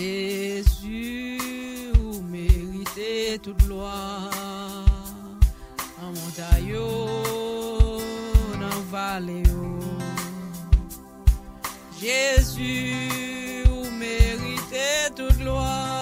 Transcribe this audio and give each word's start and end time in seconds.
Jésus, 0.00 1.92
ou 2.02 2.22
méritez 2.22 3.38
toute 3.42 3.62
gloire. 3.64 4.30
En 6.02 6.10
montagne, 6.18 6.74
dans 8.62 8.80
vallée. 8.90 9.42
Jésus, 12.00 13.64
ou 13.70 13.90
méritez 13.90 15.12
toute 15.14 15.36
gloire. 15.36 16.00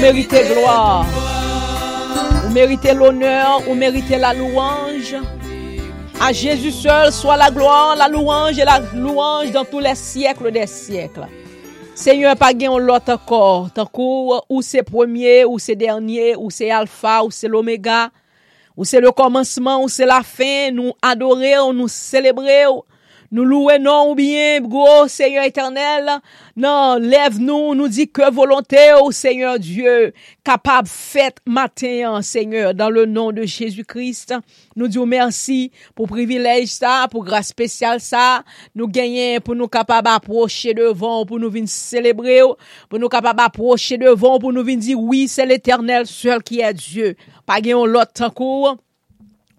Méritez 0.00 0.44
gloire. 0.44 1.06
Vous 2.44 2.52
méritez 2.52 2.94
l'honneur, 2.94 3.60
vous 3.66 3.74
méritez 3.74 4.16
la 4.16 4.32
louange. 4.34 5.16
À 6.20 6.32
Jésus 6.32 6.72
seul 6.72 7.12
soit 7.12 7.36
la 7.36 7.50
gloire, 7.50 7.94
la 7.96 8.08
louange 8.08 8.58
et 8.58 8.64
la 8.64 8.80
louange 8.94 9.50
dans 9.52 9.64
tous 9.64 9.78
les 9.78 9.94
siècles 9.94 10.50
des 10.50 10.66
siècles. 10.66 11.26
Seigneur, 11.94 12.36
pas 12.36 12.52
gen 12.56 12.78
l'autre 12.78 13.12
encore. 13.12 13.70
Tant 13.72 13.90
ou 14.48 14.62
c'est 14.62 14.82
premier, 14.82 15.44
ou 15.44 15.58
c'est 15.58 15.74
dernier, 15.74 16.36
ou 16.36 16.50
c'est 16.50 16.70
alpha, 16.70 17.24
ou 17.24 17.30
c'est 17.30 17.48
l'oméga, 17.48 18.10
ou 18.76 18.84
c'est 18.84 19.00
le 19.00 19.10
commencement, 19.10 19.82
ou 19.82 19.88
c'est 19.88 20.06
la 20.06 20.22
fin. 20.22 20.70
Nous 20.72 20.92
adorer, 21.02 21.54
nous 21.74 21.88
célébrer, 21.88 22.64
Nous 23.30 23.44
louons 23.44 23.78
non 23.78 24.12
ou 24.12 24.14
bien, 24.14 24.58
gros 24.62 25.06
Seigneur 25.06 25.44
éternel. 25.44 26.10
Non, 26.56 26.96
lève 26.98 27.38
nous, 27.38 27.74
nous 27.74 27.88
dit 27.88 28.08
que 28.08 28.30
volonté 28.32 28.94
au 29.02 29.12
Seigneur 29.12 29.58
Dieu, 29.58 30.14
capable 30.42 30.88
fête 30.88 31.36
matin, 31.46 32.22
Seigneur, 32.22 32.72
dans 32.72 32.88
le 32.88 33.04
nom 33.04 33.30
de 33.30 33.42
Jésus-Christ. 33.42 34.34
Nous 34.76 34.88
disons 34.88 35.04
merci 35.04 35.72
pour 35.94 36.08
privilège 36.08 36.68
ça, 36.68 37.06
pour 37.10 37.22
grâce 37.22 37.48
spéciale 37.48 38.00
ça. 38.00 38.44
Nous 38.74 38.88
gagnons 38.88 39.40
pour 39.44 39.54
nous 39.54 39.68
capables 39.68 40.08
approcher 40.08 40.72
devant, 40.72 41.26
pour 41.26 41.38
nous 41.38 41.50
venir 41.50 41.68
célébrer, 41.68 42.40
pour 42.88 42.98
nous 42.98 43.10
capables 43.10 43.40
approcher 43.40 43.98
devant, 43.98 44.38
pour 44.38 44.54
nous 44.54 44.64
venir 44.64 44.78
dire 44.78 45.00
oui, 45.00 45.28
c'est 45.28 45.44
l'éternel 45.44 46.06
seul 46.06 46.42
qui 46.42 46.60
est 46.60 46.72
Dieu. 46.72 47.14
Pas 47.44 47.60
gagnons 47.60 47.84
l'autre 47.84 48.32
cours. 48.32 48.78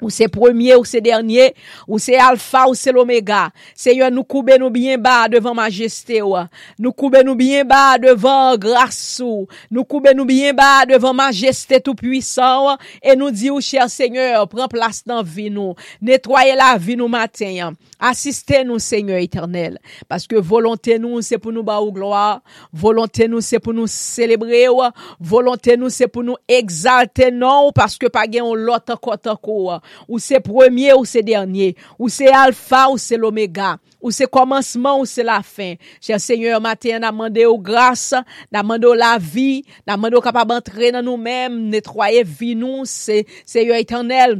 Ou 0.02 0.10
se 0.14 0.28
premier, 0.32 0.78
ou 0.80 0.86
se 0.88 1.02
dernier, 1.04 1.54
ou 1.88 2.00
se 2.00 2.16
alfa, 2.16 2.66
ou 2.70 2.76
se 2.78 2.92
l'omega. 2.92 3.50
Seigneur, 3.76 4.12
nou 4.14 4.24
koube 4.24 4.56
nou 4.62 4.72
byen 4.74 5.02
ba 5.04 5.28
devan 5.32 5.58
majeste 5.58 6.22
ou. 6.24 6.40
Nou 6.80 6.94
koube 6.96 7.22
nou 7.26 7.36
byen 7.40 7.68
ba 7.68 7.98
devan 8.02 8.56
grâs 8.62 9.20
ou. 9.26 9.48
Nou 9.72 9.84
koube 9.88 10.14
nou 10.16 10.28
byen 10.30 10.56
ba 10.58 10.86
devan 10.90 11.18
majeste 11.18 11.82
tout 11.84 12.00
puissant 12.00 12.70
ou. 12.70 12.78
E 13.04 13.16
nou 13.20 13.34
di 13.34 13.52
ou, 13.52 13.60
oh, 13.60 13.66
chèr 13.66 13.90
Seigneur, 13.92 14.48
pren 14.52 14.72
plas 14.72 15.04
nan 15.10 15.24
vi 15.26 15.50
nou. 15.54 15.76
Netwoye 16.04 16.56
la 16.60 16.74
vi 16.80 16.96
nou 17.00 17.12
maten. 17.12 17.76
Asiste 18.00 18.62
nou, 18.64 18.80
Seigneur 18.80 19.20
eternel. 19.20 19.78
Paske 20.08 20.40
volonté 20.40 20.98
nou, 21.02 21.20
se 21.26 21.40
pou 21.42 21.52
nou 21.56 21.66
ba 21.68 21.80
ou 21.84 21.92
gloa. 21.96 22.40
Volonté 22.72 23.28
nou, 23.28 23.44
se 23.44 23.60
pou 23.60 23.76
nou 23.76 23.90
celebre 23.92 24.62
ou. 24.72 24.88
Volonté 25.20 25.76
nou, 25.80 25.92
se 25.92 26.08
pou 26.08 26.24
nou 26.24 26.40
exalte 26.48 27.30
nou. 27.36 27.74
Paske 27.76 28.12
pa 28.14 28.26
gen 28.30 28.48
ou 28.48 28.56
lot 28.56 28.94
an 28.94 29.00
kote 29.02 29.32
an 29.34 29.40
kou 29.40 29.68
ou. 29.68 29.80
Ou 30.08 30.20
se 30.20 30.40
premier 30.44 30.94
ou 30.94 31.06
se 31.06 31.24
dernier. 31.26 31.76
Ou 31.98 32.10
se 32.10 32.28
alpha 32.28 32.88
ou 32.90 32.98
se 32.98 33.18
l'omega. 33.18 33.78
Ou 34.00 34.14
se 34.16 34.28
komanseman 34.32 35.02
ou 35.02 35.08
se 35.10 35.24
la 35.26 35.42
fin. 35.44 35.76
Cher 36.00 36.22
Seigneur, 36.24 36.62
matin 36.64 37.02
nan 37.04 37.16
mande 37.16 37.44
ou 37.48 37.60
grasa, 37.60 38.24
nan 38.52 38.68
mande 38.68 38.88
ou 38.88 38.96
la 38.96 39.18
vi, 39.20 39.66
nan 39.88 40.00
mande 40.00 40.16
ou 40.16 40.24
kapab 40.24 40.54
antre 40.56 40.94
nan 40.96 41.04
nou 41.06 41.20
men, 41.20 41.58
netroye 41.74 42.24
vi 42.24 42.54
nou, 42.56 42.88
se, 42.88 43.26
Seigneur 43.44 43.80
éternel. 43.82 44.40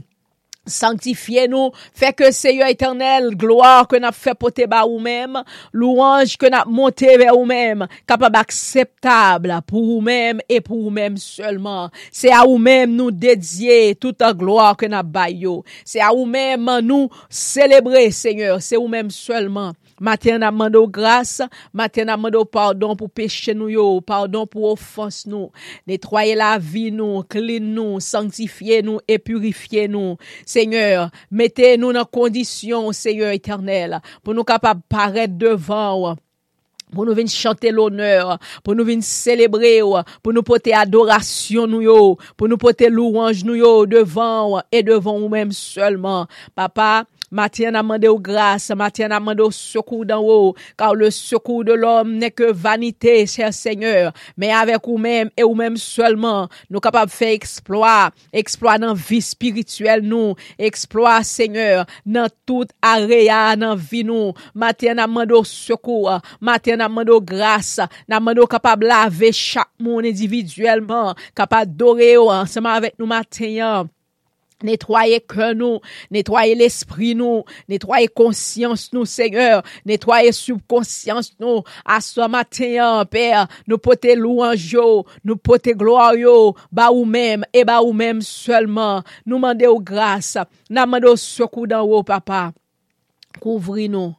Sanctifiez 0.70 1.48
nous, 1.48 1.72
fait 1.94 2.14
que 2.14 2.32
Seigneur 2.32 2.70
éternel, 2.70 3.36
gloire 3.36 3.88
que 3.88 3.96
n'a 3.96 4.12
fait 4.12 4.36
porter 4.36 4.68
bas 4.68 4.86
ou 4.86 5.00
même, 5.00 5.44
louange 5.74 6.38
que 6.38 6.46
n'a 6.46 6.64
monté 6.66 7.18
vers 7.18 7.38
ou 7.38 7.46
même, 7.46 7.88
capable 8.08 8.38
acceptable 8.38 9.60
pour 9.68 9.98
ou 9.98 10.02
même 10.02 10.40
et 10.48 10.62
pour 10.62 10.86
ou 10.86 10.90
même 10.90 11.18
seulement. 11.18 11.90
C'est 12.12 12.32
à 12.32 12.48
ou 12.48 12.58
même 12.58 12.96
nous 12.96 13.12
dédier 13.12 13.96
toute 13.96 14.22
la 14.22 14.34
gloire 14.34 14.78
que 14.78 14.86
n'a 14.86 15.04
baillot. 15.04 15.64
C'est 15.84 16.02
à 16.02 16.14
ou 16.14 16.26
même 16.26 16.70
nous 16.84 17.10
célébrer 17.30 18.12
Seigneur, 18.12 18.62
c'est 18.62 18.78
ou 18.78 18.88
même 18.88 19.10
seulement. 19.10 19.74
Maten 20.00 20.46
ap 20.48 20.56
mando 20.56 20.86
grase, 20.88 21.48
maten 21.76 22.12
ap 22.14 22.22
mando 22.24 22.46
pardon 22.48 22.96
pou 23.00 23.12
peche 23.12 23.56
nou 23.58 23.72
yo, 23.72 23.88
pardon 24.06 24.48
pou 24.50 24.70
ofans 24.72 25.26
nou, 25.30 25.50
netroye 25.90 26.38
la 26.40 26.54
vi 26.60 26.88
nou, 26.96 27.26
klin 27.30 27.74
nou, 27.76 28.00
sanctifye 28.04 28.82
nou, 28.86 29.04
epurifye 29.10 29.88
nou. 29.92 30.16
Seigneur, 30.48 31.10
mette 31.30 31.76
nou 31.78 31.96
nan 31.96 32.08
kondisyon, 32.08 32.90
Seigneur 32.96 33.36
eternel, 33.36 34.00
pou 34.24 34.38
nou 34.38 34.48
kapap 34.48 34.82
paret 34.92 35.38
devan 35.40 35.94
ou. 36.00 36.18
pou 36.94 37.06
nou 37.06 37.16
vin 37.18 37.30
chante 37.30 37.70
l'honneur, 37.70 38.38
pou 38.66 38.76
nou 38.78 38.88
vin 38.88 39.02
celebre 39.06 39.76
ou, 39.86 40.00
pou 40.24 40.34
nou 40.36 40.46
pote 40.46 40.74
adorasyon 40.76 41.70
nou 41.70 41.86
yo, 41.86 42.00
pou 42.36 42.50
nou 42.50 42.62
pote 42.62 42.90
louange 42.90 43.46
nou 43.48 43.58
yo 43.58 43.86
devan 43.90 44.50
ou, 44.50 44.64
e 44.74 44.82
devan 44.86 45.22
ou 45.22 45.30
menm 45.32 45.54
seulement. 45.56 46.30
Papa, 46.58 47.06
Matyen 47.30 47.78
amande 47.78 48.10
ou 48.10 48.18
grase, 48.20 48.74
matyen 48.78 49.14
amande 49.14 49.44
ou 49.46 49.54
sekou 49.54 50.06
dan 50.08 50.24
ou, 50.26 50.56
kar 50.80 50.96
le 50.98 51.12
sekou 51.14 51.64
de 51.68 51.76
l'om 51.78 52.16
ne 52.18 52.32
ke 52.34 52.50
vanite, 52.50 53.14
chèr 53.30 53.54
seigneur, 53.54 54.10
men 54.40 54.56
avek 54.58 54.88
ou 54.90 54.98
men, 55.02 55.30
e 55.38 55.46
ou 55.46 55.54
men 55.58 55.78
seulement, 55.78 56.50
nou 56.70 56.82
kapab 56.82 57.12
fe 57.14 57.32
eksploa, 57.36 58.10
eksploa 58.34 58.80
nan 58.82 58.98
vi 58.98 59.22
spirituel 59.22 60.02
nou, 60.06 60.34
eksploa 60.58 61.20
seigneur, 61.28 61.86
nan 62.06 62.34
tout 62.50 62.74
areya 62.82 63.54
nan 63.60 63.78
vi 63.78 64.02
nou, 64.08 64.34
matyen 64.58 65.02
amande 65.04 65.38
ou 65.38 65.46
sekou, 65.46 66.10
matyen 66.42 66.82
amande 66.86 67.14
ou 67.14 67.22
grase, 67.22 67.86
namande 68.10 68.42
ou 68.42 68.50
kapab 68.50 68.82
lave 68.86 69.30
chak 69.38 69.70
moun 69.78 70.08
individuelman, 70.10 71.14
kapab 71.38 71.70
dore 71.78 72.10
ou 72.18 72.34
anseman 72.34 72.80
avek 72.80 72.98
nou 72.98 73.10
matyen, 73.10 73.90
Nettoyer 74.64 75.22
cœur 75.22 75.56
nous, 75.56 75.80
nettoyer 76.12 76.56
l'esprit 76.56 77.16
nous, 77.16 77.44
nettoyer 77.68 78.08
conscience 78.08 78.92
nous, 78.92 79.06
Seigneur, 79.06 79.64
nettoyer 79.86 80.32
subconscience 80.32 81.34
nous, 81.40 81.64
à 81.86 82.02
ce 82.02 82.28
matin, 82.28 83.06
Père, 83.10 83.48
nous 83.68 83.78
porter 83.78 84.16
louange, 84.16 84.78
nous 85.24 85.38
porter 85.38 85.74
gloire, 85.74 86.14
bah 86.72 86.92
ou 86.92 87.06
même, 87.06 87.46
et 87.54 87.64
bah 87.64 87.82
ou 87.82 87.94
même 87.94 88.22
seulement, 88.22 89.02
nous 89.26 89.38
demander 89.38 89.68
aux 89.68 89.80
grâces, 89.80 90.38
nous 90.70 90.82
demander 90.82 91.08
au 91.08 91.16
secours 91.16 91.68
d'en 91.68 91.82
haut, 91.82 92.04
papa. 92.04 92.52
Kouvri 93.40 93.88
nou, 93.88 94.19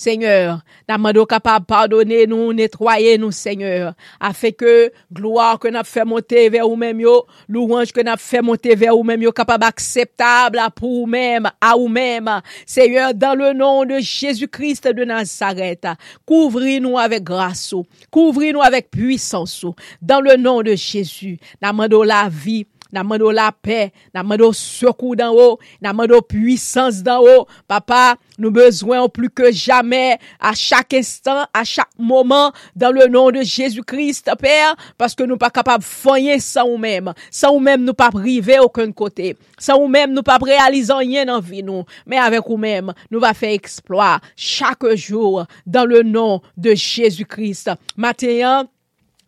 Seigneur, 0.00 0.60
nous 0.88 1.26
capable 1.26 1.66
pardonner 1.66 2.26
nous, 2.26 2.54
nettoyer 2.54 3.18
nous, 3.18 3.30
Seigneur, 3.30 3.92
afin 4.18 4.50
que 4.50 4.90
gloire 5.12 5.58
que 5.58 5.68
nous 5.68 5.84
fait 5.84 6.06
monter 6.06 6.48
vers 6.48 6.66
nous-mêmes, 6.66 7.02
louange 7.46 7.92
que 7.92 8.00
nous 8.00 8.16
fait 8.16 8.40
monter 8.40 8.74
vers 8.74 8.96
vous-même, 8.96 9.20
nous 9.20 9.30
capable 9.30 9.64
acceptable 9.64 10.58
pour 10.74 11.00
vous-même, 11.00 11.50
à 11.60 11.74
vous-même. 11.76 12.40
Seigneur, 12.64 13.12
dans 13.12 13.34
le 13.34 13.52
nom 13.52 13.84
de 13.84 13.98
Jésus-Christ 13.98 14.88
de 14.88 15.04
Nazareth, 15.04 15.86
couvrez-nous 16.24 16.96
avec 16.96 17.22
grâce, 17.22 17.74
couvrez-nous 18.10 18.62
avec 18.62 18.90
puissance, 18.90 19.66
dans 20.00 20.22
le 20.22 20.38
nom 20.38 20.62
de 20.62 20.76
Jésus. 20.76 21.38
Nous 21.62 22.02
la 22.04 22.30
vie 22.30 22.66
n'a 22.92 23.02
demandé 23.02 23.24
la 23.32 23.52
paix, 23.52 23.92
n'a 24.14 24.22
demandé 24.22 24.48
secours 24.52 25.16
d'en 25.16 25.32
haut, 25.32 25.58
n'a 25.80 25.92
demandé 25.92 26.18
puissance 26.28 27.02
d'en 27.02 27.20
haut. 27.20 27.46
Papa, 27.66 28.16
nous 28.38 28.50
besoin 28.50 29.08
plus 29.08 29.30
que 29.30 29.52
jamais, 29.52 30.18
à 30.40 30.54
chaque 30.54 30.94
instant, 30.94 31.44
à 31.52 31.64
chaque 31.64 31.90
moment, 31.98 32.52
dans 32.74 32.92
le 32.92 33.06
nom 33.06 33.30
de 33.30 33.42
Jésus-Christ, 33.42 34.30
Père, 34.38 34.74
parce 34.96 35.14
que 35.14 35.24
nous 35.24 35.36
pas 35.36 35.50
capables 35.50 35.84
de 35.84 35.88
faire 35.88 36.40
sans 36.40 36.68
nous-mêmes. 36.68 37.12
Sans 37.30 37.52
nous-mêmes, 37.52 37.84
nous 37.84 37.94
pas 37.94 38.10
priver 38.10 38.58
aucun 38.58 38.90
côté. 38.92 39.36
Sans 39.58 39.78
nous-mêmes, 39.78 40.12
nous 40.12 40.22
pas 40.22 40.38
réaliser 40.38 40.92
rien 40.92 41.26
dans 41.26 41.40
vie 41.40 41.62
nous. 41.62 41.84
Mais 42.06 42.18
avec 42.18 42.48
nous-mêmes, 42.48 42.92
nous 43.10 43.20
va 43.20 43.34
faire 43.34 43.52
exploit 43.52 44.20
chaque 44.36 44.86
jour 44.94 45.44
dans 45.66 45.84
le 45.84 46.02
nom 46.02 46.40
de 46.56 46.74
Jésus-Christ. 46.74 47.70
Matin, 47.96 48.66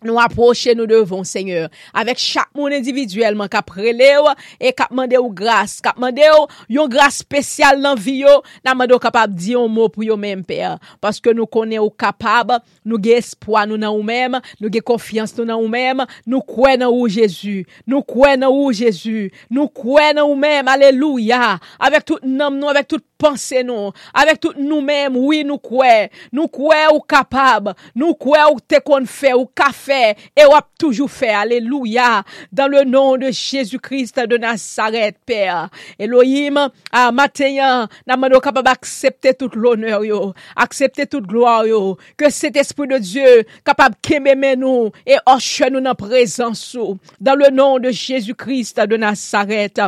Nou 0.03 0.19
aproche 0.19 0.75
nou 0.75 0.89
devon, 0.91 1.23
Seigneur, 1.27 1.69
avek 1.95 2.19
chak 2.19 2.51
moun 2.59 2.75
individuelman 2.75 3.51
kap 3.51 3.71
rele 3.75 4.09
ou, 4.19 4.33
e 4.59 4.73
kap 4.75 4.91
mande 4.95 5.19
ou 5.21 5.31
grase, 5.31 5.79
kap 5.85 5.99
mande 6.03 6.27
ou 6.35 6.49
yon 6.73 6.91
grase 6.91 7.23
spesyal 7.23 7.79
nan 7.83 7.99
vi 7.99 8.19
yo, 8.25 8.33
nan 8.67 8.79
mande 8.79 8.97
ou 8.97 9.03
kapab 9.03 9.31
di 9.35 9.55
yon 9.55 9.71
mou 9.71 9.93
pou 9.93 10.03
yon 10.07 10.19
men, 10.19 10.43
Père. 10.47 10.81
Paske 11.03 11.31
nou 11.37 11.47
konen 11.47 11.79
ou 11.85 11.93
kapab, 11.95 12.57
nou 12.83 12.99
ge 13.03 13.15
espoi 13.21 13.63
nou 13.71 13.79
nan 13.79 13.95
ou 13.95 14.03
men, 14.07 14.41
nou 14.59 14.73
ge 14.73 14.83
konfians 14.83 15.37
nou 15.39 15.47
nan 15.47 15.63
ou 15.63 15.71
men, 15.71 16.03
nou 16.27 16.43
kwen 16.47 16.83
nan 16.83 16.91
ou 16.91 17.07
Jezu, 17.07 17.63
nou 17.87 18.03
kwen 18.07 18.43
nan 18.43 18.51
ou 18.51 18.75
Jezu, 18.75 19.29
nou 19.53 19.71
kwen 19.71 20.19
nan 20.19 20.27
ou 20.27 20.39
men, 20.39 20.67
aleluya, 20.73 21.57
avek 21.79 22.09
tout 22.11 22.27
nam 22.27 22.59
nou, 22.59 22.73
avek 22.73 22.91
tout 22.91 23.07
panse 23.23 23.63
nou, 23.67 23.93
avèk 24.19 24.41
tout 24.43 24.59
nou 24.59 24.83
mèm, 24.85 25.17
oui 25.17 25.43
nou 25.47 25.61
kwe, 25.63 26.09
nou 26.35 26.51
kwe 26.53 26.81
ou 26.93 27.03
kapab, 27.09 27.71
nou 27.99 28.17
kwe 28.19 28.41
ou 28.51 28.61
te 28.61 28.83
kon 28.85 29.07
fè, 29.09 29.33
ou 29.37 29.47
ka 29.47 29.71
fè, 29.75 30.17
e 30.35 30.47
wap 30.51 30.69
toujou 30.81 31.11
fè, 31.11 31.33
aleluya, 31.43 32.23
dan 32.55 32.73
le 32.75 32.85
nou 32.89 33.17
de 33.21 33.31
Jésus-Christ 33.31 34.21
de 34.29 34.39
Nazaret, 34.41 35.17
Père, 35.27 35.69
Elohim, 36.03 36.59
a 36.91 37.05
matenyan, 37.15 37.89
nan 38.09 38.21
mè 38.21 38.33
nou 38.33 38.43
kapab 38.45 38.71
aksepte 38.73 39.37
tout 39.41 39.57
l'honneur 39.59 40.07
yo, 40.07 40.21
aksepte 40.59 41.07
tout 41.13 41.27
gloire 41.29 41.69
yo, 41.71 41.83
ke 42.19 42.31
set 42.35 42.59
esprit 42.61 42.91
de 42.91 43.01
Dieu 43.03 43.47
kapab 43.67 43.97
kemè 44.05 44.37
mè 44.39 44.55
nou, 44.61 44.91
e 45.07 45.19
orche 45.31 45.71
nou 45.71 45.83
nan 45.85 45.99
prezansou, 45.99 46.99
dan 47.23 47.41
le 47.41 47.53
nou 47.55 47.81
de 47.83 47.95
Jésus-Christ 47.95 48.83
de 48.91 48.99
Nazaret, 49.01 49.79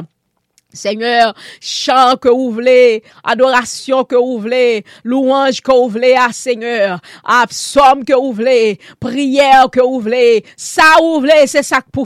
Seigneur, 0.74 1.34
chant 1.60 2.16
que 2.20 2.28
vous 2.28 2.50
voulez, 2.50 3.02
adoration 3.22 4.04
que 4.04 4.16
vous 4.16 4.38
voulez, 4.38 4.84
louange 5.04 5.60
que 5.60 5.72
vous 5.72 5.88
voulez 5.88 6.14
à 6.14 6.32
Seigneur, 6.32 7.00
psaume 7.48 8.04
que 8.04 8.14
vous 8.14 8.32
voulez, 8.32 8.78
prière 9.00 9.68
que 9.70 9.80
vous 9.80 10.00
voulez, 10.00 10.44
ça 10.56 10.82
vous 11.00 11.20
voulez, 11.20 11.46
c'est 11.46 11.62
ça 11.62 11.78
que 11.78 11.86
vous. 11.94 12.04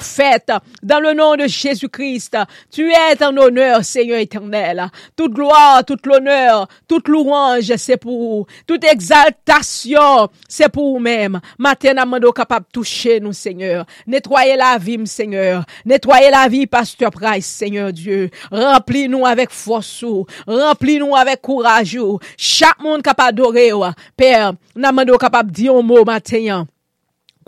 Dans 0.83 1.01
le 1.01 1.15
nom 1.15 1.37
de 1.37 1.47
Jésus-Christ, 1.47 2.37
tu 2.71 2.91
es 2.93 3.25
en 3.25 3.37
honneur, 3.37 3.85
Seigneur 3.85 4.19
éternel. 4.19 4.91
Toute 5.17 5.33
gloire, 5.33 5.85
toute 5.85 6.07
l'honneur, 6.07 6.69
toute 6.87 7.09
louange, 7.09 7.75
c'est 7.77 7.97
pour 7.97 8.19
vous. 8.19 8.47
Toute 8.67 8.85
exaltation, 8.85 10.29
c'est 10.49 10.69
pour 10.69 10.93
vous-même. 10.93 11.41
Maintenant, 11.59 12.19
nous 12.21 12.33
capable 12.33 12.67
de 12.67 12.73
toucher 12.73 13.21
nous, 13.21 13.33
Seigneur. 13.33 13.87
Nettoyer 14.07 14.57
la 14.57 14.79
vie, 14.79 14.99
Seigneur. 15.07 15.65
Nettoyer 15.85 16.31
la 16.31 16.49
vie, 16.49 16.67
Pasteur 16.67 17.11
Price, 17.11 17.47
Seigneur 17.47 17.93
Dieu. 17.93 18.31
Rempli 18.59 19.07
nou 19.11 19.27
avèk 19.29 19.53
fòsou. 19.55 20.27
Rempli 20.49 20.99
nou 21.03 21.17
avèk 21.19 21.43
kourajou. 21.47 22.19
Chak 22.37 22.83
moun 22.85 23.05
kapab 23.05 23.37
dore 23.39 23.69
yo. 23.69 23.85
Père, 24.19 24.55
nan 24.75 24.97
mando 24.97 25.19
kapab 25.21 25.53
diyon 25.55 25.87
mò 25.87 26.03
matenyan. 26.09 26.67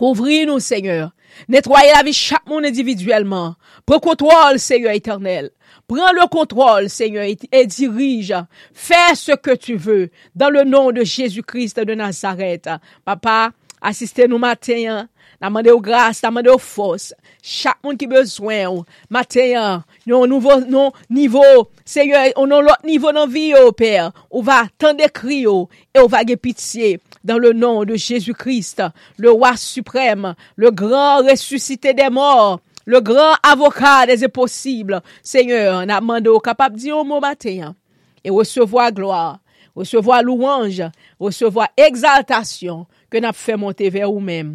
Kouvri 0.00 0.46
nou, 0.48 0.62
Seigneur. 0.64 1.10
Netwoye 1.50 1.92
la 1.92 2.02
vi 2.06 2.14
chak 2.16 2.46
moun 2.48 2.64
individuellement. 2.64 3.56
Pren 3.86 4.00
kontrol, 4.00 4.58
Seigneur 4.58 4.94
éternel. 4.96 5.50
Pren 5.90 6.14
le 6.14 6.26
kontrol, 6.28 6.88
Seigneur, 6.88 7.24
et, 7.24 7.38
et 7.52 7.66
dirige. 7.66 8.34
Fais 8.72 9.14
ce 9.14 9.32
que 9.32 9.54
tu 9.54 9.76
veux. 9.76 10.10
Dans 10.34 10.50
le 10.50 10.64
nom 10.64 10.92
de 10.92 11.04
Jésus-Christ 11.04 11.80
de 11.80 11.94
Nazareth. 11.94 12.68
Papa, 13.04 13.50
asiste 13.82 14.28
nou 14.28 14.38
matenyan. 14.38 15.08
Namande 15.40 15.68
ou 15.72 15.80
grâce, 15.80 16.22
namande 16.22 16.48
ou 16.48 16.58
force. 16.58 17.14
chak 17.42 17.78
moun 17.84 17.98
ki 17.98 18.08
bezwen 18.10 18.66
ou, 18.68 18.84
maten, 19.12 19.82
yon 20.08 20.28
nouvo, 20.30 20.58
nou 20.68 20.92
nivou, 21.12 21.66
seye, 21.88 22.30
yon 22.34 22.50
nou 22.50 22.64
lot 22.64 22.84
nivou 22.86 23.14
nan 23.16 23.30
vi 23.30 23.50
yo, 23.50 23.66
oh, 23.70 23.76
per, 23.76 24.10
ou 24.28 24.44
va 24.46 24.62
tende 24.80 25.08
kri 25.14 25.42
yo, 25.46 25.56
oh, 25.64 25.82
e 25.94 26.02
ou 26.02 26.10
va 26.12 26.22
ge 26.26 26.36
pitiye, 26.40 26.98
dan 27.26 27.40
le 27.42 27.52
nou 27.56 27.86
de 27.88 27.96
Jésus 28.00 28.34
Christ, 28.34 28.82
le 29.16 29.32
roi 29.32 29.56
suprême, 29.56 30.34
le 30.56 30.70
grand 30.70 31.24
ressuscité 31.26 31.94
des 31.94 32.10
morts, 32.10 32.60
le 32.84 33.00
grand 33.00 33.36
avocat 33.42 34.06
des 34.06 34.24
impossibles, 34.24 35.00
seye, 35.22 35.64
nan 35.86 35.96
amande 36.00 36.32
ou 36.32 36.42
kapap 36.44 36.76
di 36.76 36.92
yo 36.92 37.04
mou 37.04 37.22
maten, 37.24 37.76
e 38.20 38.34
recevo 38.34 38.80
a 38.82 38.90
gloa, 38.92 39.40
recevo 39.76 40.12
a 40.12 40.20
louange, 40.24 40.90
recevo 41.20 41.64
a 41.64 41.70
exaltasyon, 41.88 42.84
ke 43.10 43.22
nap 43.22 43.38
fe 43.38 43.56
monte 43.58 43.88
ve 43.90 44.04
ou 44.06 44.20
mem, 44.22 44.54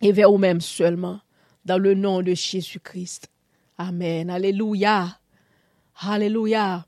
e 0.00 0.12
ve 0.12 0.24
ou 0.28 0.38
mem 0.38 0.60
seulement. 0.60 1.23
Dans 1.64 1.78
le 1.78 1.94
nom 1.94 2.22
de 2.22 2.34
Jésus-Christ. 2.34 3.28
Amen. 3.78 4.30
Alléluia. 4.30 5.18
Alléluia. 6.00 6.86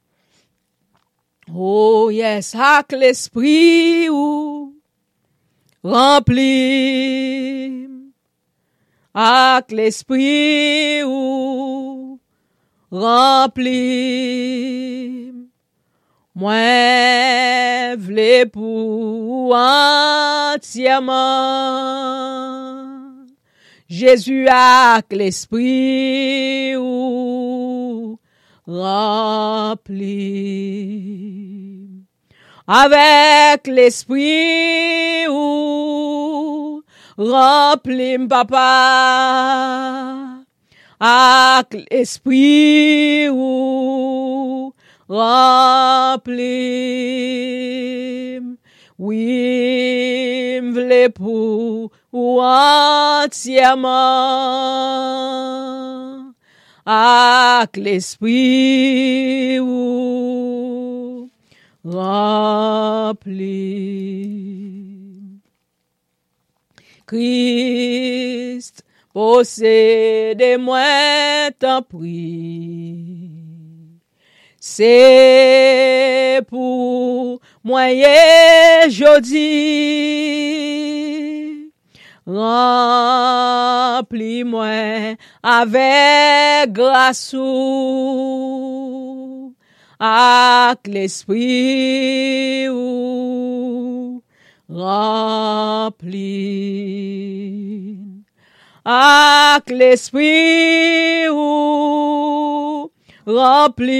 Oh 1.54 2.10
yes, 2.10 2.54
ak 2.58 2.90
l'esprit 2.92 4.10
ou 4.10 4.74
rempli. 5.84 6.42
Ak 9.14 9.70
l'esprit 9.70 11.04
ou 11.04 12.18
rempli. 12.90 13.76
Moi 16.34 17.94
vle 17.96 18.50
pour 18.50 19.54
entièrement. 19.54 20.66
Jésus 23.88 24.46
a 24.48 25.00
l'esprit 25.10 26.76
ou 26.76 28.18
rempli. 28.66 30.06
avec 32.66 33.68
l'esprit 33.68 35.28
ou 35.28 36.82
remplis 37.16 38.26
papa 38.28 38.58
avec 40.98 41.86
l'esprit 41.90 43.28
ou 43.28 44.74
remplis 45.08 46.40
oui 48.98 50.60
m'vle 50.60 51.12
pour 51.12 51.92
ou 52.16 52.40
entièrement 52.40 53.76
avec 56.86 57.76
l'esprit 57.76 59.60
ou 59.60 61.28
rempli. 61.84 63.36
Christ, 67.06 68.82
possédez-moi, 69.12 70.80
t'en 71.58 71.82
prie. 71.82 73.28
C'est 74.58 76.40
pour 76.48 77.42
moi 77.62 77.90
jodi. 78.88 80.46
Remplis-moi 82.26 84.04
avec 85.44 86.72
grâce 86.72 87.32
avec 90.00 90.88
l'esprit 90.88 92.68
ou 92.68 94.22
rempli 94.68 96.26
avec 98.84 99.70
l'esprit 99.70 101.28
ou 101.30 102.90
rempli 103.24 103.96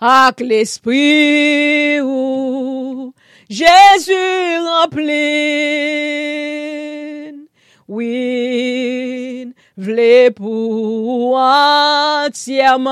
avec 0.00 0.40
l'esprit 0.40 2.00
ou 2.00 2.87
Jésus 3.48 4.58
rempli 4.58 5.08
oui 7.88 9.54
vle 9.78 10.30
pour 10.34 11.34
entièrement 11.38 12.86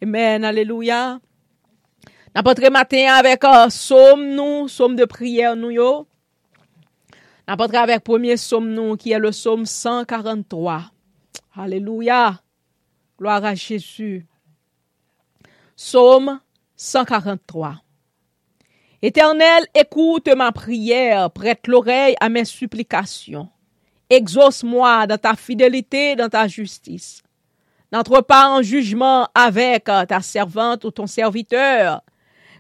Amen, 0.01 0.43
alléluia. 0.43 1.20
N'importe 2.34 2.67
matin 2.72 3.13
avec 3.13 3.43
un 3.43 3.70
somme 3.70 4.34
nous, 4.34 4.67
somme 4.67 4.96
de 4.96 5.05
prière 5.05 5.55
nous 5.55 5.70
yo. 5.70 6.08
N'importe 7.51 7.75
avec 7.75 8.05
premier 8.05 8.38
somme 8.38 8.74
nous 8.74 8.96
qui 8.96 9.12
est 9.12 9.20
le 9.20 9.34
somme 9.34 9.65
143. 9.65 10.84
Alléluia. 11.58 12.39
Gloire 13.20 13.43
à 13.43 13.55
Jésus. 13.55 14.25
Psaume 15.75 16.39
143. 16.77 17.81
Éternel, 19.01 19.65
écoute 19.75 20.29
ma 20.29 20.53
prière, 20.53 21.29
prête 21.29 21.67
l'oreille 21.67 22.15
à 22.22 22.29
mes 22.29 22.46
supplications. 22.46 23.50
Exauce-moi 24.10 25.05
dans 25.08 25.17
ta 25.17 25.36
fidélité, 25.36 26.15
dans 26.15 26.29
ta 26.29 26.48
justice. 26.48 27.22
N'entre 27.91 28.22
pas 28.22 28.48
en 28.48 28.62
jugement 28.62 29.27
avec 29.36 29.84
ta 29.84 30.22
servante 30.22 30.86
ou 30.86 30.91
ton 30.91 31.05
serviteur, 31.05 32.01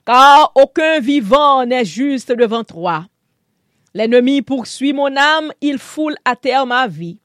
car 0.05 0.51
aucun 0.55 0.99
vivant 0.99 1.65
n'est 1.65 1.85
juste 1.85 2.33
devant 2.33 2.65
toi. 2.65 3.05
L'ennemi 3.93 4.41
poursuit 4.41 4.93
mon 4.93 5.15
âme, 5.17 5.51
il 5.61 5.77
foule 5.77 6.15
à 6.23 6.35
terre 6.35 6.65
ma 6.65 6.87
vie. 6.87 7.19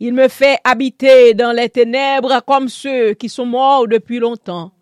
Il 0.00 0.14
me 0.14 0.26
fait 0.26 0.58
habiter 0.64 1.32
dans 1.34 1.52
les 1.52 1.68
ténèbres 1.68 2.42
comme 2.44 2.68
ceux 2.68 3.14
qui 3.14 3.28
sont 3.28 3.46
morts 3.46 3.86
depuis 3.86 4.18
longtemps. 4.18 4.72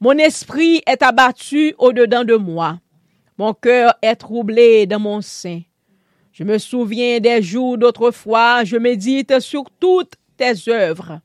Mon 0.00 0.12
esprit 0.12 0.82
est 0.86 1.02
abattu 1.02 1.74
au-dedans 1.78 2.24
de 2.24 2.36
moi. 2.36 2.80
Mon 3.36 3.52
cœur 3.52 3.94
est 4.00 4.16
troublé 4.16 4.86
dans 4.86 5.00
mon 5.00 5.20
sein. 5.20 5.60
Je 6.32 6.44
me 6.44 6.56
souviens 6.58 7.20
des 7.20 7.42
jours 7.42 7.76
d'autrefois, 7.76 8.64
je 8.64 8.76
médite 8.76 9.40
sur 9.40 9.64
toutes 9.78 10.14
tes 10.36 10.68
œuvres. 10.68 11.20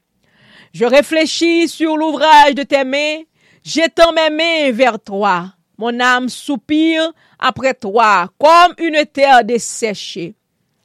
Je 0.74 0.86
réfléchis 0.86 1.68
sur 1.68 1.98
l'ouvrage 1.98 2.56
de 2.56 2.64
tes 2.64 2.84
mains, 2.84 3.22
j'étends 3.64 4.12
mes 4.12 4.30
mains 4.30 4.72
vers 4.72 5.00
toi. 5.00 5.54
Mon 5.78 6.00
âme 6.00 6.28
soupire 6.28 7.14
après 7.40 7.74
toi, 7.74 8.30
comme 8.38 8.74
une 8.78 9.06
terre 9.06 9.44
desséchée. 9.44 10.36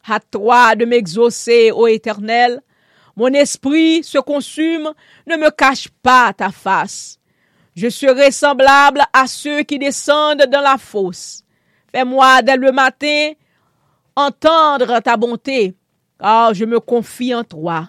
À 0.06 0.20
toi 0.20 0.76
de 0.76 0.84
m'exaucer, 0.84 1.72
ô 1.72 1.86
Éternel. 1.86 2.60
Mon 3.16 3.28
esprit 3.28 4.02
se 4.02 4.18
consume, 4.18 4.92
ne 5.26 5.36
me 5.36 5.50
cache 5.50 5.88
pas 6.02 6.32
ta 6.32 6.50
face. 6.50 7.18
Je 7.74 7.88
serai 7.88 8.30
semblable 8.30 9.02
à 9.12 9.26
ceux 9.26 9.62
qui 9.62 9.78
descendent 9.78 10.46
dans 10.50 10.60
la 10.60 10.78
fosse. 10.78 11.42
Fais-moi 11.92 12.42
dès 12.42 12.56
le 12.56 12.72
matin 12.72 13.32
entendre 14.16 15.00
ta 15.00 15.16
bonté, 15.16 15.74
car 16.20 16.54
je 16.54 16.64
me 16.64 16.80
confie 16.80 17.34
en 17.34 17.44
toi. 17.44 17.88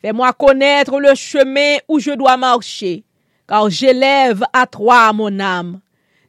Fais-moi 0.00 0.32
connaître 0.32 1.00
le 1.00 1.14
chemin 1.14 1.76
où 1.88 1.98
je 1.98 2.12
dois 2.12 2.36
marcher, 2.36 3.04
car 3.48 3.70
j'élève 3.70 4.44
à 4.52 4.66
toi 4.66 5.12
mon 5.12 5.40
âme. 5.40 5.80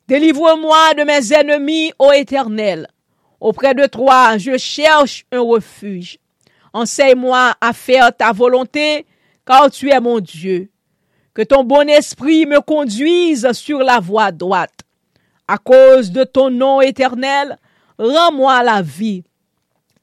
Délivre-moi 0.07 0.93
de 0.93 1.03
mes 1.03 1.33
ennemis, 1.33 1.91
ô 1.99 2.13
Éternel. 2.13 2.87
Auprès 3.41 3.73
de 3.73 3.85
toi, 3.87 4.37
je 4.37 4.57
cherche 4.57 5.25
un 5.33 5.41
refuge. 5.41 6.17
Enseigne-moi 6.71 7.53
à 7.59 7.73
faire 7.73 8.15
ta 8.15 8.31
volonté, 8.31 9.05
car 9.45 9.69
tu 9.69 9.91
es 9.91 9.99
mon 9.99 10.21
Dieu. 10.21 10.69
Que 11.33 11.41
ton 11.41 11.65
bon 11.65 11.89
esprit 11.89 12.45
me 12.45 12.61
conduise 12.61 13.51
sur 13.51 13.79
la 13.79 13.99
voie 13.99 14.31
droite. 14.31 14.79
À 15.45 15.57
cause 15.57 16.11
de 16.11 16.23
ton 16.23 16.49
nom 16.51 16.79
éternel, 16.79 17.57
rends-moi 17.99 18.63
la 18.63 18.81
vie. 18.81 19.23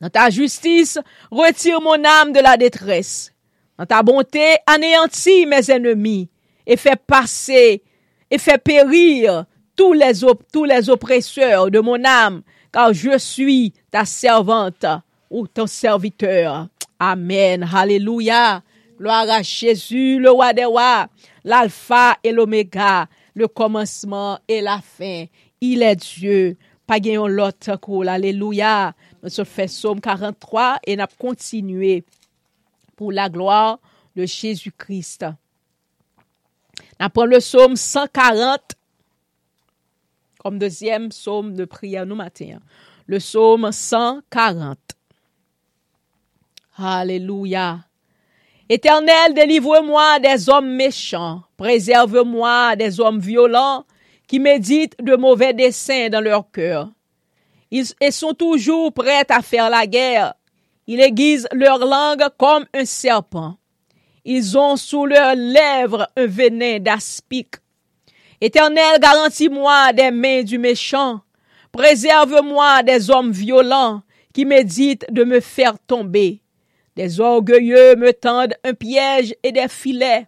Dans 0.03 0.11
ta 0.11 0.29
justice, 0.29 0.99
retire 1.31 1.81
mon 1.81 2.05
âme 2.05 2.33
de 2.33 2.41
la 2.41 2.59
détresse. 2.59 3.33
Dans 3.79 3.87
ta 3.87 4.03
bonté, 4.03 4.57
anéantis 4.67 5.47
mes 5.47 5.71
ennemis 5.71 6.29
et 6.67 6.77
fais 6.77 6.97
passer 6.97 7.83
et 8.31 8.39
fais 8.39 8.59
périr 8.59 9.47
tous 9.77 9.93
les, 9.93 10.25
op 10.25 10.43
tous 10.53 10.65
les 10.65 10.89
oppresseurs 10.89 11.71
de 11.71 11.81
mon 11.81 12.05
âme, 12.05 12.43
car 12.73 12.93
je 12.93 13.19
suis 13.19 13.73
ta 13.91 14.05
servante 14.05 14.87
ou 15.31 15.47
ton 15.47 15.67
serviteur. 15.67 16.69
Amen. 16.99 17.69
Alléluia. 17.73 18.63
Gloire 18.99 19.29
à 19.29 19.43
Jésus, 19.43 20.19
le 20.21 20.31
roi 20.31 20.53
des 20.53 20.65
rois, 20.65 21.09
l'alpha 21.43 22.17
et 22.23 22.31
l'oméga, 22.31 23.09
le 23.35 23.49
commencement 23.49 24.39
et 24.47 24.61
la 24.61 24.81
fin. 24.81 25.25
Il 25.61 25.83
est 25.83 25.97
Dieu. 25.97 26.57
Pas 26.87 27.01
gagnons 27.01 27.27
l'autre 27.27 27.77
cool. 27.77 28.09
Alléluia. 28.09 28.95
Nous 29.23 29.31
se 29.31 29.43
fait 29.43 29.69
Somme 29.69 30.01
43 30.01 30.79
et 30.87 30.97
n'a 30.97 31.09
continué 31.19 32.05
pour 32.95 33.11
la 33.11 33.29
gloire 33.29 33.81
de 34.15 34.27
Jésus-Christ. 34.27 35.27
Nous 37.01 37.25
le 37.25 37.41
Somme 37.41 37.75
140 37.75 38.61
comme 40.45 40.59
deuxième 40.59 41.09
psaume 41.09 41.55
de 41.55 41.65
prière 41.65 42.05
nous 42.05 42.17
matin. 42.17 42.59
Le 43.07 43.17
psaume 43.17 43.73
140. 43.73 44.77
Alléluia. 46.77 47.79
Éternel, 48.69 49.33
délivre-moi 49.33 50.19
des 50.19 50.51
hommes 50.51 50.69
méchants, 50.69 51.43
préserve-moi 51.57 52.77
des 52.77 53.01
hommes 53.01 53.21
violents 53.21 53.87
qui 54.27 54.39
méditent 54.39 54.97
de 55.03 55.17
mauvais 55.17 55.55
desseins 55.55 56.11
dans 56.11 56.21
leur 56.21 56.51
cœur. 56.51 56.91
Ils, 57.71 57.87
sont 58.11 58.35
toujours 58.35 58.93
prêts 58.93 59.25
à 59.31 59.41
faire 59.41 59.71
la 59.71 59.87
guerre. 59.87 60.35
Ils 60.87 61.01
aiguisent 61.01 61.49
leur 61.53 61.79
langue 61.79 62.25
comme 62.37 62.67
un 62.75 62.85
serpent. 62.85 63.57
Ils 64.27 64.59
ont 64.59 64.77
sous 64.77 65.07
leurs 65.07 65.37
lèvres 65.37 66.07
un 66.17 66.27
venin 66.27 66.81
d'aspic. 66.81 67.57
Éternel, 68.45 69.01
garantis-moi 69.01 69.95
des 69.95 70.11
mains 70.11 70.43
du 70.43 70.59
méchant. 70.59 71.23
Préserve-moi 71.73 72.83
des 72.83 73.11
hommes 73.11 73.33
violents 73.33 74.03
qui 74.35 74.45
méditent 74.45 75.07
de 75.11 75.25
me 75.25 75.41
faire 75.41 75.79
tomber. 75.87 76.43
Des 76.95 77.21
orgueilleux 77.21 77.97
me 77.97 78.13
tendent 78.13 78.53
un 78.63 78.75
piège 78.75 79.35
et 79.43 79.51
des 79.51 79.69
filets. 79.69 80.27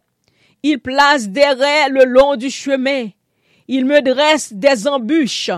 Ils 0.62 0.78
placent 0.78 1.28
des 1.28 1.44
raies 1.44 1.90
le 1.90 2.06
long 2.06 2.36
du 2.36 2.48
chemin. 2.48 3.08
Ils 3.68 3.84
me 3.84 4.00
dressent 4.00 4.54
des 4.54 4.88
embûches. 4.88 5.50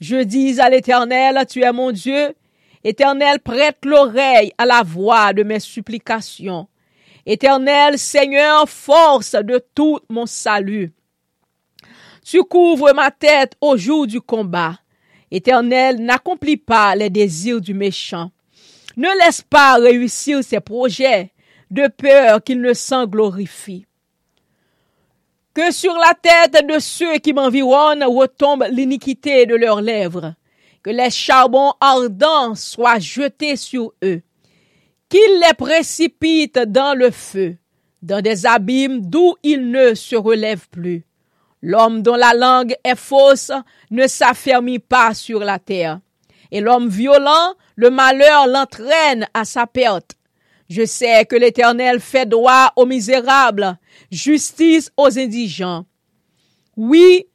Je 0.00 0.24
dis 0.24 0.60
à 0.60 0.70
l'Éternel, 0.70 1.46
tu 1.48 1.62
es 1.62 1.72
mon 1.72 1.92
Dieu. 1.92 2.34
Éternel, 2.82 3.38
prête 3.38 3.78
l'oreille 3.84 4.52
à 4.58 4.66
la 4.66 4.82
voix 4.82 5.32
de 5.32 5.44
mes 5.44 5.60
supplications. 5.60 6.66
Éternel, 7.26 7.96
Seigneur, 7.96 8.68
force 8.68 9.36
de 9.36 9.64
tout 9.72 10.00
mon 10.08 10.26
salut. 10.26 10.92
Tu 12.24 12.42
couvres 12.44 12.92
ma 12.94 13.10
tête 13.10 13.54
au 13.60 13.76
jour 13.76 14.06
du 14.06 14.20
combat. 14.20 14.78
Éternel, 15.30 15.96
n'accomplis 15.98 16.56
pas 16.56 16.94
les 16.94 17.10
désirs 17.10 17.60
du 17.60 17.74
méchant. 17.74 18.30
Ne 18.96 19.08
laisse 19.24 19.42
pas 19.42 19.76
réussir 19.76 20.44
ses 20.44 20.60
projets, 20.60 21.32
de 21.70 21.88
peur 21.88 22.42
qu'il 22.42 22.60
ne 22.60 22.74
s'en 22.74 23.06
glorifie. 23.06 23.86
Que 25.54 25.72
sur 25.72 25.94
la 25.94 26.14
tête 26.14 26.66
de 26.66 26.78
ceux 26.78 27.18
qui 27.18 27.32
m'environnent 27.32 28.04
retombe 28.04 28.66
l'iniquité 28.70 29.46
de 29.46 29.54
leurs 29.54 29.80
lèvres, 29.80 30.34
que 30.82 30.90
les 30.90 31.10
charbons 31.10 31.72
ardents 31.80 32.54
soient 32.54 32.98
jetés 32.98 33.56
sur 33.56 33.92
eux, 34.04 34.22
qu'ils 35.08 35.40
les 35.46 35.54
précipitent 35.54 36.58
dans 36.58 36.96
le 36.96 37.10
feu, 37.10 37.56
dans 38.02 38.20
des 38.20 38.46
abîmes 38.46 39.00
d'où 39.00 39.34
ils 39.42 39.70
ne 39.70 39.94
se 39.94 40.16
relèvent 40.16 40.68
plus. 40.70 41.04
L'homme 41.62 42.02
dont 42.02 42.16
la 42.16 42.34
langue 42.34 42.74
est 42.82 42.96
fausse 42.96 43.52
ne 43.90 44.06
s'affermit 44.06 44.80
pas 44.80 45.14
sur 45.14 45.40
la 45.40 45.58
terre. 45.58 46.00
Et 46.50 46.60
l'homme 46.60 46.88
violent, 46.88 47.54
le 47.76 47.90
malheur 47.90 48.46
l'entraîne 48.48 49.26
à 49.32 49.44
sa 49.44 49.66
perte. 49.66 50.16
Je 50.68 50.84
sais 50.84 51.24
que 51.24 51.36
l'Éternel 51.36 52.00
fait 52.00 52.26
droit 52.26 52.72
aux 52.76 52.86
misérables, 52.86 53.78
justice 54.10 54.90
aux 54.96 55.18
indigents. 55.18 55.84
Oui, 56.76 57.26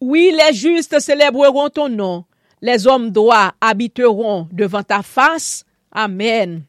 oui, 0.00 0.36
les 0.36 0.54
justes 0.54 1.00
célébreront 1.00 1.70
ton 1.70 1.88
nom. 1.88 2.24
Les 2.60 2.86
hommes 2.86 3.10
droits 3.10 3.54
habiteront 3.60 4.48
devant 4.52 4.82
ta 4.82 5.02
face. 5.02 5.64
Amen. 5.90 6.64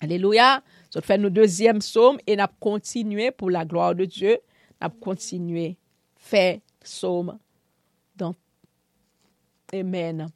Alléluia. 0.00 0.62
Ça 0.90 1.00
fait 1.00 1.18
nos 1.18 1.30
deuxième 1.30 1.80
psaume 1.80 2.18
et 2.26 2.36
n'a 2.36 2.48
continué 2.60 3.32
pour 3.32 3.50
la 3.50 3.64
gloire 3.64 3.94
de 3.94 4.04
Dieu. 4.04 4.38
N'a 4.84 4.90
continué 4.90 5.78
fait 6.14 6.60
psaume 6.78 7.38
dans 8.16 8.34
Amen. 9.72 10.28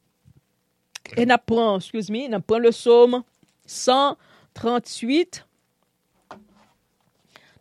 Et 1.19 1.27
n'a 1.27 1.37
prend, 1.37 1.77
excuse 1.77 2.11
moi, 2.11 2.27
n'a 2.29 2.41
prend 2.41 2.59
le 2.59 2.71
psaume 2.71 3.23
138. 3.67 5.47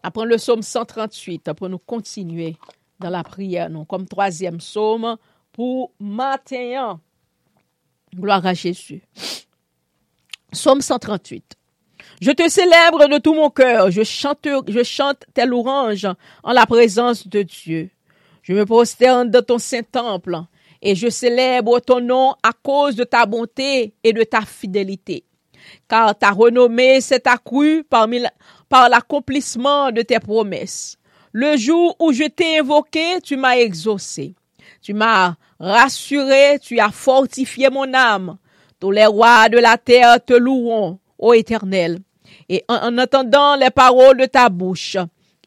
Après 0.02 0.26
le 0.26 0.38
psaume 0.38 0.62
138, 0.62 1.52
pour 1.52 1.68
nous 1.68 1.78
continuer 1.78 2.56
dans 3.02 3.10
la 3.10 3.26
prière, 3.26 3.70
non, 3.70 3.84
comme 3.84 4.08
troisième 4.08 4.60
psaume 4.60 5.18
pour 5.52 5.92
matin. 6.00 7.02
Gloire 8.16 8.46
à 8.46 8.54
Jésus. 8.54 9.04
Psaume 10.54 10.80
138. 10.80 11.58
Je 12.20 12.32
te 12.32 12.50
célèbre 12.50 13.08
de 13.08 13.20
tout 13.20 13.36
mon 13.36 13.52
cœur, 13.52 13.92
je 13.92 14.02
chante, 14.02 14.48
je 14.68 14.82
chante 14.82 15.24
tes 15.36 15.46
louanges 15.46 16.08
en 16.42 16.52
la 16.52 16.66
présence 16.66 17.28
de 17.28 17.44
Dieu. 17.44 17.92
Je 18.42 18.54
me 18.54 18.66
prosterne 18.66 19.30
dans 19.30 19.44
ton 19.44 19.60
saint 19.60 19.84
temple 19.84 20.40
et 20.82 20.96
je 20.96 21.10
célèbre 21.10 21.80
ton 21.80 22.02
nom 22.02 22.34
à 22.42 22.54
cause 22.54 22.96
de 22.96 23.04
ta 23.04 23.28
bonté 23.28 23.94
et 24.04 24.14
de 24.14 24.24
ta 24.24 24.42
fidélité. 24.42 25.26
Car 25.88 26.18
ta 26.18 26.32
renommée 26.32 27.02
s'est 27.02 27.28
accrue 27.28 27.84
par 27.84 28.90
l'accomplissement 28.90 29.92
de 29.92 30.02
tes 30.02 30.20
promesses. 30.20 30.98
Le 31.34 31.56
jour 31.56 31.96
où 32.00 32.14
je 32.14 32.24
t'ai 32.24 32.58
invoqué, 32.58 33.22
tu 33.22 33.38
m'as 33.38 33.58
exaucé. 33.58 34.34
Tu 34.82 34.96
m'as 34.96 35.36
rassuré, 35.60 36.58
tu 36.64 36.80
as 36.80 36.90
fortifié 36.90 37.70
mon 37.70 37.94
âme. 37.94 38.38
Tous 38.80 38.90
les 38.90 39.06
rois 39.06 39.50
de 39.50 39.60
la 39.60 39.78
terre 39.78 40.24
te 40.24 40.34
loueront, 40.34 40.98
ô 41.20 41.34
Éternel. 41.34 42.00
Et 42.50 42.64
en 42.68 42.98
entendant 42.98 43.56
les 43.56 43.70
paroles 43.70 44.18
de 44.18 44.26
ta 44.26 44.50
bouche, 44.50 44.98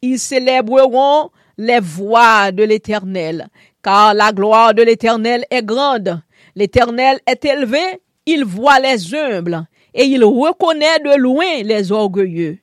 ils 0.02 0.18
célébreront 0.18 1.30
les 1.58 1.80
voix 1.80 2.52
de 2.52 2.62
l'Éternel, 2.62 3.48
car 3.82 4.14
la 4.14 4.32
gloire 4.32 4.74
de 4.74 4.82
l'Éternel 4.82 5.44
est 5.50 5.64
grande. 5.64 6.20
L'Éternel 6.56 7.20
est 7.26 7.44
élevé, 7.44 8.00
il 8.26 8.44
voit 8.44 8.80
les 8.80 9.14
humbles, 9.14 9.66
et 9.94 10.04
il 10.04 10.24
reconnaît 10.24 11.00
de 11.04 11.16
loin 11.16 11.62
les 11.62 11.92
orgueilleux. 11.92 12.58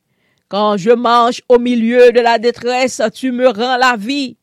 Quand 0.50 0.78
je 0.78 0.92
marche 0.92 1.42
au 1.50 1.60
milieu 1.60 2.12
de 2.12 2.22
la 2.22 2.40
détresse, 2.40 3.02
tu 3.14 3.32
me 3.32 3.50
rends 3.50 3.78
la 3.78 3.96
vie. 3.98 4.38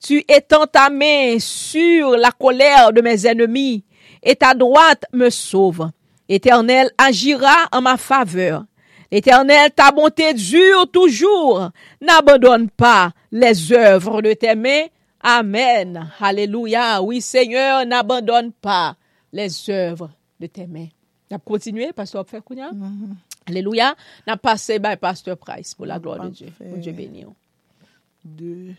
Tu 0.00 0.24
étends 0.28 0.66
ta 0.66 0.88
main 0.88 1.36
sur 1.40 2.10
la 2.16 2.30
colère 2.30 2.92
de 2.92 3.00
mes 3.00 3.26
ennemis, 3.26 3.84
et 4.22 4.36
ta 4.36 4.54
droite 4.54 5.04
me 5.12 5.30
sauve. 5.30 5.90
L'Éternel 6.28 6.90
agira 6.96 7.54
en 7.72 7.82
ma 7.82 7.96
faveur. 7.96 8.64
L'Éternel, 9.10 9.70
ta 9.72 9.90
bonté 9.90 10.34
dure 10.34 10.90
toujours. 10.90 11.70
N'abandonne 12.00 12.68
pas 12.68 13.12
les 13.32 13.72
œuvres 13.72 14.20
de 14.20 14.34
tes 14.34 14.54
mains. 14.54 14.86
Amen. 15.20 16.10
Alléluia. 16.20 17.02
Oui, 17.02 17.20
Seigneur, 17.20 17.86
n'abandonne 17.86 18.52
pas 18.52 18.96
les 19.32 19.70
œuvres 19.70 20.10
de 20.38 20.46
tes 20.46 20.66
mains. 20.66 20.88
On 21.30 21.38
continuer, 21.38 21.92
pasteur 21.92 22.24
Kounia? 22.44 22.72
Mhm. 22.72 23.16
Alléluia. 23.46 23.94
N'a 24.26 24.36
passé 24.36 24.78
by 24.78 24.96
Pasteur 24.96 25.36
Price 25.38 25.74
pour 25.74 25.86
la 25.86 25.98
gloire 25.98 26.20
de 26.24 26.28
Dieu. 26.28 26.52
Pour 26.58 26.78
Dieu 26.78 26.92
béni. 26.92 27.24
Deux. 28.24 28.74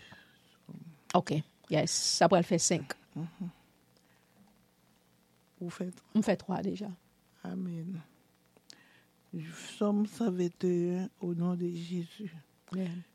OK. 1.13 1.33
Yes. 1.69 1.89
Ça 1.91 2.27
pourrait 2.27 2.41
le 2.41 2.45
faire 2.45 2.59
cinq. 2.61 2.85
Vous 5.59 5.69
faites 5.69 5.93
On 6.15 6.21
fait 6.21 6.37
trois 6.37 6.61
déjà. 6.61 6.87
Amen. 7.43 7.99
Psaume 9.35 10.05
121 10.05 11.09
au 11.21 11.33
nom 11.33 11.55
de 11.55 11.67
Jésus. 11.67 12.33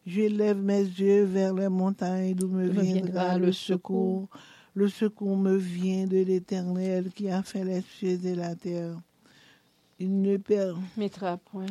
Je 0.07 0.23
lève 0.23 0.61
mes 0.61 0.83
yeux 0.83 1.25
vers 1.25 1.55
les 1.55 1.69
montagnes 1.69 2.35
d'où 2.35 2.49
me 2.49 2.69
viendra 2.69 3.39
le 3.39 3.53
secours. 3.53 4.29
Le 4.75 4.89
secours 4.89 5.37
me 5.37 5.57
vient 5.57 6.07
de 6.07 6.19
l'Éternel 6.19 7.11
qui 7.15 7.31
a 7.31 7.43
fait 7.43 7.65
les 7.65 7.83
cieux 7.83 8.19
et 8.25 8.35
la 8.35 8.55
terre. 8.55 9.01
Il 9.99 10.21
ne 10.21 10.37
Mettra 10.97 11.37
point 11.37 11.67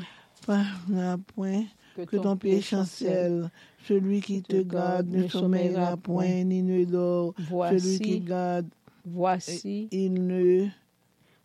permettra 0.46 1.18
point 1.36 1.64
que 1.96 2.18
ton 2.18 2.38
pied 2.38 2.62
chancelle. 2.62 3.50
Celui 3.88 4.22
qui 4.22 4.42
te 4.42 4.62
garde 4.62 5.08
ne 5.08 5.28
sommeillera 5.28 5.98
point 5.98 6.44
ni 6.44 6.64
ne 6.64 6.86
dort. 6.86 7.34
Celui 7.50 8.00
qui 8.00 8.20
garde, 8.20 8.68
voici, 9.06 9.88
il 9.92 10.14
ne, 10.14 10.68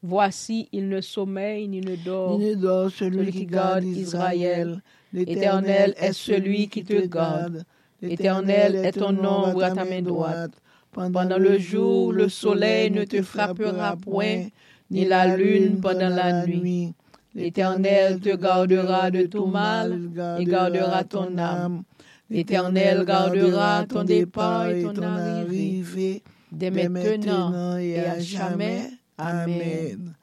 voici, 0.03 0.69
il 0.73 0.89
ne 0.89 1.01
sommeille 1.01 1.69
ni 1.69 1.81
ne 1.81 1.97
dort. 1.97 2.39
ni 2.39 2.51
ne 2.51 2.55
dort. 2.55 2.91
Celui, 2.91 3.19
Celui 3.19 3.33
qui 3.33 3.47
garde 3.47 3.85
Israël. 3.85 4.83
L'Éternel 5.13 5.95
est 5.97 6.13
celui 6.13 6.69
qui 6.69 6.85
te 6.85 7.07
garde. 7.07 7.65
L'Éternel 8.03 8.77
est 8.77 8.93
ton 8.93 9.17
ombre 9.19 9.63
à 9.63 9.71
ta 9.71 9.85
main 9.85 10.03
droite. 10.03 10.53
Pendant 10.93 11.39
le 11.39 11.59
jour, 11.59 12.13
le 12.13 12.29
soleil 12.29 12.91
ne 12.91 13.05
te 13.05 13.23
frappera 13.23 13.97
point, 13.97 14.47
ni 14.91 15.05
la 15.05 15.37
lune 15.37 15.81
pendant 15.81 16.09
la 16.09 16.47
nuit. 16.47 16.93
L'Éternel 17.35 18.21
te 18.21 18.35
gardera 18.37 19.11
de 19.11 19.27
tout 19.27 19.47
mal 19.47 20.11
et 20.39 20.45
gardera 20.45 21.05
ton 21.05 21.37
âme. 21.39 21.83
L'Éternel 22.31 23.05
gardera 23.05 23.85
ton 23.89 24.05
départ 24.05 24.69
et 24.69 24.83
ton 24.83 25.03
arrivée, 25.03 26.23
dès 26.53 26.71
maintenant 26.71 27.77
et 27.79 28.01
à 28.01 28.19
jamais. 28.19 28.98
Amen. 29.19 30.15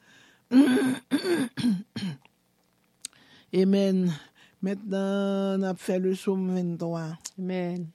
Amen. 3.54 4.14
Maintenant, 4.62 5.58
on 5.60 5.64
a 5.64 5.76
fait 5.76 6.00
le 6.00 6.12
psaume 6.14 6.56
23. 6.56 7.18
Amen. 7.38 7.88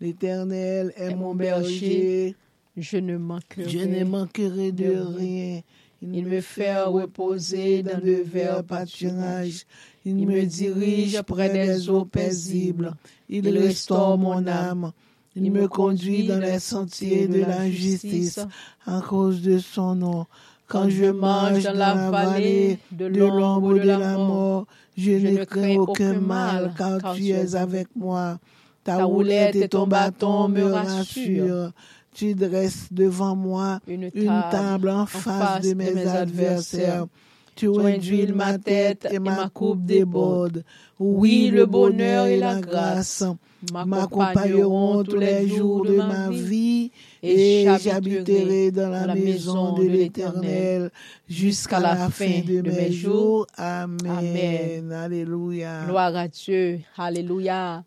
L'Éternel 0.00 0.92
est 0.96 1.10
Est 1.10 1.14
mon 1.14 1.34
berger. 1.34 2.36
Je 2.76 2.98
ne 2.98 3.16
manquerai. 3.16 3.68
Je 3.68 3.78
ne 3.78 4.04
manquerai 4.04 4.72
de 4.72 4.84
de 4.84 4.98
rien. 4.98 5.60
Il 6.00 6.26
me 6.26 6.40
fait 6.40 6.80
reposer 6.82 7.82
dans 7.82 7.98
de 7.98 8.22
verts 8.24 8.62
pâturages. 8.62 9.66
Il 10.04 10.26
me 10.26 10.44
dirige 10.44 11.20
près 11.22 11.50
des 11.50 11.90
eaux 11.90 12.04
paisibles. 12.04 12.94
Il 13.28 13.48
restaure 13.48 14.16
mon 14.16 14.46
âme. 14.46 14.92
Il 15.40 15.52
me 15.52 15.68
conduit 15.68 16.26
dans 16.26 16.40
les 16.40 16.58
sentiers 16.58 17.28
de 17.28 17.40
la 17.40 17.70
justice 17.70 18.40
à 18.86 19.00
cause 19.00 19.42
de 19.42 19.58
son 19.58 19.94
nom. 19.94 20.26
Quand 20.66 20.90
je 20.90 21.06
marche 21.06 21.62
dans 21.62 21.72
la 21.72 22.10
vallée 22.10 22.78
de 22.92 23.06
l'ombre 23.06 23.74
de 23.74 23.80
la 23.80 24.16
mort, 24.16 24.66
je 24.96 25.12
ne 25.12 25.44
crains 25.44 25.76
aucun 25.76 26.20
mal 26.20 26.74
car 26.76 27.14
tu 27.14 27.28
es 27.28 27.54
avec 27.54 27.88
moi. 27.96 28.38
Ta 28.84 29.04
roulette 29.04 29.56
et 29.56 29.68
ton 29.68 29.86
bâton 29.86 30.48
me 30.48 30.64
rassurent. 30.64 31.72
Tu 32.14 32.34
dresses 32.34 32.88
devant 32.90 33.36
moi 33.36 33.78
Une 33.86 34.10
une 34.12 34.42
table 34.50 34.88
en 34.88 35.06
face 35.06 35.62
de 35.62 35.74
mes 35.74 36.06
adversaires. 36.06 37.06
Tu 37.58 37.66
induis 37.80 38.32
ma 38.32 38.56
tête 38.56 39.08
et 39.10 39.18
ma 39.18 39.48
coupe 39.48 39.84
déborde. 39.84 40.62
Oui, 41.00 41.50
le 41.52 41.66
bonheur 41.66 42.26
et 42.26 42.36
la 42.38 42.60
grâce 42.60 43.24
m'accompagneront 43.72 45.02
tous 45.02 45.18
les 45.18 45.48
jours 45.48 45.84
de 45.84 45.96
ma 45.96 46.30
vie 46.30 46.92
et 47.20 47.66
j'habiterai 47.82 48.70
dans 48.70 48.90
la 48.90 49.12
maison 49.12 49.72
de 49.72 49.88
l'Éternel 49.88 50.92
jusqu'à 51.28 51.80
la 51.80 52.08
fin 52.10 52.42
de 52.46 52.60
mes 52.60 52.92
jours. 52.92 53.48
Amen. 53.56 53.98
Amen. 54.06 54.92
Alléluia. 54.92 55.84
Gloire 55.86 56.14
à 56.14 56.28
Dieu. 56.28 56.78
Alléluia. 56.96 57.82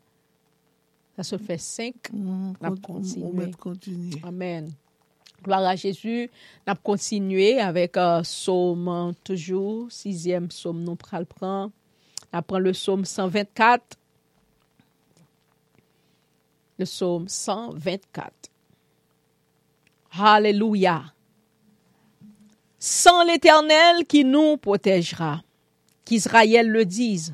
Ça 1.15 1.23
se 1.23 1.37
fait 1.37 1.57
cinq. 1.57 1.95
Mm, 2.11 2.53
on 2.61 2.67
va 2.67 2.75
continuer. 2.75 3.51
Amen. 4.23 4.69
Gloire 5.43 5.63
à 5.65 5.75
Jésus. 5.75 6.29
On 6.67 6.71
a 6.71 6.75
continué 6.75 7.59
avec 7.59 7.97
euh, 7.97 8.21
psaume 8.21 8.87
euh, 8.87 9.11
toujours, 9.23 9.91
sixième 9.91 10.47
psaume, 10.49 10.83
nous 10.83 10.95
prenons 10.95 11.19
le 11.21 11.25
prend. 11.25 11.71
Le 12.59 12.71
psaume 12.71 13.05
124. 13.05 13.97
Le 16.77 16.85
psaume 16.85 17.27
124. 17.27 18.31
Alléluia. 20.19 21.03
Sans 22.79 23.23
l'Éternel 23.23 24.05
qui 24.07 24.25
nous 24.25 24.57
protégera, 24.57 25.41
qu'Israël 26.05 26.67
le 26.67 26.85
dise. 26.85 27.33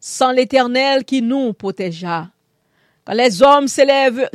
Sans 0.00 0.30
l'Éternel 0.30 1.04
qui 1.04 1.22
nous 1.22 1.52
protégera. 1.52 2.28
Quand 3.04 3.14
les 3.14 3.42
hommes 3.42 3.68
s'élèvent- 3.68 4.28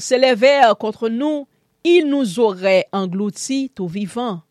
contre 0.79 1.07
nous, 1.09 1.47
ils 1.83 2.07
nous 2.07 2.39
auraient 2.39 2.87
engloutis 2.91 3.71
tout 3.73 3.87
vivants. 3.87 4.41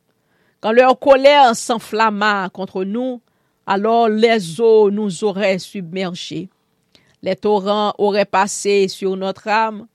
Quand 0.60 0.72
leur 0.72 0.98
colère 0.98 1.56
s'enflamma 1.56 2.48
contre 2.50 2.84
nous, 2.84 3.20
alors 3.66 4.08
les 4.08 4.60
eaux 4.60 4.90
nous 4.90 5.24
auraient 5.24 5.58
submergés. 5.58 6.48
Les 7.22 7.36
torrents 7.36 7.94
auraient 7.98 8.24
passé 8.24 8.88
sur 8.88 9.16
notre 9.16 9.48
âme, 9.48 9.86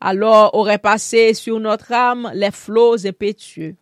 alors 0.00 0.54
auraient 0.54 0.78
passé 0.78 1.34
sur 1.34 1.60
notre 1.60 1.92
âme 1.92 2.30
les 2.34 2.50
flots 2.50 3.06
impétueux. 3.06 3.76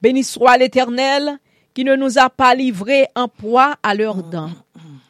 Béni 0.00 0.22
soit 0.22 0.56
l'Éternel 0.56 1.38
qui 1.72 1.84
ne 1.84 1.96
nous 1.96 2.18
a 2.18 2.30
pas 2.30 2.54
livrés 2.54 3.08
en 3.16 3.26
proie 3.26 3.74
à 3.82 3.94
leurs 3.94 4.22
dents. 4.22 4.50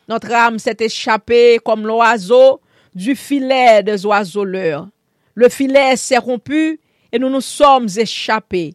Notre 0.08 0.32
âme 0.32 0.58
s'est 0.58 0.76
échappée 0.80 1.58
comme 1.64 1.86
l'oiseau 1.86 2.60
du 2.94 3.14
filet 3.14 3.82
des 3.82 4.06
oiseleurs. 4.06 4.88
Le 5.34 5.48
filet 5.48 5.96
s'est 5.96 6.18
rompu 6.18 6.80
et 7.14 7.18
nous 7.20 7.30
nous 7.30 7.40
sommes 7.40 7.86
échappés. 7.96 8.74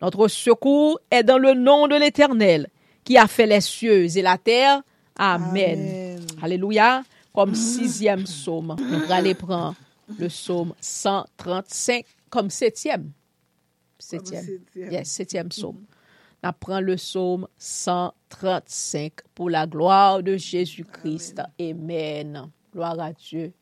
Notre 0.00 0.26
secours 0.28 0.98
est 1.10 1.22
dans 1.22 1.36
le 1.36 1.52
nom 1.52 1.86
de 1.86 1.96
l'Éternel 1.96 2.70
qui 3.04 3.18
a 3.18 3.26
fait 3.26 3.44
les 3.44 3.60
cieux 3.60 4.16
et 4.16 4.22
la 4.22 4.38
terre. 4.38 4.82
Amen. 5.16 5.78
Amen. 5.78 6.26
Alléluia. 6.40 7.04
Comme 7.34 7.54
sixième 7.54 8.24
psaume. 8.24 8.74
On 8.78 8.98
va 9.06 9.16
aller 9.16 9.34
prendre 9.34 9.74
le 10.18 10.28
psaume 10.28 10.72
135 10.80 12.06
comme 12.30 12.48
septième. 12.48 13.10
Septième. 13.98 14.44
septième. 14.44 14.90
Yes, 14.90 15.08
septième 15.08 15.48
psaume. 15.50 15.84
On 16.42 16.48
apprend 16.48 16.80
le 16.80 16.96
psaume 16.96 17.46
135 17.58 19.12
pour 19.34 19.50
la 19.50 19.66
gloire 19.66 20.22
de 20.22 20.38
Jésus-Christ. 20.38 21.42
Amen. 21.60 22.48
Gloire 22.72 22.98
à 22.98 23.12
Dieu. 23.12 23.52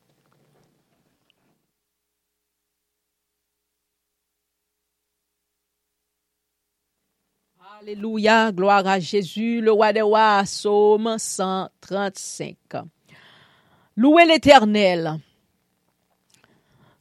Alléluia, 7.82 8.52
gloire 8.52 8.86
à 8.86 9.00
Jésus, 9.00 9.60
le 9.60 9.72
roi 9.72 9.92
des 9.92 10.02
rois, 10.02 10.42
psaume 10.44 11.16
135. 11.18 12.56
Louez 13.96 14.24
l'Éternel. 14.24 15.18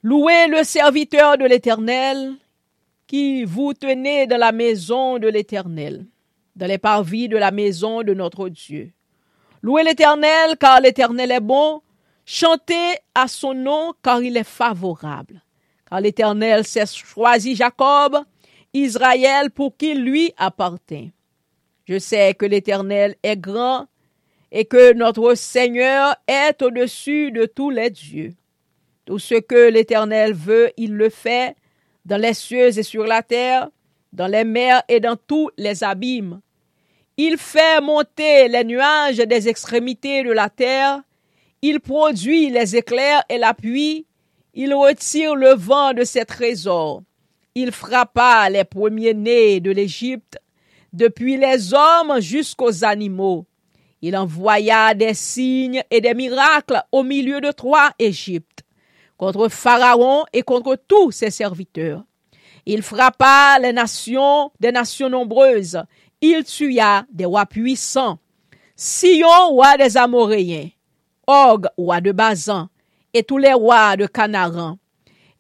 Louez 0.02 0.48
le 0.48 0.64
serviteur 0.64 1.38
de 1.38 1.46
l'Éternel 1.46 2.34
qui 3.06 3.44
vous 3.44 3.76
tenez 3.76 4.26
dans 4.26 4.40
la 4.40 4.52
maison 4.52 5.20
de 5.20 5.28
l'Éternel, 5.28 6.08
dans 6.56 6.66
les 6.66 6.80
parvis 6.80 7.30
de 7.30 7.38
la 7.38 7.52
maison 7.52 8.02
de 8.02 8.16
notre 8.16 8.50
Dieu. 8.50 8.92
Louez 9.62 9.84
l'Éternel 9.84 10.58
car 10.60 10.82
l'Éternel 10.82 11.32
est 11.32 11.42
bon. 11.42 11.84
Chantez 12.26 12.98
à 13.14 13.28
son 13.28 13.54
nom 13.54 13.94
car 14.02 14.24
il 14.24 14.36
est 14.36 14.44
favorable. 14.44 15.44
Car 15.88 16.02
l'Éternel 16.02 16.66
s'est 16.66 16.88
choisi 16.88 17.56
Jacob, 17.56 18.18
Israël 18.74 19.52
pour 19.52 19.76
qui 19.76 19.94
lui 19.94 20.34
appartient. 20.38 21.12
Je 21.86 22.00
sais 22.00 22.34
que 22.34 22.46
l'Éternel 22.46 23.16
est 23.24 23.38
grand 23.38 23.88
et 24.52 24.66
que 24.66 24.94
notre 24.94 25.36
Seigneur 25.36 26.16
est 26.28 26.62
au-dessus 26.62 27.32
de 27.32 27.46
tous 27.46 27.70
les 27.70 27.90
dieux. 27.90 28.34
Tout 29.06 29.20
ce 29.20 29.36
que 29.36 29.70
l'Éternel 29.70 30.34
veut, 30.34 30.72
il 30.78 30.96
le 30.96 31.10
fait 31.10 31.56
dans 32.06 32.20
les 32.20 32.34
cieux 32.34 32.78
et 32.78 32.84
sur 32.84 33.06
la 33.06 33.24
terre, 33.24 33.70
dans 34.14 34.28
les 34.28 34.44
mers 34.44 34.84
et 34.88 35.00
dans 35.00 35.16
tous 35.16 35.50
les 35.58 35.84
abîmes. 35.84 36.42
Il 37.18 37.38
fait 37.38 37.82
monter 37.82 38.48
les 38.48 38.64
nuages 38.64 39.18
des 39.18 39.48
extrémités 39.48 40.24
de 40.24 40.32
la 40.32 40.50
terre, 40.50 41.02
il 41.62 41.80
produit 41.80 42.50
les 42.50 42.76
éclairs 42.76 43.24
et 43.30 43.38
la 43.38 43.54
pluie, 43.54 44.06
il 44.54 44.74
retire 44.74 45.36
le 45.36 45.54
vent 45.54 45.94
de 45.94 46.04
ses 46.04 46.26
trésors. 46.26 47.04
Il 47.54 47.72
frappa 47.72 48.50
les 48.50 48.64
premiers-nés 48.64 49.60
de 49.60 49.72
l'Égypte, 49.72 50.40
depuis 50.94 51.38
les 51.38 51.74
hommes 51.74 52.22
jusqu'aux 52.22 52.84
animaux. 52.84 53.46
Il 54.02 54.16
envoya 54.16 54.94
des 54.94 55.14
signes 55.14 55.84
et 55.92 56.02
des 56.02 56.14
miracles 56.14 56.82
au 56.92 57.04
milieu 57.04 57.42
de 57.42 57.52
trois 57.52 57.92
Égyptes, 58.00 58.64
contre 59.18 59.50
Pharaon 59.50 60.24
et 60.32 60.44
contre 60.44 60.78
tous 60.88 61.12
ses 61.12 61.30
serviteurs. 61.30 62.04
Il 62.66 62.82
frappa 62.82 63.60
les 63.60 63.74
nations, 63.74 64.52
des 64.60 64.72
nations 64.72 65.10
nombreuses. 65.10 65.82
Il 66.22 66.44
tua 66.44 67.06
des 67.12 67.26
rois 67.26 67.46
puissants. 67.46 68.20
Sion, 68.76 69.50
roi 69.50 69.78
des 69.78 69.98
Amoréens, 69.98 70.70
Og, 71.28 71.68
roi 71.78 72.02
de 72.02 72.12
Bazan, 72.12 72.70
et 73.14 73.24
tous 73.24 73.38
les 73.38 73.54
rois 73.54 73.98
de 73.98 74.08
Canaan. 74.08 74.78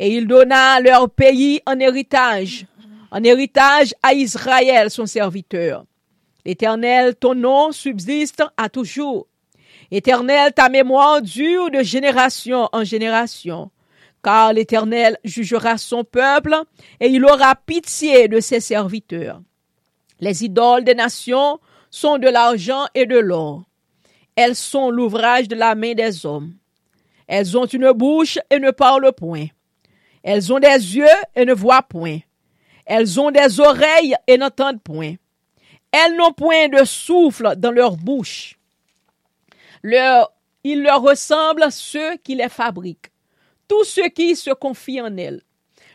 Et 0.03 0.15
il 0.15 0.25
donna 0.25 0.79
leur 0.79 1.11
pays 1.11 1.61
en 1.67 1.79
héritage, 1.79 2.65
en 3.11 3.23
héritage 3.23 3.93
à 4.01 4.15
Israël, 4.15 4.89
son 4.89 5.05
serviteur. 5.05 5.85
L'Éternel, 6.43 7.15
ton 7.15 7.35
nom 7.35 7.71
subsiste 7.71 8.43
à 8.57 8.67
toujours. 8.67 9.27
Éternel, 9.91 10.53
ta 10.53 10.69
mémoire 10.69 11.21
dure 11.21 11.69
de 11.69 11.83
génération 11.83 12.67
en 12.71 12.83
génération. 12.83 13.69
Car 14.23 14.53
l'Éternel 14.53 15.19
jugera 15.23 15.77
son 15.77 16.03
peuple 16.03 16.55
et 16.99 17.09
il 17.09 17.23
aura 17.23 17.53
pitié 17.55 18.27
de 18.27 18.39
ses 18.39 18.59
serviteurs. 18.59 19.39
Les 20.19 20.43
idoles 20.43 20.83
des 20.83 20.95
nations 20.95 21.59
sont 21.91 22.17
de 22.17 22.27
l'argent 22.27 22.87
et 22.95 23.05
de 23.05 23.19
l'or. 23.19 23.65
Elles 24.35 24.55
sont 24.55 24.89
l'ouvrage 24.89 25.47
de 25.47 25.55
la 25.55 25.75
main 25.75 25.93
des 25.93 26.25
hommes. 26.25 26.55
Elles 27.27 27.55
ont 27.55 27.67
une 27.67 27.91
bouche 27.91 28.39
et 28.49 28.57
ne 28.57 28.71
parlent 28.71 29.13
point. 29.15 29.45
Elles 30.23 30.53
ont 30.53 30.60
des 30.60 30.67
yeux 30.67 31.05
et 31.36 31.45
ne 31.45 31.53
voient 31.53 31.81
point. 31.81 32.19
Elles 32.86 33.19
ont 33.19 33.31
des 33.31 33.60
oreilles 33.60 34.15
et 34.27 34.38
n'entendent 34.38 34.81
point. 34.81 35.15
Elles 35.91 36.15
n'ont 36.15 36.34
point 36.34 36.69
de 36.69 36.84
souffle 36.86 37.55
dans 37.57 37.71
leur 37.71 37.97
bouche. 37.97 38.57
Leur, 39.84 40.31
il 40.63 40.84
leur 40.84 41.01
ressemble 41.01 41.71
ceux 41.71 42.17
qui 42.17 42.36
les 42.36 42.49
fabriquent, 42.49 43.12
tous 43.67 43.84
ceux 43.84 44.10
qui 44.10 44.36
se 44.36 44.51
confient 44.51 45.01
en 45.01 45.17
elles. 45.17 45.41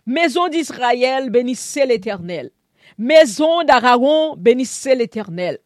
Maison 0.06 0.48
d'Israël, 0.48 1.30
bénissez 1.30 1.86
l'Éternel. 1.86 2.50
Maison 2.98 3.62
d'Aaron, 3.64 4.36
bénissez 4.36 4.94
l'Éternel. 4.94 5.58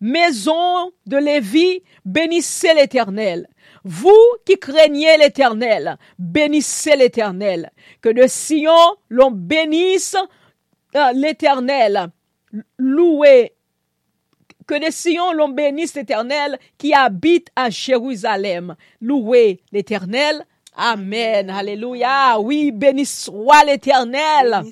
Maison 0.00 0.92
de 1.06 1.16
Lévi, 1.16 1.82
bénissez 2.04 2.74
l'Éternel. 2.74 3.48
Vous 3.88 4.10
qui 4.44 4.58
craignez 4.58 5.16
l'Éternel, 5.16 5.96
bénissez 6.18 6.96
l'Éternel. 6.96 7.70
Que 8.00 8.08
de 8.08 8.26
Sion 8.26 8.72
l'on 9.10 9.30
bénisse 9.30 10.16
euh, 10.96 11.12
l'Éternel. 11.12 12.08
Louez 12.78 13.54
que 14.66 14.84
de 14.84 14.90
Sion 14.90 15.32
l'on 15.34 15.50
bénisse 15.50 15.94
l'Éternel 15.94 16.58
qui 16.78 16.94
habite 16.94 17.46
à 17.54 17.70
Jérusalem. 17.70 18.74
Louez 19.00 19.62
l'Éternel. 19.70 20.44
Amen. 20.78 21.48
Alléluia. 21.48 22.38
Oui, 22.38 22.70
béni 22.70 23.06
soit 23.06 23.64
l'Éternel. 23.64 24.62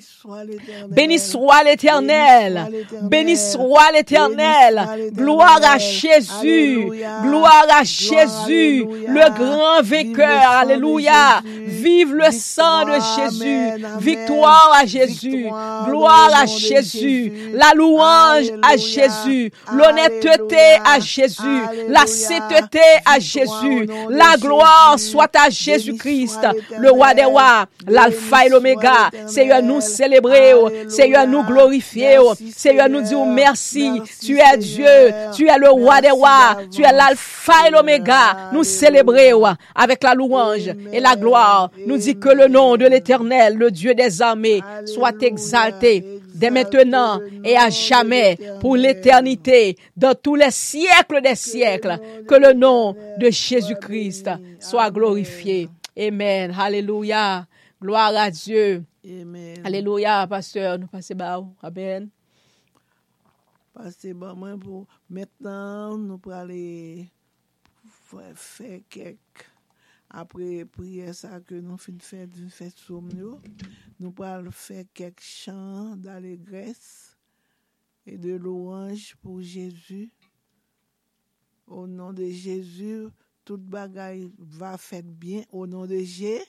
Béni 0.87 1.17
soit 1.17 1.63
l'Éternel. 1.63 2.69
Béni 3.09 3.35
soit 3.35 3.91
l'Éternel. 3.91 4.85
Gloire 5.11 5.59
à 5.63 5.79
Jésus. 5.79 6.91
Gloire 7.23 7.65
à 7.71 7.83
Jésus. 7.83 8.85
Le 9.07 9.35
grand 9.35 9.81
vainqueur. 9.81 10.51
Alléluia. 10.51 11.41
Jésus. 11.43 11.65
vive 11.65 12.13
le 12.13 12.31
sang 12.31 12.85
de 12.85 12.97
Jésus. 13.15 13.83
Victoire 13.99 14.71
à 14.79 14.85
Jésus. 14.85 15.47
Gloire 15.85 16.29
à 16.35 16.45
Jésus. 16.45 16.75
Jésus. 16.75 17.51
La 17.53 17.73
louange 17.73 18.51
à. 18.61 18.77
Jésus. 18.77 19.51
L'honnêteté 19.71 20.77
à. 20.85 20.99
Jésus. 20.99 21.61
La 21.87 22.05
sainteté 22.05 22.79
à 23.05 23.19
Jésus. 23.19 23.87
La 24.09 24.37
gloire 24.37 24.97
Jésus. 24.97 25.09
soit 25.11 25.35
à 25.35 25.49
Béni 25.49 25.94
Jésus-Christ, 25.97 26.39
soit 26.41 26.77
le 26.79 26.91
roi 26.91 27.13
des 27.13 27.23
rois, 27.23 27.65
l'alpha 27.87 28.45
et 28.45 28.49
l'oméga. 28.49 29.09
Seigneur, 29.27 29.61
nous 29.61 29.81
célébrer, 29.81 30.51
Alléluia. 30.51 30.89
Seigneur, 30.89 31.27
nous 31.27 31.43
glorifier, 31.43 32.17
Seigneur, 32.55 32.89
nous 32.89 33.01
dire 33.01 33.25
merci. 33.25 34.01
Tu 34.21 34.37
es 34.39 34.57
Dieu, 34.57 34.85
tu 35.35 35.47
es 35.47 35.57
le 35.57 35.69
roi 35.69 36.01
des 36.01 36.11
rois, 36.11 36.57
tu 36.71 36.83
es 36.83 36.91
l'alpha 36.91 37.67
et 37.67 37.71
l'oméga. 37.71 38.51
Nous 38.53 38.63
célébrer 38.63 39.31
avec 39.73 40.03
la 40.03 40.13
louange 40.13 40.71
et 40.91 40.99
la 40.99 41.15
gloire. 41.15 41.71
Nous 41.85 41.97
dit 41.97 42.17
que 42.17 42.29
le 42.29 42.47
nom 42.47 42.77
de 42.77 42.85
l'éternel, 42.85 43.55
le 43.55 43.71
Dieu 43.71 43.93
des 43.93 44.21
armées, 44.21 44.61
soit 44.85 45.21
exalté 45.21 46.03
dès 46.35 46.51
maintenant 46.51 47.21
et 47.43 47.57
à 47.57 47.69
jamais 47.69 48.37
pour 48.59 48.75
l'éternité, 48.75 49.77
dans 49.95 50.13
tous 50.13 50.35
les 50.35 50.51
siècles 50.51 51.21
des 51.23 51.35
siècles. 51.35 51.97
Que 52.27 52.35
le 52.35 52.53
nom 52.53 52.95
de 53.17 53.29
Jésus-Christ 53.29 54.29
soit 54.59 54.91
glorifié. 54.91 55.69
Amen. 55.97 56.51
Alléluia. 56.51 57.47
Gloire 57.81 58.15
à 58.15 58.29
Dieu. 58.29 58.83
Amen. 59.05 59.65
Alléluia, 59.65 60.27
pasteur. 60.27 60.77
Nous 60.77 60.87
passons 60.87 61.15
bas. 61.15 61.41
Amen. 61.61 62.09
Passez 63.73 64.13
bas, 64.13 64.33
moi, 64.33 64.57
pour. 64.57 64.87
Maintenant, 65.09 65.97
nous 65.97 66.17
pour 66.17 66.33
aller 66.33 67.07
faire 68.35 68.79
quelques. 68.89 69.51
Après 70.09 70.63
prier 70.65 71.11
ça 71.13 71.41
que 71.41 71.55
nous 71.55 71.77
fin 71.77 71.97
faire 71.99 72.27
d'une 72.27 72.49
fête 72.49 72.77
somnio, 72.77 73.41
nous 73.99 74.11
pourrons 74.11 74.51
faire 74.51 74.85
quelques 74.93 75.19
chants 75.21 75.95
d'allégresse 75.97 77.17
et 78.05 78.17
de 78.17 78.35
louange 78.35 79.15
pour 79.21 79.41
Jésus. 79.41 80.11
Au 81.67 81.87
nom 81.87 82.13
de 82.13 82.25
Jésus, 82.27 83.07
tout 83.45 83.61
bagay 83.61 84.25
va 84.37 84.75
fèt 84.81 85.05
bien 85.05 85.45
ou 85.51 85.67
nan 85.69 85.85
de 85.87 86.01
Je, 86.03 86.39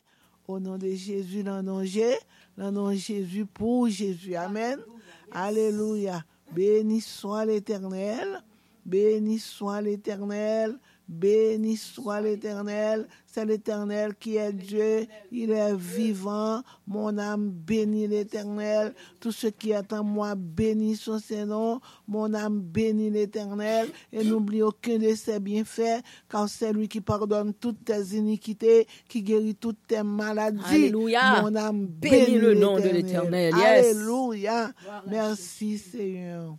ou 0.49 0.59
nan 0.63 0.81
de 0.81 0.91
Jezu 0.91 1.45
nan 1.47 1.67
nan 1.69 1.85
Je, 1.85 2.09
nan 2.57 2.75
nan 2.75 2.97
Jezu 2.97 3.45
pou 3.47 3.87
Jezu. 3.93 4.35
Amen. 4.41 4.83
Aleluya. 5.31 6.25
Beni 6.55 7.01
soan 7.03 7.47
l'Eternel, 7.51 8.39
beni 8.87 9.39
soan 9.43 9.83
l'Eternel, 9.85 10.77
Béni 11.09 11.77
soit 11.77 12.21
l'Éternel. 12.21 13.07
C'est 13.27 13.45
l'Éternel 13.45 14.15
qui 14.19 14.37
est 14.37 14.53
Dieu. 14.53 15.07
Il 15.31 15.53
est 15.53 15.77
vivant. 15.77 16.63
Mon 16.87 17.17
âme 17.17 17.51
bénit 17.51 18.09
l'Éternel. 18.09 18.93
Tout 19.21 19.31
ce 19.31 19.47
qui 19.47 19.71
est 19.71 19.93
en 19.93 20.03
moi 20.03 20.35
bénit 20.35 20.97
son 20.97 21.19
Saint-Nom. 21.19 21.81
Mon 22.09 22.35
âme 22.35 22.61
bénit 22.61 23.11
l'Éternel. 23.11 23.89
Et 24.13 24.25
n'oublie 24.25 24.63
aucun 24.63 24.99
de 24.99 25.15
ses 25.15 25.39
bienfaits, 25.39 26.03
car 26.29 26.49
c'est 26.49 26.73
lui 26.73 26.89
qui 26.89 27.01
pardonne 27.01 27.55
toutes 27.55 27.85
tes 27.85 28.17
iniquités, 28.17 28.87
qui 29.09 29.23
guérit 29.23 29.55
toutes 29.55 29.87
tes 29.87 30.03
maladies. 30.03 30.61
Alléluia. 30.65 31.43
Mon 31.43 31.55
âme 31.55 31.87
bénit 31.87 32.39
le 32.39 32.55
nom 32.55 32.77
de 32.81 32.89
l'Éternel. 32.89 33.55
Yes. 33.57 33.97
Alléluia. 33.97 34.73
Merci 35.07 35.79
Seigneur. 35.79 36.57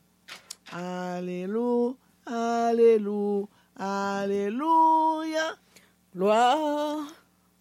Alléluia. 0.72 1.96
Alléluia. 2.26 3.48
Alléluia. 3.80 5.54
Gloire. 6.16 6.98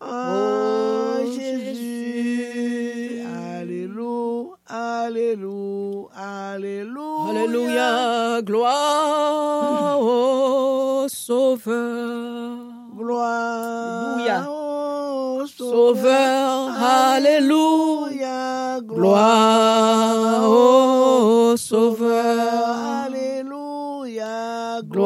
Ah, 0.00 1.18
Oh, 1.18 1.26
Jésus. 1.26 3.20
Alléluia. 3.22 4.56
Alléluia. 4.66 6.08
Alléluia. 6.16 7.28
Alléluia. 7.28 8.42
Gloire 8.42 10.00
au 10.00 11.06
Sauveur. 11.08 12.56
Gloire. 12.96 14.14
Alléluia. 14.14 14.40
au 14.50 15.46
Sauveur. 15.46 16.70
Alléluia. 16.80 18.06
Alléluia. 18.06 18.80
Gloire 18.82 20.48
au 20.50 21.56
Sauveur. 21.56 22.65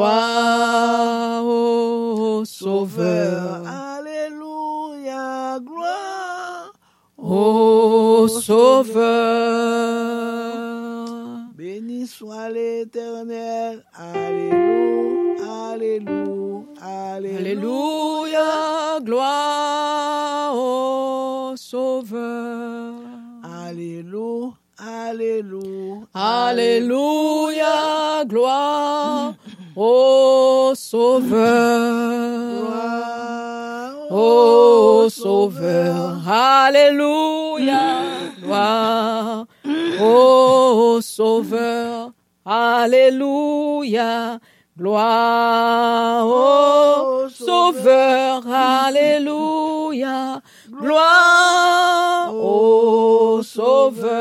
Gloire 0.01 1.45
au 1.45 2.43
Sauveur. 2.43 3.61
Alléluia. 3.67 5.59
Gloire. 5.59 6.73
Au 7.19 8.27
Sauveur. 8.27 9.05
Béni 11.55 12.07
soit 12.07 12.49
l'Éternel. 12.49 13.85
Alléluia. 13.93 15.71
Alléluia. 15.71 16.63
Alléluia. 16.81 17.37
Alléluia. 17.37 18.99
Gloire 19.03 20.55
au 20.55 21.53
Sauveur. 21.55 22.95
Alléluia. 23.43 24.53
Alléluia. 24.79 26.07
Alléluia. 26.15 27.67
Gloire 28.25 29.35
au 29.81 30.73
Sauveur. 30.75 31.41
Ô 34.11 35.09
Sauveur, 35.09 36.17
Alléluia, 36.27 38.03
gloire. 38.43 39.45
Ô 39.99 40.99
Sauveur, 41.01 42.11
Alléluia, 42.45 44.39
gloire. 44.77 46.27
Ô 46.27 47.29
Sauveur, 47.29 48.43
Alléluia, 48.47 50.41
gloire. 50.69 52.33
Ô 52.35 53.41
Sauveur. 53.43 54.11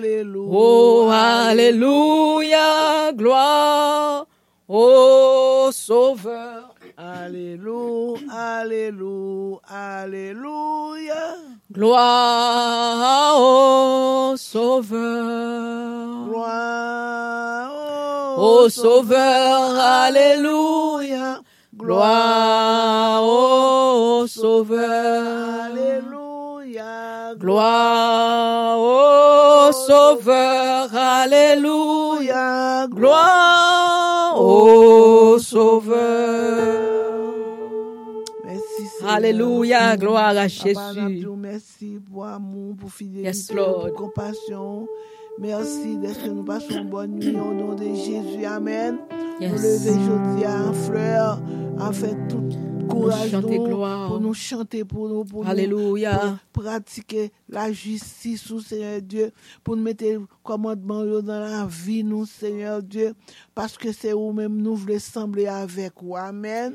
Alléluia. 0.00 0.48
Oh, 0.50 1.10
Alléluia, 1.12 3.12
gloire. 3.12 4.24
Ô 4.66 5.68
Sauveur. 5.72 6.74
Alléluia. 6.96 8.16
Alléluia. 8.32 9.58
Alléluia. 9.68 11.36
Gloire 11.70 13.36
au 13.38 14.36
Sauveur. 14.36 16.26
Gloire 16.28 17.70
Au 18.38 18.68
Sauveur, 18.70 19.78
Alléluia. 19.78 21.40
Gloire 21.76 23.22
au 23.22 24.26
Sauveur. 24.26 25.60
Alléluia. 25.66 27.34
Gloire 27.36 28.78
au 28.78 29.39
Sauveur, 29.72 30.88
Alléluia. 30.94 32.86
Gloire 32.90 34.40
au 34.40 35.38
Sauveur. 35.38 36.80
Merci 38.44 38.86
Seigneur. 38.98 39.14
Alléluia, 39.14 39.96
gloire 39.96 40.36
à 40.36 40.48
Jésus. 40.48 41.26
merci 41.36 41.98
pour 42.10 42.24
amour, 42.26 42.76
pour 42.76 42.90
fidélité, 42.92 43.28
Yes, 43.28 43.52
Lord. 43.52 43.88
pour 43.88 43.94
compassion. 43.94 44.86
Merci 45.40 45.96
d'être 45.96 46.26
nous 46.28 46.44
passons 46.44 46.82
une 46.82 46.90
bonne 46.90 47.12
nuit 47.18 47.34
au 47.34 47.54
nom 47.54 47.74
de 47.74 47.86
Jésus. 47.94 48.44
Amen. 48.44 48.98
Yes. 49.40 49.52
Nous 49.52 49.56
lever 49.56 49.90
aujourd'hui 49.90 50.46
en 50.46 50.72
fleurs, 50.74 51.42
en 51.78 51.92
fait 51.92 52.14
tout 52.28 52.46
courage 52.86 53.32
nous, 53.32 53.64
gloire. 53.64 54.08
pour 54.08 54.20
nous 54.20 54.34
chanter, 54.34 54.84
pour 54.84 55.08
nous, 55.08 55.24
pour 55.24 55.44
nous 55.44 55.50
Alléluia. 55.50 56.38
pratiquer 56.52 57.32
la 57.48 57.72
justice, 57.72 58.50
au 58.50 58.60
Seigneur 58.60 59.00
Dieu, 59.00 59.32
pour 59.64 59.76
nous 59.76 59.82
mettre 59.82 60.04
le 60.04 60.26
commandement 60.42 61.04
dans 61.22 61.40
la 61.40 61.66
vie, 61.66 62.04
nous, 62.04 62.26
Seigneur 62.26 62.82
Dieu, 62.82 63.14
parce 63.54 63.78
que 63.78 63.92
c'est 63.92 64.12
vous-même, 64.12 64.56
nous 64.60 64.74
voulons 64.74 64.98
sembler 64.98 65.46
avec 65.46 65.92
vous. 66.02 66.16
Amen. 66.16 66.74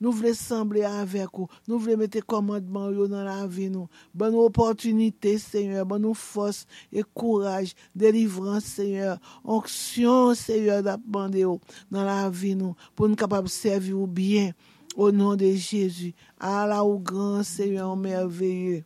nou 0.00 0.12
vle 0.16 0.32
semble 0.36 0.82
avek 0.88 1.40
ou, 1.40 1.48
nou 1.68 1.80
vle 1.82 1.96
mette 2.00 2.22
komandman 2.24 2.90
yo 2.96 3.08
nan 3.10 3.26
la 3.28 3.46
vi 3.46 3.68
nou. 3.72 3.86
Ban 4.16 4.32
nou 4.34 4.48
opotunite, 4.48 5.36
Seigneur, 5.42 5.86
ban 5.88 6.02
nou 6.02 6.16
fos 6.18 6.64
e 6.90 7.04
kouraj, 7.06 7.74
delivran, 7.96 8.62
Seigneur, 8.64 9.18
onksyon, 9.44 10.34
Seigneur, 10.38 10.82
da 10.86 10.98
pande 10.98 11.44
yo 11.44 11.58
nan 11.92 12.08
la 12.08 12.20
vi 12.32 12.54
nou, 12.58 12.76
pou 12.94 13.10
nou 13.10 13.18
kapab 13.18 13.48
servi 13.52 13.94
ou 13.96 14.06
bien, 14.06 14.54
o 14.98 15.12
nan 15.14 15.38
de 15.38 15.52
Jezu, 15.54 16.12
ala 16.40 16.82
ou 16.82 16.98
gran, 16.98 17.44
Seigneur, 17.46 17.94
merveye. 17.96 18.84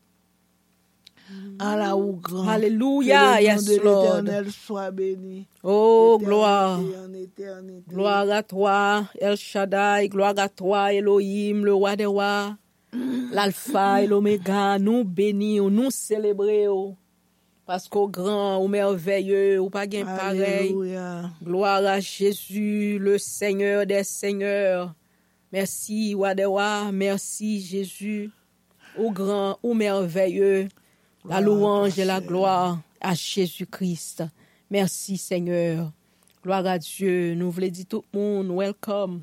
Ou 1.97 2.12
grand. 2.14 2.49
Alléluia, 2.49 3.37
Que 3.38 3.42
le 3.42 3.49
nom 3.49 3.53
yes, 3.55 3.64
de 3.64 3.83
Lord. 3.83 4.03
l'Éternel 4.05 4.51
soit 4.51 4.90
béni. 4.90 5.47
Oh, 5.62 6.18
gloire. 6.21 6.81
en 6.81 7.12
éternité. 7.14 7.85
Gloire 7.88 8.31
à 8.31 8.42
toi, 8.42 9.05
El 9.21 9.37
Shaddai, 9.37 10.09
gloire 10.09 10.35
à 10.38 10.49
toi, 10.49 10.92
Elohim, 10.92 11.64
le 11.64 11.75
roi 11.75 11.97
des 11.97 12.07
rois, 12.07 12.57
l'alpha 13.33 14.03
et 14.03 14.07
l'oméga, 14.07 14.79
nous 14.79 15.05
bénissons, 15.05 15.71
nous 15.71 15.90
célébrons, 15.90 16.97
parce 17.66 17.88
qu'au 17.88 18.09
grand, 18.09 18.57
au 18.57 18.68
merveilleux, 18.68 19.61
au 19.61 19.71
pas 19.71 19.87
gain 19.87 20.05
pareil. 20.05 20.75
Gloire 21.42 21.85
à 21.87 22.01
Jésus, 22.01 22.99
le 22.99 23.18
Seigneur 23.18 23.87
des 23.87 24.05
Seigneurs. 24.05 24.95
Merci, 25.53 26.14
rois, 26.14 26.90
merci 26.92 27.61
Jésus, 27.61 28.31
au 28.99 29.11
grand, 29.11 29.59
au 29.62 29.75
merveilleux, 29.75 30.68
la 31.29 31.41
louange 31.41 31.99
et 31.99 32.05
la 32.05 32.21
gloire 32.21 32.81
à 33.01 33.15
Jésus-Christ. 33.15 34.25
Merci 34.71 35.17
Seigneur. 35.17 35.93
Gloire 36.43 36.67
à 36.67 36.79
Dieu. 36.79 37.35
Nous 37.35 37.51
voulons 37.51 37.69
dire 37.69 37.87
tout 37.89 38.05
le 38.13 38.19
monde, 38.19 38.51
welcome. 38.51 39.23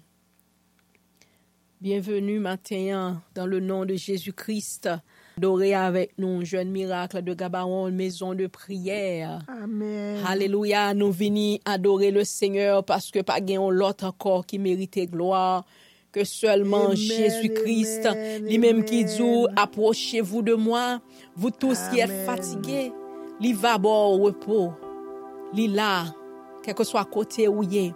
Bienvenue 1.81 2.39
matin 2.39 3.21
dans 3.35 3.45
le 3.45 3.59
nom 3.59 3.85
de 3.85 3.95
Jésus-Christ. 3.95 4.89
Adorez 5.37 5.73
avec 5.73 6.11
nous, 6.17 6.43
jeune 6.43 6.71
miracle 6.71 7.21
de 7.21 7.33
Gabaron, 7.33 7.91
maison 7.91 8.33
de 8.33 8.47
prière. 8.47 9.41
Amen. 9.47 10.21
Alléluia, 10.25 10.93
nous 10.93 11.11
venons 11.11 11.57
adorer 11.63 12.11
le 12.11 12.25
Seigneur 12.25 12.83
parce 12.83 13.11
que 13.11 13.19
pas 13.19 13.39
l'autre 13.39 14.05
encore 14.05 14.45
qui 14.45 14.59
méritait 14.59 15.07
gloire 15.07 15.65
que 16.11 16.23
seulement 16.23 16.85
Amen, 16.85 16.95
Jésus-Christ, 16.95 18.05
amen, 18.05 18.45
lui-même 18.45 18.83
qui 18.83 19.05
dit 19.05 19.21
amen. 19.21 19.47
approchez-vous 19.55 20.41
de 20.41 20.55
moi, 20.55 20.99
vous 21.35 21.51
tous 21.51 21.77
qui 21.91 21.99
êtes 21.99 22.09
Amen. 22.09 22.25
fatigués, 22.25 22.91
li 23.39 23.53
va 23.53 23.77
bon 23.77 24.15
au 24.15 24.23
repos, 24.23 24.73
li 25.53 25.67
là, 25.67 26.05
quel 26.63 26.73
que 26.73 26.83
soit 26.83 27.05
côté 27.05 27.47
où 27.47 27.63
il 27.63 27.77
est, 27.77 27.93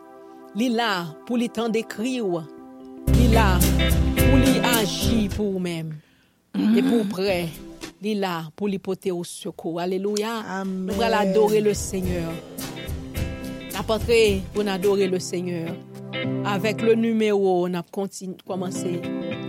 li 0.56 0.69
là 0.69 1.06
pour 1.26 1.38
les 1.38 1.49
temps 1.49 1.69
d'écrire, 1.69 2.47
li 3.08 3.28
là 3.30 3.60
pour 4.15 4.38
lui 4.38 4.60
agir 4.80 5.30
pour 5.36 5.52
vous-même 5.52 5.95
et 6.56 6.82
pour 6.84 7.06
près, 7.08 7.47
li 8.02 8.15
là 8.15 8.43
pour 8.56 8.67
lui 8.67 8.78
porter 8.78 9.12
au 9.12 9.23
secours. 9.23 9.80
Alléluia. 9.80 10.39
Amen. 10.47 10.91
Nous 10.93 11.02
allons 11.02 11.17
adorer 11.17 11.62
le 11.62 11.73
Seigneur. 11.73 12.32
N'apporter 13.73 14.43
pour 14.54 14.67
adorer 14.67 15.08
le 15.08 15.17
Seigneur. 15.19 15.73
Avec 16.45 16.82
le 16.82 16.95
numéro, 16.95 17.67
on 17.67 17.73
a 17.73 17.84
commencé, 18.45 19.02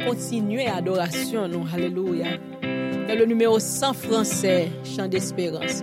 continuer 0.07 0.67
adoration, 0.67 1.49
nous. 1.49 1.65
Alléluia. 1.73 2.39
Dans 2.63 3.19
le 3.19 3.27
numéro 3.27 3.59
100 3.59 3.93
français, 3.93 4.69
chant 4.85 5.09
d'espérance. 5.09 5.83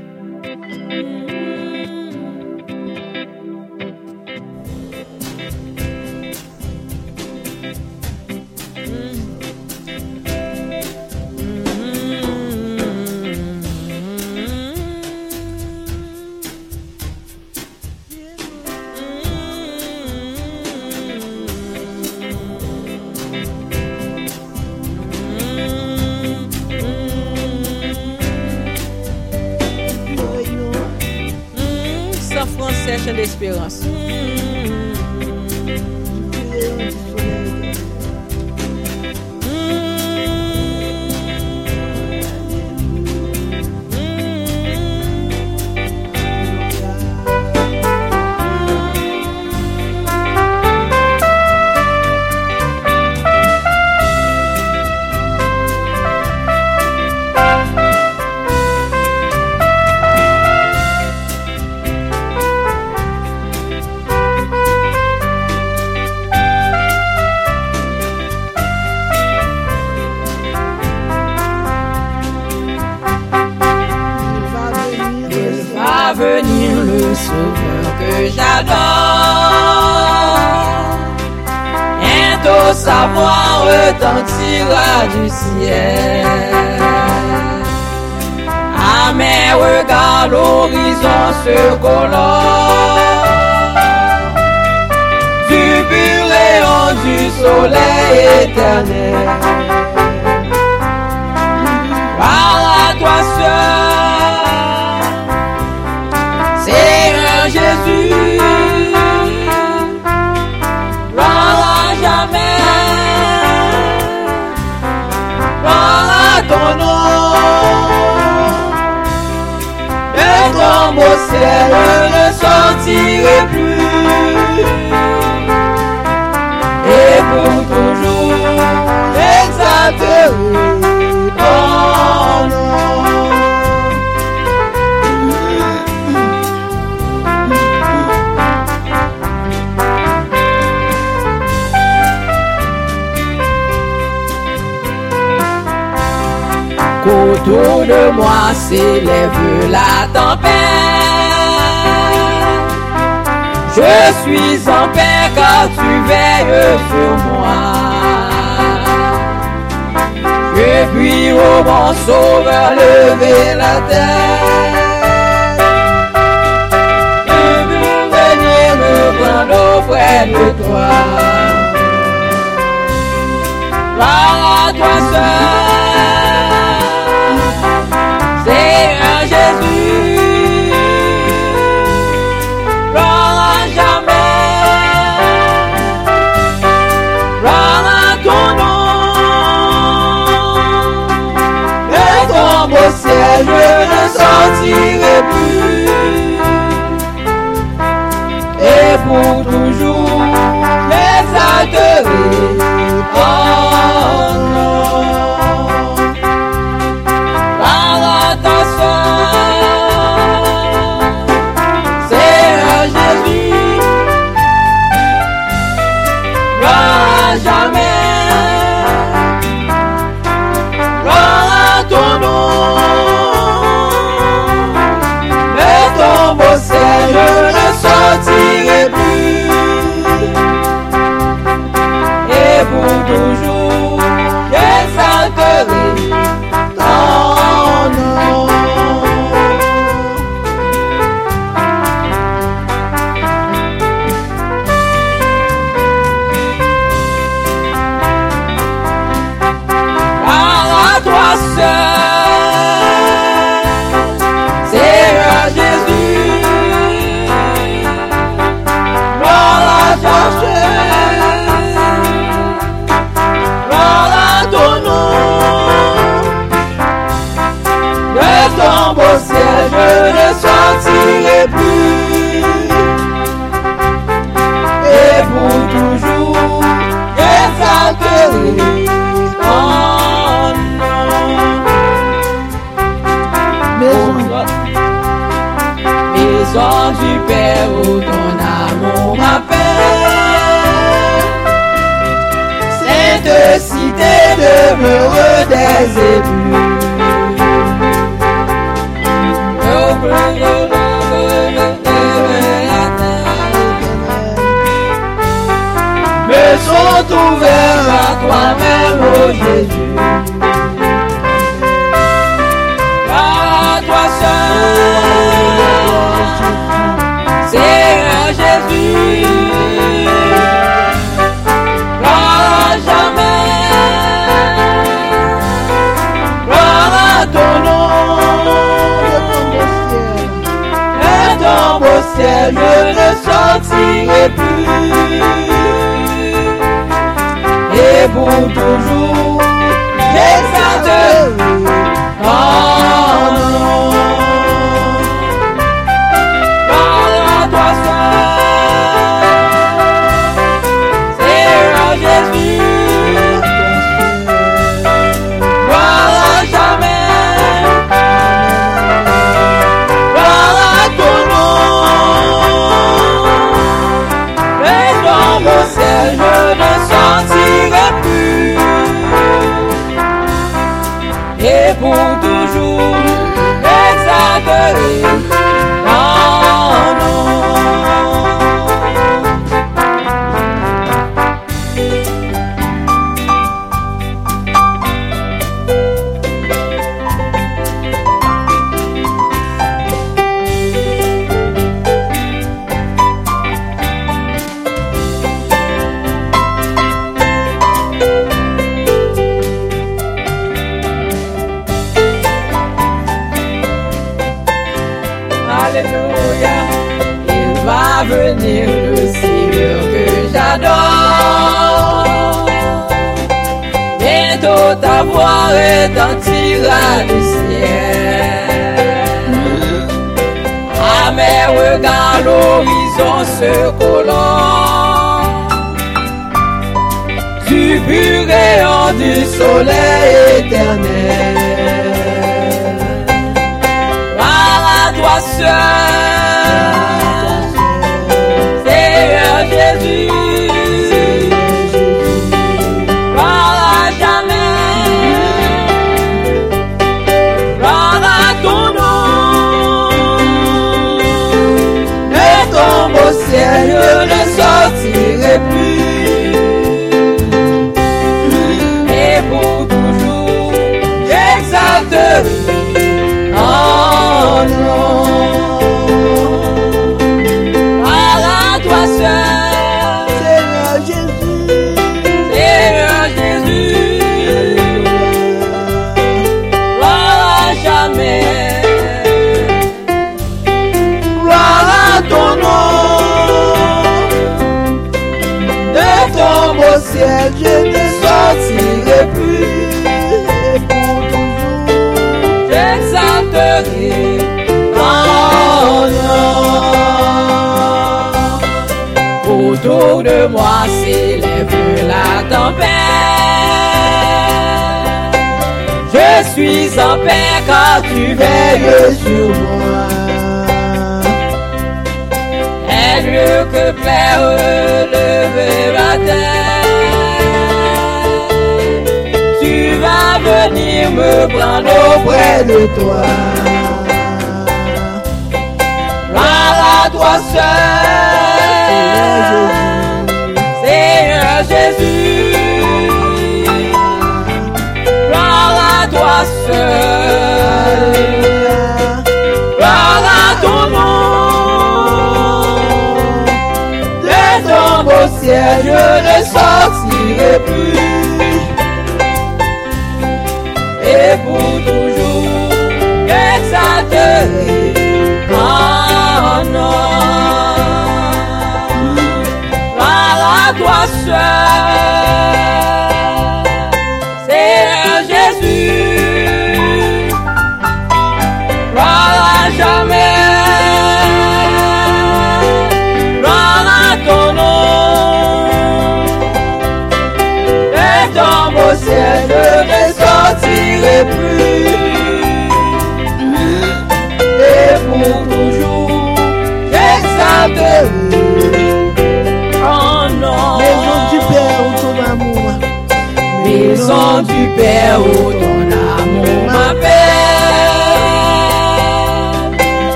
Père 594.57 594.99
où 595.01 595.31
ton 595.41 595.61
amour 595.97 596.43
m'appelle. 596.47 596.91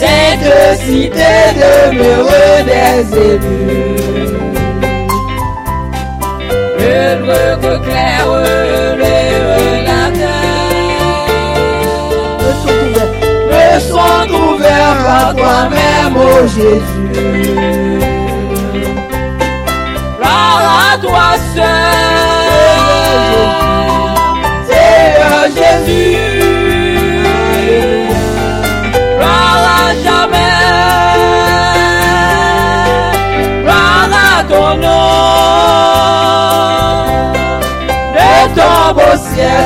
Cette 0.00 0.50
cité 0.80 1.32
demeure 1.62 2.32
des 2.70 2.98
élus. 3.18 3.98
Œuvre 6.80 7.42
que 7.60 7.72
claire 7.84 8.30
la 9.86 10.04
terre. 10.18 10.58
Me 13.50 13.80
sont 13.80 14.28
ouverts 14.34 15.00
par 15.04 15.28
toi-même, 15.36 16.16
ô 16.16 16.46
Jésus. 16.46 17.97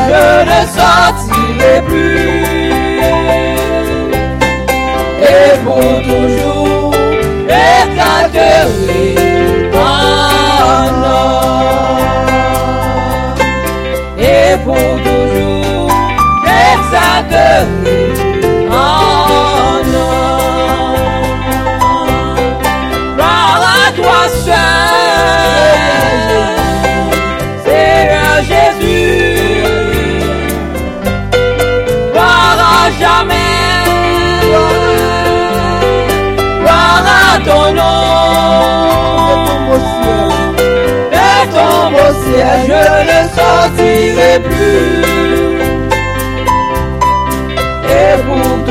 Je 0.08 0.24
ne 0.50 0.60
sortirai 0.76 1.76
plus. 1.86 2.30
Et 5.22 5.50
pour 5.64 5.90
toujours, 6.08 6.92
j'exalterai 7.48 9.06
ton 9.72 9.98
nom. 11.02 11.32
Et 14.18 14.56
pour 14.64 14.74
toujours, 14.74 15.11
ciel, 42.32 42.60
je 42.66 42.82
ne 43.10 43.18
sortirai 43.36 44.40
plus. 44.40 45.02
Et 47.90 48.14
pour 48.26 48.61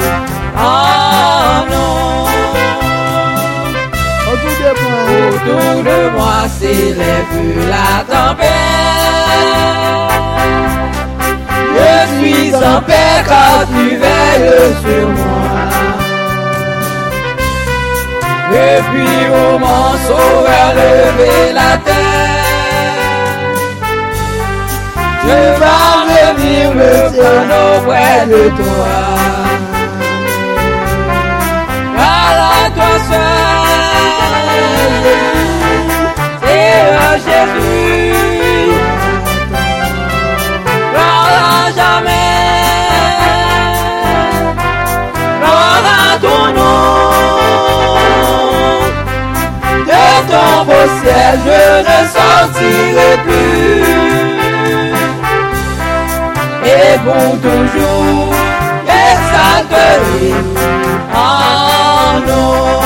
en 0.57 1.67
nom. 1.71 2.27
Autour 5.29 5.83
de 5.85 5.99
moi, 6.17 6.39
s'élève 6.59 7.35
la 7.69 7.91
tempête. 8.13 8.49
Je 11.77 11.91
suis 12.19 12.55
en 12.55 12.81
paix 12.83 13.19
car 13.27 13.59
tu 13.69 13.97
veilles 13.97 14.75
sur 14.83 15.09
moi. 15.09 15.47
Depuis 18.53 19.19
au 19.35 19.59
mon 19.59 19.89
sauveur 20.07 20.69
lever 20.75 21.53
la 21.53 21.73
tête. 21.79 21.97
Je 25.25 25.39
vais 25.61 25.96
venir 26.47 26.75
me 26.75 26.93
prendre 27.17 27.57
auprès 27.77 28.27
de 28.27 28.43
toi. 28.51 28.97
Gloire 31.95 32.41
à 32.53 32.71
toi 32.77 32.93
seul, 33.09 33.67
Seigneur 36.43 37.13
Jésus. 37.27 38.15
Gloire 40.93 41.35
à 41.51 41.71
jamais, 41.79 42.33
gloire 45.41 45.87
à 45.99 46.19
ton 46.25 46.43
nom. 46.59 46.77
De 49.87 50.07
ton 50.31 50.53
beau 50.65 50.85
ciel, 51.03 51.35
je 51.47 51.63
ne 51.89 51.99
sortirai 52.15 53.11
plus. 53.25 54.06
Et 56.69 56.99
pour 56.99 57.41
toujours, 57.41 58.35
exalterai 58.89 60.35
en 61.15 62.21
nom. 62.27 62.81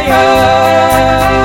Savior. 0.00 1.39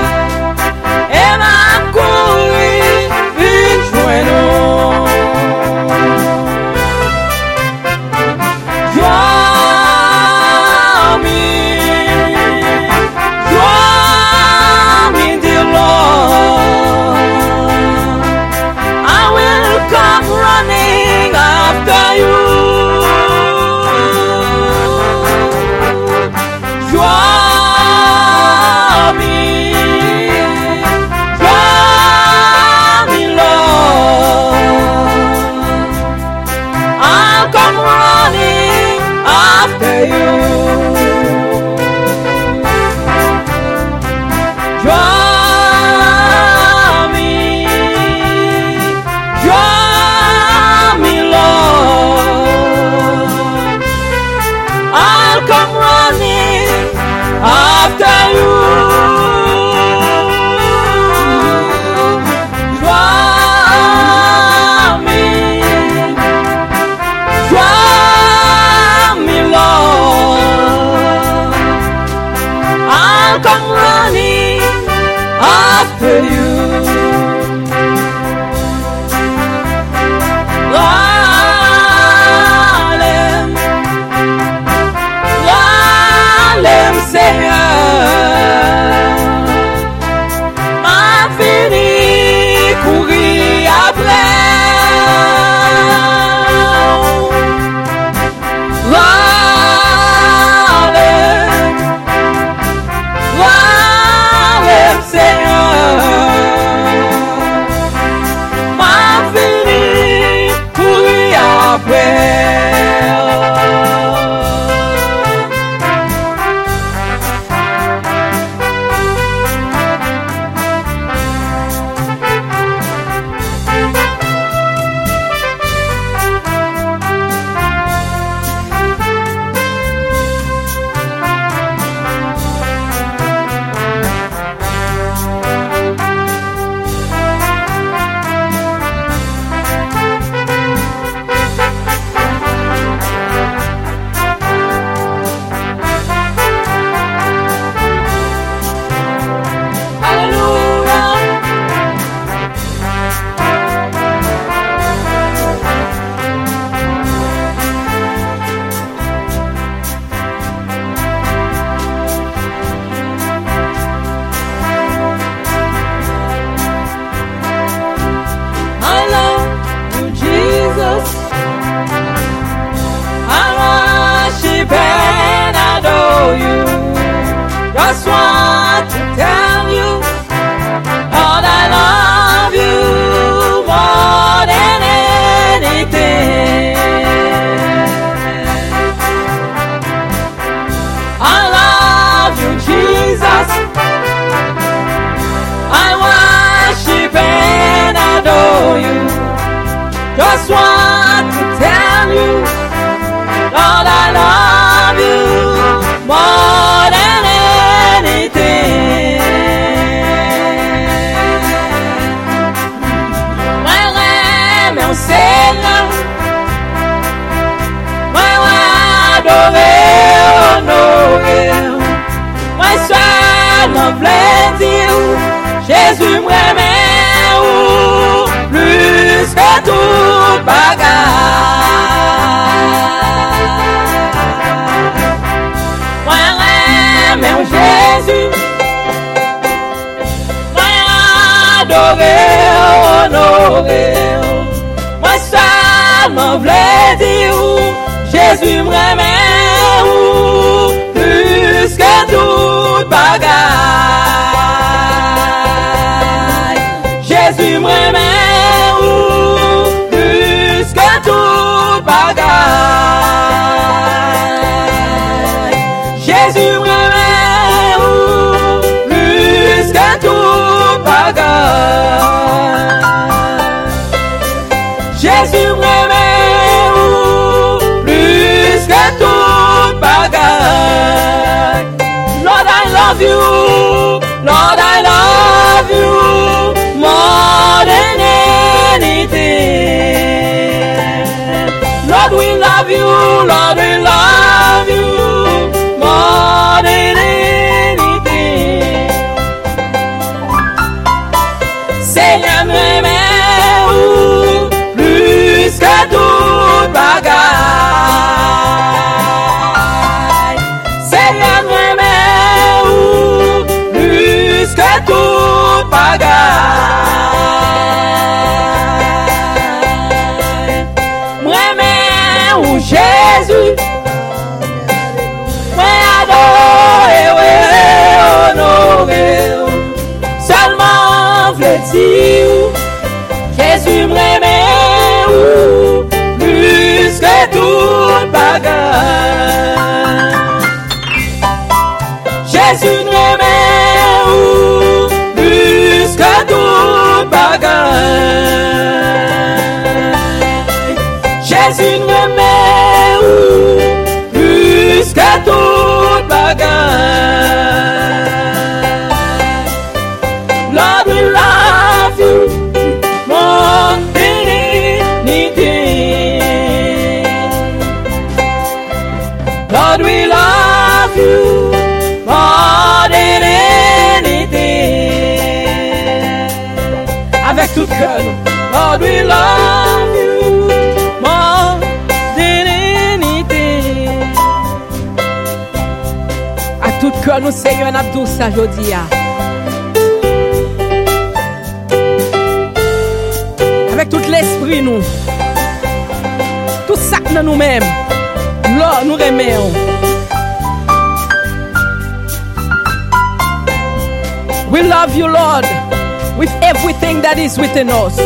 Within 407.66 407.70
us. 407.70 407.97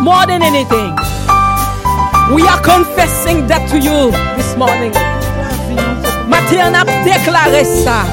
More 0.00 0.26
than 0.26 0.42
anything. 0.42 0.94
We 2.34 2.42
are 2.42 2.60
confessing 2.60 3.46
that 3.46 3.68
to 3.70 3.78
you 3.78 4.10
this 4.36 4.56
morning. 4.56 4.92
Matin, 6.28 6.70
n'a 6.70 6.84
déclaré 7.04 7.64
ça. 7.64 8.04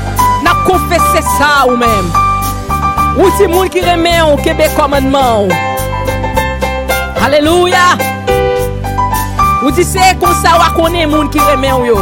N'a 0.43 0.53
confessé 0.65 1.21
ça 1.37 1.67
ou 1.67 1.77
même. 1.77 2.11
Ou 3.17 3.29
si 3.37 3.47
moun 3.47 3.69
qui 3.69 3.81
remet 3.81 4.21
au 4.21 4.37
Québec 4.37 4.71
commandement. 4.75 5.47
Alléluia. 7.23 7.97
Ou 9.63 9.71
di 9.71 9.83
c'est 9.83 10.19
comme 10.19 10.35
ça 10.43 10.57
ou 10.57 10.81
connaît 10.81 11.05
moun 11.05 11.29
qui 11.29 11.39
remet 11.39 11.69
yo. 11.85 11.97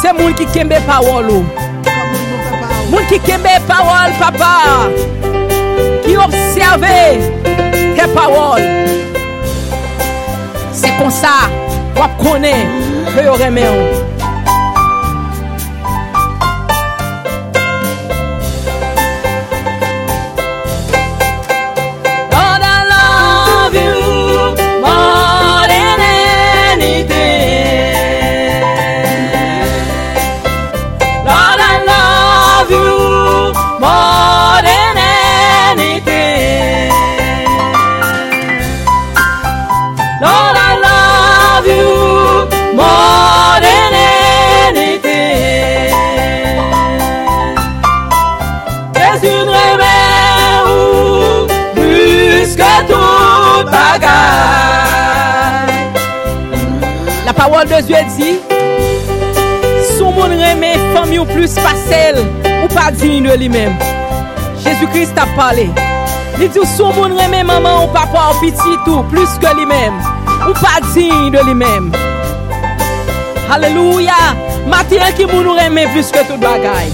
C'est 0.00 0.12
moun 0.12 0.34
qui 0.34 0.46
kembe 0.46 0.74
parole 0.86 1.30
ou. 1.30 1.44
Moun 2.90 3.04
qui 3.08 3.18
kembe 3.20 3.48
parole 3.66 4.12
papa. 4.18 5.41
observer 6.24 7.20
tes 7.96 8.08
paroles. 8.14 8.62
C'est 10.72 10.96
comme 10.98 11.10
ça, 11.10 11.50
on 11.96 12.24
connaît 12.24 12.66
que 13.14 14.01
parole 57.62 57.82
de 57.82 57.86
Dieu 57.86 57.96
dit 58.16 58.40
Sou 59.96 60.10
moun 60.12 60.30
reme 60.30 60.74
fami 60.94 61.18
ou 61.18 61.26
plus 61.26 61.54
pasel 61.54 62.18
ou 62.62 62.68
pa 62.74 62.90
digne 62.90 63.34
li 63.36 63.48
men. 63.48 63.74
Jésus 64.64 64.86
Christ 64.88 65.18
a 65.18 65.26
parlé. 65.36 65.68
Li 66.38 66.48
di 66.48 66.66
sou 66.76 66.92
moun 66.92 67.16
reme 67.18 67.42
maman 67.44 67.84
ou 67.84 67.88
papa 67.88 68.30
ou 68.30 68.40
pitit 68.40 68.88
ou 68.88 69.02
plus 69.10 69.38
ke 69.42 69.52
li 69.58 69.66
men. 69.66 69.98
Ou 70.46 70.54
pa 70.60 70.78
digne 70.92 71.30
de 71.34 71.42
li 71.48 71.54
men. 71.54 71.90
Halelouya. 73.50 74.20
Maten 74.70 75.14
ki 75.18 75.26
moun 75.30 75.52
reme 75.58 75.86
plus 75.92 76.10
ke 76.14 76.24
tout 76.30 76.40
bagay. 76.42 76.90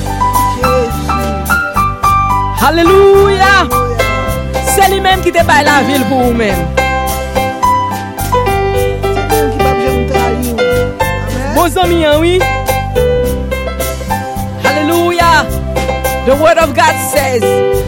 Halelouya. 2.60 3.54
Se 4.74 4.90
li 4.92 5.00
men 5.00 5.24
ki 5.24 5.32
te 5.32 5.44
bay 5.48 5.64
la 5.68 5.80
vil 5.88 6.04
pou 6.10 6.28
ou 6.28 6.36
men. 6.36 6.77
Hein, 11.60 12.20
oui. 12.20 12.38
Alléluia. 14.64 15.44
The 16.24 16.36
word 16.36 16.56
of 16.56 16.74
God 16.74 16.94
says, 17.10 17.42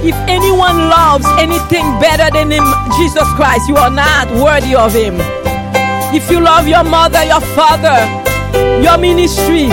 if 0.04 0.14
anyone 0.26 0.88
loves 0.88 1.24
anything 1.38 1.84
better 2.00 2.30
than 2.32 2.50
him, 2.50 2.64
Jesus 2.98 3.28
Christ, 3.36 3.68
you 3.68 3.76
are 3.76 3.90
not 3.90 4.28
worthy 4.32 4.74
of 4.74 4.92
him. 4.92 5.14
If 6.12 6.30
you 6.30 6.40
love 6.40 6.66
your 6.66 6.82
mother, 6.82 7.24
your 7.24 7.40
father, 7.54 8.00
your 8.82 8.98
ministry 8.98 9.68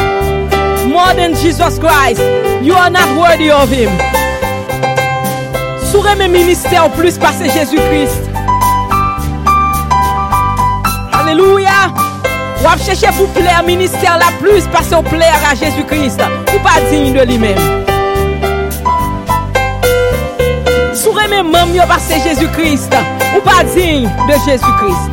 more 0.86 1.14
than 1.16 1.34
Jesus 1.36 1.80
Christ, 1.80 2.22
you 2.64 2.74
are 2.74 2.90
not 2.92 3.10
worthy 3.18 3.50
of 3.50 3.70
him. 3.70 3.90
Sou 5.92 6.02
reme 6.02 6.30
ministère 6.32 6.92
plus 6.92 7.18
parce 7.18 7.42
Jésus-Christ. 7.42 8.30
Alléluia. 11.14 12.07
Wap 12.64 12.80
chèche 12.84 13.10
pou 13.18 13.28
plèr 13.36 13.62
ministèr 13.66 14.18
la 14.18 14.32
plus 14.40 14.66
Pasè 14.74 14.96
ou 14.96 15.06
plèr 15.06 15.38
a 15.50 15.56
Jésus-Christ. 15.56 16.22
Ou 16.54 16.60
pa 16.66 16.80
digne 16.90 17.14
de 17.14 17.26
li 17.30 17.38
mèm 17.42 17.62
Sou 20.98 21.14
remè 21.16 21.44
mèm 21.46 21.76
yo 21.78 21.86
pasè 21.90 22.20
Jésus-Christ. 22.26 22.96
Ou 23.36 23.42
pa 23.46 23.64
digne 23.76 24.10
de 24.28 24.36
Jésus-Christ. 24.46 25.08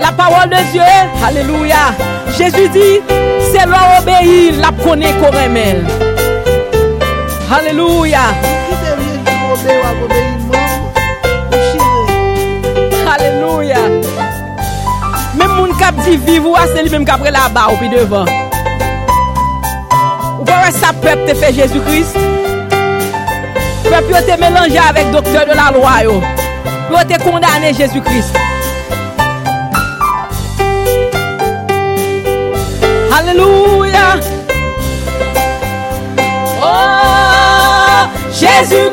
La 0.00 0.12
parole 0.12 0.50
de 0.50 0.62
Dieu, 0.72 0.82
alléluia. 1.24 1.94
Jésus 2.36 2.68
dit, 2.68 3.00
c'est 3.50 3.66
l'on 3.66 3.98
obéit 3.98 4.60
La 4.60 4.70
connaît 4.84 5.12
qu'on 5.14 5.30
remèl 5.30 5.84
Alléluia. 7.50 8.20
Qui 8.68 8.74
te 8.74 9.00
vient 9.00 9.22
pour 9.24 9.52
obéir 9.52 9.84
ou 10.00 10.04
obéir 10.04 10.35
moun 16.06 16.18
kap 16.20 16.26
di 16.26 16.32
vive 16.32 16.46
ou 16.46 16.56
c'est 16.74 16.82
lui 16.82 16.90
même 16.90 17.04
kap 17.04 17.20
la 17.24 17.48
ba 17.48 17.68
ou 17.72 17.76
pi 17.76 17.88
devant. 17.88 18.24
Ou 20.40 20.44
ça 20.70 20.92
peuple 20.92 21.26
te 21.26 21.34
fait 21.34 21.52
Jésus-Christ? 21.52 22.16
Peuple 23.84 24.10
yo 24.10 24.20
te 24.20 24.40
mélangé 24.40 24.78
avec 24.78 25.10
docteur 25.10 25.46
de 25.46 25.52
la 25.52 25.70
loi 25.72 26.02
yo. 26.04 26.22
Te 27.08 27.22
condamné 27.22 27.74
Jésus-Christ. 27.74 28.34
Alléluia. 33.12 34.16
Oh, 36.62 38.06
Jésus 38.32 38.90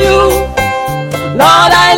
you, 0.00 0.18
Lord, 1.36 1.72
I 1.72 1.91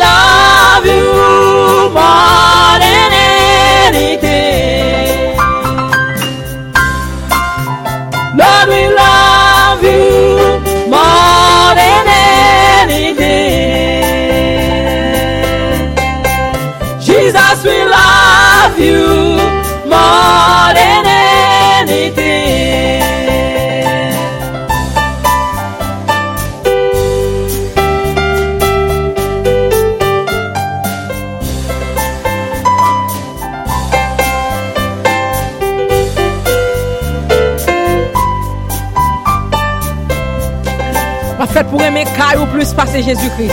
pour 41.75 41.83
aimer 41.83 42.05
caille 42.15 42.37
ou 42.41 42.45
plus 42.45 42.71
passer 42.73 43.03
Jésus-Christ. 43.03 43.51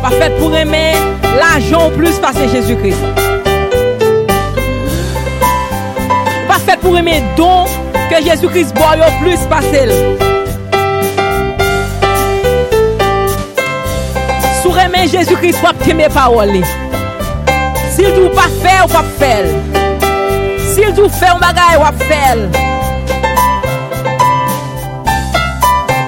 Pas 0.00 0.10
fait 0.10 0.30
pour 0.38 0.54
aimer 0.54 0.92
l'argent 1.36 1.90
plus 1.90 2.16
passer 2.20 2.48
Jésus-Christ. 2.48 3.02
Pas 6.46 6.58
fait 6.64 6.78
pour 6.78 6.96
aimer 6.96 7.24
don 7.36 7.64
que 8.08 8.24
Jésus-Christ 8.24 8.72
boit 8.76 8.94
plus 9.20 9.38
passer. 9.50 9.88
Sou 14.62 14.72
aimer 14.78 15.08
Jésus-Christ 15.08 15.58
pour 15.60 15.88
aimer 15.88 16.06
parole. 16.08 16.62
S'il 17.90 18.04
dit 18.04 18.36
pas 18.36 18.48
faire 18.62 18.84
ou 18.84 18.88
pas 18.88 19.04
faire. 19.18 19.46
S'il 20.72 20.92
dit 20.92 21.10
faire 21.18 21.34
un 21.34 21.40
bagay 21.40 21.76
ou 21.76 21.80
pas 21.80 22.04
faire. 22.04 22.75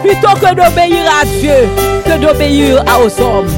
Plutôt 0.08 0.34
que 0.34 0.54
d'obéir 0.54 1.04
à 1.20 1.24
Dieu, 1.26 1.68
que 2.04 2.18
d'obéir 2.18 2.82
aux 2.98 3.22
hommes. 3.22 3.48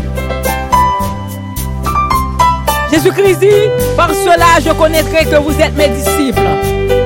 Jésus-Christ 2.90 3.38
dit, 3.38 3.94
par 3.96 4.11
cela 4.11 4.59
je 4.64 4.70
connaîtrai 4.72 5.26
que 5.26 5.36
vous 5.36 5.53
êtes 5.61 5.76
mes 5.76 5.88
disciples, 5.88 6.40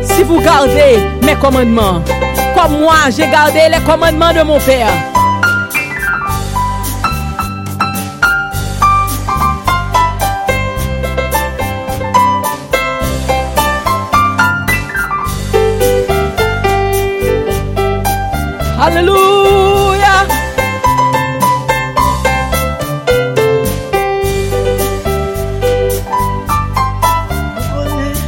si 0.02 0.22
vous 0.22 0.40
gardez 0.40 0.98
mes 1.22 1.34
commandements, 1.34 2.00
comme 2.56 2.80
moi 2.80 2.94
j'ai 3.14 3.28
gardé 3.28 3.60
les 3.70 3.84
commandements 3.84 4.32
de 4.32 4.42
mon 4.42 4.58
Père. 4.60 5.13
Alléluia. 18.86 20.26
Vous 27.56 27.64
connaissez, 27.72 28.20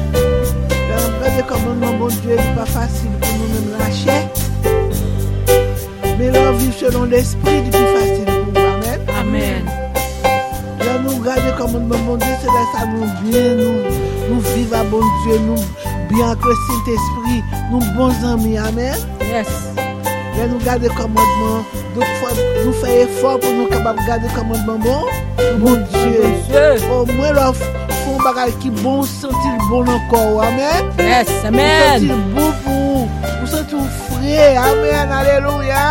le 1.36 1.42
commandement 1.46 1.92
bon 1.98 2.06
Dieu 2.06 2.36
n'est 2.36 2.54
pas 2.54 2.64
facile 2.64 3.10
pour 3.20 3.28
nous-mêmes 3.36 3.78
lâcher. 3.78 4.22
Mais 6.18 6.30
leur 6.30 6.54
vivre 6.54 6.74
selon 6.74 7.04
l'esprit 7.04 7.56
est 7.56 7.70
plus 7.70 7.88
facile 7.94 8.24
pour 8.24 8.46
nous. 8.54 8.66
Amen. 8.66 9.00
Amen. 9.20 9.64
Là, 10.78 10.98
nous 11.04 11.20
garder 11.20 11.52
commandement 11.58 11.98
bon 12.06 12.16
Dieu, 12.16 12.34
c'est 12.40 12.46
là 12.46 12.64
ça 12.72 12.86
nous 12.86 13.30
bien, 13.30 13.56
nous, 13.56 14.34
nous 14.34 14.40
vivre 14.40 14.74
à 14.74 14.84
bon 14.84 15.02
Dieu, 15.26 15.38
nous 15.40 15.62
bien 16.08 16.32
le 16.32 16.54
Saint-Esprit, 16.66 17.42
nous 17.70 17.80
bons 17.94 18.24
amis. 18.26 18.56
Amen. 18.56 18.96
Yes. 19.20 19.75
Lè 20.36 20.44
nou 20.50 20.60
gade 20.60 20.90
komandman, 20.92 21.62
nou 21.96 22.72
fè 22.82 22.90
efor 23.06 23.38
pou 23.40 23.52
nou 23.56 23.70
kabab 23.70 23.96
gade 24.04 24.28
komandman 24.34 24.82
bon, 24.84 25.06
bon 25.62 25.84
Diyo. 25.94 26.28
Ou 26.92 27.06
mwen 27.08 27.32
lò 27.38 27.46
foun 27.56 28.20
bagay 28.20 28.52
ki 28.60 28.68
bon, 28.82 29.00
sentil 29.08 29.56
bon 29.70 29.88
ankor, 29.88 30.42
amen. 30.44 30.90
Yes, 31.00 31.30
amen. 31.48 31.72
Ou 31.72 32.10
sentil 32.10 32.20
bon 32.36 32.52
pou, 32.66 33.06
ou 33.32 33.48
sentil 33.48 33.80
ou 33.80 33.88
fre, 34.02 34.42
amen, 34.60 35.14
aleluya. 35.22 35.84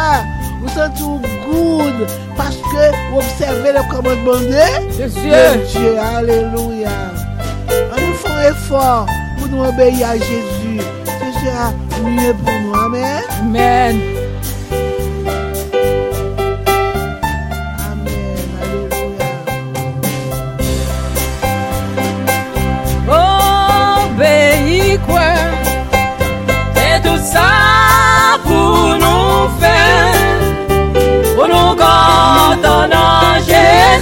Ou 0.60 0.74
sentil 0.76 1.16
ou 1.16 1.34
goud, 1.48 2.18
paske 2.38 2.90
ou 3.10 3.24
observe 3.24 3.74
le 3.80 3.86
komandman 3.90 4.46
de, 4.46 4.68
bon 4.94 5.64
Diyo, 5.72 5.96
aleluya. 6.06 6.94
An 7.72 7.98
nou 7.98 8.20
fè 8.22 8.36
efor 8.52 9.10
pou 9.40 9.50
nou 9.50 9.72
obeye 9.72 10.06
a 10.06 10.14
Jésus. 10.22 10.86
Se 11.16 11.34
jè 11.40 11.56
a 11.66 11.72
miye 12.06 12.36
pou 12.44 12.62
nou, 12.68 12.78
amen. 12.84 13.26
Amen. 13.40 14.15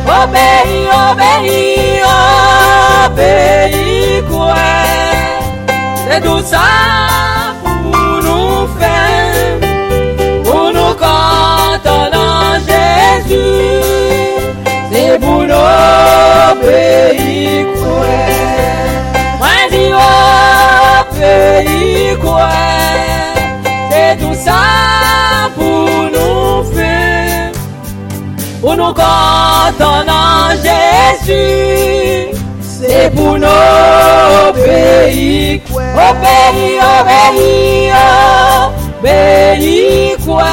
Obéir, 0.05 0.89
obéir, 1.11 2.05
obéir, 3.05 4.23
quoi. 4.29 4.55
C'est 6.05 6.21
tout 6.21 6.41
ça 6.43 6.69
pour 7.63 8.21
nous 8.23 8.67
faire, 8.79 9.59
pour 10.43 10.67
nous 10.73 10.93
Jésus. 12.67 13.79
C'est 14.91 15.15
pour 15.19 15.41
l'obéir, 15.43 16.41
quoi. 17.75 18.11
Moi. 22.31 23.40
C'est 24.11 24.17
tout 24.17 24.33
ça 24.33 25.49
pour 25.55 25.63
nous 25.63 26.69
faire, 26.73 27.51
pour 28.59 28.75
nous 28.75 28.93
cantonner 28.93 30.11
Jésus. 30.61 32.37
C'est 32.61 33.09
pour 33.15 33.37
nos 33.37 34.51
pays. 34.51 35.61
Obéir, 35.71 36.83
obéir, 36.99 37.95
obéir 38.99 40.17
quoi 40.25 40.43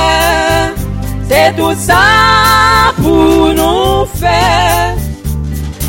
C'est 1.28 1.56
tout 1.56 1.74
ça 1.76 2.92
pour 3.02 3.52
nous 3.56 4.06
faire. 4.20 4.94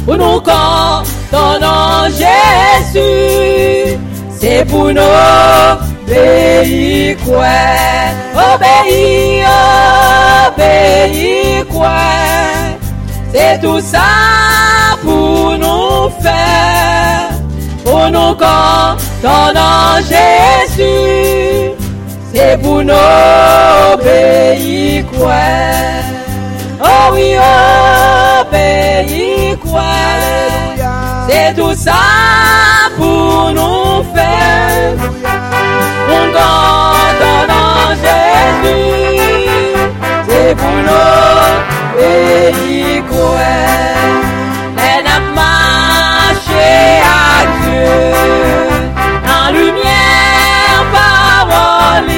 Pour 0.05 0.17
nous 0.17 0.41
cantonner 0.41 2.09
Jésus. 2.17 3.99
C'est 4.39 4.65
pour 4.67 4.91
nos 4.91 5.88
pays 6.09 7.15
quoi 7.25 7.45
Obéir, 8.33 9.47
obéir 10.47 11.65
quoi 11.67 11.99
C'est 13.33 13.59
tout 13.61 13.79
ça 13.79 14.09
pour 15.03 15.57
nous 15.57 16.09
faire, 16.21 17.29
pour 17.83 18.09
nous 18.09 18.33
cantonner 18.35 19.59
Jésus, 20.09 21.71
c'est 22.33 22.57
pour 22.61 22.81
nous 22.83 22.93
obéir 23.93 25.05
quoi. 25.17 25.43
Oh 26.81 27.13
oui, 27.13 27.35
obéir 28.41 29.59
quoi. 29.59 29.81
Tout 31.55 31.73
ça 31.75 31.91
pour 32.95 33.51
nous 33.51 34.03
faire, 34.13 34.93
pour 36.07 36.21
nous 36.25 36.33
cantonner 36.33 37.95
Jésus, 38.03 38.77
c'est 40.27 40.53
pour 40.55 40.77
nous 40.87 41.05
obéir 41.97 43.03
quoi. 43.09 43.51
Elle 44.77 45.07
a 45.07 45.19
marché 45.33 46.71
à 47.03 47.45
Dieu 47.63 47.97
en 49.27 49.45
lumière 49.51 50.81
parole. 50.93 52.11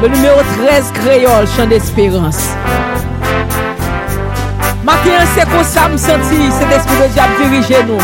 Le 0.00 0.08
numéro 0.08 0.40
13 0.64 0.92
créole, 0.92 1.46
chant 1.56 1.66
d'espérance. 1.66 2.50
Matin, 4.84 5.26
c'est 5.34 5.48
comme 5.50 5.64
ça 5.64 5.88
me 5.88 5.96
sentis, 5.96 6.52
cet 6.58 6.70
esprit 6.70 6.96
de 7.02 7.12
diable 7.12 7.32
dirige 7.42 7.84
nous. 7.86 7.98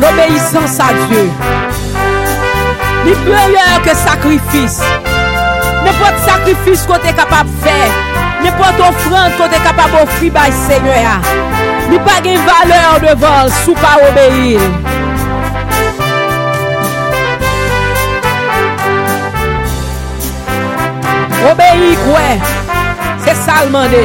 L'obéissance 0.00 0.80
à 0.80 0.92
Dieu. 1.08 1.30
Ni 3.04 3.12
meilleur 3.26 3.82
que 3.84 3.94
sacrifice. 3.94 4.80
N'importe 5.84 6.18
sacrifice 6.24 6.86
qu'on 6.86 6.94
est 6.94 7.14
capable 7.14 7.50
de 7.50 7.68
faire. 7.68 7.92
N'importe 8.42 8.80
offrande 8.80 9.32
qu'on 9.36 9.46
est 9.46 9.62
capable 9.62 9.92
d'offrir 9.92 10.32
par 10.32 10.46
Seigneur. 10.46 11.20
Ni 11.90 11.98
pas 11.98 12.20
de 12.22 12.30
valeur 12.30 13.00
devant, 13.14 13.48
sous 13.64 13.74
pas 13.74 13.98
obéir. 14.08 14.60
Obeyi 21.46 21.96
kwe 21.96 22.40
Se 23.24 23.34
salman 23.46 23.90
de 23.90 24.02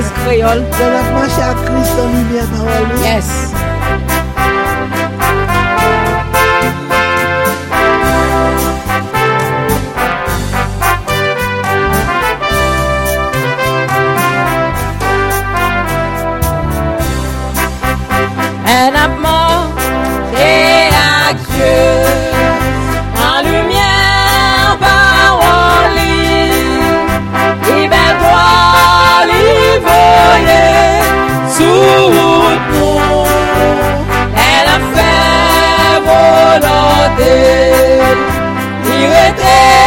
Creole. 0.00 0.62
Yes. 3.04 3.51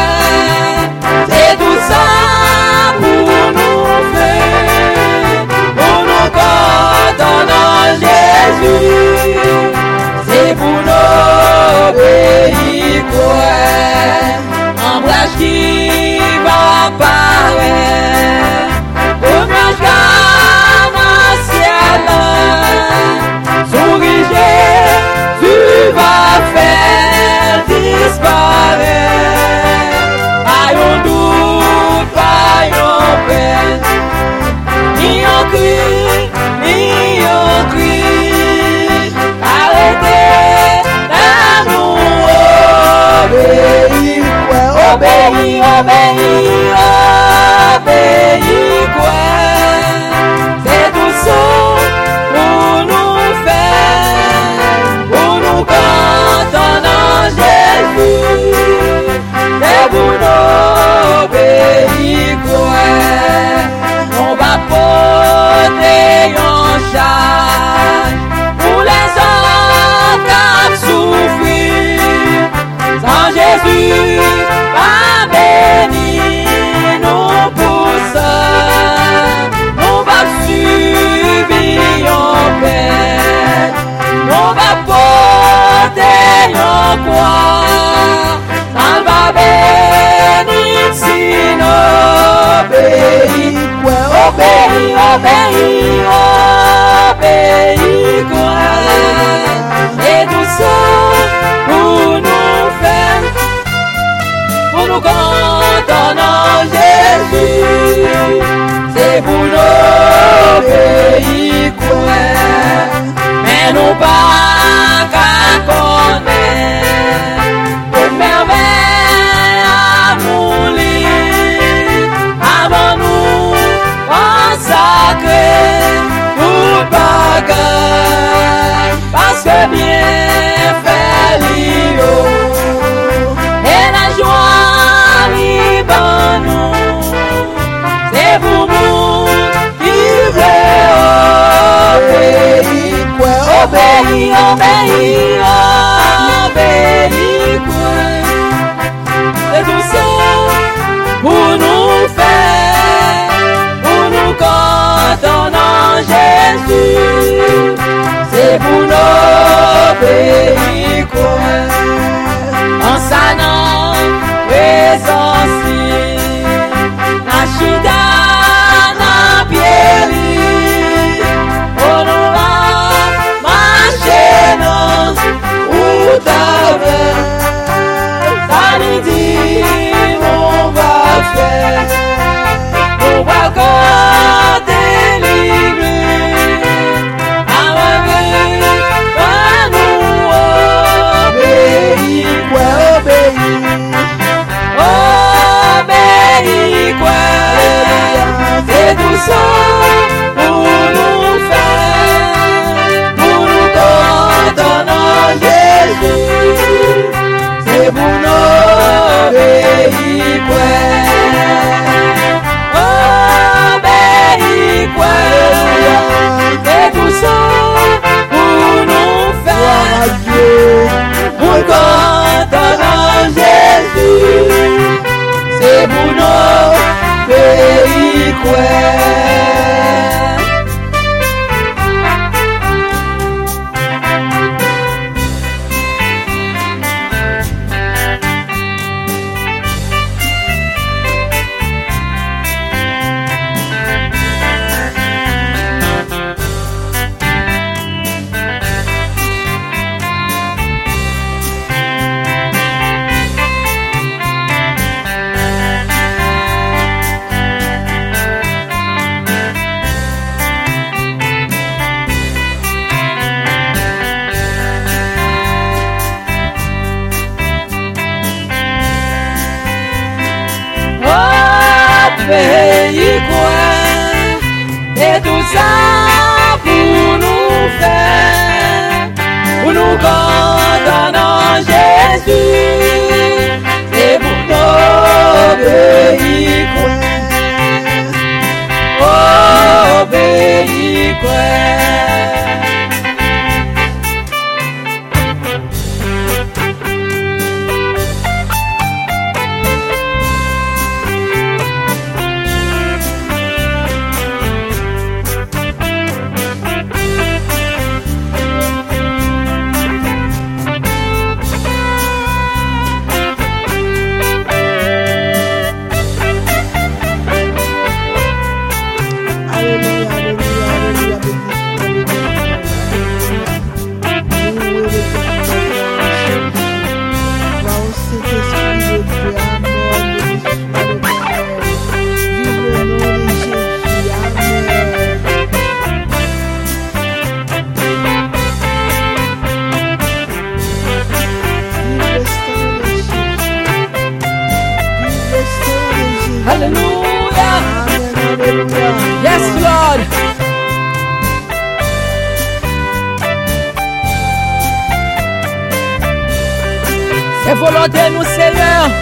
volante 357.59 358.05
nou 358.15 358.25
seyon 358.37 358.93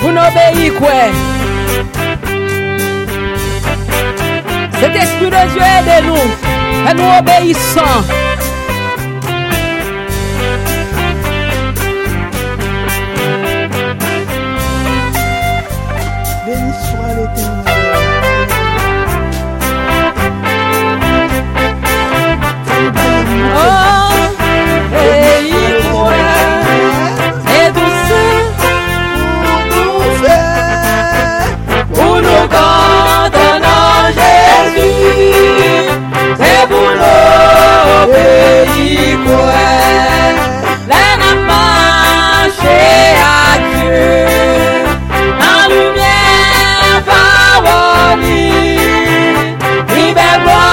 pou 0.00 0.12
nou 0.16 0.28
beyi 0.36 0.70
kwe 0.78 0.98
Cet 4.80 4.96
espri 4.98 5.28
de 5.30 5.42
Dieu 5.52 5.66
aide 5.66 5.98
nou 6.08 6.24
e 6.88 6.94
nou 6.98 7.10
obeyi 7.18 7.54
san 7.68 8.31
obéir 38.72 39.18
quoi. 39.24 39.52
Là 40.88 41.04
n'a 41.20 41.32
à 43.18 43.58
Dieu, 43.58 44.04
en 45.40 45.62
lumière 45.68 46.98
parole, 47.06 48.20
libère-moi, 49.88 50.68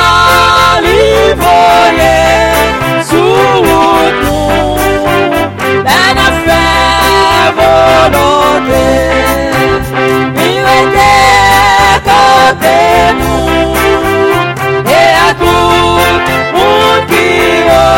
livre 0.83 1.57
sous 3.09 3.63
nous. 4.23 4.77
Là 5.83 6.03
n'a 6.17 6.29
fait 6.45 7.49
volonté. 7.59 8.87
Il 10.35 10.65
était 10.81 11.99
côté 12.07 12.79
nous 13.19 13.75
et 14.85 15.11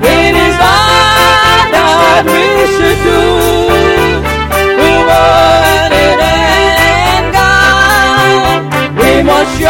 It 0.00 0.34
is 0.46 0.56
all 0.56 1.64
that 1.76 2.24
we 2.24 2.46
should 2.74 3.00
do. 3.04 3.20
We 4.80 4.92
want 5.08 5.92
it 5.92 6.20
and 6.20 7.26
God. 7.36 8.60
We 8.96 9.22
must 9.22 9.60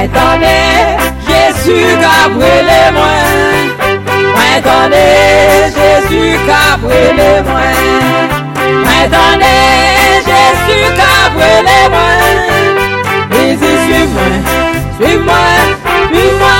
Attendez, 0.02 0.96
Jésus 1.26 1.86
qu'a 2.00 2.28
brûlé 2.28 2.82
moi. 2.92 3.16
Attendez, 4.56 5.72
Jésus 5.74 6.38
qu'a 6.46 6.76
brûlé 6.76 7.42
moi. 7.46 7.68
Attendez, 9.02 10.22
Jésus 10.26 10.84
qu'a 10.96 11.30
brûlé 11.30 11.80
moi. 11.90 12.10
Il 13.30 13.56
dit 13.58 13.78
suis-moi, 13.86 14.28
suis-moi, 15.00 15.44
suis-moi 16.12 16.58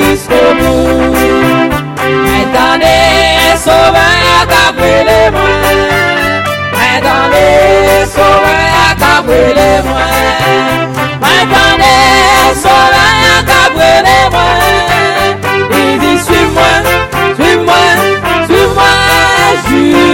jusqu'au 0.00 0.48
bout. 0.58 1.24
Sauveur 3.64 4.46
qu'a 4.46 4.72
brûlé 4.72 5.30
moi 7.02 7.10
Attendez, 7.10 8.06
sauveur 8.14 8.94
qu'a 8.98 9.22
brûlé 9.22 9.72
moi. 9.84 10.06
Attendez, 11.22 12.54
sauveur 12.62 13.38
qu'a 13.48 13.64
brûlé 13.74 14.18
moi. 14.30 14.50
Il 15.70 15.98
dit 15.98 16.18
suis-moi, 16.18 16.72
suis-moi, 17.38 17.84
suis-moi 18.46 18.92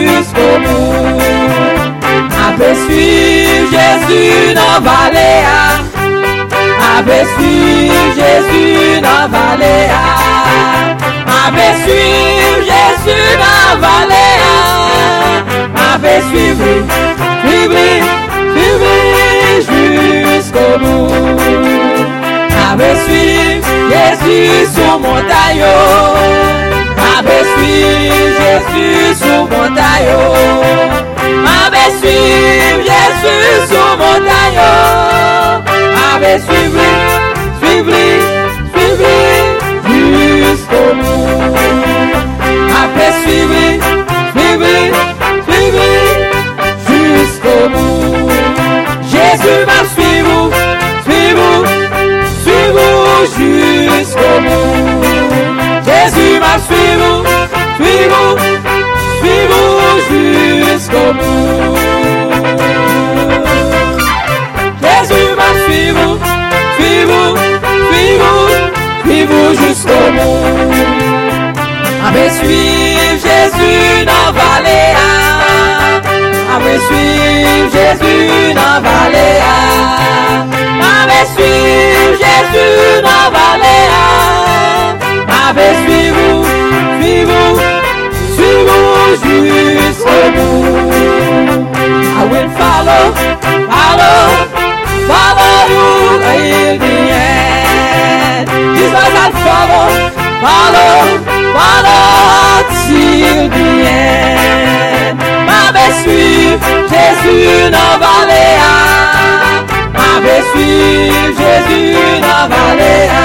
jusqu'au 0.07 0.52
bout. 0.65 1.23
Après 2.48 2.74
suivre 2.86 3.66
Jésus 3.70 4.55
dans 4.55 4.73
la 4.73 4.81
vallée. 4.81 5.44
Après 6.98 7.24
suivre 7.36 8.11
Jésus 8.16 9.01
dans 9.01 9.09
la 9.09 9.27
vallée. 9.27 9.89
Après 11.47 11.74
suivre 11.82 12.61
Jésus 12.65 13.36
dans 13.39 13.44
la 13.44 13.90
vallée. 15.98 16.10
Avait 16.10 16.22
suivi, 16.22 16.74
suivi, 17.44 17.88
suivi 19.62 20.24
jusqu'au 20.34 20.72
bout. 20.78 21.08
Avait 22.72 22.96
suivi 22.96 23.60
Jésus 23.90 24.66
sur 24.74 24.94
montagne. 24.98 25.66
Avait 27.18 27.44
suivi 27.56 28.10
Jésus 28.38 29.14
sur 29.18 29.40
montagne. 29.42 30.14
Avait 31.66 31.92
suivi 31.98 32.82
Jésus 32.86 33.54
sur 33.68 33.90
montagne. 33.96 34.62
Avait 36.14 36.38
suivi, 36.38 36.90
suivi, 37.62 38.04
suivi 38.72 40.44
jusqu'au 40.44 40.88
bout. 40.94 41.56
Avait 42.82 43.12
suivi, 43.22 43.80
suivi, 43.80 44.10
Jésus 49.02 49.64
va 49.66 49.80
suivre, 49.94 50.50
suivre, 51.04 51.64
suivre 52.42 52.78
jusqu'au 53.98 54.34
bout. 54.40 55.04
Jésus 55.84 56.38
va 56.38 56.54
suivre, 56.68 57.24
suivre, 57.76 58.36
suivre 59.20 59.62
jusqu'au 60.66 61.12
bout. 61.14 61.76
Jésus 64.82 65.28
va 65.36 65.50
suivre, 65.66 66.18
suivre, 66.78 67.22
suivre, 67.90 68.32
suivre 69.04 69.42
jusqu'au 69.54 70.04
bout. 70.12 70.44
Avec 72.06 72.30
suivre 72.32 73.12
Jésus 73.22 74.04
dans 74.04 74.26
la 74.26 74.32
vallée. 74.32 75.19
Avec 76.55 76.81
suivre 76.82 77.70
Jésus 77.72 78.55
dans 78.55 78.81
vallée. 78.82 79.40
Avec 81.01 81.27
suivre 81.35 82.12
Jésus 82.22 83.02
dans 83.02 83.10
la 83.10 83.36
vallée. 83.36 83.86
Avec 85.48 85.74
suivre, 85.85 86.28
suivre, 87.01 87.43
suivre 88.35 89.59
jusqu'au 89.81 90.22
bout. 90.35 91.01
I 92.12 92.24
will 92.24 92.51
follow, 92.51 93.05
follow, 93.70 94.20
follow 95.09 95.59
you 95.70 96.18
till 96.20 96.74
the 96.78 96.97
end. 97.10 98.44
Jesus, 98.77 99.14
I'll 99.16 99.32
follow, 99.47 99.89
follow, 100.44 100.94
follow 101.55 102.62
till 102.86 103.48
the 103.48 103.68
end. 103.89 105.39
suivre 106.03 106.66
Jésus 106.89 107.70
dans 107.70 107.99
Valéa. 108.05 108.74
M'avait 109.93 110.43
suivre 110.53 111.32
Jésus 111.39 111.97
dans 112.20 112.49
Valéa. 112.49 113.24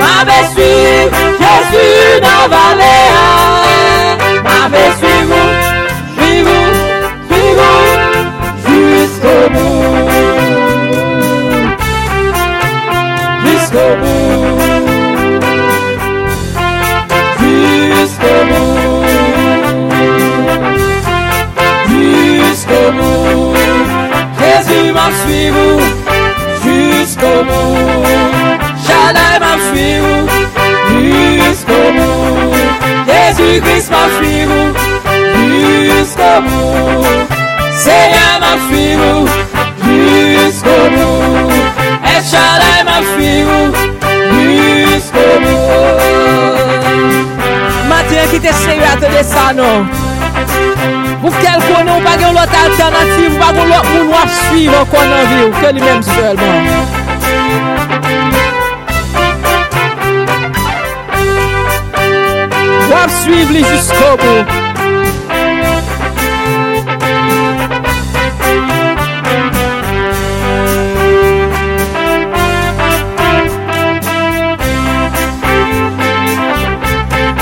M'avait 0.00 0.46
suivre 0.54 1.16
Jésus 1.42 2.20
dans 2.20 2.48
Valéa. 2.54 3.26
M'avait 4.44 4.92
suivre, 4.98 5.42
suivre, 6.18 6.58
suivre 7.28 7.70
jusqu'au 8.66 9.50
bout. 9.50 9.73
como 22.96 23.52
Jésus 24.38 24.92
m'a 24.92 25.08
suivi 25.24 25.70
jusqu'au 26.64 27.38
bout. 27.44 28.04
Shaddai 28.86 29.34
m'a 29.40 29.54
suivi 29.68 30.14
jusqu'au 31.40 31.86
bout. 31.96 32.54
Jésus-Christ 33.06 33.90
m'a 33.90 34.06
suivi 34.18 34.62
jusqu'au 35.90 36.36
bout. 36.42 37.06
Seigneur 37.72 38.34
m'a 38.40 38.54
suivi 38.68 39.14
jusqu'au 40.44 40.82
bout. 40.94 41.52
Et 42.04 42.20
Shaddai 42.30 42.78
m'a 42.84 42.98
suivi 43.14 43.60
jusqu'au 44.90 45.32
bout. 45.40 46.04
Mathieu 47.88 48.24
qui 48.30 48.38
te 48.40 48.52
seguirá 48.52 48.96
te 49.00 49.06
desano. 49.16 50.03
Pou 51.24 51.32
fkel 51.32 51.62
konen 51.64 51.88
ou 51.88 52.02
bagen 52.04 52.34
lot 52.36 52.52
alternatif, 52.52 53.32
ou 53.32 53.38
bagen 53.40 53.70
lot 53.70 53.86
moun 53.88 54.10
wap 54.12 54.28
suiv 54.28 54.74
an 54.76 54.84
kon 54.92 55.06
nan 55.08 55.22
vi 55.30 55.38
ou, 55.40 55.52
ke 55.56 55.70
li 55.72 55.80
menm 55.80 56.02
selman. 56.04 56.66
Wap 62.90 63.14
suiv 63.22 63.54
li 63.56 63.62
jisko 63.64 64.10
bou. 64.20 64.44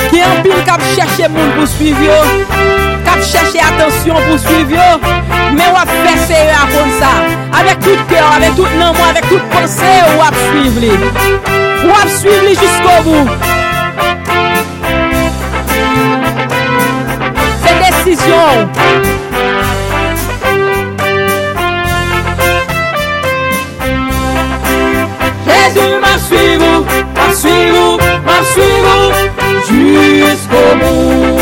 Ki 0.06 0.22
an 0.30 0.38
pil 0.46 0.64
kap 0.70 0.88
chèche 0.94 1.34
moun 1.34 1.54
pou 1.58 1.66
suiv 1.74 2.06
yo. 2.06 2.91
chercher 3.22 3.60
attention 3.60 4.14
pour 4.28 4.38
suivre 4.38 5.00
Mais 5.54 5.62
on 5.68 5.72
va 5.72 5.86
faire 5.86 6.18
serrer 6.26 6.52
comme 6.72 6.92
ça. 6.98 7.12
Avec 7.58 7.78
tout 7.80 7.96
cœur, 8.08 8.32
avec 8.36 8.54
tout 8.56 8.64
amour, 8.64 9.06
avec 9.08 9.28
toute 9.28 9.42
pensée, 9.50 9.82
on 10.08 10.22
va 10.22 10.30
suivre. 10.50 10.96
On 11.84 11.88
va 11.88 12.08
suivre 12.08 12.48
jusqu'au 12.48 13.02
bout. 13.04 13.30
C'est 17.64 18.04
décision. 18.04 18.68
Jésus 25.46 25.94
m'a 26.00 26.18
suivi, 26.18 26.72
m'a 27.14 27.34
suivi, 27.34 27.98
m'a 28.24 28.44
suivi. 28.52 29.31
Jusqu'au 29.68 30.68
bout. 30.80 31.38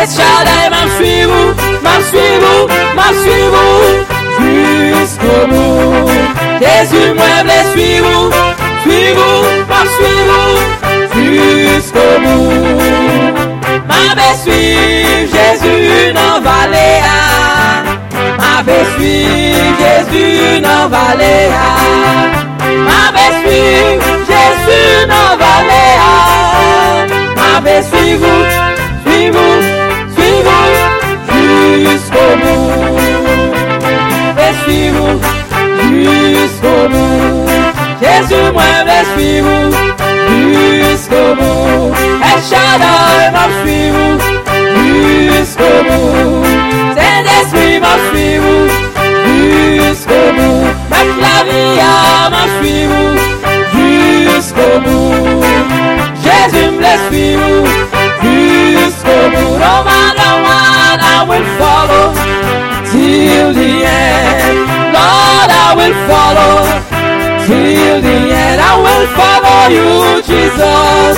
Et 0.00 0.06
Shaddai 0.06 0.64
m'a 0.70 0.84
suivi, 0.96 1.42
m'a 1.82 1.96
suivi, 2.08 2.54
m'a 2.96 3.08
suivi 3.20 3.66
jusqu'au 4.38 5.40
bout. 5.48 6.10
Jésus 6.60 7.12
moi 7.14 7.36
me 7.44 7.58
suivre, 7.72 8.30
suivre, 8.82 9.30
m'a 9.68 9.82
suivi 9.94 11.74
jusqu'au 11.74 12.12
bout. 12.22 13.18
M'a 13.88 14.34
suivi 14.42 15.28
Jésus 15.32 16.12
dans 16.14 16.40
vallée. 16.40 17.00
M'avait 18.38 18.86
suivi 18.96 19.54
Jésus 19.80 20.60
dans 20.60 20.88
vallée. 20.88 21.48
M'avait 22.86 23.34
suivi 23.40 24.00
Jésus 24.28 25.06
dans 25.08 25.36
vallée. 25.36 25.87
M'avait 27.60 27.82
suivi, 27.82 28.36
suivi, 29.04 29.48
suivi 30.14 30.58
jusqu'au 31.90 32.28
bout. 32.40 32.70
M'avait 34.36 34.54
suivi 34.62 35.06
jusqu'au 36.34 36.80
bout. 36.88 37.50
Jésus 38.00 38.46
moi 38.52 38.62
me 38.86 38.98
suivi 39.12 39.58
jusqu'au 40.84 41.28
bout. 41.34 41.92
Et 42.22 42.38
Shaddai 42.48 43.32
m'a 43.32 43.46
suivi 43.60 44.06
jusqu'au 45.32 45.76
bout. 45.88 46.44
Saint-Esprit 46.94 47.80
m'a 47.80 47.94
suivi 48.12 48.56
jusqu'au 49.80 50.26
bout. 50.36 50.62
Même 50.92 51.12
la 51.20 51.38
vie 51.42 51.82
m'a 52.30 52.44
suivi 52.60 53.02
jusqu'au 54.32 54.72
bout. 54.84 55.37
him 56.46 56.78
bless 56.78 57.02
you. 57.12 57.38
Cristo 58.22 59.14
put 59.34 59.62
on 59.62 59.82
my 59.84 60.08
mind, 60.46 61.00
I 61.02 61.18
will 61.28 61.48
follow 61.58 62.06
till 62.90 63.48
the 63.58 63.72
end. 63.84 64.56
Lord, 64.96 65.50
I 65.66 65.68
will 65.78 65.96
follow 66.10 66.54
till 67.46 67.98
the 68.06 68.18
end. 68.44 68.58
I 68.70 68.74
will 68.84 69.06
follow 69.18 69.60
you, 69.76 69.88
Jesus, 70.30 71.14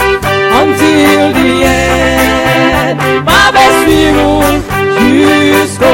until 0.61 1.25
the 1.39 1.51
end. 1.65 2.97
My 3.25 3.47
best 3.57 3.81
view, 3.89 4.21
Cristo 4.99 5.91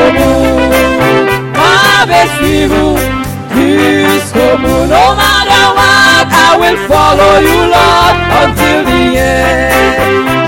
My 1.63 2.05
best 2.11 2.35
view, 2.43 2.97
Cristo 3.53 4.45
no 4.95 5.05
matter 5.21 5.65
what. 5.77 6.16
I 6.49 6.53
will 6.61 6.79
follow 6.87 7.35
you, 7.49 7.61
Lord, 7.75 8.17
until 8.41 8.79
the 8.89 9.03
end. 9.19 9.87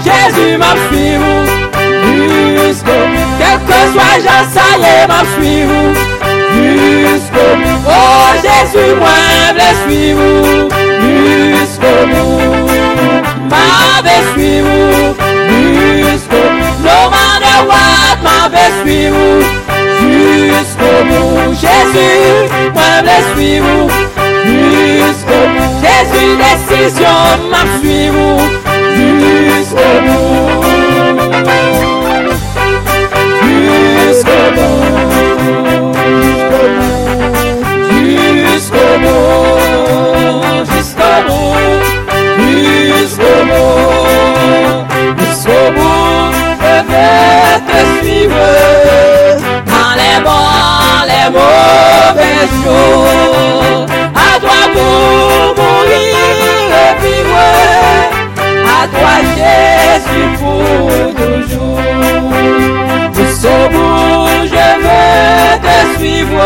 Jésus 0.07 0.57
m'a 0.57 0.73
suivi 0.87 1.35
jusqu'au 2.57 3.01
bout. 3.13 3.33
Quel 3.41 3.59
que 3.69 3.81
soit, 3.93 4.17
est, 4.87 5.07
m'a 5.09 5.23
suivi 5.35 5.83
jusqu'au 6.55 7.51
bout. 7.61 7.81
Oh 7.87 8.29
Jésus, 8.45 8.93
moi, 9.03 9.19
je 9.59 9.69
suivre 9.85 10.29
jusqu'au 11.03 11.99
bout. 12.11 12.71
M'avait 13.51 14.25
suivi 14.33 14.81
jusqu'au 16.05 16.47
bout. 16.59 16.77
No 16.87 16.99
matter 17.15 17.59
what, 17.71 18.19
m'avait 18.23 18.73
suivi 18.83 19.27
jusqu'au 20.01 20.97
bout. 21.09 21.55
Jésus, 21.55 22.19
moi, 22.73 22.91
je 23.05 23.17
suivre 23.35 23.79
jusqu'au 24.45 25.43
bout. 25.43 25.48
Jésus, 25.83 26.31
décision, 26.37 27.19
m'a 27.51 27.63
suivi 27.79 28.09
jusqu'au 29.59 29.95
bout. 30.07 30.63
Jusqu'au 33.43 34.45
bout. 34.57 34.89
Jusqu'au 37.91 38.93
bout. 39.03 39.59
Jusqu'au 40.73 41.17
bout. 41.29 41.57
Jusqu'au 42.97 43.39
bout. 43.49 43.77
Jusqu'au 45.19 45.67
bout. 45.77 46.33
Je 46.61 46.75
vais 46.91 47.59
te 47.69 47.79
suivre. 48.01 48.47
Dans 49.67 49.95
les 50.01 50.19
bons, 50.25 51.03
les 51.07 51.29
mauvais 51.31 52.43
jours. 52.63 53.98
Pour 54.75 55.55
mourir 55.59 56.69
et. 57.03 57.49
À 58.67 58.87
toi 58.89 59.15
Jésus 59.37 60.29
pour 60.39 61.15
toujours. 61.15 62.33
Jusqu'au 63.15 63.63
bout, 63.73 64.29
je 64.45 64.69
veux 64.85 65.53
te 65.65 65.77
suivre. 65.99 66.45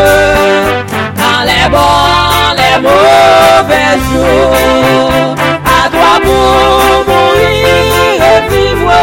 Dans 1.17 1.43
les 1.49 1.67
bons, 1.69 2.51
les 2.61 2.77
mauvais 2.81 3.93
jours. 4.09 5.35
À 5.65 5.89
toi 5.89 6.13
pour 6.23 7.13
mourir 7.13 8.17
et 8.31 8.41
vivre. 8.49 8.93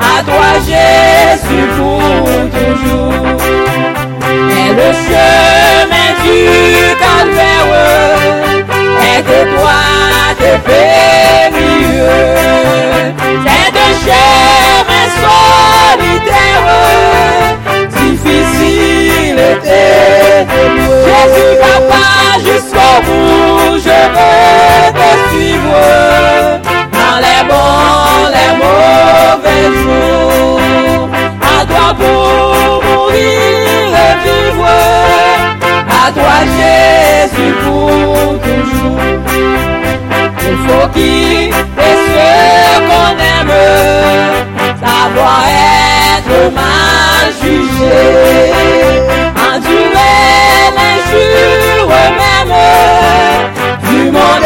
À 0.00 0.22
toi 0.22 0.48
Jésus 0.66 1.66
pour 1.76 2.34
toujours. 2.58 3.26
Et 4.50 4.68
le 4.74 4.88
chemin 4.92 5.79
du 6.24 6.96
calvaire 7.02 7.60
étroit 9.28 10.34
et 10.40 10.58
périlleux. 10.68 12.20
C'est 13.44 13.74
un 13.86 13.92
chemin 14.04 15.06
solitaire, 16.06 16.68
difficile 17.96 19.40
et. 19.64 20.46
Jésus 21.04 21.52
papa 21.60 22.06
jusqu'au 22.38 22.94
bout, 23.04 23.78
je 23.78 23.98
vais 24.14 24.92
te 24.98 25.08
suivre. 25.28 25.82
Dans 26.92 27.18
les 27.24 27.42
bons, 27.48 28.26
les 28.36 28.52
mauvais 28.62 29.66
jours. 29.82 31.08
À 31.42 31.66
toi 31.66 31.88
pour 31.98 32.82
mourir 32.84 33.90
et 33.94 34.14
vivre. 34.24 34.99
Toi 36.14 36.38
Jésus 36.44 37.54
pour 37.62 38.38
toujours. 38.42 39.00
Il 40.42 40.56
faut 40.66 40.88
qu'il 40.88 41.48
et 41.48 41.96
ce 42.06 42.80
qu'on 42.88 43.12
aime, 43.34 43.56
ça 44.80 44.98
doit 45.14 45.44
être 46.16 46.38
mal 46.52 47.26
jugé. 47.40 48.02
Endurer 49.36 50.18
l'injure 50.76 51.92
même, 52.20 52.56
du 53.90 54.10
monde 54.10 54.44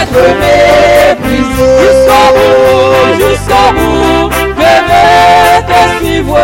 être 0.00 0.22
méprisé. 0.42 1.68
Jusqu'au 1.82 2.24
bout, 2.36 3.08
jusqu'au 3.20 3.66
bout, 3.76 4.30
je 4.32 4.72
vais 4.88 5.62
te 5.68 5.80
suivre. 5.98 6.38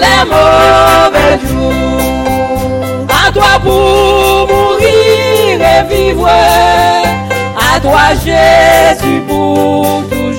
les 0.00 0.24
mauvais 0.32 1.36
jours. 1.48 2.40
À 3.08 3.32
toi 3.32 3.52
pour 3.62 4.48
mourir 4.48 5.60
et 5.60 5.94
vivre. 5.94 6.28
À 6.28 7.80
toi 7.80 8.04
Jésus 8.24 9.20
pour 9.28 10.02
toujours. 10.10 10.29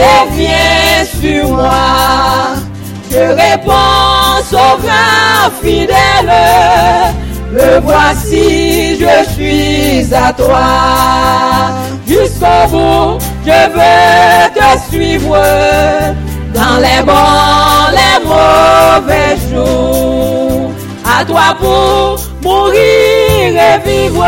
Et 0.00 0.22
viens 0.32 1.04
sur 1.20 1.48
moi. 1.48 2.56
Je 3.10 3.18
réponds, 3.18 4.42
sauveur 4.48 5.50
fidèle. 5.62 6.32
Me 7.52 7.80
voici, 7.80 8.98
je 9.00 9.32
suis 9.32 10.14
à 10.14 10.32
toi. 10.32 10.68
Jusqu'au 12.06 12.68
bout, 12.70 13.18
je 13.44 13.60
veux 13.74 14.50
te 14.54 14.90
suivre. 14.90 15.36
Dans 16.54 16.76
les 16.78 17.02
bons, 17.04 17.90
les 17.98 18.24
mauvais 18.24 19.36
jours. 19.50 20.70
À 21.04 21.24
toi 21.24 21.56
pour 21.58 22.18
mourir 22.42 22.80
et 23.44 23.88
vivre. 23.88 24.24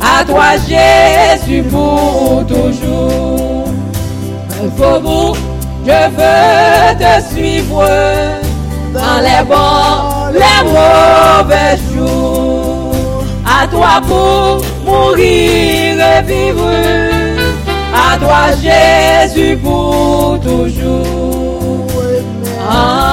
À 0.00 0.24
toi 0.24 0.52
Jésus 0.68 1.62
pour 1.64 2.44
toujours. 2.46 3.57
Bout, 4.78 5.36
je 5.84 5.90
veux 5.90 6.94
te 6.98 7.12
suivre. 7.34 7.84
Dans 8.94 9.20
les 9.20 9.42
bons, 9.44 10.30
les 10.32 10.62
mauvais 10.70 11.76
jours. 11.92 13.24
À 13.44 13.66
toi 13.66 14.00
pour 14.06 14.62
mourir 14.86 15.96
et 16.00 16.22
vivre. 16.22 16.70
À 17.92 18.16
toi 18.18 18.52
Jésus 18.62 19.56
pour 19.56 20.38
toujours. 20.40 21.88
Ah, 22.70 23.08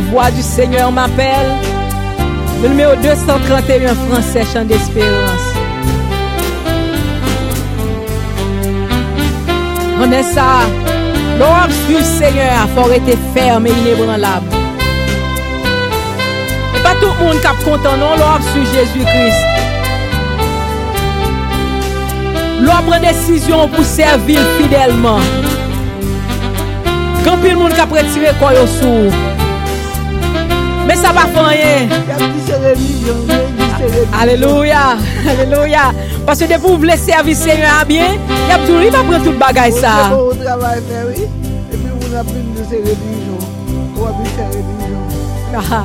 La 0.00 0.06
voix 0.06 0.30
du 0.30 0.40
Seigneur 0.40 0.90
m'appelle. 0.90 1.58
Le 2.62 2.70
numéro 2.70 2.94
231 3.02 3.94
français, 3.94 4.44
chant 4.50 4.64
d'espérance. 4.64 5.46
On 10.00 10.10
est 10.10 10.22
ça. 10.22 10.60
L'orbe 11.38 11.70
du 11.86 12.02
Seigneur 12.02 12.66
faut 12.74 12.90
été 12.90 13.18
ferme 13.34 13.66
et 13.66 13.72
inébranlable. 13.72 14.46
Et 16.74 16.82
pas 16.82 16.94
tout 16.94 17.12
le 17.18 17.26
monde 17.26 17.40
qui 17.42 17.46
a 17.46 17.54
content, 17.62 17.98
non, 17.98 18.16
l'homme 18.16 18.42
sur 18.54 18.64
Jésus-Christ. 18.72 19.44
L'homme 22.62 22.86
prend 22.86 23.00
décision 23.00 23.68
pour 23.68 23.84
servir 23.84 24.40
fidèlement. 24.58 25.20
Quand 27.22 27.36
pile 27.36 27.58
monde 27.58 27.74
qui 27.74 27.80
a 27.80 27.84
retiré 27.84 28.32
quoi 28.38 28.52
sous. 28.66 29.29
Ça 31.02 31.12
va 31.12 31.26
faire. 31.26 31.88
Alléluia. 34.20 34.96
Alléluia. 35.28 35.92
Parce 36.26 36.38
que 36.40 36.44
depuis 36.44 36.60
vous 36.62 36.76
voulez 36.76 36.96
servir 36.96 37.36
Seigneur 37.36 37.70
à 37.80 37.84
bien, 37.84 38.06
il 38.28 38.48
y 38.48 38.52
a 38.52 38.58
toujours 38.58 38.82
il 38.82 38.90
va 38.90 39.02
prendre 39.02 39.24
toute 39.24 39.38
bagaille 39.38 39.72
ça. 39.72 40.14
Au 40.14 40.34
travail, 40.34 40.80
fait, 40.88 41.04
oui. 41.08 41.26
Et 41.72 41.76
de. 41.76 42.90
Ah. 45.54 45.84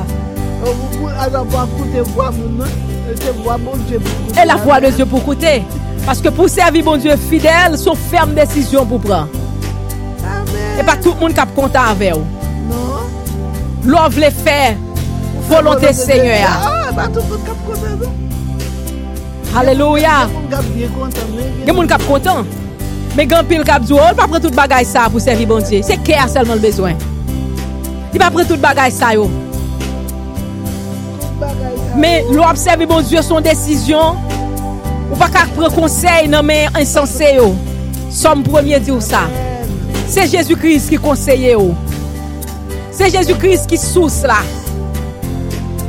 La 4.44 4.56
voix 4.56 4.80
de 4.80 4.90
Dieu 4.90 5.06
pour 5.06 5.24
coûter. 5.24 5.62
Parce 6.04 6.20
que 6.20 6.28
pour 6.28 6.48
servir 6.48 6.84
mon 6.84 6.96
Dieu 6.96 7.16
fidèle, 7.16 7.76
sont 7.76 7.94
ferme 7.94 8.34
décision 8.34 8.84
pour 8.86 9.00
prendre. 9.00 9.28
Et 10.78 10.82
pas 10.82 10.96
tout 10.96 11.12
le 11.14 11.20
monde 11.20 11.34
qui 11.34 11.40
est 11.40 11.54
content 11.54 11.80
avec 11.90 12.14
vous. 12.14 12.26
Non. 12.68 13.00
L'on 13.84 14.08
veut 14.08 14.30
faire 14.30 14.76
volonté 15.48 15.92
Seigneur. 15.92 16.48
Ah, 16.48 16.92
pas 16.94 17.08
tout 17.08 17.14
le 17.14 17.22
monde 17.22 17.40
qui 17.44 17.50
est 17.50 17.74
content, 17.74 17.96
non. 18.00 19.58
Alléluia. 19.58 20.10
Tout 20.26 20.28
le 20.28 20.34
monde 20.34 20.48
qui 20.48 20.56
est 20.56 20.86
bien 20.86 20.88
content, 20.88 21.20
mais 21.34 21.42
Il 21.62 21.68
y 21.70 21.72
a 21.72 21.72
des 21.72 21.76
gens 21.76 21.98
qui 21.98 22.04
sont 22.04 22.12
contents. 22.12 22.44
Il 23.18 23.28
pas 23.28 24.26
prendre 24.26 24.40
toute 24.40 24.54
bagaille 24.54 24.84
ça 24.84 25.08
pour 25.10 25.20
servir 25.20 25.48
bon 25.48 25.58
Dieu. 25.60 25.80
C'est 25.82 25.96
cœur 26.02 26.28
seulement 26.28 26.54
le 26.54 26.60
besoin. 26.60 26.92
Il 28.12 28.18
pas 28.18 28.30
prendre 28.30 28.46
toute 28.46 28.60
bagaille 28.60 28.92
ça 28.92 29.14
yo. 29.14 29.30
Mais 31.96 32.24
l'observer 32.30 32.86
bon 32.86 33.00
Dieu 33.00 33.22
son 33.22 33.40
décision. 33.40 34.16
Ou 35.10 35.16
pas 35.16 35.28
qu'à 35.28 35.46
prendre 35.54 35.72
conseil 35.74 36.28
non 36.28 36.42
mais 36.42 36.66
insensé. 36.78 37.38
Somme 38.10 38.42
premier 38.42 38.80
dit 38.80 38.92
ça. 39.00 39.20
C'est 40.08 40.30
Jésus-Christ 40.30 40.90
qui 40.90 40.96
conseille. 40.96 41.56
C'est 42.90 43.10
Jésus-Christ 43.10 43.66
qui 43.66 43.78
source 43.78 44.22
là. 44.22 44.36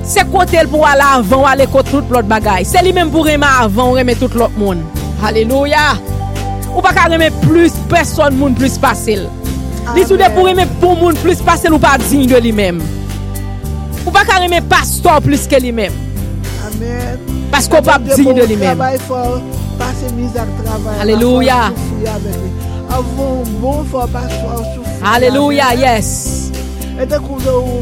C'est 0.08 0.32
côté 0.32 0.60
pour 0.72 0.88
aller 0.88 1.02
avant, 1.02 1.46
aller 1.46 1.68
contre 1.68 1.92
toute 1.92 2.10
l'autre 2.10 2.28
bagaille. 2.28 2.64
C'est 2.64 2.82
lui-même 2.82 3.12
pour 3.12 3.28
aimer 3.28 3.46
avant, 3.60 3.98
aimer 3.98 4.16
tout 4.16 4.30
l'autre 4.34 4.58
monde. 4.58 4.82
Alléluia. 5.22 5.98
Ou 6.76 6.82
pas 6.82 6.94
qu'à 6.94 7.14
aimer 7.14 7.30
plus 7.42 7.74
personne 7.90 8.38
monde 8.38 8.56
plus 8.56 8.78
facile. 8.78 9.28
Li 9.96 10.06
sou 10.06 10.16
de 10.16 10.24
pour 10.34 10.48
aimer 10.48 10.66
pour 10.80 10.96
monde 10.96 11.18
plus 11.18 11.36
facile 11.36 11.74
ou 11.74 11.80
pas 11.80 11.98
digne 11.98 12.28
de 12.28 12.38
lui-même. 12.38 12.82
Ou 14.06 14.12
pas 14.12 14.24
qu'à 14.24 14.42
aimer 14.44 14.62
pasteur 14.62 15.22
plus 15.22 15.46
que 15.46 15.60
lui-même. 15.60 15.92
Amen. 16.66 17.20
Parce 17.52 17.68
qu'on 17.68 17.82
pas 17.82 18.00
digne 18.00 18.34
de 18.34 18.44
yes. 25.76 26.52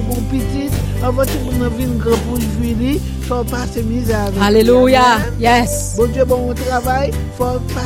Bon 0.08 0.85
Avan 1.06 1.28
ti 1.30 1.38
moun 1.44 1.60
nan 1.62 1.70
vin 1.78 1.92
gre 2.02 2.18
pou 2.26 2.40
jvili, 2.42 2.96
fò 3.28 3.44
pase 3.52 3.84
mizave. 3.86 4.42
Aleluya, 4.42 5.22
yes. 5.40 5.94
Bon 5.98 6.10
Dieu, 6.12 6.26
bon 6.26 6.54
travail. 6.66 7.12
faut 7.38 7.62
fò 7.76 7.82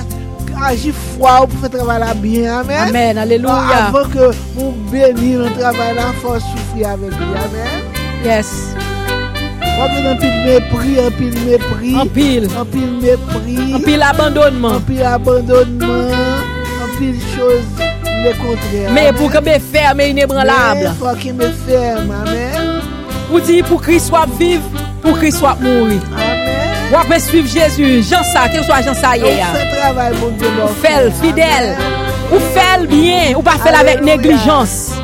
agir 0.66 0.94
froid 0.94 1.48
pour 1.48 1.60
faire 1.60 1.70
travail 1.70 2.00
là 2.00 2.14
bien. 2.14 2.60
Amen. 2.60 2.88
Amen. 2.90 3.18
Alléluia. 3.18 3.88
Avant 3.88 4.08
que 4.10 4.32
vous 4.56 4.72
bénissez 4.92 5.38
le 5.38 5.60
travail 5.60 5.96
là, 5.96 6.14
faut 6.22 6.40
souffrir 6.40 6.90
avec 6.90 7.10
lui. 7.10 7.26
Amen. 7.36 7.84
Yes. 8.24 8.76
On 9.62 9.84
a 9.84 10.12
un 10.12 10.16
pile 10.16 10.42
mépris, 10.46 11.00
un 11.00 11.12
pile 11.12 11.40
mépris. 11.46 11.96
En 11.96 12.06
pile. 12.06 12.48
En 12.60 12.66
pile 12.66 13.00
mépris. 13.02 13.76
En 13.76 13.80
pile 13.80 14.02
abandonnement. 14.02 14.76
En 14.76 14.82
pile 14.82 15.04
abandonnement. 15.04 16.10
En 16.84 16.98
pile 16.98 17.20
chose 17.36 17.64
le 18.24 18.32
contraire. 18.32 18.92
Mais 18.94 19.14
pour 19.14 19.32
que 19.32 19.40
me 19.40 19.60
ferme 19.60 20.02
inébranlable. 20.02 20.82
Mais 20.84 20.90
faut 21.00 21.16
qu'il 21.18 21.34
me 21.34 21.48
ferme. 21.50 22.12
Amen. 22.26 22.59
Ou 23.32 23.40
dit 23.40 23.62
pour 23.64 23.82
Christ 23.82 24.08
soit 24.08 24.26
vivre, 24.40 24.64
pour 25.02 25.18
Christ 25.18 25.38
soit 25.40 25.56
mourir. 25.62 26.02
Amen. 26.16 26.90
Ou 26.92 26.98
apè 26.98 27.20
suiv 27.22 27.46
Jésus. 27.46 28.02
Jan 28.10 28.24
sa, 28.34 28.48
ke 28.50 28.58
ou 28.58 28.66
so 28.66 28.74
a 28.74 28.82
jan 28.82 28.96
sa 28.98 29.12
ye 29.18 29.28
Ou 29.30 29.38
ya. 29.38 29.52
fè 29.54 29.66
travay, 29.76 30.14
bon 30.18 30.32
Dieu, 30.40 30.50
bon 30.58 30.68
Fèl, 30.82 31.12
frère. 31.12 31.20
fidèl. 31.22 31.68
Amen. 31.76 32.32
Ou 32.34 32.40
fèl 32.56 32.88
bien. 32.90 33.36
Ou 33.38 33.44
pa 33.46 33.58
fèl 33.62 33.76
avèk 33.78 34.00
Alléluia. 34.02 34.16
neglijans. 34.16 34.96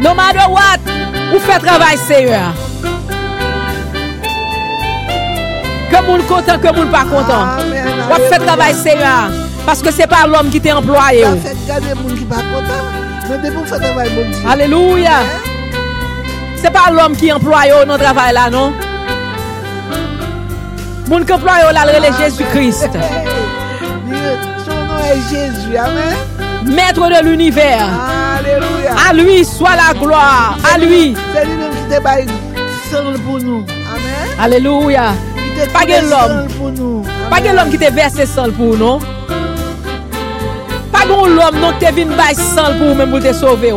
No 0.00 0.14
matter 0.14 0.48
what. 0.48 0.80
Ou 1.34 1.38
fè 1.44 1.58
travay 1.60 1.96
Seigneur. 2.06 2.54
Ke 5.90 6.00
moun 6.06 6.22
kontan, 6.28 6.60
ke 6.62 6.72
moun 6.72 6.88
pa 6.92 7.04
kontan. 7.10 7.58
Amen. 7.60 8.06
Ou 8.08 8.30
fè 8.30 8.38
travay 8.46 8.72
Seigneur. 8.74 9.28
Paske 9.66 9.92
se 9.92 10.06
pa 10.08 10.24
l'om 10.26 10.48
ki 10.48 10.60
te 10.64 10.72
employe 10.72 11.20
Ça 11.26 11.34
ou. 11.34 12.97
Qui 13.36 13.50
pas. 13.50 14.50
Alléluia. 14.50 15.20
Se 16.58 16.70
pa 16.74 16.88
l'om 16.90 17.14
ki 17.14 17.30
employe 17.30 17.74
ou 17.76 17.86
nan 17.86 18.00
travay 18.00 18.32
la, 18.34 18.48
non? 18.50 18.72
Moun 21.08 21.26
ki 21.26 21.36
employe 21.36 21.68
ou 21.68 21.74
la 21.76 21.84
rele 21.86 22.10
Jésus-Christ. 22.18 22.90
Son 24.64 24.80
nom 24.88 24.98
est 25.12 25.22
Jésus. 25.30 25.76
Amen. 25.76 26.16
Maître 26.64 27.08
de 27.08 27.24
l'univers. 27.24 27.86
Alléluia. 28.38 28.96
À 29.08 29.12
lui 29.12 29.44
soit 29.44 29.76
la 29.76 29.98
gloire. 29.98 30.58
À 30.74 30.78
lui. 30.78 31.14
C'est 31.34 31.44
lui-même 31.44 31.70
qui 31.70 31.94
te 31.94 32.02
baille 32.02 32.26
sang 32.90 33.12
pour 33.24 33.38
nous. 33.38 33.64
Amen. 33.94 34.40
Alléluia. 34.40 35.12
Pas 35.72 35.84
l'homme. 35.84 36.48
nous. 36.76 37.04
Pas 37.30 37.40
l'homme 37.40 37.70
qui 37.70 37.78
te 37.78 37.92
verse 37.92 38.24
sang 38.24 38.50
pour 38.50 38.76
non? 38.76 38.98
L'homme 41.26 41.60
non 41.60 41.72
te 41.78 41.92
vin 41.92 42.06
bay 42.16 42.34
sang 42.34 42.74
pour 42.78 42.94
même 42.94 43.10
pour 43.10 43.20
te 43.20 43.32
sauver. 43.32 43.72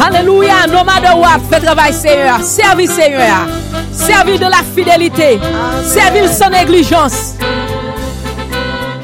Alléluia. 0.00 0.66
No 0.68 0.84
matter 0.84 1.14
what, 1.16 1.40
fais 1.50 1.60
travail 1.60 1.92
Seigneur. 1.92 2.40
Servis 2.42 2.88
Seigneur. 2.88 3.46
Servis 3.92 4.38
de 4.38 4.46
la 4.46 4.62
fidélité. 4.74 5.38
Servis 5.84 6.28
sans 6.28 6.50
négligence. 6.50 7.34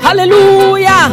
Alléluia. 0.09 1.11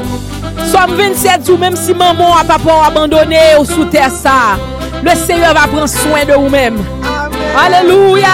Somme 0.71 0.95
27 0.95 1.49
ou 1.49 1.57
même 1.57 1.75
si 1.75 1.93
maman 1.93 2.37
a 2.37 2.43
papa 2.43 2.87
abandonné 2.87 3.37
ou 3.59 3.65
sous 3.65 3.85
terre 3.85 4.11
ça, 4.11 4.57
le 5.03 5.11
Seigneur 5.11 5.53
va 5.53 5.67
prendre 5.67 5.87
soin 5.87 6.25
de 6.25 6.33
vous-même. 6.33 6.77
Alléluia. 7.57 8.27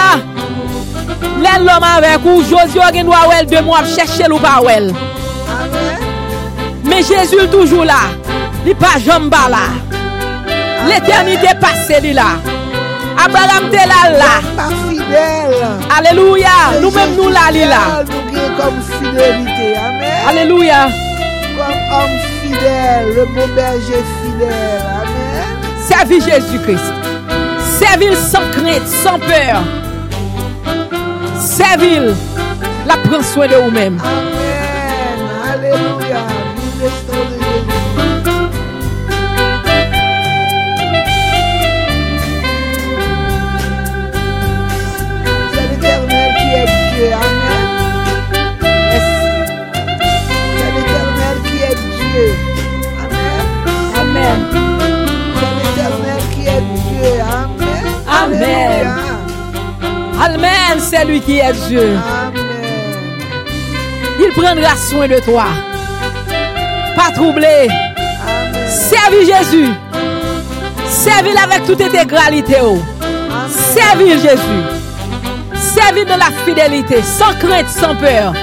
L'homme 1.58 1.84
avec 1.96 2.24
ou, 2.24 2.42
Josie 2.42 2.78
gen 2.94 3.06
doit 3.06 3.28
wel 3.28 3.46
de 3.46 3.60
moi 3.60 3.78
chercher 3.84 4.30
ou 4.30 4.38
pas. 4.38 4.60
Mais 6.90 7.02
Jésus 7.02 7.48
toujours 7.50 7.84
là. 7.84 8.10
Il 8.66 8.74
pas 8.74 8.98
jamais 9.04 9.30
là. 9.30 9.70
L'éternité 10.88 11.48
passée 11.60 12.00
li 12.02 12.12
là. 12.12 12.36
Abraham 13.16 13.70
te 13.70 13.76
là 13.76 14.18
là. 14.18 14.40
Alléluia. 15.96 16.48
Nous-mêmes 16.82 17.14
nous 17.16 17.28
là 17.28 17.50
li 17.52 17.60
là. 17.60 18.02
Nous 18.04 18.32
gagnons 18.32 18.56
comme 18.56 18.80
fidélité. 18.98 19.76
Amen. 19.76 20.28
Alléluia. 20.28 20.88
Comme 21.56 21.80
homme 21.92 22.18
fidèle. 22.42 23.14
Le 23.14 23.24
bon 23.26 23.54
berger 23.54 24.04
fidèle. 24.22 24.82
Amen. 25.00 25.58
Servis 25.86 26.20
Jésus-Christ. 26.20 26.92
Servir 27.78 28.16
sans 28.16 28.50
crainte, 28.50 28.86
sans 28.86 29.18
peur. 29.18 29.62
Servir. 31.38 32.14
La 32.86 32.96
prend 32.96 33.22
soin 33.22 33.46
de 33.46 33.54
vous-même. 33.54 33.98
Amen. 34.02 34.59
Amen, 60.20 60.78
c'est 60.78 61.04
lui 61.04 61.20
qui 61.20 61.38
est 61.38 61.52
Dieu. 61.68 61.96
Il 64.20 64.30
prendra 64.32 64.76
soin 64.76 65.08
de 65.08 65.18
toi. 65.20 65.46
Pas 66.94 67.10
troublé. 67.14 67.68
Servis 68.68 69.26
Jésus. 69.26 69.68
Servis 70.86 71.36
avec 71.42 71.64
toute 71.66 71.80
intégralité. 71.80 72.56
oh. 72.62 72.78
Amen. 73.00 73.48
Servir 73.50 74.18
Jésus. 74.18 74.62
Servir 75.54 76.04
de 76.04 76.10
la 76.18 76.30
fidélité, 76.44 77.00
sans 77.02 77.32
crainte, 77.38 77.68
sans 77.68 77.94
peur. 77.96 78.34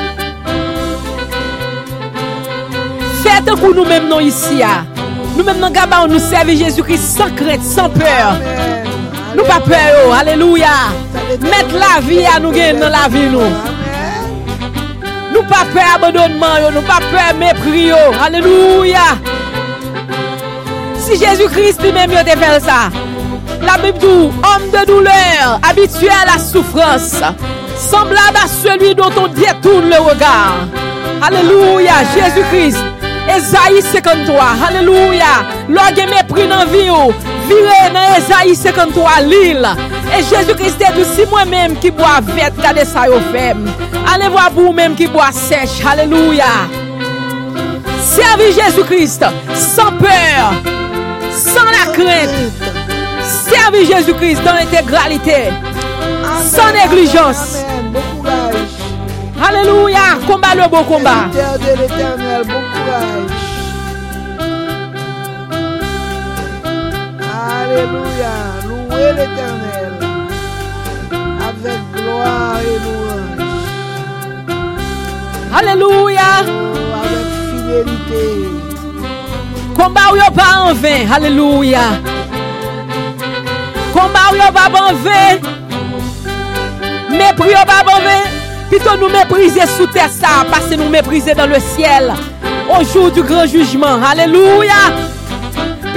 Faites 3.23 3.47
un 3.49 3.55
coup 3.55 3.73
nous-mêmes 3.73 4.07
nous 4.09 4.19
ici. 4.21 4.61
ah. 4.63 4.83
Nous-mêmes 5.37 5.59
nous 5.59 5.69
gabons 5.69 6.07
nous 6.07 6.19
servir 6.19 6.57
Jésus-Christ 6.65 7.17
sans 7.17 7.29
crainte, 7.35 7.61
sans 7.63 7.89
peur. 7.89 8.31
Amen. 8.31 8.86
Nous 9.35 9.43
pas 9.43 9.59
peur. 9.59 9.77
oh. 10.07 10.13
Alléluia. 10.13 10.67
Mettre 11.41 11.73
la 11.73 12.01
vie 12.01 12.25
à 12.25 12.39
nous 12.39 12.51
gagner 12.51 12.79
dans 12.79 12.89
la 12.89 13.07
vie 13.09 13.29
nous. 13.29 13.39
Amen. 13.41 13.53
Nous 15.33 15.43
pas 15.43 15.65
peur 15.73 15.83
abandonnement, 15.95 16.57
yo. 16.61 16.71
nous 16.73 16.81
pas 16.81 16.99
peur 17.11 17.33
mépris. 17.37 17.87
yo. 17.87 17.95
Alléluia. 18.23 18.99
Si 20.97 21.17
Jésus-Christ 21.17 21.81
lui-même 21.83 22.11
yo 22.11 22.19
te 22.19 22.37
fait 22.37 22.59
ça, 22.59 22.89
la 23.61 23.77
Bible 23.81 23.97
dit, 23.97 24.05
homme 24.07 24.69
de 24.71 24.85
douleur, 24.85 25.59
habitué 25.67 26.09
à 26.09 26.25
la 26.33 26.37
souffrance, 26.39 27.21
semblable 27.77 28.37
à 28.43 28.47
celui 28.47 28.93
dont 28.93 29.09
on 29.17 29.27
détourne 29.27 29.89
le 29.89 29.99
regard. 29.99 30.55
Alléluia, 31.21 31.93
Jésus-Christ. 32.15 32.77
Esaïe 33.29 33.81
53, 33.81 34.35
Alléluia. 34.69 35.25
Lorsque 35.69 35.97
mépris 35.97 36.47
dans 36.47 36.59
la 36.59 36.65
vire 37.47 37.91
nan 37.93 38.15
Ezaï 38.17 38.55
53 38.55 39.21
l'il. 39.21 39.67
E 40.13 40.21
Jejou 40.23 40.55
Christe 40.59 40.91
dou 40.95 41.05
si 41.15 41.25
mwen 41.31 41.49
menm 41.51 41.77
ki 41.81 41.91
bo 41.95 42.05
avet 42.07 42.55
kade 42.61 42.85
sa 42.87 43.07
yo 43.09 43.19
fem. 43.31 43.65
Ale 44.07 44.29
vwa 44.33 44.47
pou 44.55 44.73
menm 44.75 44.95
ki 44.97 45.09
bo 45.11 45.21
asech. 45.23 45.79
Halelouya. 45.85 46.51
Servi 48.07 48.51
Jejou 48.55 48.85
Christe 48.87 49.29
san 49.57 49.97
peur, 50.01 50.55
san 51.35 51.71
la 51.73 51.87
krent. 51.95 52.35
Servi 53.27 53.85
Jejou 53.89 54.15
Christe 54.21 54.47
dan 54.47 54.61
integralite. 54.63 55.41
San 56.47 56.75
neglijans. 56.75 57.43
Halelouya. 59.41 60.07
Komba 60.27 60.55
le 60.55 60.69
bon 60.71 60.83
komba. 60.83 61.17
Bon 61.31 63.46
Alléluia. 67.77 68.33
Louez 68.67 69.13
l'éternel. 69.13 69.93
Avec 71.47 71.79
gloire 71.93 72.59
et 72.59 72.79
louange. 72.83 73.45
Alléluia. 75.55 76.29
Oh, 76.47 76.51
avec 77.03 77.27
fidélité. 77.51 78.25
Combat 79.75 80.09
ou 80.11 80.31
pas 80.33 80.53
en 80.61 80.73
vain. 80.73 81.01
Alléluia. 81.13 81.85
Combat 83.93 84.29
ou 84.33 84.51
pas 84.51 84.69
en 84.81 84.93
vain. 84.95 85.31
Mépris 87.11 87.51
ou 87.51 87.65
pas 87.65 87.83
en 87.93 88.01
vain. 88.01 88.23
Plutôt 88.69 88.97
nous 88.99 89.09
mépriser 89.09 89.67
sous 89.67 89.85
terre 89.87 90.09
ça, 90.09 90.45
parce 90.49 90.65
que 90.65 90.75
nous 90.75 90.89
mépriser 90.89 91.35
dans 91.35 91.47
le 91.47 91.59
ciel. 91.59 92.11
Au 92.69 92.83
jour 92.83 93.11
du 93.11 93.21
grand 93.21 93.45
jugement. 93.45 93.99
Alléluia. 94.03 95.06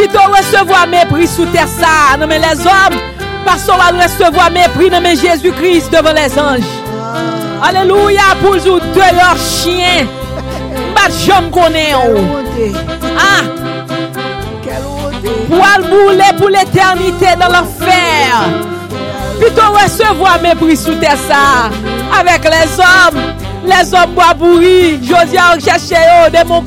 Plutôt 0.00 0.32
recevoir 0.34 0.86
mépris 0.86 1.26
sous 1.26 1.44
terre 1.44 1.68
ça, 1.68 2.16
non 2.18 2.26
mais 2.26 2.38
les 2.38 2.58
hommes, 2.66 2.98
parce 3.44 3.64
qu'on 3.64 3.76
va 3.76 4.02
recevoir 4.02 4.50
mépris 4.50 4.88
dans 4.88 4.98
mais 4.98 5.14
Jésus-Christ 5.14 5.92
devant 5.92 6.14
les 6.14 6.38
anges. 6.38 6.64
Alléluia 7.62 8.22
pour 8.40 8.52
vous 8.52 8.80
de 8.80 8.96
leurs 8.96 9.36
chiens. 9.36 10.06
Pas 10.94 11.10
jamais 11.10 11.50
connaît. 11.50 11.92
oh. 11.94 12.18
Ah, 13.18 13.42
pour 15.50 15.88
bouler 15.90 16.32
pour 16.38 16.48
l'éternité 16.48 17.26
dans 17.38 17.52
l'enfer. 17.52 18.48
Plutôt 19.38 19.70
recevoir 19.70 20.40
mépris 20.40 20.78
sous 20.78 20.94
terre 20.94 21.18
ça. 21.28 21.68
Avec 22.18 22.42
les 22.44 22.78
hommes. 22.78 23.20
Les 23.66 23.92
hommes 23.92 24.14
bois 24.14 24.34
pourris. 24.38 24.98
Josie 25.02 25.36
a 25.36 25.58
cherché 25.60 25.94
yo, 25.94 26.30
de 26.30 26.48
mon 26.48 26.62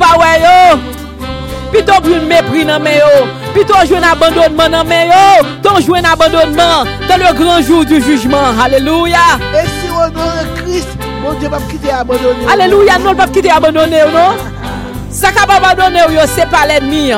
Pito 1.74 1.94
jwen 2.06 2.28
mépris 2.30 2.66
nan 2.66 2.84
men 2.84 3.00
yo. 3.02 3.26
Pito 3.56 3.74
jwen 3.90 4.04
abandonnement 4.06 4.70
nan 4.70 4.88
men 4.88 5.10
yo. 5.10 5.48
Ton 5.64 5.82
jwen 5.82 6.06
abandonnement 6.06 6.86
dans 7.10 7.18
le 7.18 7.34
grand 7.34 7.62
jour 7.62 7.84
du 7.84 8.02
jugement. 8.02 8.54
Alléluia. 8.64 9.18
Et 9.54 9.68
si 9.68 9.90
on 9.92 10.08
est 10.08 10.62
Christ, 10.62 10.90
mon 11.22 11.34
Dieu 11.34 11.50
va 11.50 11.58
quitter 11.70 11.92
abandonné. 11.92 12.46
Alléluia, 12.52 13.00
non, 13.00 13.14
va 13.14 13.28
quitter 13.28 13.50
abandonné, 13.50 14.02
non? 14.14 14.38
Ça 15.10 15.32
qu'a 15.32 15.44
abandonné, 15.44 16.00
c'est 16.28 16.50
pas 16.50 16.66
l'ennemi. 16.68 17.12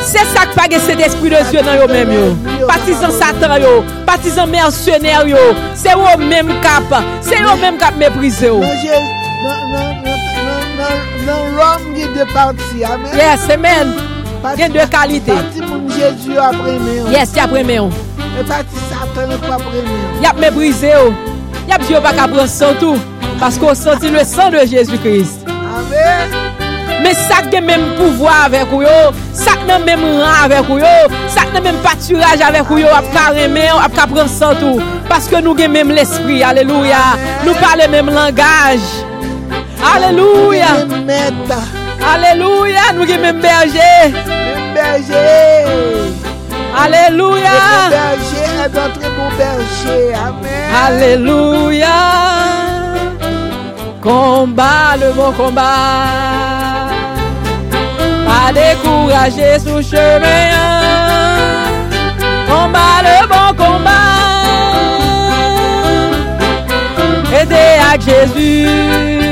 C'est 0.00 0.18
ça 0.18 0.46
qui 0.46 0.54
pas 0.56 0.78
cet 0.78 1.00
esprit 1.00 1.28
de 1.28 1.50
Dieu 1.50 1.60
dans 1.60 1.84
eux 1.84 1.92
même 1.92 2.12
yo. 2.12 2.66
Partisan 2.66 3.10
Satan 3.10 3.56
yo, 3.56 3.84
partisan 4.06 4.46
mercenaire 4.46 5.26
yo. 5.26 5.36
C'est 5.74 5.92
eux 5.92 6.24
même 6.24 6.48
cap, 6.62 7.02
c'est 7.20 7.40
eux 7.40 7.60
même 7.60 7.76
cap 7.76 7.94
mépriser 7.96 8.46
yo. 8.46 8.60
nan 11.28 11.58
rom 11.58 11.90
gen 11.96 12.14
de 12.16 12.24
parti, 12.32 12.84
amen. 12.84 13.12
Yes, 13.16 13.48
amen. 13.52 13.92
Gen 14.56 14.72
de 14.72 14.86
kalite. 14.90 15.34
Parti 15.34 15.60
moun 15.60 15.88
Jezu 15.92 16.38
apreme 16.40 16.96
yo. 16.96 17.08
Yes, 17.12 17.36
apreme 17.36 17.74
yo. 17.80 17.88
E 18.38 18.44
parti 18.48 18.84
satan 18.88 19.32
yo 19.34 19.38
apreme 19.52 19.96
yo. 20.02 20.22
Yap 20.22 20.38
me 20.40 20.50
brise 20.50 20.92
oh. 20.94 21.10
yo. 21.10 21.14
Yap 21.68 21.84
diyo 21.86 21.98
oh, 21.98 22.04
baka 22.04 22.28
pran 22.30 22.48
san 22.48 22.76
tou. 22.80 22.96
Paske 23.38 23.66
ou 23.66 23.74
santi 23.78 24.10
le 24.10 24.24
san 24.24 24.54
de 24.54 24.64
Jezu 24.66 24.98
Christ. 25.02 25.44
Amen. 25.48 26.36
Men 27.02 27.14
sak 27.26 27.50
gen 27.52 27.66
menm 27.66 27.84
pouvoi 27.98 28.32
avek 28.46 28.72
ou 28.72 28.82
oh. 28.82 28.86
yo. 28.86 29.26
Sak 29.36 29.66
nan 29.68 29.84
menm 29.86 30.06
ran 30.22 30.46
avek 30.46 30.70
ou 30.70 30.80
yo. 30.82 30.94
Sak 31.34 31.52
nan 31.54 31.66
menm 31.66 31.82
paturaj 31.84 32.46
avek 32.48 32.72
ou 32.72 32.80
yo. 32.80 32.94
Ap 32.94 33.10
ka 33.14 33.28
reme 33.36 33.68
yo, 33.68 33.76
ap 33.82 33.94
ka 33.98 34.08
pran 34.10 34.30
san 34.32 34.56
tou. 34.62 34.80
Paske 35.10 35.42
nou 35.42 35.58
gen 35.58 35.74
menm 35.74 35.92
l'esprit, 35.94 36.46
aleluya. 36.46 37.04
Nou 37.44 37.58
pale 37.62 37.90
menm 37.90 38.14
langaj. 38.14 39.07
Aleluya. 39.82 40.86
Mwen 40.88 41.04
meta, 41.04 41.60
Aleluya. 42.12 42.92
Nou 42.94 43.06
gen 43.06 43.20
menm 43.20 43.40
berje. 43.40 43.90
mwen 44.12 44.74
berje. 44.74 45.24
Aleluya. 46.82 47.52
Le 47.52 47.90
berger 47.90 48.50
est 48.64 48.74
notre 48.74 49.00
bon 49.16 49.30
berger. 49.38 50.14
Amen. 50.14 50.74
Alléluia. 50.86 51.96
Combat 54.02 54.96
le 55.00 55.12
bon 55.12 55.32
combat. 55.32 56.88
Pas 58.26 58.52
décourager 58.52 59.58
sous 59.58 59.82
chemin. 59.82 60.50
Combat 62.48 62.96
le 63.02 63.26
bon 63.32 63.48
combat. 63.62 64.16
Aider 67.40 67.76
à 67.90 67.98
Jésus. 67.98 69.27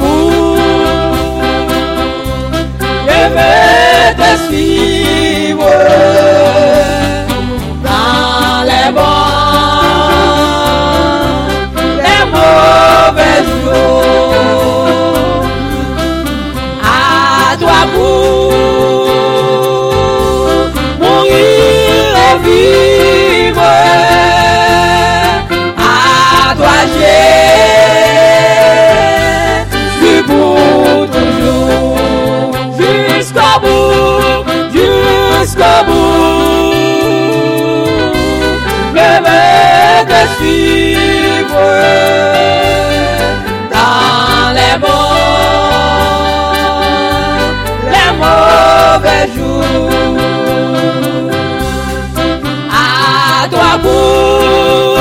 Bout. 0.00 0.58
Je 3.06 3.20
vais 3.36 4.14
te 4.18 4.30
suivre 4.48 5.72
dans 7.82 8.62
les 8.70 8.88
bons, 8.92 9.32
les 12.06 12.24
mauvais 12.34 13.40
jours. 13.48 14.24
À 16.82 17.56
toi 17.56 17.80
pour 17.94 18.52
vivre. 22.42 23.83
Bout, 33.60 34.44
jusqu'au 34.72 35.78
bout. 35.86 36.34
Je 38.96 39.08
vais 39.24 40.04
te 40.10 40.20
suivre 40.36 41.64
dans 43.70 44.48
les 44.58 44.76
bons, 44.78 45.20
les 47.94 48.10
mauvais 48.22 49.26
jours. 49.34 49.92
À 52.70 53.48
toi 53.48 53.72
pour 53.82 54.98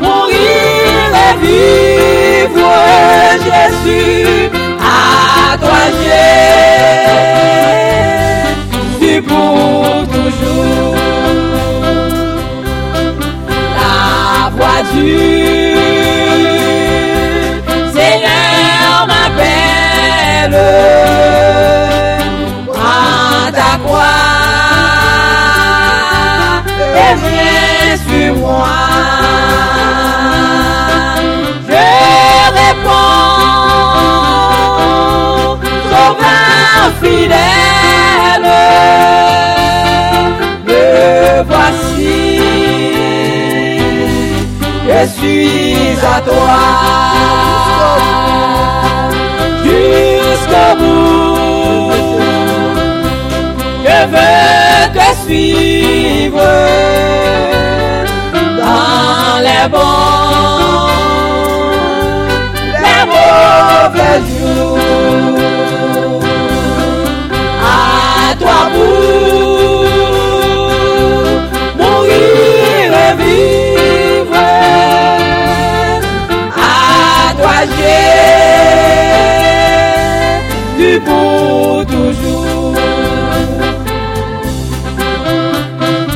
mourir 0.00 1.08
et 1.26 1.34
vivre, 1.44 2.72
Jésus. 3.44 4.50
À 5.48 5.56
toi, 5.58 5.82
Jésus, 9.00 9.22
pour 9.22 10.06
toujours. 10.08 10.94
La 13.76 14.50
voix 14.50 14.82
du 14.92 15.10
Seigneur 17.94 19.06
m'appelle. 19.06 20.56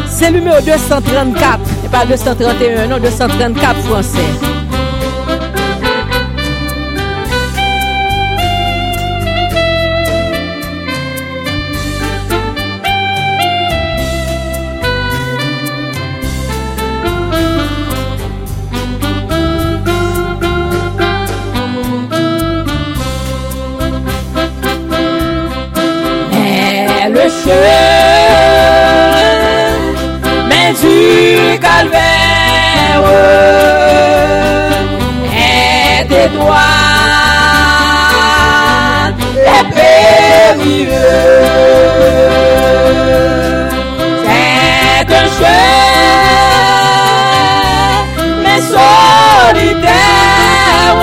C'est 0.08 0.30
le 0.30 0.38
numéro 0.38 0.60
234, 0.60 1.60
et 1.84 1.88
pas 1.88 2.06
231, 2.06 2.86
non 2.86 2.98
234 2.98 3.80
français. 3.80 4.49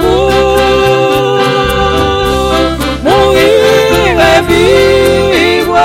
pour 0.00 0.30
mourir 3.04 4.16
et 4.32 4.40
vivre. 4.48 5.78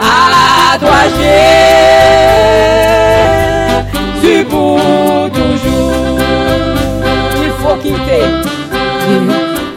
À 0.00 0.78
toi 0.78 1.00
Jésus 4.22 4.44
pour 4.44 4.80
toujours. 5.32 6.18
Il 7.42 7.50
faut 7.60 7.78
quitter. 7.82 8.26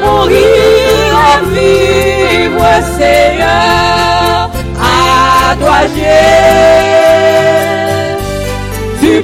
mourir 0.00 1.12
et 1.28 1.40
vivre, 1.52 2.66
Seigneur. 2.96 4.38
À 4.80 5.56
toi 5.60 5.80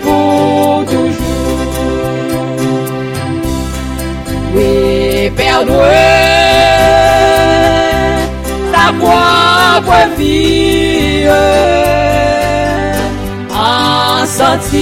pour 0.02 0.84
perdre 5.58 5.82
sa 8.72 8.92
propre 9.00 10.00
vie 10.16 11.26
en 13.52 14.26
sentir 14.26 14.80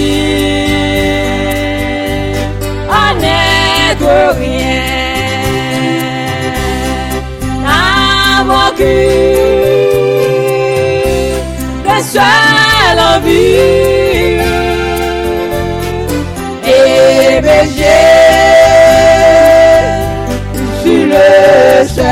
à 2.90 3.14
n'être 3.14 4.12
rien. 4.38 4.82
N'avoir 7.64 8.74
qu'une 8.74 8.86
seule 12.02 13.00
envie 13.16 14.05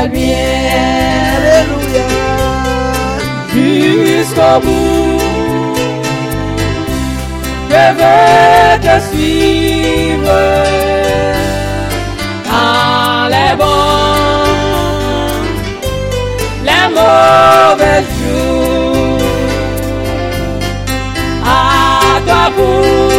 bien 0.07 0.37
Alléluia. 1.35 2.05
jusqu'au 3.53 4.59
bout. 4.63 5.19
Je 7.69 7.85
veux 7.99 8.79
te 8.85 8.95
suivre 9.09 10.39
dans 12.49 13.27
les 13.35 13.53
bons, 13.57 14.25
les 16.63 16.87
mauvais 16.97 18.01
jours. 18.15 19.19
À 21.43 22.21
toi 22.25 22.45
pour 22.55 23.14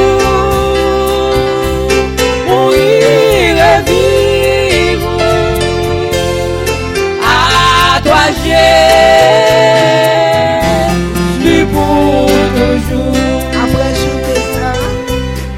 Après 13.62 13.92
chanter 13.94 14.40
ça, 14.54 14.70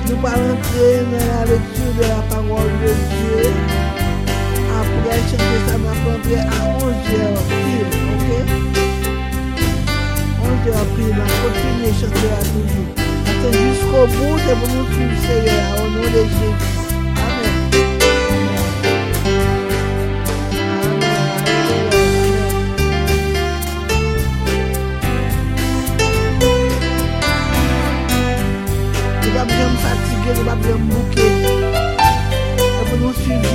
nous 0.07 0.19
allons 0.27 0.57
la 1.13 1.45
lecture 1.45 1.93
de 1.97 2.03
la 2.03 2.23
parole 2.31 2.73
de 2.83 2.93
Dieu. 3.09 3.43
Après 4.81 5.21
chanter 5.31 5.59
ça, 5.67 5.75
nous 5.79 5.89
allons 5.89 6.37
à 6.37 6.51
11h 6.79 7.17
pile, 7.63 7.93
ok? 8.13 8.29
11h 10.43 10.77
pile, 10.97 11.19
on 11.19 11.31
continue 11.43 11.93
chanter 12.01 12.31
à 12.33 12.41
toujours. 12.43 12.93
Jusqu'au 13.53 14.05
bout, 14.07 14.37
c'est 14.47 14.57
pour 14.59 14.69
nous 14.69 14.87
suivre 14.93 15.17
Seigneur, 15.23 15.77
de. 15.95 16.78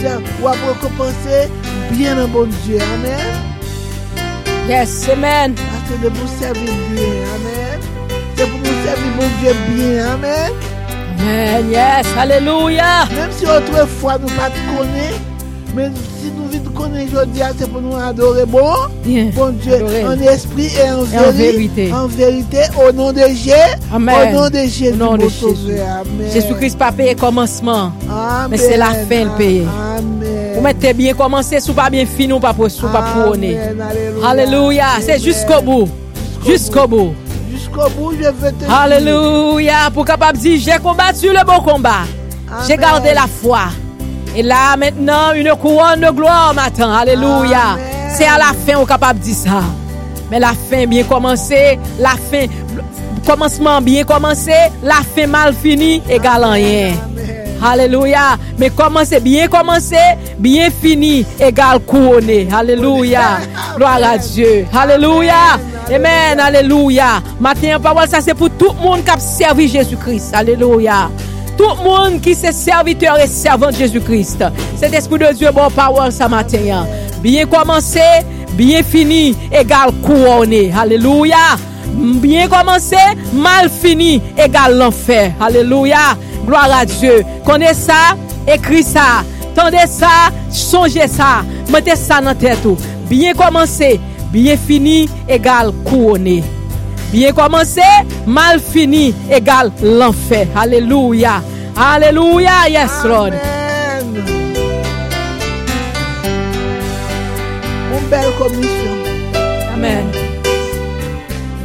récompensé, 0.00 0.20
vous 0.40 0.46
avez 0.46 0.58
récompensé 0.66 1.50
bien 1.92 2.14
le 2.14 2.26
bon 2.26 2.48
Dieu. 2.64 2.78
Amen. 2.94 3.34
Yes, 4.68 5.08
amen. 5.08 5.54
Parce 5.54 5.98
que 5.98 6.04
de 6.04 6.14
vous 6.14 6.28
servir 6.40 6.72
bien. 6.90 7.04
Amen. 7.34 7.80
C'est 8.36 8.46
pour 8.46 8.58
vous 8.58 8.86
servir 8.86 9.12
mon 9.16 9.28
Dieu 9.40 9.54
bien. 9.68 10.14
Amen. 10.14 10.52
Amen. 11.20 11.70
Yes, 11.70 12.06
hallelujah. 12.16 13.06
Même 13.14 13.32
si 13.32 13.44
autrefois 13.46 14.18
nous 14.18 14.28
ne 14.28 14.36
pas 14.36 14.50
te 14.50 14.76
connaître, 14.76 15.20
mais 15.74 15.90
si 16.20 16.30
nou 16.36 16.48
vin 16.52 16.66
konen 16.76 17.08
jodi 17.08 17.42
a, 17.44 17.50
se 17.56 17.66
pou 17.70 17.80
nou 17.82 17.96
adore 18.00 18.44
bon, 18.50 18.90
bon 19.36 19.56
Dieu, 19.62 19.78
en 20.04 20.20
esprit 20.32 20.68
et 20.76 20.90
en, 20.92 21.04
et 21.04 21.32
vérité, 21.32 21.92
en 21.92 22.06
vérité, 22.06 22.66
au 22.76 22.92
nom 22.92 23.12
de 23.12 23.24
Jésus, 23.28 23.52
au 23.92 23.98
nom 24.28 24.48
de 24.48 25.28
Jésus, 25.28 25.80
Jésus-Christ 26.32 26.78
pa 26.80 26.92
peye 26.92 27.16
komanseman, 27.18 27.94
men 28.50 28.60
se 28.60 28.76
la 28.80 28.92
fin 29.08 29.26
l 29.28 29.34
peye. 29.38 29.64
Ou 30.56 30.62
mette 30.64 30.92
bien 30.96 31.16
komanse, 31.16 31.60
sou 31.64 31.76
pa 31.76 31.88
bien 31.92 32.08
fin 32.08 32.32
ou 32.36 32.42
pa 32.42 32.52
pou 32.56 32.68
sou 32.72 32.92
pa 32.92 33.02
pou 33.10 33.32
one. 33.34 33.54
Aleluya, 34.26 34.98
se 35.04 35.18
jusqu'o 35.22 35.60
bout, 35.64 35.88
jusqu'o 36.46 36.86
bout. 36.86 37.14
Aleluya, 38.68 39.86
pou 39.94 40.04
kapab 40.08 40.38
di, 40.40 40.58
jè 40.60 40.80
kombat 40.84 41.20
su 41.20 41.32
le 41.32 41.44
bon 41.48 41.64
kombat, 41.64 42.10
jè 42.68 42.76
garde 42.80 43.14
la 43.16 43.28
fwa. 43.40 43.68
Et 44.36 44.42
là, 44.42 44.76
maintenant, 44.76 45.32
une 45.34 45.50
couronne 45.56 46.00
de 46.00 46.10
gloire 46.10 46.54
m'attend. 46.54 46.92
Alléluia. 46.92 47.76
C'est 48.16 48.26
à 48.26 48.38
la 48.38 48.52
fin, 48.66 48.78
on 48.78 48.84
est 48.84 48.88
capable 48.88 49.18
de 49.18 49.24
dire 49.24 49.34
ça. 49.34 49.62
Mais 50.30 50.38
la 50.38 50.52
fin 50.52 50.86
bien 50.86 51.02
commencé, 51.04 51.78
la 51.98 52.10
fin, 52.10 52.46
commencement 53.26 53.80
bien 53.80 54.04
commencé, 54.04 54.52
la 54.82 55.00
fin 55.14 55.26
mal 55.26 55.52
fini, 55.54 56.02
égal 56.08 56.44
en 56.44 56.52
rien. 56.52 56.92
Alléluia. 57.62 58.38
Mais 58.58 58.70
commencer 58.70 59.20
bien 59.20 59.48
commencé, 59.48 59.96
bien 60.38 60.70
fini, 60.70 61.26
égal 61.38 61.80
couronné. 61.80 62.48
Alléluia. 62.52 63.40
Gloire 63.76 64.00
à 64.02 64.18
Dieu. 64.18 64.66
Alléluia. 64.72 65.58
Amen. 65.88 66.40
Alléluia. 66.40 67.20
Matin, 67.38 67.78
parole, 67.82 68.08
ça 68.08 68.20
c'est 68.20 68.34
pour 68.34 68.50
tout 68.50 68.72
le 68.78 68.82
monde 68.82 69.04
qui 69.04 69.10
a 69.10 69.18
servi 69.18 69.68
Jésus-Christ. 69.68 70.30
Alléluia. 70.32 71.10
Tout 71.60 71.66
le 71.78 71.84
monde 71.84 72.22
qui 72.22 72.30
est 72.30 72.52
serviteur 72.52 73.20
et 73.20 73.26
servant 73.26 73.66
de 73.66 73.74
Jésus-Christ. 73.74 74.42
Cet 74.76 74.94
esprit 74.94 75.18
de 75.18 75.30
Dieu, 75.34 75.50
bon 75.52 75.68
power 75.68 76.10
ce 76.10 76.26
matin. 76.26 76.58
hein. 76.72 76.86
Bien 77.22 77.44
commencé, 77.44 78.00
bien 78.54 78.82
fini, 78.82 79.36
égal 79.52 79.90
couronné. 80.02 80.72
Alléluia. 80.74 81.36
Bien 81.92 82.48
commencé, 82.48 82.96
mal 83.34 83.68
fini, 83.68 84.22
égal 84.42 84.78
l'enfer. 84.78 85.32
Alléluia. 85.38 86.16
Gloire 86.46 86.70
à 86.80 86.86
Dieu. 86.86 87.22
Connaissez 87.44 87.88
ça, 87.88 88.16
écris 88.50 88.82
ça. 88.82 89.22
Tendez 89.54 89.86
ça, 89.86 90.30
songez 90.50 91.08
ça. 91.08 91.42
Mettez 91.70 91.94
ça 91.94 92.22
dans 92.22 92.28
la 92.28 92.34
tête. 92.36 92.66
Bien 93.06 93.34
commencé, 93.34 94.00
bien 94.32 94.56
fini, 94.56 95.10
égal 95.28 95.72
couronné. 95.84 96.42
Bien 97.12 97.32
commencé, 97.32 97.80
mal 98.24 98.60
fini, 98.60 99.12
égal 99.30 99.72
l'enfer. 99.82 100.46
Alléluia. 100.54 101.42
Alléluia. 101.76 102.68
Yes, 102.68 102.90
Lord. 103.04 103.32
Amen. 103.32 104.24
Une 107.92 108.08
belle 108.08 108.32
commission. 108.38 108.94
Amen. 109.74 110.06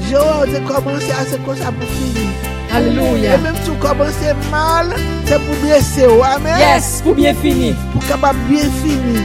Je 0.09 0.51
vais 0.51 0.61
commencer 0.61 1.11
à 1.11 1.25
ce 1.25 1.35
que 1.35 1.55
ça 1.57 1.71
pour 1.71 1.89
finir. 1.89 2.29
Alléluia. 2.73 3.35
Et 3.35 3.37
même 3.37 3.55
si 3.63 3.69
vous 3.69 3.75
commencez 3.75 4.33
mal, 4.49 4.87
c'est 5.25 5.39
pour 5.39 5.55
blesser. 5.61 6.05
Amen. 6.23 6.57
Yes, 6.59 7.01
pour 7.03 7.13
bien 7.13 7.35
fini. 7.35 7.75
Pour 7.93 8.03
capable 8.07 8.39
bien 8.49 8.63
finir. 8.83 9.21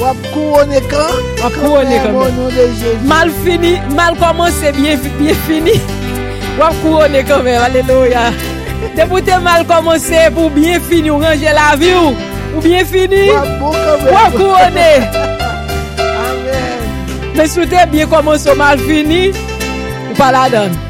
Wap 0.00 0.16
kouon 0.32 0.70
ekran? 0.72 1.16
Wap 1.42 1.56
kouon 1.60 1.90
ekran. 1.92 2.14
Mal 3.04 3.30
fini, 3.44 3.74
mal 3.92 4.14
komanse, 4.16 4.72
bien, 4.72 5.00
bien 5.18 5.36
fini. 5.46 5.74
Wap 6.56 6.78
kouon 6.80 7.16
ekran 7.20 7.44
men, 7.44 7.58
aleluya. 7.60 8.30
Depoute 8.96 9.36
mal 9.44 9.66
komanse 9.68 10.22
pou 10.34 10.48
bien 10.54 10.80
fini, 10.88 11.10
ou 11.12 11.20
ranger 11.20 11.52
la 11.52 11.74
vi 11.76 11.92
ou. 11.98 12.14
Ou 12.54 12.62
bien 12.64 12.86
fini, 12.88 13.26
wap 14.08 14.38
kouon 14.38 14.80
e. 14.80 14.94
Amen. 16.30 16.88
Me 17.36 17.46
soute 17.46 17.84
bien 17.92 18.08
komanse 18.08 18.48
ou 18.48 18.56
mal 18.56 18.80
fini, 18.88 19.34
ou 20.08 20.16
pala 20.16 20.46
dan. 20.48 20.80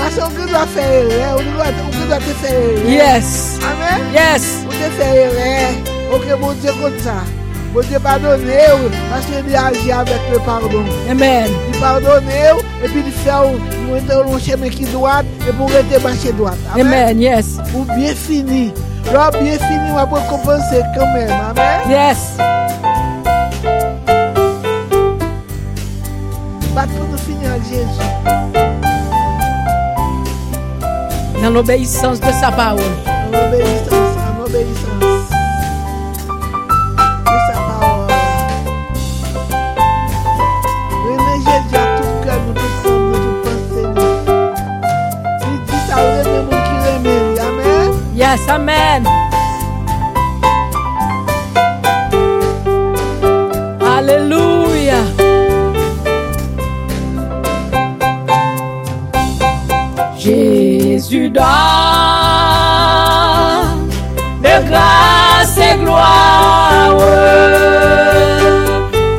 Pase 0.00 0.24
ou 0.24 0.32
ki 0.32 0.48
do 0.48 0.56
a 0.56 0.64
feye 0.72 1.04
re, 1.12 1.20
ou 1.36 1.44
ki 1.44 2.08
do 2.08 2.16
a 2.16 2.24
te 2.24 2.40
feye 2.40 2.64
re. 2.64 2.96
Yes. 2.96 3.36
Amen. 3.74 4.10
Yes. 4.16 4.50
Ou 4.64 4.80
te 4.80 4.92
feye 4.96 5.28
re. 5.36 5.87
porque 6.10 6.34
bon 6.40 6.54
Diyo 6.60 6.72
kont 6.80 6.98
sa. 7.04 7.20
Bon 7.72 7.84
Diyo 7.84 8.00
padone 8.00 8.58
ou, 8.74 8.90
paske 9.12 9.42
li 9.46 9.56
aji 9.56 9.92
avèk 9.92 10.28
le 10.32 10.40
pardon. 10.46 10.88
Amen. 11.12 11.52
Li 11.68 11.80
padone 11.82 12.40
pedi 12.82 12.92
céu, 12.92 13.04
li 13.06 13.14
fè 13.20 13.38
ou, 13.44 13.54
nou 13.84 13.98
ete 13.98 14.16
ou 14.16 14.26
lon 14.28 14.42
cheme 14.42 14.72
ki 14.72 14.88
doat, 14.92 15.28
e 15.44 15.54
pou 15.54 15.70
rete 15.72 16.00
bache 16.04 16.32
doat. 16.38 16.58
Amen. 16.72 16.86
Amen, 16.86 17.22
yes. 17.22 17.56
O 17.74 17.84
bien 17.94 18.16
fini. 18.16 18.68
Lò 19.12 19.28
bien 19.36 19.60
fini, 19.62 19.92
wap 19.96 20.12
wè 20.12 20.24
kompense 20.32 20.84
kèmèm. 20.96 21.32
amém? 21.50 21.88
Yes. 21.92 22.28
Bat 26.74 26.92
pou 26.96 27.06
nou 27.06 27.24
fini 27.26 27.48
an 27.52 27.60
Jésus. 27.68 28.46
Nan 31.38 31.54
de 31.54 32.32
sa 32.40 32.50
parole. 32.50 32.82
Nan 33.30 33.50
l'obéissance, 33.52 34.16
nan. 34.16 34.87
Amen. 48.46 49.06
Alléluia. 53.80 55.00
Jésus 60.16 61.30
donne 61.30 61.44
de 64.42 64.68
grâce 64.68 65.58
et 65.58 65.76
gloire 65.78 66.96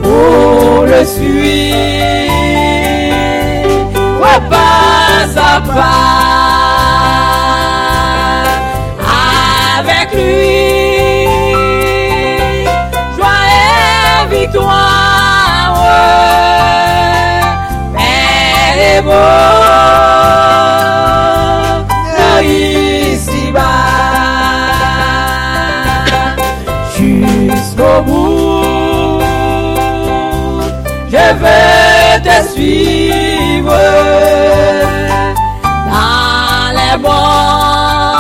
pour 0.01 0.85
le 0.85 1.05
suivre 1.05 1.49
pas 4.49 5.27
à 5.35 5.61
pas 5.61 6.28
suivre 32.59 33.79
dans 35.91 36.69
les 36.79 36.95
bons, 37.03 38.19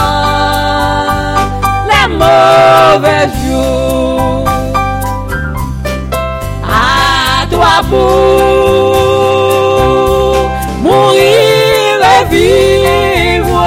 les 1.91 2.07
mauvais 2.21 3.27
jours. 3.39 4.45
À 6.63 7.45
toi 7.51 7.75
pour 7.89 7.99
mourir 10.83 11.99
et 12.15 12.23
vivre. 12.33 13.65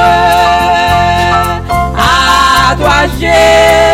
À 1.99 2.75
toi 2.77 2.99
Jésus 3.21 3.92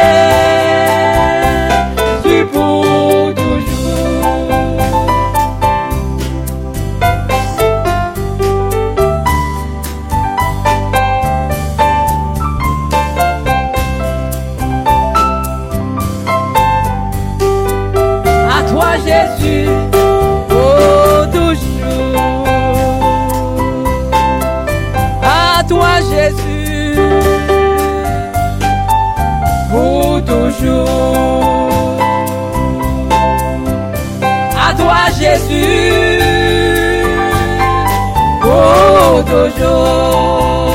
toujours. 39.39 40.70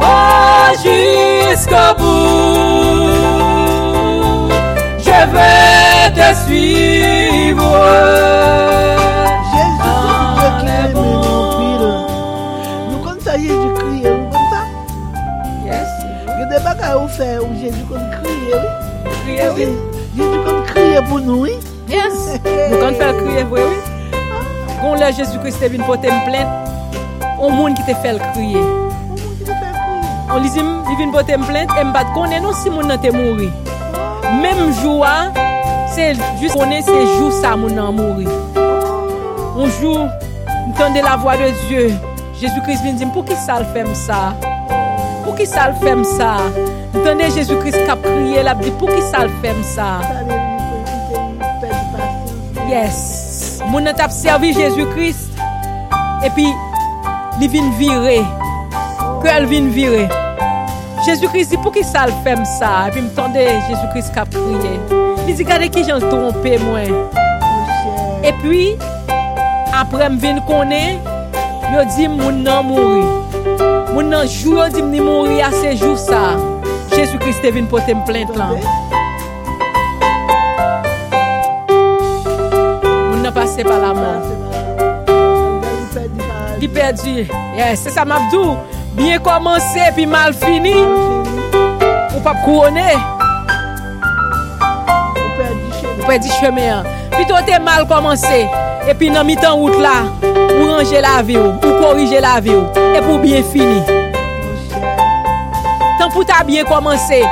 Oh, 0.00 0.66
jusqu'au 0.82 1.88
bout, 1.98 3.12
je 4.98 5.18
vais 5.32 6.10
te 6.14 6.28
suivre. 6.44 7.72
Jésus, 9.52 9.80
Ah, 9.80 10.60
nous. 10.94 11.12
Yes. 15.64 15.90
Des 16.50 16.60
bagages 16.64 16.96
à 16.96 17.08
faire 17.08 17.40
où 17.44 17.54
Jésus 17.58 17.84
comme 17.88 18.10
crie, 18.10 18.40
oui. 18.46 18.58
Crier, 19.24 19.48
oui. 19.56 19.66
Jésus 20.16 20.38
crie 20.66 21.08
pour 21.08 21.20
nous, 21.20 21.40
oui. 21.42 21.52
Yes. 21.88 22.40
Nous 22.70 22.94
faire 22.96 23.16
crier, 23.16 23.44
oui, 23.50 23.60
oui. 23.68 23.76
Quand 24.80 24.94
là 24.96 25.10
Jésus-Christ 25.12 25.62
est 25.62 25.68
venu 25.68 25.84
porter 25.84 26.08
une 26.08 26.24
plainte, 26.30 26.48
on 27.42 27.56
moun 27.58 27.74
ki 27.74 27.84
te 27.88 27.96
fel 28.04 28.20
kriye. 28.32 28.62
On 30.32 30.40
li 30.40 30.48
zim, 30.48 30.68
li 30.86 30.94
vin 31.00 31.10
bote 31.12 31.34
m 31.36 31.44
plente, 31.48 31.74
m 31.82 31.90
bat 31.92 32.08
konen 32.14 32.46
non 32.46 32.54
si 32.56 32.70
moun 32.72 32.88
nan 32.88 33.00
te 33.02 33.10
mouri. 33.12 33.50
Mem 34.40 34.62
jouwa, 34.78 35.10
se 35.92 36.12
jous 36.40 36.54
konen 36.56 36.80
se 36.86 36.94
jou 37.18 37.32
sa 37.42 37.56
moun 37.58 37.74
nan 37.76 37.92
mouri. 37.98 38.28
On 39.58 39.68
jou, 39.80 40.06
m 40.06 40.72
tende 40.78 41.02
la 41.04 41.18
vwa 41.20 41.36
de 41.40 41.50
Diyo. 41.66 41.90
Jezou 42.38 42.62
Kris 42.64 42.80
vin 42.82 42.96
zim, 42.98 43.10
pou 43.14 43.26
ki 43.26 43.36
sal 43.44 43.66
fem 43.74 43.90
sa? 43.98 44.32
Pou 45.26 45.36
ki 45.38 45.44
sal 45.46 45.76
fem 45.82 46.00
sa? 46.16 46.32
M 46.94 47.02
tende 47.04 47.28
Jezou 47.34 47.60
Kris 47.62 47.76
kap 47.86 48.02
kriye 48.06 48.42
la 48.46 48.56
bi, 48.58 48.72
pou 48.80 48.90
ki 48.90 49.02
sal 49.10 49.30
fem 49.44 49.60
sa? 49.74 49.92
Yes, 52.70 53.60
moun 53.68 53.84
nan 53.84 53.94
tap 53.98 54.14
servi 54.14 54.54
Jezou 54.56 54.88
Kris, 54.94 55.26
epi, 56.24 56.48
li 57.40 57.48
vin 57.48 57.70
virer. 57.78 58.22
Que 59.22 59.28
elle 59.28 59.46
vin 59.46 59.68
virer. 59.70 60.08
Jésus-Christ 61.04 61.50
dit, 61.50 61.56
pour 61.56 61.72
qui 61.72 61.82
ça 61.82 62.06
fait 62.22 62.36
ça? 62.44 62.88
Et 62.88 62.90
puis, 62.92 63.02
me 63.02 63.08
tendait 63.08 63.60
Jésus-Christ 63.68 64.12
a 64.16 64.24
prié. 64.24 64.80
Il 65.26 65.34
dit, 65.34 65.42
regardez 65.42 65.68
qui 65.68 65.84
j'en 65.84 65.98
trompé, 65.98 66.58
moi. 66.58 66.84
Cher. 66.84 66.94
Et 68.24 68.32
puis, 68.34 68.76
après, 69.72 70.08
je 70.10 70.16
viens 70.16 70.40
connaître, 70.40 71.00
je 71.72 71.96
dis, 71.96 72.08
mon 72.08 72.30
nom 72.30 72.62
mourir. 72.62 73.04
Mon 73.94 74.02
nom 74.02 74.26
jour, 74.26 74.64
je 74.66 74.74
dis, 74.76 74.82
ni 74.82 75.00
mourir 75.00 75.48
à 75.48 75.50
ce 75.50 75.76
jour 75.76 75.98
ça. 75.98 76.36
Jésus-Christ 76.94 77.44
est 77.44 77.50
venu 77.50 77.66
porter 77.66 77.94
me 77.94 78.04
plainte 78.04 78.36
là. 78.36 78.50
perdu. 86.82 87.26
Yes, 87.56 87.84
se 87.84 87.90
sa 87.90 88.04
mabdou. 88.04 88.56
Bien 88.94 89.20
komanse, 89.20 89.92
pi 89.94 90.06
mal 90.06 90.34
fini. 90.34 90.74
Ou 92.14 92.20
pap 92.24 92.42
kouone. 92.44 92.88
Ou 95.92 96.06
perdi 96.06 96.32
cheme 96.40 96.66
an. 96.72 96.88
Pi 97.14 97.26
to 97.28 97.38
te 97.46 97.58
mal 97.62 97.86
komanse. 97.90 98.42
E 98.88 98.96
pi 98.98 99.10
nan 99.14 99.26
mi 99.28 99.36
tan 99.38 99.58
wout 99.60 99.78
la. 99.82 100.00
Ou 100.58 100.72
ranger 100.72 101.04
la 101.04 101.20
vi 101.22 101.38
ou. 101.38 101.54
Ou 101.54 101.78
korije 101.82 102.22
la 102.24 102.38
vi 102.42 102.56
ou. 102.56 102.66
E 102.92 103.04
pou 103.04 103.20
bien 103.22 103.46
fini. 103.52 103.82
Tan 106.00 106.10
pou 106.10 106.26
ta 106.26 106.42
bien 106.48 106.66
komanse. 106.68 107.22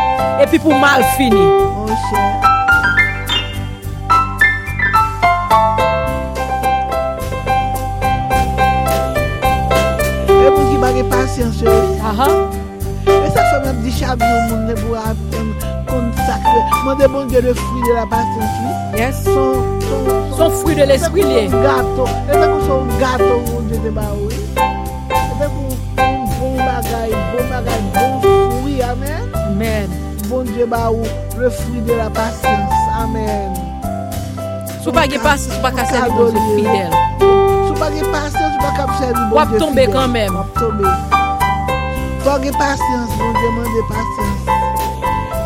E 0.40 0.48
pi 0.51 0.62
pou 0.62 0.78
mal 0.78 1.05
fini. 1.16 1.43
Mon 1.43 1.98
chè. 2.09 2.49
E 12.11 13.31
sa 13.31 13.43
sa 13.47 13.59
mèm 13.62 13.77
di 13.87 13.91
chabi 13.95 14.27
yon 14.27 14.49
moun 14.51 14.62
ne 14.66 14.74
pou 14.74 14.99
apèm 14.99 15.51
konsakre. 15.87 16.62
Mwen 16.82 16.97
de 16.99 17.07
bon 17.07 17.28
gen 17.31 17.45
le 17.47 17.53
fwi 17.55 17.85
de 17.87 17.93
la 17.95 18.07
pasyans 18.11 18.57
li. 18.65 18.73
Yes. 18.99 19.20
Son 20.35 20.51
fwi 20.59 20.74
de 20.74 20.89
l'esprit 20.91 21.23
li. 21.23 21.45
E 21.47 21.47
se 21.47 22.35
kon 22.35 22.65
son 22.66 22.91
gato 22.99 23.37
moun 23.47 23.69
de 23.70 23.78
deba 23.85 24.09
ou. 24.16 24.27
E 24.27 25.20
se 25.39 25.47
kon 25.55 25.70
bon 26.41 26.59
bagay, 26.59 27.15
bon 27.31 27.47
bagay, 27.53 27.78
bon 27.95 28.19
fwi. 28.59 28.82
Amen. 28.89 29.31
Amen. 29.45 29.95
Bon 30.27 30.43
deba 30.51 30.91
ou, 30.91 31.07
le 31.39 31.53
fwi 31.61 31.78
de 31.87 31.95
la 31.95 32.11
pasyans. 32.11 32.74
Amen. 33.05 33.55
Sou 34.81 34.91
pa 34.91 35.07
ge 35.07 35.23
pasyans, 35.23 35.55
sou 35.55 35.62
pa 35.62 35.70
kase 35.78 35.95
li 35.95 36.11
bon 36.19 36.43
fidèl. 36.57 36.99
Sou 37.23 37.78
pa 37.78 37.95
ge 37.95 38.03
pasyans, 38.11 38.51
sou 38.51 38.66
pa 38.66 38.74
kapse 38.82 39.07
li 39.07 39.15
bon 39.15 39.23
fidèl. 39.23 39.39
Wap 39.39 39.57
tombe 39.62 39.89
kan 39.95 40.15
mèm. 40.19 40.43
Wap 40.43 40.59
tombe. 40.59 41.10
Fò 42.25 42.37
ge 42.43 42.51
pasyans, 42.53 43.13
bon 43.17 43.33
Dje 43.33 43.51
mande 43.57 43.83
pasyans. 43.89 44.41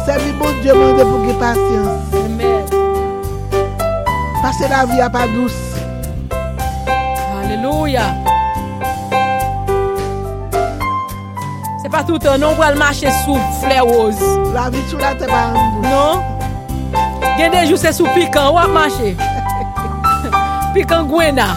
Sebi 0.07 0.33
bon 0.41 0.57
Dje 0.63 0.75
mande 0.75 1.05
pou 1.07 1.21
ge 1.23 1.35
pasyans. 1.39 2.17
Amen. 2.19 2.65
Pase 4.43 4.67
la 4.73 4.85
vi 4.91 4.99
a 5.01 5.07
pa 5.09 5.23
apadous. 5.23 5.55
Aleluya. 7.39 8.09
Se 11.85 11.93
pa 11.93 12.03
tout 12.03 12.27
an, 12.27 12.43
nou 12.43 12.59
pral 12.59 12.75
mache 12.81 13.13
sou 13.23 13.39
fle 13.63 13.79
woz. 13.87 14.19
La 14.57 14.67
vi 14.75 14.83
sou 14.91 14.99
la 14.99 15.15
te 15.15 15.31
pa 15.31 15.47
an 15.53 15.79
dous. 15.79 15.87
Non. 15.87 16.23
Gen 17.39 17.55
de 17.55 17.65
jou 17.69 17.79
se 17.79 17.95
sou 17.95 18.11
pikan, 18.19 18.51
wap 18.59 18.75
mache. 18.75 19.15
Pikan 20.75 21.07
gwena. 21.07 21.53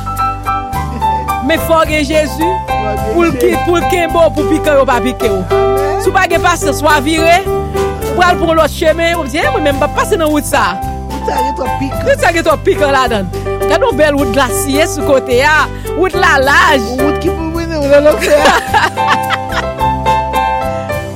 Me 1.50 1.58
fò 1.66 1.82
gen 1.90 2.06
Jezu. 2.06 2.57
Pou 2.96 3.76
l'ken 3.76 4.08
bo 4.14 4.30
pou 4.32 4.48
pike 4.48 4.72
ou 4.80 4.86
pa 4.88 5.02
pike 5.04 5.28
ou. 5.28 5.44
Sou 6.04 6.12
pa 6.16 6.24
gen 6.30 6.42
pase 6.44 6.72
swa 6.78 7.00
vire, 7.04 7.42
pou 8.14 8.22
al 8.24 8.38
pou 8.40 8.54
l'ot 8.56 8.72
cheme, 8.72 9.10
ou 9.18 9.26
diye, 9.28 9.44
eh, 9.44 9.52
mwen 9.52 9.64
mwen 9.66 9.80
pa 9.82 9.88
pase 9.98 10.16
nan 10.20 10.30
wout 10.32 10.46
sa. 10.48 10.64
Wout 11.10 11.24
sa 11.28 11.36
gen 11.42 11.54
to 11.58 11.66
pike. 11.82 12.00
Wout 12.06 12.20
sa 12.24 12.30
gen 12.36 12.44
to 12.48 12.54
pike 12.64 12.88
la 12.94 13.04
dan. 13.12 13.26
Kan 13.68 13.80
nou 13.84 13.92
bel 13.98 14.16
wout 14.16 14.32
glasye 14.36 14.84
sou 14.88 15.04
kote 15.10 15.36
ya, 15.42 15.56
wout 15.98 16.14
lalaj. 16.16 16.82
Wout 17.02 17.18
ki 17.24 17.30
pou 17.34 17.44
mwen 17.52 17.70
ou 17.76 17.86
nan 17.92 18.02
lopse 18.08 18.32
ya. 18.32 18.36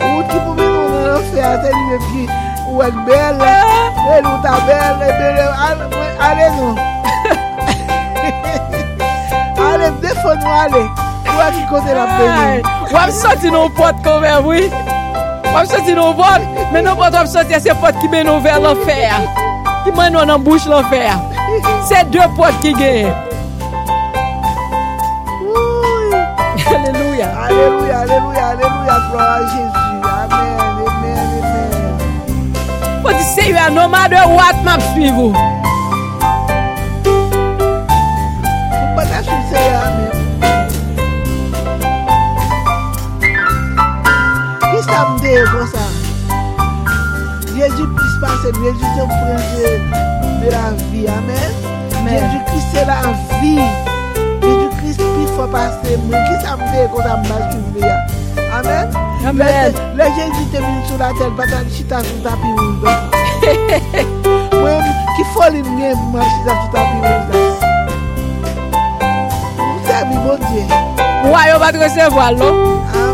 Wout 0.10 0.27
ki 0.27 0.39
pou 0.39 0.53
mwen 0.57 0.72
ou 0.72 0.88
nan 0.91 1.03
lopse 1.14 1.38
ya, 1.39 1.52
ten 1.64 1.76
mwen 1.85 2.02
ki 2.10 2.23
ou 2.72 2.77
ak 2.84 2.95
bel, 3.07 3.35
ah. 3.48 3.56
el 4.18 4.23
wout 4.27 4.45
a 4.49 4.52
bel, 4.68 4.95
e 5.07 5.10
bel, 5.22 5.38
e 5.39 5.41
ale 6.27 6.48
nou. 6.57 6.72
Ale 9.72 9.88
mdefon 9.95 10.38
nou 10.43 10.53
ale. 10.65 10.84
Ou 11.31 11.39
a 11.39 11.51
ki 11.55 11.63
kote 11.69 11.93
la 11.95 12.05
peni? 12.17 12.61
Wap 12.91 13.11
soti 13.15 13.51
nou 13.53 13.71
pot 13.77 13.95
konver, 14.03 14.41
oui? 14.43 14.67
Wap 15.51 15.67
soti 15.71 15.95
nou 15.95 16.13
pot? 16.17 16.43
Men 16.73 16.85
nou 16.87 16.99
pot 16.99 17.15
wap 17.15 17.29
soti 17.31 17.55
a 17.55 17.61
se 17.63 17.75
pot 17.79 17.95
ki 18.01 18.11
men 18.11 18.27
nou 18.27 18.43
ver 18.43 18.59
l'enfer. 18.63 19.27
Ki 19.85 19.93
men 19.95 20.11
nou 20.15 20.27
nan 20.27 20.43
bouche 20.43 20.67
l'enfer. 20.71 21.15
Se 21.87 22.03
dwe 22.11 22.27
pot 22.37 22.59
ki 22.63 22.75
gen. 22.79 23.11
Aleluya. 26.71 27.27
Aleluya, 27.47 27.95
aleluya, 28.03 28.43
aleluya. 28.55 28.95
Gloa 29.07 29.39
Jezu. 29.51 29.87
Amen, 30.11 30.59
amen, 30.87 31.17
amen. 31.39 33.01
Po 33.03 33.15
di 33.15 33.23
se 33.33 33.49
yo 33.49 33.57
a 33.59 33.69
nomade 33.71 34.19
wat 34.35 34.63
map 34.67 34.83
suivou. 34.93 35.60
pase 45.31 45.43
kon 45.51 45.67
sa. 45.67 45.83
Jezu 47.55 47.87
kris 47.95 48.15
pase, 48.21 48.51
Jezu 48.59 48.85
se 48.95 49.03
prese 49.07 49.69
de 50.41 50.49
la 50.51 50.71
vi, 50.91 51.07
amen. 51.07 51.51
amen. 51.97 52.19
Jezu 52.19 52.39
kris 52.47 52.65
se 52.71 52.85
la 52.85 52.97
vi. 53.41 53.55
Jezu 54.41 54.69
kris 54.79 54.97
pi 54.97 55.27
fwa 55.35 55.47
pase, 55.47 55.97
mwen 56.07 56.25
ki 56.27 56.35
sa 56.43 56.57
mde 56.57 56.87
kon 56.91 57.03
sa 57.03 57.17
mba 57.17 57.37
suve 57.51 57.79
ya. 57.79 57.97
Amen. 58.57 58.87
Amen. 59.25 59.73
Le 59.95 60.03
le 60.03 60.09
Jezu 60.17 60.43
te 60.51 60.57
vin 60.57 60.81
sou 60.87 60.97
la 60.99 61.11
tel, 61.19 61.31
patan 61.37 61.69
chita 61.71 62.03
sou 62.03 62.19
tapi 62.25 62.49
ou. 62.51 62.75
Mwen 64.61 64.83
ki 65.15 65.23
foli 65.33 65.63
mwen 65.63 65.95
mwen 66.11 66.27
chita 66.35 66.57
sou 66.59 66.69
tapi 66.75 66.97
ou. 66.99 67.21
Mwen 69.61 69.79
se 69.87 70.03
mi 70.09 70.19
bon 70.25 70.43
diye. 70.49 70.65
Mwen 71.23 71.47
yo 71.53 71.59
bat 71.63 71.79
rese 71.79 72.09
vwa 72.11 72.31
lo. 72.35 72.51
Amen. 72.51 73.10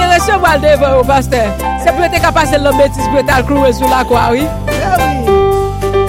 te 0.00 0.08
resevwa 0.14 0.56
l 0.56 0.64
devan 0.64 0.98
ou 0.98 1.06
paste 1.06 1.40
Se 1.84 1.92
pou 1.92 2.06
ete 2.06 2.20
kapase 2.22 2.58
l 2.58 2.68
betis 2.78 3.08
pou 3.08 3.20
ete 3.20 3.34
al 3.34 3.46
klouwe 3.48 3.72
sou 3.76 3.90
la 3.90 4.02
kwa 4.08 4.30
oui? 4.34 4.46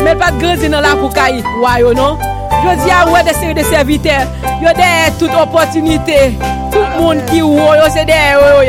Men 0.02 0.20
pat 0.20 0.38
grezi 0.42 0.72
nan 0.72 0.86
la 0.86 0.96
pou 1.00 1.12
kayi 1.14 1.44
Wayo 1.64 1.94
non? 1.98 2.20
Jodi 2.62 2.94
a 2.94 3.04
wè 3.10 3.24
de 3.28 3.36
seri 3.38 3.56
de 3.58 3.66
servite 3.68 4.18
Yo 4.62 4.74
de 4.78 4.90
tout 5.20 5.40
opotunite 5.42 6.20
Tout 6.72 7.00
moun 7.00 7.24
ki 7.30 7.42
wò 7.44 7.74
yo 7.80 7.88
se 7.94 8.06
de 8.08 8.20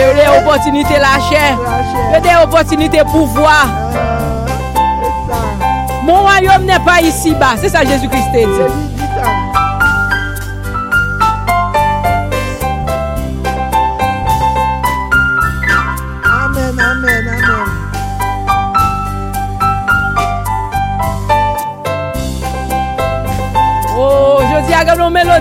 Yo 0.00 0.08
de 0.18 0.30
opotunite 0.38 1.02
la 1.02 1.18
chè 1.28 1.44
Yo 2.14 2.22
de 2.24 2.38
opotunite 2.42 3.04
pouvoi 3.12 3.60
Mon 6.02 6.24
wayom 6.26 6.66
ne 6.66 6.80
pa 6.86 6.98
isi 7.04 7.36
ba 7.38 7.54
Se 7.60 7.70
sa 7.70 7.84
Jezu 7.86 8.10
Christe 8.10 8.48
di 8.56 8.91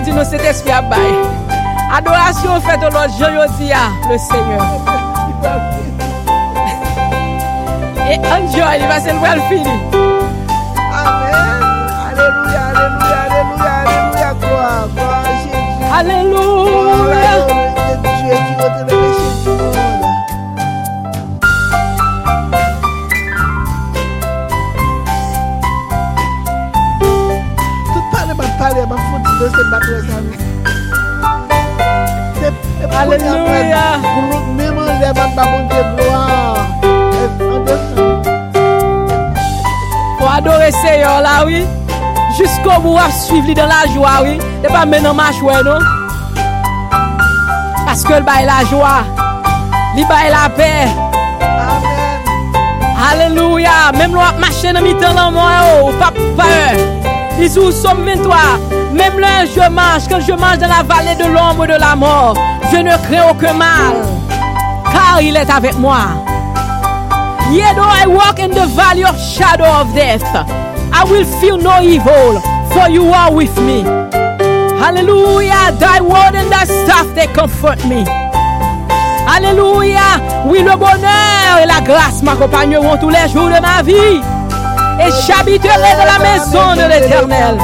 di 0.04 0.12
nou 0.12 0.24
se 0.24 0.38
despi 0.42 0.70
a 0.72 0.80
bay. 0.90 1.12
Adorasyon 1.96 2.62
fèt 2.66 2.82
ou 2.86 2.92
lòt 2.94 3.10
jè 3.18 3.28
yo 3.34 3.44
di 3.58 3.68
ya, 3.70 3.84
le 4.08 4.18
Seigneur. 4.18 4.64
E 8.12 8.16
anjoy 8.34 8.78
li, 8.80 8.86
va 8.90 8.98
se 9.04 9.12
lwèl 9.18 9.40
fini. 9.48 9.76
Amen. 11.02 11.62
Aleluya, 12.08 12.62
aleluya, 12.70 13.18
aleluya, 13.26 13.74
aleluya. 13.82 14.30
Kwa, 14.42 14.72
kwa, 14.96 15.20
jè 15.44 15.62
di. 15.68 15.92
Aleluya. 15.98 17.30
Aleluya, 17.30 17.34
jè 17.46 17.94
di, 18.02 18.12
jè 18.26 18.36
di, 18.46 18.52
jè 18.58 18.84
di. 18.90 19.01
Roasted 29.42 29.70
butter 29.72 29.98
sandwich. 30.06 30.38
Hallelujah. 32.94 33.98
Group 34.30 34.46
memon 34.54 34.86
le 34.86 35.12
bat 35.12 35.30
bakon 35.34 35.66
de 35.66 35.80
gloire. 35.96 36.62
En 37.50 37.58
descend. 37.66 38.22
Pour 40.16 40.30
adorer 40.30 40.70
Seigneur 40.70 41.20
là, 41.22 41.44
oui. 41.44 41.66
Jusqu'au 42.36 42.80
bout, 42.80 42.96
à 42.98 43.10
suivre 43.10 43.52
dans 43.54 43.66
la 43.66 43.92
joie, 43.92 44.22
oui. 44.22 44.38
Et 44.62 44.68
pas 44.68 44.86
maintenant 44.86 45.14
ma 45.14 45.32
joie, 45.32 45.60
non. 45.64 45.80
Parce 47.84 48.04
que 48.04 48.12
le 48.12 48.20
bail 48.20 48.46
la 48.46 48.64
joie. 48.70 49.02
Li 49.96 50.04
bail 50.04 50.30
la 50.30 50.48
paix. 50.50 50.88
Hallelujah. 52.96 53.90
Même 53.98 54.14
loin 54.14 54.30
marcher 54.38 54.72
dans 54.72 54.82
mi-temps, 54.82 55.14
là, 55.14 55.32
moi, 55.32 55.50
oh, 55.82 55.90
pas 55.98 56.12
peur. 56.36 56.78
Ils 57.40 57.50
sont 57.50 57.72
sommes, 57.72 58.06
toi. 58.22 58.36
Même 58.92 59.18
là, 59.18 59.44
je 59.46 59.68
marche, 59.70 60.04
quand 60.08 60.20
je 60.20 60.32
marche 60.32 60.58
dans 60.58 60.68
la 60.68 60.82
vallée 60.82 61.14
de 61.16 61.24
l'ombre 61.24 61.66
de 61.66 61.74
la 61.74 61.96
mort, 61.96 62.34
je 62.70 62.78
ne 62.78 62.90
crains 62.90 63.30
aucun 63.30 63.54
mal, 63.54 63.94
car 64.92 65.20
il 65.20 65.36
est 65.36 65.50
avec 65.50 65.78
moi. 65.78 65.98
Yet 67.50 67.74
though 67.74 67.82
I 67.82 68.06
walk 68.06 68.38
in 68.38 68.50
the 68.50 68.66
valley 68.74 69.04
of 69.04 69.18
shadow 69.18 69.66
of 69.66 69.92
death, 69.94 70.22
I 70.92 71.04
will 71.04 71.24
feel 71.40 71.58
no 71.58 71.80
evil, 71.82 72.40
for 72.70 72.88
you 72.88 73.12
are 73.12 73.32
with 73.32 73.56
me. 73.58 73.84
Hallelujah. 74.82 75.72
Thy 75.78 76.00
word 76.00 76.34
and 76.34 76.50
thy 76.50 76.64
staff, 76.64 77.06
they 77.14 77.28
comfort 77.28 77.84
me. 77.84 78.04
Alléluia. 79.28 80.20
Oui, 80.46 80.62
le 80.62 80.76
bonheur 80.76 81.60
et 81.62 81.66
la 81.66 81.80
grâce 81.80 82.22
m'accompagneront 82.22 82.96
tous 82.96 83.08
les 83.08 83.28
jours 83.32 83.48
de 83.48 83.60
ma 83.60 83.82
vie. 83.82 84.20
Et 85.00 85.10
j'habiterai 85.26 85.92
dans 85.98 86.04
la 86.04 86.18
maison 86.18 86.74
de 86.74 86.88
l'éternel. 86.88 87.58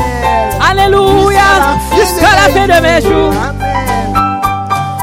Alléluia. 0.70 1.78
Jusqu'à 1.96 2.34
la 2.34 2.52
fin 2.52 2.66
de 2.66 2.80
mes 2.82 3.00
jours. 3.00 3.32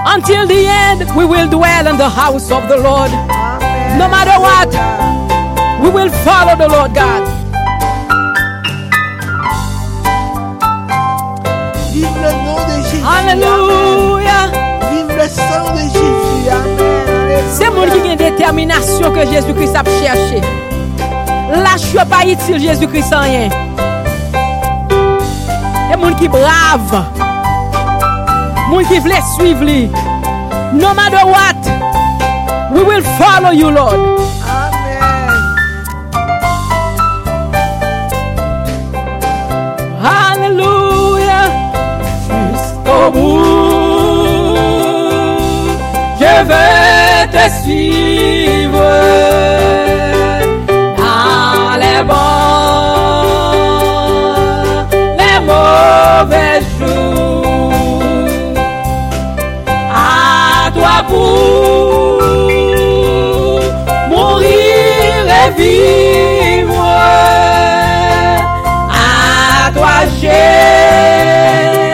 Until 0.06 0.48
the 0.48 0.68
end, 0.68 1.06
we 1.16 1.26
will 1.26 1.48
dwell 1.50 1.88
in 1.88 1.98
the 1.98 2.10
house 2.10 2.52
of 2.52 2.68
the 2.68 2.78
Lord. 2.78 3.12
No 3.98 4.08
matter 4.08 4.40
what, 4.40 4.70
we 5.82 5.90
will 5.90 6.10
follow 6.24 6.56
the 6.56 6.68
Lord 6.70 6.94
God. 6.94 7.24
Vive 11.92 12.08
le 12.22 12.32
nom 12.32 12.56
de 12.56 12.84
Jésus. 12.84 13.04
Alléluia. 13.06 14.52
Vive 14.92 15.16
le 15.18 15.28
sang 15.28 15.74
de 15.74 15.80
Jésus. 15.80 16.50
Amen. 16.50 17.44
C'est 17.52 17.70
mon 17.72 17.84
qui 17.84 18.10
une 18.10 18.16
détermination 18.16 19.12
que 19.12 19.26
Jésus-Christ 19.26 19.76
a 19.76 19.84
cherché. 20.04 20.42
Lâche 21.52 22.06
pas 22.10 22.26
utile 22.26 22.60
Jésus-Christ 22.60 23.10
sans 23.10 23.22
rien. 23.22 23.50
Et 25.92 25.98
mon 25.98 26.14
qui 26.16 26.28
brave. 26.28 27.06
Mon 28.70 28.80
qui 28.84 29.00
veut 29.00 29.12
suivre 29.38 29.64
lui. 29.64 29.90
No 30.74 30.94
matter 30.94 31.24
what, 31.26 31.62
we 32.74 32.84
will 32.84 33.04
follow 33.18 33.52
you, 33.52 33.70
Lord. 33.70 34.20
Amen. 34.50 35.32
Alléluia. 40.04 41.44
Jusqu'au 42.28 43.12
bout, 43.12 44.58
je 46.20 46.34
vais 46.50 47.28
te 47.32 47.44
suivre 47.64 48.90
dans 50.98 51.78
les 51.80 52.04
bons, 52.04 52.45
jours. 56.80 57.44
À 59.94 60.72
toi 60.72 61.04
pour 61.08 62.22
mourir 64.10 65.26
et 65.28 65.52
vivre. 65.62 66.88
À 68.90 69.72
toi 69.74 69.96
Jésus 70.22 71.85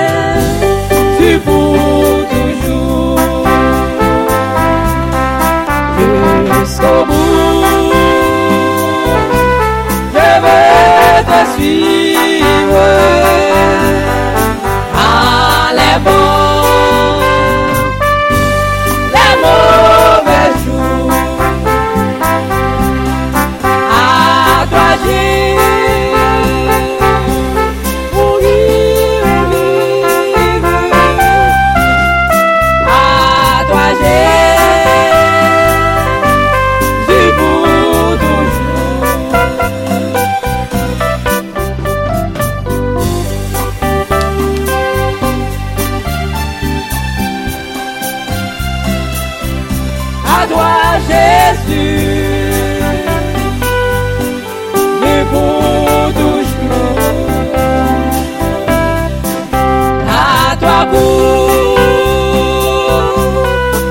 amor. 60.92 61.76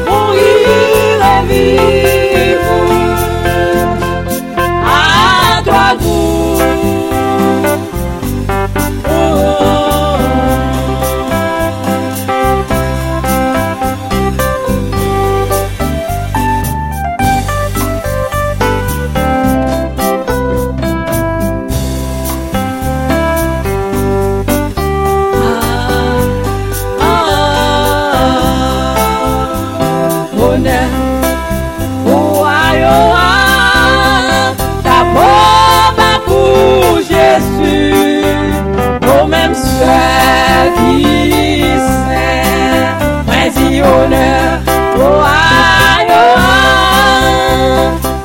Mourir 0.07 1.19
la 1.19 1.43
vie. 1.49 2.00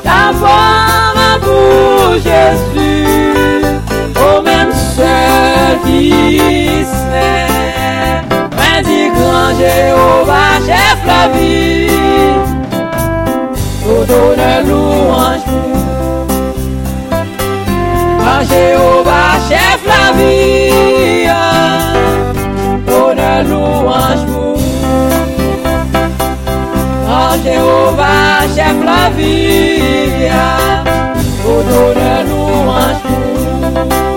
Ta 0.04 0.32
pauvre 0.40 1.40
pour 1.42 2.14
Jésus, 2.14 3.66
au 4.16 4.42
même 4.42 4.72
seul 4.96 5.78
mais 8.58 8.82
y 8.88 9.10
grand 9.10 9.50
Jéhovah, 9.60 10.56
chef 10.66 11.00
la 11.06 11.28
vie, 11.38 11.88
tout 13.84 14.06
donne 14.08 14.68
louange 14.68 15.46
Jéhovah, 18.50 19.40
chef 19.50 19.80
la 19.88 20.12
vie, 20.18 21.28
pelo 23.36 23.94
anjo. 23.94 24.56
A 27.08 27.38
Jeová 27.44 28.48
cheflavia, 28.56 30.44
odorando 31.44 32.36
no 32.36 32.72
anjo. 32.72 34.15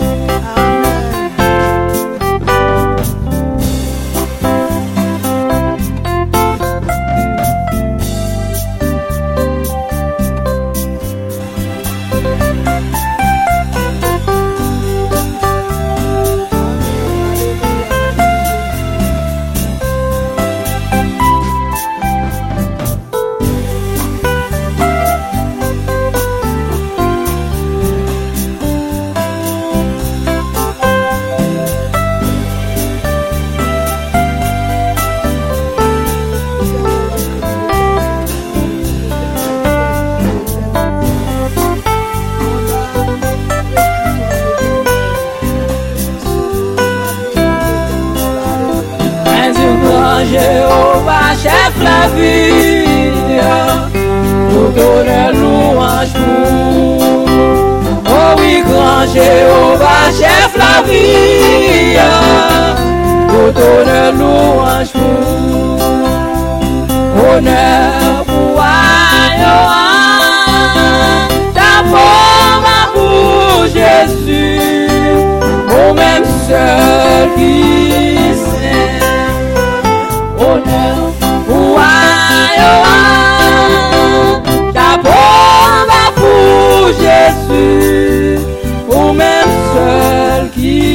aqui. 90.59 90.88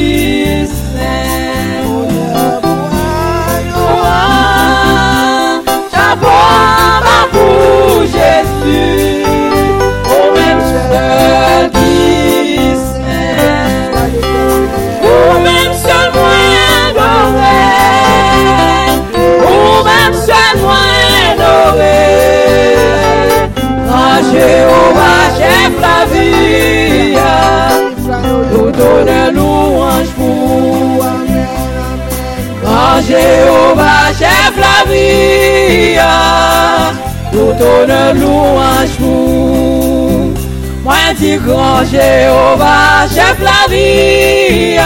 Dis 41.18 41.36
grand 41.38 41.84
Jéhovah, 41.84 43.06
chef 43.08 43.38
la 43.40 43.68
vie. 43.70 44.78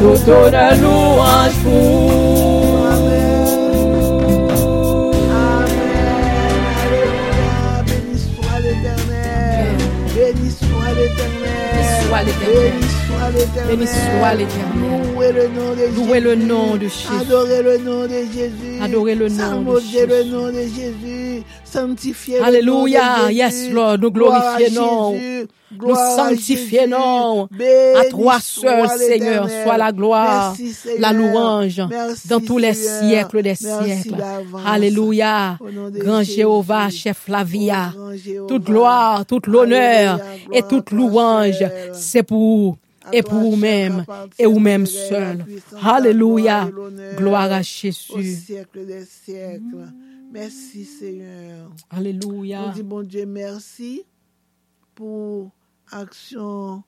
Tout 0.00 0.30
honneur, 0.30 0.74
louange 0.80 1.56
pour. 1.62 2.86
Amen. 2.86 3.28
Alléluia. 6.84 7.84
Béni 7.86 8.16
soit 8.18 8.60
l'éternel. 8.60 9.76
Béni 10.14 10.50
soit 10.50 10.92
l'éternel. 10.96 11.48
soit 12.08 12.22
l'Éternel. 12.22 12.72
Béni 12.72 12.86
soit 13.06 13.28
l'éternel. 13.30 13.76
Béni 13.76 13.86
soit 13.86 14.34
l'Éternel. 14.34 14.98
Louez 15.14 15.32
le 15.32 15.46
nom 15.48 15.70
de 15.74 15.78
Jésus. 15.78 15.94
Louez 15.96 16.20
le 16.20 16.34
nom 16.36 16.76
de 16.76 16.88
Jésus. 16.88 17.20
Adorez 17.20 17.62
le 17.62 17.78
nom 17.78 18.02
de 18.02 18.20
Jésus. 18.32 18.80
Adorez 18.82 19.14
le 19.14 19.28
nom 19.28 19.62
de 19.62 20.60
Jésus. 20.60 21.07
Alléluia. 22.42 23.30
Yes, 23.30 23.70
Lord. 23.70 23.98
Nous 23.98 24.10
glorifions. 24.10 25.14
Nous 25.70 25.94
sanctifions. 25.94 27.48
À 27.96 28.04
toi 28.10 28.38
seul, 28.40 28.88
Seigneur, 28.98 29.48
soit 29.50 29.76
la 29.76 29.92
gloire, 29.92 30.56
Merci, 30.58 30.74
la 30.98 31.12
louange 31.12 31.82
Merci, 31.90 32.28
dans 32.28 32.40
tous 32.40 32.56
les 32.58 32.72
Seigneur. 32.72 33.10
siècles 33.28 33.42
des 33.42 33.56
Merci 33.60 34.00
siècles. 34.02 34.24
Alléluia. 34.66 35.58
Grand. 35.92 36.22
Jéhovah, 36.22 36.88
chef 36.90 37.28
Jéhovah. 37.28 37.92
Toute 38.48 38.64
gloire, 38.64 39.26
toute 39.26 39.46
l'honneur 39.46 40.20
et 40.52 40.62
toute 40.62 40.90
louange, 40.90 41.62
c'est 41.92 42.22
pour 42.22 42.78
À 43.04 43.10
et 43.16 43.22
pour 43.22 43.38
vous-même 43.38 44.04
et 44.38 44.46
vous-même 44.46 44.86
seul. 44.86 45.44
Alléluia. 45.84 46.68
gloire 47.16 47.52
à 47.52 47.58
Au 47.60 47.62
Jésus. 47.62 48.34
siècle 48.46 48.86
des 48.86 49.04
siècles. 49.04 49.84
Merci 50.30 50.84
Seigneur. 50.84 51.70
On 51.90 51.96
Alléluia. 51.96 52.68
dit 52.74 52.82
bon 52.82 53.02
Dieu 53.02 53.24
merci 53.26 54.02
pour 54.94 55.50
action 55.90 56.82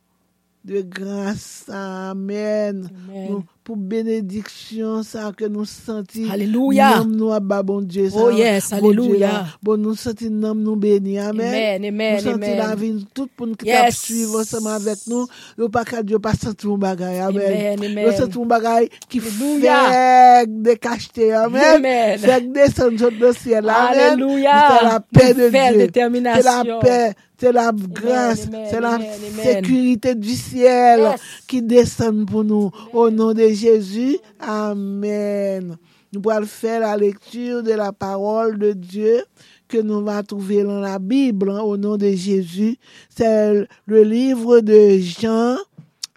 de 0.65 0.83
grâce. 0.83 1.69
Amen. 1.69 2.91
Amen. 3.09 3.31
Nous- 3.31 3.45
pou 3.71 3.79
benediksyon 3.79 5.05
sa 5.07 5.29
ke 5.37 5.47
nou 5.47 5.63
santi 5.69 6.25
nam 6.27 7.13
nou 7.15 7.31
abba 7.31 7.61
bon 7.63 7.85
Dje 7.87 8.09
sa. 8.11 8.25
Oh 8.25 8.35
yes, 8.35 8.73
aleluya. 8.75 9.31
Bon, 9.63 9.77
bon 9.77 9.85
nou 9.85 9.99
santi 9.99 10.27
nam 10.27 10.59
nou 10.59 10.75
beni, 10.81 11.21
amen. 11.23 11.47
Amen, 11.47 11.87
amen, 11.87 11.95
amen. 11.95 12.17
Nou 12.19 12.25
santi 12.27 12.51
la 12.59 12.73
vin 12.81 12.99
tout 13.15 13.31
pou 13.31 13.47
nou 13.47 13.61
ki 13.61 13.71
tap 13.71 13.95
suiv 13.95 14.35
ansama 14.43 14.75
avek 14.81 15.07
nou. 15.11 15.31
Yo 15.61 15.71
pa 15.71 15.85
ka 15.87 16.03
Dje 16.03 16.19
pa 16.23 16.35
santi 16.35 16.67
moun 16.67 16.83
bagay, 16.83 17.23
amen. 17.29 17.47
Amen, 17.47 17.87
amen. 17.93 18.05
Yo 18.09 18.19
santi 18.19 18.41
moun 18.41 18.51
bagay 18.51 18.91
ki 19.07 19.23
fek 19.29 20.59
de 20.67 20.77
kachete, 20.83 21.31
amen. 21.45 21.79
Amen. 21.79 22.19
Fek 22.27 22.53
de 22.59 22.69
sanjot 22.75 23.23
de 23.23 23.35
siel, 23.39 23.71
amen. 23.71 24.05
Aleluya. 24.11 24.61
Se 24.67 24.87
la 24.91 25.01
pe 25.15 25.33
de 25.39 25.51
Dje. 25.55 25.91
Se 25.95 26.49
la 26.51 26.63
pe. 26.83 27.03
C'est 27.41 27.53
la 27.53 27.73
grâce, 27.73 28.49
c'est 28.71 28.81
la 28.83 28.99
sécurité 29.43 30.15
du 30.15 30.35
ciel 30.35 31.01
amen. 31.01 31.17
qui 31.49 31.63
descend 31.63 32.29
pour 32.29 32.45
nous. 32.45 32.71
Amen. 32.71 32.91
Au 32.93 33.11
nom 33.11 33.33
de 33.33 33.49
Jésus, 33.61 34.19
Amen. 34.39 35.77
Nous 36.13 36.31
allons 36.31 36.47
faire 36.47 36.81
la 36.81 36.97
lecture 36.97 37.63
de 37.63 37.73
la 37.73 37.93
parole 37.93 38.59
de 38.59 38.73
Dieu 38.73 39.23
que 39.69 39.79
nous 39.79 40.03
va 40.03 40.23
trouver 40.23 40.65
dans 40.65 40.81
la 40.81 40.99
Bible 40.99 41.51
hein, 41.51 41.61
au 41.61 41.77
nom 41.77 41.97
de 41.97 42.11
Jésus. 42.11 42.79
C'est 43.11 43.69
le 43.87 44.03
livre 44.03 44.61
de 44.61 44.99
Jean, 44.99 45.57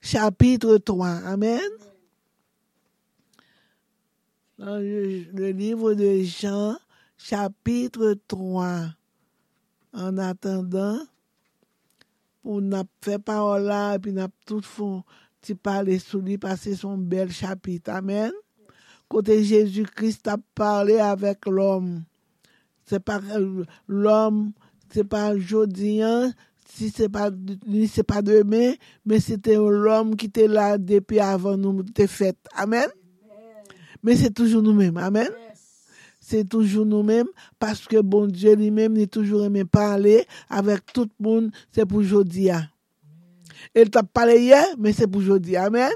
chapitre 0.01 0.77
3. 0.77 1.07
Amen. 1.25 1.59
Le, 4.57 5.51
livre 5.51 5.93
de 5.93 6.23
Jean, 6.23 6.77
chapitre 7.17 8.15
3. 8.27 8.85
En 9.93 10.17
attendant, 10.17 10.97
pour 12.41 12.61
nous 12.61 12.83
faire 13.01 13.19
parole 13.19 13.63
là, 13.63 13.95
et 13.95 13.99
puis 13.99 14.13
nous 14.13 14.25
tout 14.45 14.61
fond, 14.61 15.03
sous 15.99 16.19
lui 16.19 16.37
parce 16.37 16.55
que 16.55 16.63
c'est 16.63 16.75
son 16.75 16.97
bel 16.97 17.31
chapitre. 17.31 17.91
Amen. 17.91 18.31
Côté 19.07 19.43
Jésus-Christ 19.43 20.27
a 20.27 20.37
parlé 20.55 20.99
avec 20.99 21.45
l'homme. 21.45 22.03
C'est 22.85 22.99
pas 22.99 23.19
euh, 23.31 23.63
l'homme, 23.87 24.51
c'est 24.89 25.03
pas 25.03 25.33
aujourd'hui, 25.33 26.01
hein, 26.01 26.33
si 26.65 26.89
c'est 26.89 27.09
pas 27.09 27.29
ni 27.67 27.89
demain, 28.23 28.73
mais 29.05 29.19
c'était 29.19 29.55
l'homme 29.55 30.15
qui 30.15 30.25
était 30.25 30.47
là 30.47 30.77
depuis 30.77 31.19
avant 31.19 31.57
nous 31.57 31.83
t'es 31.83 32.07
fait. 32.07 32.37
Amen. 32.55 32.87
Mais 34.01 34.15
c'est 34.15 34.33
toujours 34.33 34.61
nous-mêmes. 34.61 34.97
Amen 34.97 35.29
c'est 36.25 36.47
toujours 36.47 36.85
nous-mêmes 36.85 37.27
parce 37.59 37.85
que 37.85 38.01
bon 38.01 38.27
Dieu 38.27 38.55
lui-même 38.55 38.95
il 38.95 39.09
toujours 39.09 39.43
aimé 39.43 39.65
parler 39.65 40.25
avec 40.49 40.85
tout 40.93 41.09
le 41.19 41.25
monde, 41.25 41.51
c'est 41.71 41.85
pour 41.85 41.99
aujourd'hui. 41.99 42.49
El 43.73 43.91
tap 43.93 44.09
pale 44.13 44.35
ye, 44.41 44.59
men 44.77 44.95
se 44.95 45.07
pou 45.07 45.23
jodi. 45.23 45.55
Amen. 45.59 45.93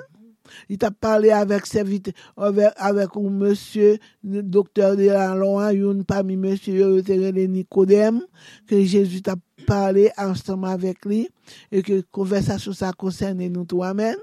Il 0.69 0.77
t'a 0.77 0.91
parlé 0.91 1.29
avec 1.29 1.65
serviteur, 1.65 2.13
avec, 2.37 2.71
avec 2.77 3.09
un 3.15 3.29
monsieur, 3.29 3.97
le 4.23 4.41
docteur 4.41 4.95
de 4.95 5.05
la 5.05 5.35
loi, 5.35 5.73
une 5.73 6.03
parmi 6.03 6.37
monsieur, 6.37 7.01
le 7.01 7.45
Nicodème, 7.45 8.21
que 8.67 8.81
Jésus 8.83 9.21
t'a 9.21 9.35
parlé 9.65 10.11
ensemble 10.17 10.67
avec 10.67 11.05
lui, 11.05 11.29
et 11.71 11.81
que 11.81 12.01
conversation 12.11 12.73
ça 12.73 12.91
concerne 12.93 13.45
nous 13.47 13.65
tous. 13.65 13.83
Amen. 13.83 14.15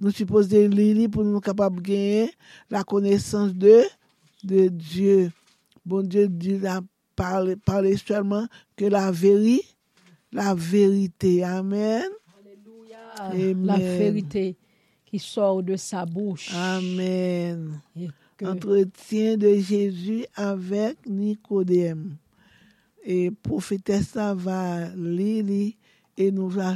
Nous 0.00 0.10
supposons 0.10 0.68
lire 0.68 1.08
pour 1.10 1.24
nous 1.24 1.40
capables 1.40 1.80
de 1.80 1.88
gagner 1.88 2.30
la 2.70 2.84
connaissance 2.84 3.54
de, 3.54 3.82
de 4.44 4.68
Dieu. 4.68 5.32
Bon 5.84 6.06
Dieu, 6.06 6.28
Dieu 6.28 6.60
a 6.66 6.80
parlé, 7.14 7.56
parlé 7.56 7.96
seulement 7.96 8.46
que 8.76 8.84
la 8.84 9.10
vérité, 9.10 9.64
la 10.32 10.54
vérité. 10.54 11.44
Amen. 11.44 12.04
Amen. 13.18 13.64
La 13.66 13.78
vérité 13.78 14.56
qui 15.04 15.18
sort 15.18 15.62
de 15.62 15.76
sa 15.76 16.04
bouche. 16.06 16.52
Amen. 16.54 17.80
Que- 18.36 18.44
Entretien 18.46 19.36
de 19.36 19.54
Jésus 19.56 20.26
avec 20.34 21.06
Nicodème. 21.08 22.16
Et 23.04 23.30
prophétesse 23.30 24.08
ça 24.08 24.34
va 24.34 24.88
lire 24.94 25.72
et 26.16 26.30
nous 26.32 26.48
va 26.48 26.74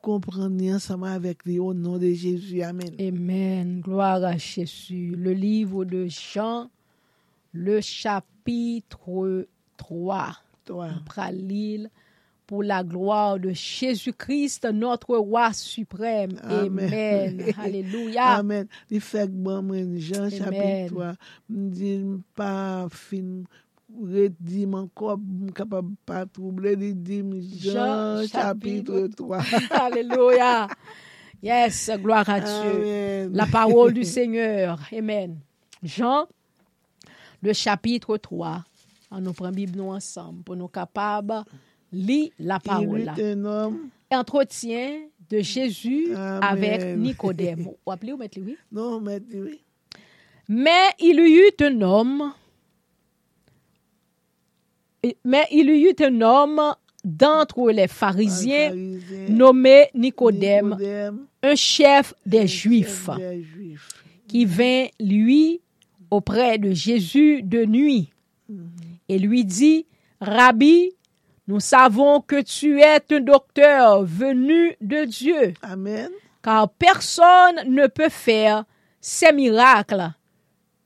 comprendre 0.00 0.64
ensemble 0.72 1.08
avec 1.08 1.44
lui 1.44 1.58
au 1.58 1.74
nom 1.74 1.98
de 1.98 2.12
Jésus. 2.12 2.62
Amen. 2.62 2.94
Amen. 3.00 3.80
Gloire 3.80 4.22
à 4.24 4.36
Jésus. 4.36 5.12
Le 5.16 5.32
livre 5.32 5.84
de 5.84 6.06
Jean, 6.06 6.70
le 7.52 7.80
chapitre 7.80 9.46
3. 9.76 10.36
Toi. 10.64 10.88
On 10.96 11.04
prend 11.04 11.30
lire 11.30 11.88
pour 12.46 12.62
la 12.62 12.84
gloire 12.84 13.38
de 13.38 13.50
Jésus-Christ, 13.50 14.66
notre 14.72 15.16
roi 15.16 15.52
suprême. 15.52 16.38
Amen. 16.42 16.88
Amen. 16.90 17.52
Alléluia. 17.58 18.36
Amen. 18.38 18.68
Fek 18.88 19.30
ban 19.30 19.62
mwen 19.66 19.96
Jean 19.98 20.28
Amen. 20.28 20.38
chapit 20.38 20.94
3. 20.94 21.12
M 21.50 21.70
di 21.74 21.92
m 21.98 22.12
pa 22.38 22.86
fin 22.90 23.44
redi 23.90 24.64
m 24.66 24.76
anko 24.78 25.16
m 25.18 25.50
kapab 25.56 25.90
pa 26.06 26.24
trouble. 26.26 26.76
Li 26.78 26.92
di 26.94 27.20
m 27.22 27.34
Jean 27.40 28.22
Jean 28.22 28.30
chapitre 28.30 29.08
3. 29.16 29.42
Alléluia. 29.86 30.68
Yes, 31.42 31.90
gloire 32.00 32.28
à 32.30 32.40
Dieu. 32.40 32.70
Amen. 32.78 33.30
La 33.34 33.46
parole 33.46 33.92
du 33.92 34.04
Seigneur. 34.04 34.80
Amen. 34.92 35.38
Jean, 35.82 36.26
le 37.42 37.52
chapitre 37.52 38.16
3. 38.16 38.64
On 39.10 39.20
nous 39.20 39.32
prend 39.32 39.52
Bible 39.52 39.76
nous 39.78 39.90
ensemble 39.90 40.42
pour 40.42 40.56
nous 40.56 40.66
capables 40.66 41.44
lire 41.96 42.30
la 42.38 42.60
parole. 42.60 43.10
Entretien 44.10 45.00
de 45.28 45.40
Jésus 45.40 46.14
Amen. 46.14 46.40
avec 46.42 46.96
Nicodème. 46.96 47.60
Vous 47.62 47.92
appelez 47.92 48.12
ou 48.12 48.16
mettez 48.16 48.40
oui? 48.40 48.56
Non, 48.70 49.00
mais 49.00 49.20
oui. 49.34 49.60
Mais 50.48 50.90
il 51.00 51.18
y 51.18 51.38
eut 51.38 51.64
un 51.64 51.80
homme, 51.80 52.32
mais 55.24 55.44
il 55.50 55.68
y 55.70 55.88
eut 55.88 56.04
un 56.04 56.20
homme 56.20 56.74
d'entre 57.04 57.70
les 57.70 57.88
pharisiens 57.88 58.70
Pharisien, 58.70 59.28
nommé 59.28 59.86
Nicodème, 59.94 60.70
Nicodème, 60.70 61.26
un 61.42 61.54
chef 61.54 62.14
des 62.24 62.46
Juifs, 62.46 63.08
des 63.16 63.42
Juifs. 63.42 63.88
qui 64.28 64.44
vint, 64.44 64.86
lui, 65.00 65.60
auprès 66.10 66.58
de 66.58 66.72
Jésus 66.72 67.42
de 67.42 67.64
nuit, 67.64 68.10
et 69.08 69.18
lui 69.18 69.44
dit, 69.44 69.86
Rabbi, 70.20 70.92
Nous 71.48 71.60
savons 71.60 72.20
que 72.20 72.42
tu 72.42 72.80
es 72.80 73.02
un 73.12 73.20
docteur 73.20 74.02
venu 74.02 74.76
de 74.80 75.04
Dieu. 75.04 75.54
Amen. 75.62 76.10
Car 76.42 76.68
personne 76.70 77.68
ne 77.68 77.86
peut 77.86 78.08
faire 78.08 78.64
ces 79.00 79.32
miracles 79.32 80.10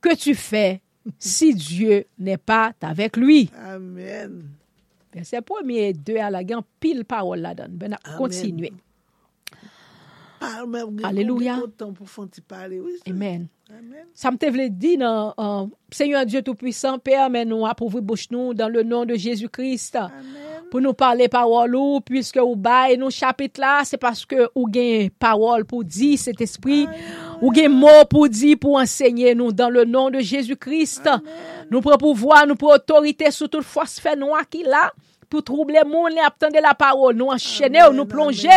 que 0.01 0.15
tu 0.15 0.35
fais 0.35 0.81
si 1.19 1.55
Dieu 1.55 2.05
n'est 2.19 2.37
pas 2.37 2.73
avec 2.83 3.17
lui. 3.17 3.51
Amen. 3.59 4.51
Verset 5.13 5.41
premier, 5.41 5.93
deux 5.93 6.19
à 6.19 6.31
la 6.31 6.45
gagne, 6.45 6.61
pile 6.79 7.05
parole 7.05 7.41
là-dedans. 7.41 7.67
Ben, 7.71 7.97
continuez. 8.17 8.73
Alléluia. 11.05 11.59
Amen. 13.07 13.49
Ça 14.15 14.31
me 14.33 14.37
te 14.37 14.47
vle 14.51 14.69
dit, 14.71 14.97
non, 14.99 15.33
euh, 15.39 15.67
Seigneur 15.93 16.27
Dieu 16.27 16.43
Tout-Puissant, 16.43 16.99
Père, 16.99 17.31
mais 17.31 17.45
nous 17.45 17.65
approuvons 17.67 18.01
bouche 18.01 18.29
nous 18.31 18.53
dans 18.53 18.69
le 18.69 18.83
nom 18.83 19.05
de 19.05 19.15
Jésus-Christ. 19.15 19.97
Pour 20.71 20.81
nous 20.81 20.93
parler 20.93 21.29
parole 21.29 21.77
ou, 21.77 22.01
puisque 22.01 22.41
ou 22.43 22.57
bail 22.57 22.97
nous 22.97 23.11
chapitre 23.11 23.61
là, 23.61 23.83
c'est 23.85 23.97
parce 23.97 24.25
que 24.25 24.49
ou 24.55 24.69
gain 24.69 25.09
parole 25.19 25.65
pour 25.65 25.85
dire 25.85 26.19
cet 26.19 26.41
esprit. 26.41 26.87
Amen. 26.87 27.31
Ou 27.41 27.53
gen 27.57 27.73
mot 27.73 28.05
pou 28.11 28.29
di 28.29 28.53
pou 28.61 28.77
ensegne 28.81 29.33
nou 29.37 29.55
dan 29.57 29.73
le 29.73 29.87
nan 29.89 30.13
de 30.13 30.21
Jésus 30.21 30.59
Christ. 30.61 31.09
Nou 31.73 31.81
pre 31.85 31.97
pouvoa, 32.01 32.45
nou 32.49 32.59
pre 32.61 32.75
otorite 32.77 33.31
sou 33.33 33.49
tout 33.49 33.65
fos 33.65 33.97
fè 34.03 34.13
noua 34.19 34.45
ki 34.45 34.67
la. 34.69 34.91
Pour 35.31 35.45
troubler 35.45 35.83
monde, 35.87 36.11
les 36.11 36.21
attendre 36.21 36.59
la 36.61 36.75
parole, 36.75 37.15
nous 37.15 37.27
enchaîner, 37.27 37.81
nous 37.93 38.05
plonger, 38.05 38.49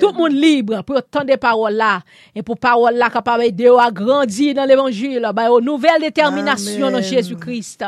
tout 0.00 0.08
le 0.08 0.12
monde 0.14 0.32
libre 0.32 0.82
pour 0.82 0.96
entendre 0.96 1.26
des 1.26 1.36
paroles 1.36 1.74
là 1.74 2.00
et 2.34 2.42
pour 2.42 2.58
parole 2.58 2.94
là 2.94 3.10
capable 3.10 3.44
aider 3.44 3.70
à 3.78 3.90
grandir 3.90 4.54
dans 4.54 4.64
l'évangile, 4.64 5.30
bah, 5.34 5.50
aux 5.50 5.60
nouvelles 5.60 6.00
déterminations 6.00 6.90
dans. 6.90 7.02
Jésus-Christ. 7.02 7.84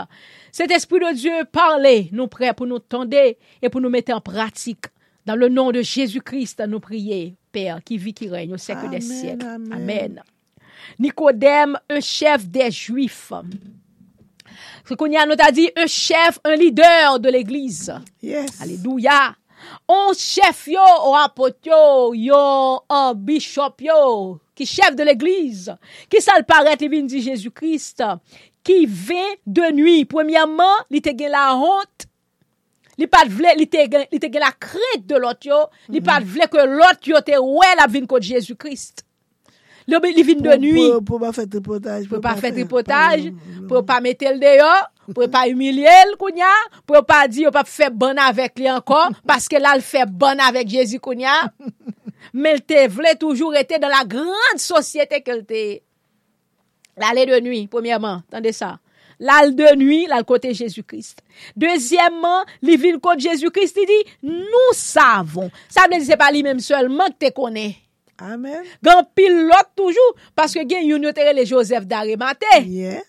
Cet 0.52 0.70
esprit 0.70 1.00
de 1.00 1.14
Dieu 1.14 1.32
parlez, 1.50 2.10
nous 2.12 2.26
prêts 2.26 2.52
pour 2.52 2.66
nous 2.66 2.78
tendre 2.78 3.16
et 3.16 3.68
pour 3.70 3.80
nous 3.80 3.90
mettre 3.90 4.12
en 4.12 4.20
pratique. 4.20 4.86
Dans 5.24 5.36
le 5.36 5.48
nom 5.48 5.72
de 5.72 5.82
Jésus-Christ, 5.82 6.62
nous 6.68 6.80
prions, 6.80 7.34
Père, 7.50 7.80
qui 7.84 7.96
vit, 7.96 8.14
qui 8.14 8.28
règne 8.28 8.54
au 8.54 8.58
siècle 8.58 8.88
des 8.90 9.00
siècles. 9.00 9.46
amen. 9.46 9.72
Amen. 9.72 10.22
Nicodème, 10.98 11.78
un 11.88 12.00
chef 12.00 12.46
des 12.46 12.70
Juifs. 12.70 13.32
Konya 14.96 15.26
nous 15.26 15.36
ta 15.36 15.50
dit 15.50 15.70
un 15.76 15.86
chef, 15.86 16.38
un 16.44 16.54
leader 16.54 17.20
de 17.20 17.28
l'église. 17.28 17.92
Yes. 18.22 18.60
Alléluia. 18.60 19.34
On 19.88 20.12
chef 20.16 20.66
yo, 20.66 20.80
on 21.04 21.14
apôtre 21.14 21.58
yo, 21.64 22.14
yo, 22.14 22.80
un 22.88 23.14
bishop 23.14 23.80
yo, 23.80 24.40
qui 24.54 24.66
chef 24.66 24.94
de 24.94 25.02
l'église, 25.02 25.74
qui 26.08 26.20
ça 26.20 26.32
le 26.38 26.44
paraît, 26.44 26.76
il 26.80 27.06
dit 27.06 27.22
Jésus-Christ, 27.22 28.02
qui 28.62 28.86
vint 28.86 29.34
de 29.46 29.72
nuit. 29.72 30.04
Premièrement, 30.04 30.76
il 30.90 31.02
te 31.02 31.10
gen 31.10 31.30
la 31.32 31.54
honte, 31.56 32.08
Li 32.98 33.06
pat 33.06 33.28
vle, 33.30 33.52
li 33.54 33.68
te 33.70 33.84
gen 33.86 34.06
li 34.10 34.18
te 34.18 34.26
gen 34.26 34.42
la 34.42 34.50
kret 34.58 35.04
de 35.06 35.20
lot 35.22 35.46
yo, 35.46 35.60
li 35.88 36.00
pat 36.02 36.18
mm-hmm. 36.18 36.32
vle 36.34 36.48
ke 36.50 36.64
lot 36.66 37.06
yo 37.06 37.20
te 37.22 37.38
wè 37.38 37.74
la 37.78 37.86
vin 37.90 38.08
kote 38.10 38.26
Jésus 38.26 38.58
Christ. 38.58 39.04
li 39.88 40.24
vin 40.26 40.42
de 40.44 40.56
nwi. 40.60 40.86
Pou 41.06 41.20
pa 41.22 41.32
fet 41.36 41.54
reportaj. 41.58 42.06
Pou 42.10 42.20
pa 42.24 42.36
fet 42.38 42.56
reportaj, 42.60 43.28
pou 43.68 43.82
pa 43.88 43.98
metel 44.04 44.38
deyo, 44.42 44.68
pou 45.14 45.28
pa 45.32 45.46
umilil 45.48 46.14
kounya, 46.20 46.50
pou 46.84 47.00
pa 47.08 47.24
di 47.30 47.46
yo 47.46 47.52
pa 47.54 47.64
fe 47.64 47.88
bon 47.90 48.18
avèk 48.20 48.60
li 48.60 48.68
ankon, 48.68 49.16
paske 49.26 49.60
la 49.60 49.76
l 49.78 49.84
fe 49.84 50.04
bon 50.08 50.40
avèk 50.44 50.76
Jezi 50.76 51.00
kounya. 51.00 51.34
Men 52.34 52.60
te 52.60 52.84
vle 52.92 53.14
toujou 53.18 53.54
rete 53.54 53.78
dan 53.80 53.94
la 53.94 54.04
grande 54.04 54.60
sosyete 54.62 55.22
ke 55.24 55.40
te. 55.48 55.64
La 56.98 57.14
le 57.14 57.24
de 57.30 57.40
nwi, 57.40 57.66
premièman, 57.70 58.24
tande 58.30 58.52
sa. 58.52 58.76
Lal 59.18 59.54
de 59.58 59.72
nwi, 59.78 60.04
lal 60.10 60.24
kote 60.26 60.52
Jésus-Christ. 60.54 61.22
Dezyèmman, 61.58 62.46
li 62.62 62.76
vin 62.78 62.98
kote 63.02 63.24
Jésus-Christ, 63.26 63.78
li 63.80 63.86
di, 63.88 63.98
nou 64.26 64.74
savon. 64.78 65.50
Sa 65.70 65.88
mne 65.88 66.02
di 66.02 66.10
se 66.10 66.18
pa 66.18 66.30
li 66.34 66.44
menm 66.46 66.62
selman 66.62 67.14
ke 67.14 67.26
te 67.26 67.32
konè. 67.34 67.70
Amen. 68.18 68.64
Gan 68.82 69.04
pil 69.14 69.44
lot 69.46 69.70
toujou, 69.78 70.16
paske 70.38 70.64
gen 70.68 70.86
yon 70.88 71.06
yotere 71.06 71.34
le 71.36 71.46
Joseph 71.46 71.86
Darimate. 71.90 72.62
Yeah. 72.66 73.06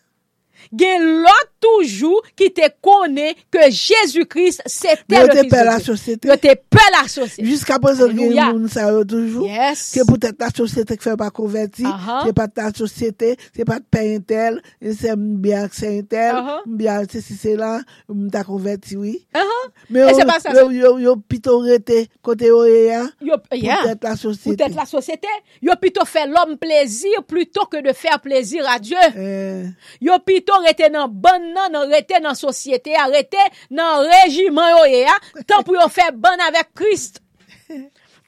Gen 0.69 1.05
lot 1.23 1.49
toujou 1.63 2.21
ki 2.39 2.49
te 2.55 2.69
kone 2.83 3.33
ke 3.51 3.69
Jésus-Christ 3.69 4.63
se 4.65 4.95
te 5.01 5.17
le 5.17 5.33
fils 5.33 5.35
de 5.35 5.41
Dieu. 5.41 5.43
Yo 5.43 5.43
te 5.43 5.49
pe 5.51 5.63
la 5.65 5.77
sosete. 5.83 6.29
Yo 6.29 6.37
te 6.39 6.55
pe 6.77 6.85
la 6.93 7.03
sosete. 7.11 7.45
Jiska 7.47 7.79
prezon 7.83 8.13
gen 8.17 8.35
moun 8.37 8.69
sa 8.71 8.87
yo 8.93 9.03
toujou. 9.07 9.47
Yes. 9.49 9.89
Ke 9.95 10.05
pou 10.07 10.21
tèt 10.21 10.39
la 10.41 10.51
sosete 10.53 10.97
ki 10.99 11.07
fe 11.09 11.15
pa 11.19 11.29
konverti. 11.33 11.85
Uh 11.87 12.07
-huh. 12.07 12.27
Se 12.27 12.35
pa 12.37 12.47
ta 12.47 12.69
sosete, 12.75 13.35
se 13.55 13.65
pa 13.67 13.79
pe 13.79 14.05
intel, 14.15 14.61
se 14.81 15.15
mbiak 15.15 15.73
se 15.73 15.93
intel, 15.97 16.35
uh 16.35 16.47
-huh. 16.47 16.61
mbiak 16.65 17.11
se 17.11 17.21
si 17.21 17.37
se 17.37 17.55
la, 17.57 17.79
mta 18.07 18.43
konverti 18.43 18.97
oui. 18.97 19.15
Uh 19.33 19.41
-huh. 19.41 19.71
Me 19.89 19.99
yo, 19.99 20.09
yo, 20.53 20.71
yo, 20.71 20.99
yo 20.99 21.15
pito 21.15 21.61
rete 21.61 22.07
kote 22.21 22.45
yo 22.47 22.65
e 22.65 22.85
ya 22.85 23.09
yeah. 23.21 23.81
pou 23.83 23.89
tèt 23.89 24.03
la 24.03 24.15
sosete. 24.15 24.49
Pou 24.49 24.55
tèt 24.55 24.75
la 24.75 24.85
sosete. 24.85 25.27
Yo 25.61 25.75
pito 25.81 26.05
fe 26.05 26.25
l'om 26.27 26.57
plezir 26.57 27.23
pluto 27.27 27.65
ke 27.65 27.81
de 27.81 27.93
fer 27.93 28.19
plezir 28.21 28.65
a 28.67 28.79
Dieu. 28.79 28.97
Eh. 29.15 29.69
Yo 30.01 30.19
pito 30.19 30.48
Plito 30.49 30.63
rete 30.65 30.89
nan 30.89 31.09
ban 31.21 31.43
nan, 31.53 31.71
nan 31.71 31.89
rete 31.91 32.19
nan 32.21 32.35
sosyete, 32.35 32.95
a 32.97 33.07
rete 33.09 33.41
nan 33.69 34.07
rejiman 34.07 34.71
yo 34.73 34.85
ye 34.89 35.03
a, 35.05 35.15
tan 35.45 35.63
pou 35.63 35.77
yo 35.77 35.85
fe 35.91 36.09
ban 36.11 36.41
avek 36.47 36.71
Krist. 36.73 37.21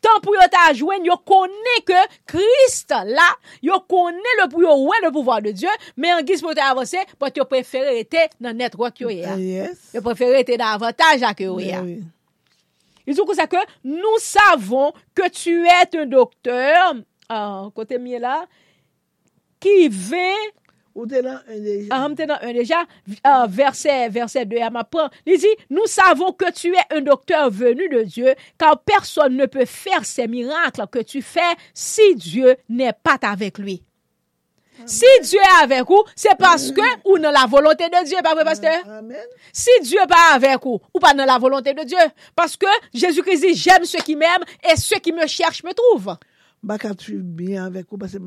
Tan 0.02 0.22
pou 0.22 0.35
yo 0.38 0.45
ta 0.53 0.68
jwen, 0.73 1.06
yo 1.06 1.18
kone 1.26 1.76
ke 1.88 2.03
Krist 2.30 2.93
la, 3.10 3.27
yo 3.65 3.80
kone 3.89 4.38
le 4.38 4.48
pou 4.53 4.61
yo 4.61 4.76
wè 4.85 5.02
le 5.02 5.11
pouvoir 5.14 5.41
de 5.41 5.53
Diyo, 5.56 5.73
men 5.98 6.19
an 6.19 6.27
gis 6.27 6.45
pou 6.45 6.53
te 6.57 6.61
avanse, 6.61 7.02
pot 7.18 7.38
yo 7.38 7.48
prefere 7.49 7.98
rete 7.98 8.27
nan 8.41 8.57
netwak 8.61 9.02
yo 9.02 9.10
ye 9.14 9.26
a. 9.26 9.38
Yes. 9.41 9.91
Yo 9.95 10.06
prefere 10.06 10.41
rete 10.41 10.61
nan 10.61 10.76
avantaj 10.77 11.26
ak 11.26 11.45
yo 11.45 11.57
ye 11.61 11.73
a. 11.73 11.81
Oui, 11.81 12.02
oui. 12.02 13.06
Yisou 13.10 13.26
kon 13.26 13.38
sa 13.38 13.49
ke 13.49 13.61
nou 13.81 14.22
savon 14.22 14.93
ke 15.18 15.26
tu 15.34 15.64
et 15.65 15.98
un 15.98 16.06
doktor, 16.06 17.02
an 17.02 17.06
ah, 17.34 17.69
kote 17.73 17.98
miye 17.98 18.22
la, 18.22 18.43
ki 19.61 19.89
ve 19.89 20.27
Déjà. 20.95 21.39
ah, 21.89 22.09
m'te 22.09 22.26
dans 22.26 22.38
un 22.41 22.53
déjà, 22.53 22.84
euh, 23.26 23.45
verset, 23.47 24.09
verset 24.09 24.45
2 24.45 24.57
à 24.57 24.69
ma 24.69 24.84
prend. 24.84 25.09
Il 25.26 25.38
dit, 25.38 25.47
nous 25.69 25.85
savons 25.85 26.31
que 26.34 26.51
tu 26.51 26.73
es 26.73 26.95
un 26.95 27.01
docteur 27.01 27.49
venu 27.49 27.88
de 27.89 28.03
Dieu, 28.03 28.35
car 28.57 28.80
personne 28.80 29.35
ne 29.38 29.45
peut 29.45 29.65
faire 29.65 30.05
ces 30.05 30.27
miracles 30.27 30.85
que 30.91 30.99
tu 30.99 31.22
fais 31.22 31.39
si 31.73 32.15
Dieu 32.15 32.55
n'est 32.69 32.93
pas 32.93 33.18
avec 33.22 33.57
lui. 33.57 33.84
Si 34.85 35.05
Dieu 35.22 35.39
est 35.39 35.63
avec 35.63 35.88
vous, 35.88 36.03
c'est 36.15 36.35
parce 36.38 36.72
que 36.72 36.81
ou 37.05 37.19
dans 37.19 37.31
la 37.31 37.45
volonté 37.45 37.88
de 37.88 38.05
Dieu, 38.05 38.18
pas 38.23 38.34
vrai, 38.34 38.43
pasteur? 38.43 38.81
Amen. 38.88 39.15
Si 39.53 39.69
Dieu 39.84 39.99
n'est 39.99 40.07
pas 40.07 40.34
avec 40.34 40.63
vous, 40.63 40.80
ou 40.93 40.99
pas 40.99 41.13
dans 41.13 41.26
la 41.26 41.38
volonté 41.38 41.73
de 41.73 41.84
Dieu. 41.84 41.97
Parce 42.35 42.57
que 42.57 42.65
Jésus-Christ 42.93 43.41
dit, 43.41 43.53
j'aime 43.53 43.85
ceux 43.85 43.99
qui 43.99 44.15
m'aiment 44.15 44.43
et 44.69 44.76
ceux 44.76 44.97
qui 44.97 45.11
me 45.11 45.27
cherchent 45.27 45.63
me 45.63 45.73
trouvent. 45.73 46.18
Tu 46.97 47.17
bien 47.17 47.65
avec 47.65 47.88
vous 47.89 47.97
parce 47.97 48.13
que. 48.13 48.19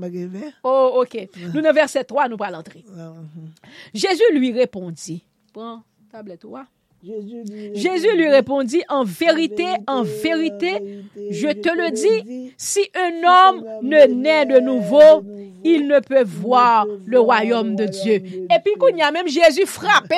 Oh, 0.65 1.03
ok. 1.03 1.29
Nous, 1.55 1.61
dans 1.61 1.73
verset 1.73 2.05
3, 2.05 2.29
nous 2.29 2.37
allons 2.41 2.59
entrer. 2.59 2.85
Ah, 2.99 3.13
mhm. 3.13 3.51
Jésus 3.95 4.25
lui 4.33 4.53
répondit. 4.53 5.25
Prends 5.53 5.83
tablette, 6.11 6.41
toi. 6.41 6.67
Jésus 7.03 7.45
lui, 7.45 7.75
Jésus 7.75 8.17
lui 8.17 8.29
répondit, 8.29 8.83
en 8.89 9.05
vérité, 9.05 9.67
en 9.87 10.03
vérité, 10.03 11.05
je 11.31 11.49
te 11.49 11.69
le 11.69 11.91
dis, 11.91 12.55
si 12.57 12.81
un 12.95 13.23
homme 13.23 13.65
ne 13.83 14.07
naît 14.07 14.47
de 14.47 14.59
nouveau, 14.59 15.23
il 15.65 15.87
ne 15.87 16.01
peut 16.01 16.25
voir 16.25 16.87
le 17.05 17.21
royaume 17.21 17.77
de 17.77 17.85
Dieu. 17.85 18.15
Et 18.15 18.59
puis, 18.65 18.75
qu'on 18.79 18.97
y 18.97 19.03
a 19.03 19.11
même 19.11 19.29
Jésus 19.29 19.67
frappé, 19.67 20.17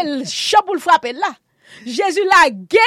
pour 0.64 0.74
le 0.74 0.80
frapper 0.80 1.12
là. 1.12 1.34
Jésus 1.84 2.22
l'a 2.24 2.51
gué 2.51 2.78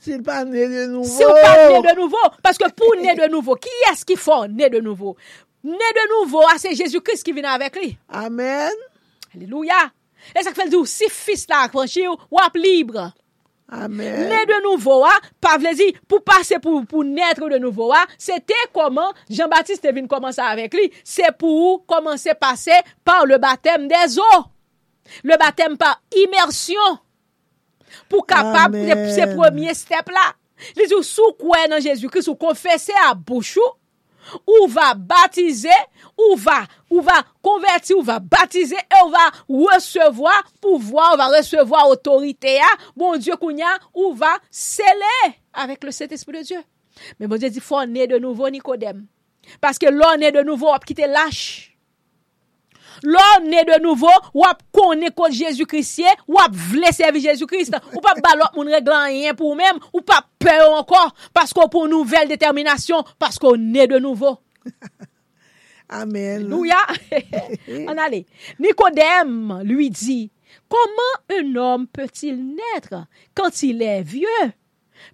S'il 0.00 0.22
pa 0.22 0.44
ne 0.44 0.52
de 0.70 0.86
nouvo. 0.92 1.10
S'il 1.10 1.34
pa 1.42 1.52
ne 1.72 1.82
de 1.82 1.94
nouvo. 1.98 2.22
Paske 2.44 2.70
pou 2.78 2.98
ne 3.00 3.14
de 3.18 3.28
nouvo. 3.32 3.58
Ki 3.60 3.74
es 3.90 4.04
ki 4.06 4.18
fò 4.18 4.44
ne 4.48 4.70
de 4.72 4.82
nouvo? 4.84 5.16
Ne 5.66 5.92
de 5.94 6.04
nouvo 6.12 6.44
a 6.46 6.54
ah, 6.54 6.58
se 6.58 6.74
Jésus 6.74 7.02
Christ 7.02 7.26
ki 7.26 7.34
vina 7.34 7.56
avèk 7.58 7.78
li. 7.82 7.90
Amen. 8.14 8.74
Aleluya. 9.34 9.88
E 10.34 10.44
sak 10.44 10.54
fèl 10.58 10.70
di 10.70 10.78
ou 10.78 10.86
si 10.86 11.08
fis 11.10 11.48
la 11.50 11.64
akvanchi 11.66 12.06
ou 12.06 12.18
wap 12.34 12.54
libre. 12.58 13.08
Amen. 13.68 14.28
Ne 14.30 14.44
de 14.48 14.60
nouvo 14.64 15.00
a, 15.04 15.10
ah, 15.12 15.26
pa 15.42 15.56
vle 15.60 15.74
di 15.76 15.90
pou 16.08 16.22
pase 16.24 16.60
pou, 16.62 16.84
pou 16.88 17.02
netre 17.04 17.50
de 17.52 17.58
nouvo 17.60 17.90
a, 17.92 18.04
se 18.16 18.38
te 18.40 18.56
koman, 18.72 19.10
Jean-Baptiste 19.28 19.84
te 19.84 19.92
vin 19.96 20.06
komanse 20.08 20.40
avèk 20.40 20.78
li, 20.78 20.86
se 21.04 21.26
pou 21.36 21.82
komanse 21.90 22.32
pase 22.40 22.78
par 23.04 23.26
le 23.28 23.36
batèm 23.42 23.90
des 23.90 24.16
o. 24.22 24.30
Le 25.26 25.36
batèm 25.40 25.76
par 25.80 25.98
imersyon. 26.22 27.02
Pou 28.08 28.22
kapab 28.22 28.74
Amen. 28.74 29.08
se 29.14 29.26
premier 29.34 29.74
step 29.74 30.10
la. 30.14 30.32
Li 30.76 30.88
di 30.90 30.96
ou 30.96 31.06
sou 31.06 31.36
kwen 31.38 31.70
nan 31.70 31.82
Jésus-Christ, 31.82 32.28
ou 32.28 32.36
a 33.06 33.14
bouchou, 33.14 33.62
ou 34.46 34.66
va 34.68 34.94
batize, 34.94 35.70
ou 36.16 36.36
va, 36.36 36.66
ou 36.90 37.00
va 37.00 37.22
konverti, 37.40 37.94
ou 37.94 38.02
va 38.02 38.18
batize, 38.18 38.72
et 38.72 39.02
ou 39.04 39.10
va 39.10 39.30
recevoir 39.48 40.42
pouvoir, 40.60 41.14
ou 41.14 41.16
va 41.16 41.28
recevoir 41.28 41.88
autorité 41.88 42.58
bon 42.96 43.16
Dieu 43.16 43.34
ou 43.94 44.14
va 44.14 44.38
sceller 44.50 45.34
avec 45.52 45.84
le 45.84 45.90
Saint-Esprit 45.90 46.38
de 46.38 46.42
Dieu. 46.42 46.62
Mais 47.18 47.26
bon 47.26 47.36
Dieu 47.36 47.50
dit, 47.50 47.60
faut 47.60 47.84
ne 47.84 48.06
de 48.06 48.18
nouveau 48.18 48.50
Nicodème. 48.50 49.06
Parce 49.60 49.78
que 49.78 49.86
l'on 49.86 50.18
ne 50.18 50.30
de 50.30 50.42
nouveau, 50.42 50.70
wap 50.70 50.84
kite 50.84 51.06
lâche. 51.06 51.77
L'on 53.02 53.44
ne 53.44 53.64
de 53.64 53.82
nouveau, 53.82 54.12
wap 54.34 54.62
konen 54.72 55.12
kote 55.14 55.32
Jésus-Christ, 55.32 56.02
wap 56.28 56.54
vle 56.54 56.92
servi 56.92 57.20
Jésus-Christ, 57.20 57.76
ou 57.94 58.00
pa 58.04 58.14
balot 58.22 58.54
moun 58.56 58.72
reglan 58.72 59.06
rien 59.06 59.34
pour 59.34 59.56
même, 59.56 59.78
ou 59.92 60.00
pa 60.00 60.24
peur 60.38 60.72
encore, 60.72 61.14
parce 61.32 61.52
qu'on 61.52 61.68
pour 61.68 61.88
nouvelle 61.88 62.28
détermination, 62.28 63.04
parce 63.18 63.38
qu'on 63.38 63.56
ne 63.56 63.86
de 63.86 63.98
nouveau. 63.98 64.38
Amen. 65.88 66.42
Alléluia. 66.42 66.76
On 67.88 67.96
allait. 67.96 68.26
Nicodème 68.60 69.62
lui 69.64 69.88
dit, 69.88 70.30
comment 70.68 71.40
un 71.40 71.56
homme 71.56 71.86
peut-il 71.86 72.54
naître 72.54 73.06
quand 73.34 73.62
il 73.62 73.80
est 73.80 74.02
vieux? 74.02 74.26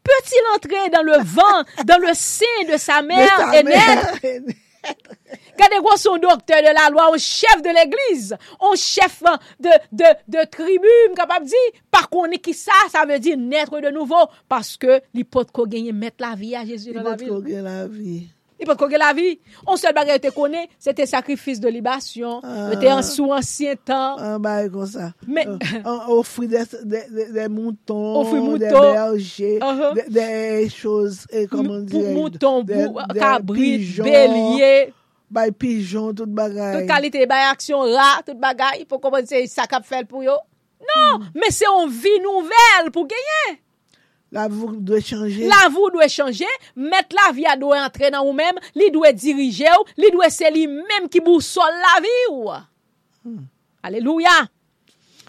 Peut-il 0.02 0.56
entrer 0.56 0.90
dans 0.90 1.02
le 1.02 1.22
vent, 1.22 1.84
dans 1.84 2.00
le 2.00 2.12
sein 2.14 2.64
de 2.68 2.76
sa 2.76 3.02
mère 3.02 3.54
et 3.54 3.62
naître? 3.62 4.18
Gade 5.58 5.80
gwa 5.84 5.96
son 6.00 6.18
doktor 6.22 6.62
de 6.64 6.72
la 6.74 6.88
loi, 6.90 7.08
on 7.12 7.18
chef 7.18 7.62
de 7.62 7.72
l'eglise, 7.74 8.36
on 8.60 8.74
chef 8.76 9.22
de, 9.60 9.70
de, 9.92 10.10
de 10.28 10.44
tribu, 10.50 10.94
m 11.10 11.16
kapap 11.18 11.46
di, 11.46 11.62
par 11.94 12.08
konen 12.12 12.42
ki 12.42 12.54
sa, 12.56 12.76
sa 12.92 13.04
ve 13.08 13.20
di 13.22 13.36
netre 13.38 13.82
de 13.84 13.92
nouvo, 13.94 14.24
paske 14.50 15.00
li 15.14 15.24
pot 15.24 15.50
ko 15.54 15.68
genye 15.70 15.94
met 15.94 16.16
la 16.22 16.34
vi 16.38 16.54
a 16.58 16.64
Jezu 16.66 16.94
nan 16.94 17.06
la 17.06 17.16
vi. 17.16 17.28
Li 17.28 17.30
pot 17.30 17.38
ko 17.38 17.46
genye 17.46 17.64
la 17.64 17.84
vi. 17.86 18.18
Li 18.60 18.68
pat 18.68 18.78
kogue 18.78 18.98
la 19.00 19.10
vi. 19.16 19.34
On 19.66 19.78
sel 19.80 19.94
bagay 19.96 20.20
te 20.22 20.30
kone, 20.34 20.64
se 20.82 20.94
te 20.96 21.06
sakrifis 21.08 21.60
de 21.62 21.70
libasyon, 21.74 22.44
ah, 22.46 22.74
te 22.78 22.90
an 22.92 23.02
sou 23.06 23.34
ansyen 23.34 23.78
tan. 23.80 24.20
An 24.20 24.36
ah, 24.36 24.40
bagay 24.42 24.70
kon 24.74 24.90
sa. 24.90 25.10
Men. 25.26 25.56
Euh, 25.84 26.12
ofri 26.14 26.46
de 26.48 27.48
mouton, 27.50 28.14
ofri 28.20 28.38
mouton, 28.40 28.62
de 28.62 28.70
berje, 28.70 29.50
uh-huh. 29.58 29.98
de 30.14 30.28
chouz, 30.72 31.24
e 31.34 31.46
koman 31.50 31.82
dire. 31.88 32.14
Mouton, 32.14 32.64
kabrit, 33.18 34.00
belye. 34.04 34.92
Bay 35.34 35.50
pijon, 35.50 36.12
tout 36.14 36.30
bagay. 36.30 36.78
Tout 36.78 36.88
kalite, 36.88 37.26
bay 37.28 37.48
aksyon 37.50 37.90
ra, 37.96 38.10
tout 38.26 38.38
bagay. 38.38 38.86
Po 38.88 39.00
koman 39.02 39.26
se 39.28 39.42
sakap 39.50 39.86
fel 39.88 40.06
pou 40.06 40.22
yo. 40.22 40.38
Non, 40.84 41.18
hmm. 41.18 41.28
men 41.40 41.52
se 41.54 41.68
on 41.70 41.88
vi 41.90 42.12
nouvel 42.22 42.90
pou 42.94 43.08
genye. 43.10 43.58
La 44.34 44.48
vie 44.48 44.66
doit 44.80 45.00
changer. 45.00 45.46
La 45.46 45.68
vous 45.70 45.90
doit 45.90 46.08
changer, 46.08 46.44
mettre 46.74 47.14
la 47.24 47.32
vie 47.32 47.46
à 47.46 47.56
doit 47.56 47.80
entrer 47.80 48.10
dans 48.10 48.24
vous-même, 48.24 48.56
li 48.74 48.90
doit 48.90 49.12
diriger 49.12 49.68
ou, 49.80 49.84
li 49.96 50.10
doit 50.10 50.28
c'est 50.28 50.50
lui 50.50 50.66
même 50.66 51.08
qui 51.08 51.20
boussole 51.20 51.62
la 51.70 52.00
vie 52.02 52.08
ou. 52.32 52.50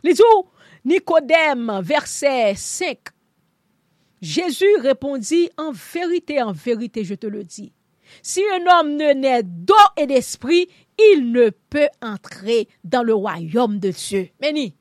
Li 0.03 0.14
ou, 0.19 0.45
Nicodème, 0.84 1.82
verset 1.84 2.56
5. 2.56 2.98
Jésus 4.22 4.76
répondit, 4.80 5.52
en 5.56 5.72
vérité, 5.72 6.41
en 6.41 6.52
vérité, 6.52 7.03
je 7.03 7.14
te 7.14 7.27
le 7.27 7.44
dis. 7.44 7.73
Si 8.23 8.41
un 8.53 8.80
homme 8.80 8.95
ne 8.95 9.14
naît 9.14 9.44
d'eau 9.44 9.76
et 9.98 10.07
d'esprit, 10.07 10.68
il 10.98 11.32
ne 11.32 11.49
peut 11.49 11.90
entrer 12.02 12.68
dans 12.84 13.03
le 13.03 13.14
royaume 13.14 13.77
de 13.77 13.91
Dieu. 13.91 14.30
Meni, 14.41 14.76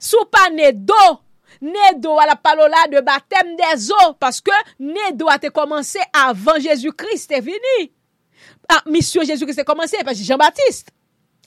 sou 0.00 0.24
pa 0.30 0.48
ne 0.50 0.72
do, 0.72 1.20
ne 1.60 1.98
do 1.98 2.18
a 2.18 2.26
la 2.26 2.36
palola 2.36 2.86
de 2.90 3.00
baptême 3.00 3.56
des 3.56 3.90
eaux, 3.90 4.14
parce 4.18 4.40
que 4.40 4.50
ne 4.78 5.14
do 5.14 5.28
a 5.28 5.38
commencé 5.50 5.98
avant 6.12 6.58
Jésus-Christ 6.58 7.32
est 7.32 7.40
venu. 7.40 7.90
Ah, 8.68 8.82
mission 8.86 9.22
Jésus-Christ 9.22 9.58
est 9.60 9.64
commencé 9.64 9.96
par 10.04 10.14
Jean-Baptiste. 10.14 10.90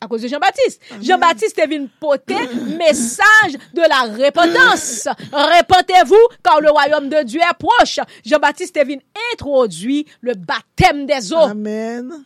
À 0.02 0.08
cause 0.08 0.22
de 0.22 0.30
Jean-Baptiste. 0.30 0.82
Jean-Baptiste 1.02 1.60
est 1.60 1.68
venu 1.68 1.90
porter 2.00 2.38
message 2.78 3.54
de 3.74 3.82
la 3.82 4.04
repentance. 4.04 5.10
Repentez-vous 5.32 6.38
car 6.42 6.62
le 6.62 6.70
royaume 6.70 7.10
de 7.10 7.24
Dieu 7.24 7.42
est 7.42 7.58
proche. 7.58 8.00
Jean-Baptiste 8.26 8.78
est 8.78 8.86
venu 8.86 9.02
introduire 9.34 10.06
le 10.22 10.36
baptême 10.36 11.06
des 11.06 11.34
eaux. 11.34 11.38
Amen. 11.38 12.24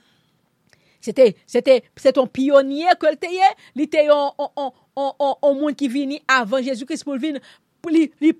C'était, 1.01 1.35
c'était, 1.45 1.83
c'est 1.97 2.17
un 2.17 2.27
pionnier 2.27 2.85
que 2.97 3.07
le 3.07 4.11
on, 4.11 4.71
on, 4.95 5.35
on 5.41 5.55
moun 5.55 5.75
qui 5.75 5.87
vini 5.87 6.21
avant 6.27 6.61
Jésus-Christ 6.61 7.03
pour 7.03 7.15
le 7.15 7.39
li, 7.89 8.11
li 8.21 8.31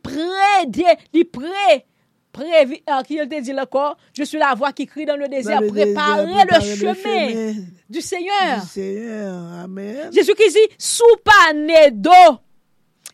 li 1.13 1.23
pré, 1.25 1.85
pré, 2.31 2.63
euh, 2.89 3.03
qui 3.03 3.17
te 3.17 3.41
dit 3.41 3.59
encore, 3.59 3.97
je 4.17 4.23
suis 4.23 4.37
la 4.37 4.53
voix 4.55 4.71
qui 4.71 4.85
crie 4.85 5.05
dans 5.05 5.17
le 5.17 5.27
désert, 5.27 5.59
Dans 5.61 5.67
le 5.67 5.71
désert, 5.71 6.61
chemin 6.61 6.93
chemin 6.95 7.53
du 7.89 8.01
Seigneur. 8.01 8.61
du 8.61 8.67
Seigneur. 8.67 9.53
Amen. 9.63 10.13
Jésus-Christ 10.13 10.53
dit, 10.53 10.75
sous 10.77 11.03
pas 11.23 11.53
né 11.53 11.91
d'eau 11.91 12.39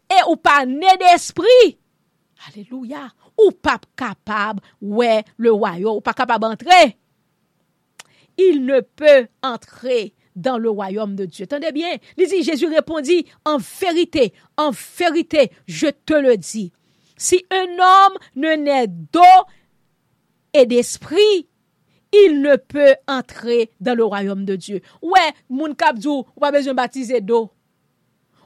et 0.10 0.30
ou 0.30 0.36
pas 0.36 0.66
né 0.66 0.88
d'esprit. 1.00 1.78
Alléluia. 2.48 3.12
Ou 3.42 3.52
pas 3.52 3.80
capable, 3.96 4.62
ouais, 4.82 5.24
le 5.38 5.52
royaume, 5.52 5.96
ou 5.98 6.02
pas 6.02 6.14
capable 6.14 6.42
d'entrer. 6.42 6.98
Il 8.38 8.66
ne 8.66 8.82
peut 8.82 9.28
entrer 9.42 10.14
dans 10.36 10.58
le 10.58 10.70
royaume 10.70 11.16
de 11.16 11.26
Dieu. 11.26 11.44
Attendez 11.44 11.72
bien. 11.72 11.98
Il 12.18 12.28
dit, 12.28 12.44
Jésus 12.44 12.68
répondit, 12.68 13.26
en 13.46 13.58
vérité, 13.58 14.34
en 14.58 14.72
vérité, 14.98 15.52
je 15.68 15.88
te 15.88 16.14
le 16.14 16.38
dis. 16.38 16.72
Si 17.18 17.46
un 17.52 17.66
homme 17.66 18.18
ne 18.36 18.56
naît 18.56 18.88
d'eau 18.88 19.22
et 20.54 20.66
d'esprit, 20.66 21.48
il 22.14 22.42
ne 22.42 22.56
peut 22.56 22.96
entrer 23.08 23.72
dans 23.80 23.96
le 23.96 24.04
royaume 24.04 24.46
de 24.46 24.56
Dieu. 24.56 24.82
Ouais, 25.02 25.32
moun 25.50 25.76
kapdou, 25.76 26.26
ou 26.36 26.40
pas 26.40 26.52
besoin 26.52 26.74
de 26.74 26.78
baptiser 26.78 27.22
d'eau. 27.22 27.52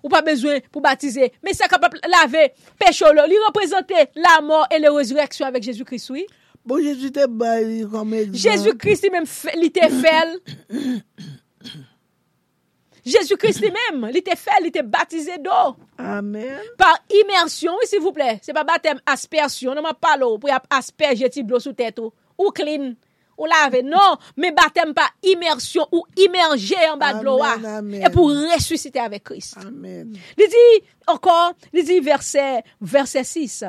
Ou 0.02 0.10
pas 0.10 0.22
besoin 0.22 0.60
pour 0.72 0.82
baptiser. 0.82 1.32
Mais 1.44 1.54
ça 1.54 1.68
capable 1.68 2.00
laver, 2.10 2.52
péché, 2.78 3.06
lui 3.06 3.38
représenter 3.48 4.10
la 4.16 4.42
mort 4.42 4.68
et 4.76 4.80
la 4.80 4.92
résurrection 4.92 5.46
avec 5.46 5.64
Jésus-Christ, 5.64 6.10
oui? 6.10 6.26
Bon, 6.66 6.82
Jésus 6.82 7.12
te 7.12 7.28
bail 7.28 7.86
comme 7.92 8.14
exemple. 8.14 8.38
Jésus-Christ 8.38 9.08
il 9.56 9.66
était 9.66 9.90
fait. 9.90 10.42
Jésus-Christ 13.06 13.60
lui-même, 13.60 14.08
il 14.10 14.18
était 14.18 14.36
fait, 14.36 14.52
il 14.62 14.68
était 14.68 14.84
baptisé 14.84 15.38
d'eau. 15.38 15.76
Amen. 15.98 16.60
Par 16.78 16.98
immersion, 17.10 17.74
oui, 17.80 17.86
s'il 17.88 18.00
vous 18.00 18.14
plaît. 18.14 18.40
C'est 18.42 18.54
pas 18.54 18.64
baptême 18.64 19.00
aspersion. 19.06 19.76
Non, 19.76 19.82
m'a 19.82 19.94
pas 19.94 20.16
l'eau 20.18 20.38
pour 20.38 20.50
asperger 20.70 21.30
type 21.30 21.48
d'eau 21.48 21.60
sous 21.60 21.74
tête 21.74 22.00
ou, 22.00 22.50
clean. 22.52 22.94
Ou 23.38 23.46
laver. 23.46 23.84
Non, 23.84 24.18
mais 24.38 24.52
baptême 24.52 24.94
par 24.94 25.10
immersion 25.24 25.88
ou 25.92 26.04
immerger 26.18 26.76
en 26.94 26.98
bas 26.98 27.14
de 27.16 27.24
l'eau. 27.26 27.40
ah. 27.42 27.58
Et 27.92 28.10
pour 28.10 28.30
ressusciter 28.30 29.00
avec 29.00 29.24
Christ. 29.24 29.58
Amen. 29.66 30.16
Il 30.38 30.48
dit 30.48 30.86
encore, 31.08 31.54
il 31.74 31.84
dit 31.84 32.00
verset, 32.00 32.64
verset 32.80 33.24
6. 33.24 33.66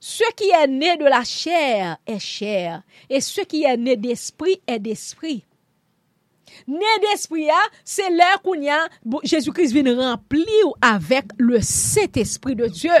Ce 0.00 0.24
qui 0.36 0.50
est 0.50 0.66
né 0.66 0.98
de 0.98 1.04
la 1.04 1.24
chair 1.24 1.96
est 2.06 2.18
chair, 2.18 2.82
et 3.08 3.22
ce 3.22 3.40
qui 3.40 3.64
est 3.64 3.76
né 3.78 3.96
d'esprit 3.96 4.60
est 4.66 4.78
d'esprit. 4.78 5.46
Ne 6.70 6.92
d'esprit 7.04 7.48
ya, 7.48 7.60
se 7.86 8.06
lè 8.12 8.30
koun 8.44 8.64
ya, 8.66 8.78
Jésus-Christ 9.22 9.74
vin 9.76 9.90
rempli 9.98 10.60
ou 10.64 10.74
avèk 10.84 11.34
le 11.42 11.60
set 11.64 12.18
esprit 12.20 12.56
de 12.58 12.68
Diyo. 12.72 12.96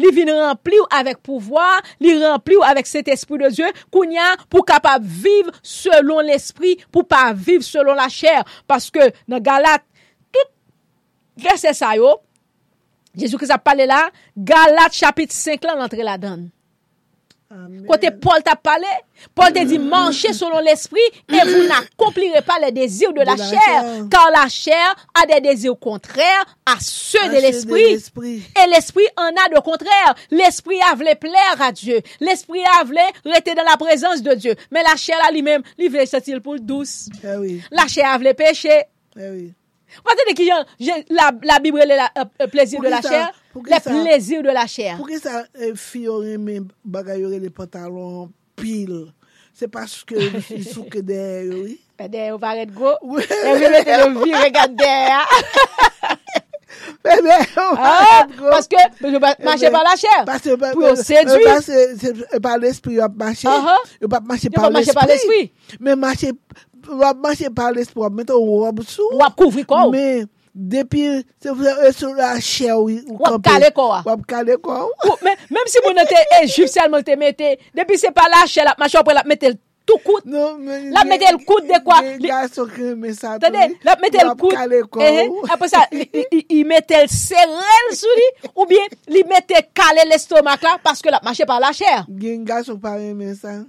Li 0.00 0.10
vin 0.16 0.32
rempli 0.34 0.78
ou 0.82 0.90
avèk 0.98 1.22
pouvoir, 1.24 1.80
li 2.02 2.16
rempli 2.20 2.58
ou 2.58 2.66
avèk 2.66 2.90
set 2.90 3.08
esprit 3.14 3.40
de 3.42 3.52
Diyo, 3.54 3.70
koun 3.94 4.12
ya 4.16 4.34
pou 4.48 4.66
kapab 4.66 5.04
viv 5.04 5.50
selon 5.62 6.20
l'esprit, 6.26 6.84
pou 6.92 7.06
pa 7.06 7.30
viv 7.32 7.64
selon 7.66 7.98
la 7.98 8.10
chèr. 8.12 8.44
Paske 8.68 9.12
nan 9.30 9.42
Galat, 9.44 9.86
tout 10.34 10.52
verset 11.40 11.78
sa 11.78 11.94
yo, 11.96 12.18
Jésus-Christ 13.18 13.54
ap 13.56 13.64
pale 13.66 13.88
la, 13.88 14.04
Galat 14.36 14.94
chapit 14.94 15.32
5 15.32 15.64
lan 15.66 15.80
lantre 15.80 16.04
la 16.04 16.18
dan. 16.20 16.48
Côté 17.88 18.10
Paul 18.10 18.42
t'a 18.42 18.56
parlé, 18.56 18.84
Paul 19.34 19.50
t'a 19.52 19.64
dit 19.64 19.78
marchez 19.78 20.34
selon 20.34 20.58
l'esprit 20.58 21.00
et 21.30 21.38
vous 21.46 21.66
n'accomplirez 21.66 22.42
pas 22.42 22.58
les 22.58 22.72
désirs 22.72 23.12
de 23.14 23.20
la, 23.20 23.34
la 23.34 23.36
chair, 23.36 23.58
chair. 23.64 24.04
car 24.10 24.30
la 24.30 24.48
chair 24.48 24.94
a 25.14 25.26
des 25.26 25.40
désirs 25.40 25.78
contraires 25.80 26.44
à 26.66 26.74
ceux 26.80 27.22
À 27.22 27.28
de 27.28 27.34
l'esprit. 27.40 27.94
Et 28.62 28.68
l'esprit 28.70 29.06
en 29.16 29.28
a 29.28 29.48
de 29.54 29.60
contraire. 29.60 30.14
L'esprit 30.30 30.78
a 30.90 30.94
voulu 30.94 31.16
plaire 31.18 31.56
à 31.60 31.72
Dieu. 31.72 32.00
L'esprit 32.20 32.60
a 32.80 32.84
voulu 32.84 32.98
rester 33.24 33.54
dans 33.54 33.64
la 33.64 33.78
présence 33.78 34.22
de 34.22 34.34
Dieu. 34.34 34.54
Mais 34.70 34.82
la 34.82 34.96
chair 34.96 35.16
là 35.24 35.32
lui-même, 35.32 35.62
lui 35.78 35.88
veut 35.88 36.04
sortir 36.04 36.42
pour 36.42 36.52
le 36.52 36.60
douce. 36.60 37.08
Eh 37.24 37.36
oui, 37.36 37.62
La 37.70 37.86
chair 37.86 38.10
a 38.10 38.18
voulu 38.18 38.34
pécher. 38.34 38.82
eh 39.18 39.30
oui. 39.30 39.54
Vous 40.04 40.34
qui 40.34 40.50
j'ai- 40.78 41.06
la, 41.08 41.30
la 41.42 41.58
Bible 41.60 41.80
est 41.80 41.86
la, 41.86 42.10
euh, 42.18 42.24
euh, 42.42 42.46
plaisir 42.46 42.80
de 42.80 42.88
la 42.88 43.00
chair, 43.00 43.32
le 43.66 43.80
plezir 43.82 44.42
de 44.42 44.54
la 44.54 44.66
chèr. 44.70 44.96
Pou 44.98 45.08
ki 45.08 45.18
sa 45.22 45.44
eh, 45.58 45.74
fiyo 45.78 46.20
reme 46.22 46.60
bagay 46.84 47.22
yore 47.24 47.40
le 47.42 47.50
pantalon 47.54 48.28
pil? 48.58 49.08
Se 49.58 49.66
paske 49.66 50.14
y 50.54 50.62
souke 50.62 51.02
de 51.02 51.18
yori? 51.48 51.76
Pede, 51.98 52.28
ou 52.30 52.38
paret 52.38 52.70
go. 52.70 52.92
E 53.02 53.54
wime 53.58 53.80
te 53.82 53.96
lo 53.98 54.12
vi, 54.20 54.30
regade 54.38 54.76
de 54.78 54.86
ya. 54.86 55.24
Pede, 57.02 57.38
ou 57.64 57.74
paret 57.74 58.36
go. 58.38 58.52
Paske, 58.52 58.84
manche 59.42 59.72
pa 59.74 59.82
la 59.82 59.96
chèr. 59.98 60.22
Pou 60.70 60.86
yo 60.86 60.94
sedwi. 61.00 61.42
Paske, 61.48 62.38
pa 62.44 62.54
l'esprit 62.62 63.00
yo 63.00 63.02
ap 63.08 63.18
manche. 63.18 63.50
Yo 63.98 64.06
pa 64.12 64.22
manche 64.22 64.52
pa 64.54 65.08
l'esprit. 65.10 65.50
Men 65.82 65.98
manche, 65.98 66.30
yo 66.30 67.02
ap 67.10 67.18
manche 67.26 67.50
pa 67.50 67.72
l'esprit. 67.74 68.04
Wap 68.04 68.14
mette 68.14 68.36
ou 68.36 68.62
wap 68.62 68.78
sou. 68.86 69.10
Wap 69.18 69.34
kouvri 69.42 69.66
kou. 69.66 69.90
Men, 69.90 70.30
Depi, 70.58 71.04
se 71.38 71.52
vle 71.54 71.70
e 71.86 71.92
sou 71.94 72.16
la 72.18 72.32
chè 72.42 72.72
ou 72.74 72.90
Wap 73.20 73.44
kale 73.46 73.68
kwa. 73.76 74.00
Wap 74.02 74.24
kale 74.26 74.56
kwa 74.58 74.80
Mèm 75.22 75.68
si 75.70 75.78
moun 75.84 76.00
te 76.08 76.18
ejif 76.40 76.66
sel 76.72 76.90
moun 76.90 77.06
te 77.06 77.14
mette 77.20 77.52
Depi 77.78 77.98
se 78.00 78.10
pa 78.14 78.24
la 78.32 78.42
chè 78.50 78.64
la 78.66 78.74
machè 78.80 78.98
apre 78.98 79.14
la 79.14 79.22
mette 79.28 79.52
l 79.52 79.58
tout 79.88 80.02
kout. 80.04 80.26
Non, 80.26 80.58
la 80.92 81.04
mette 81.06 81.30
l 81.30 81.38
kout 81.46 81.62
de 81.68 81.78
kwa. 81.86 82.00
La 83.86 83.94
mette 84.02 84.18
l 84.18 84.34
kout. 84.34 85.46
Apre 85.54 85.70
sa, 85.70 85.84
i 85.94 86.64
mette 86.66 87.04
l 87.06 87.08
serel 87.12 87.94
sou 87.94 88.18
li 88.18 88.28
Ou 88.56 88.66
bien, 88.66 88.98
li 89.14 89.22
mette 89.30 89.62
kale 89.70 90.10
l 90.10 90.18
estomak 90.18 90.66
la 90.66 90.74
Paske 90.82 91.14
la 91.14 91.22
machè 91.22 91.46
pa 91.46 91.62
la 91.62 91.70
chè. 91.70 92.00
Genga 92.18 92.64
sou 92.66 92.82
pare 92.82 93.14
men 93.14 93.38
sa. 93.38 93.60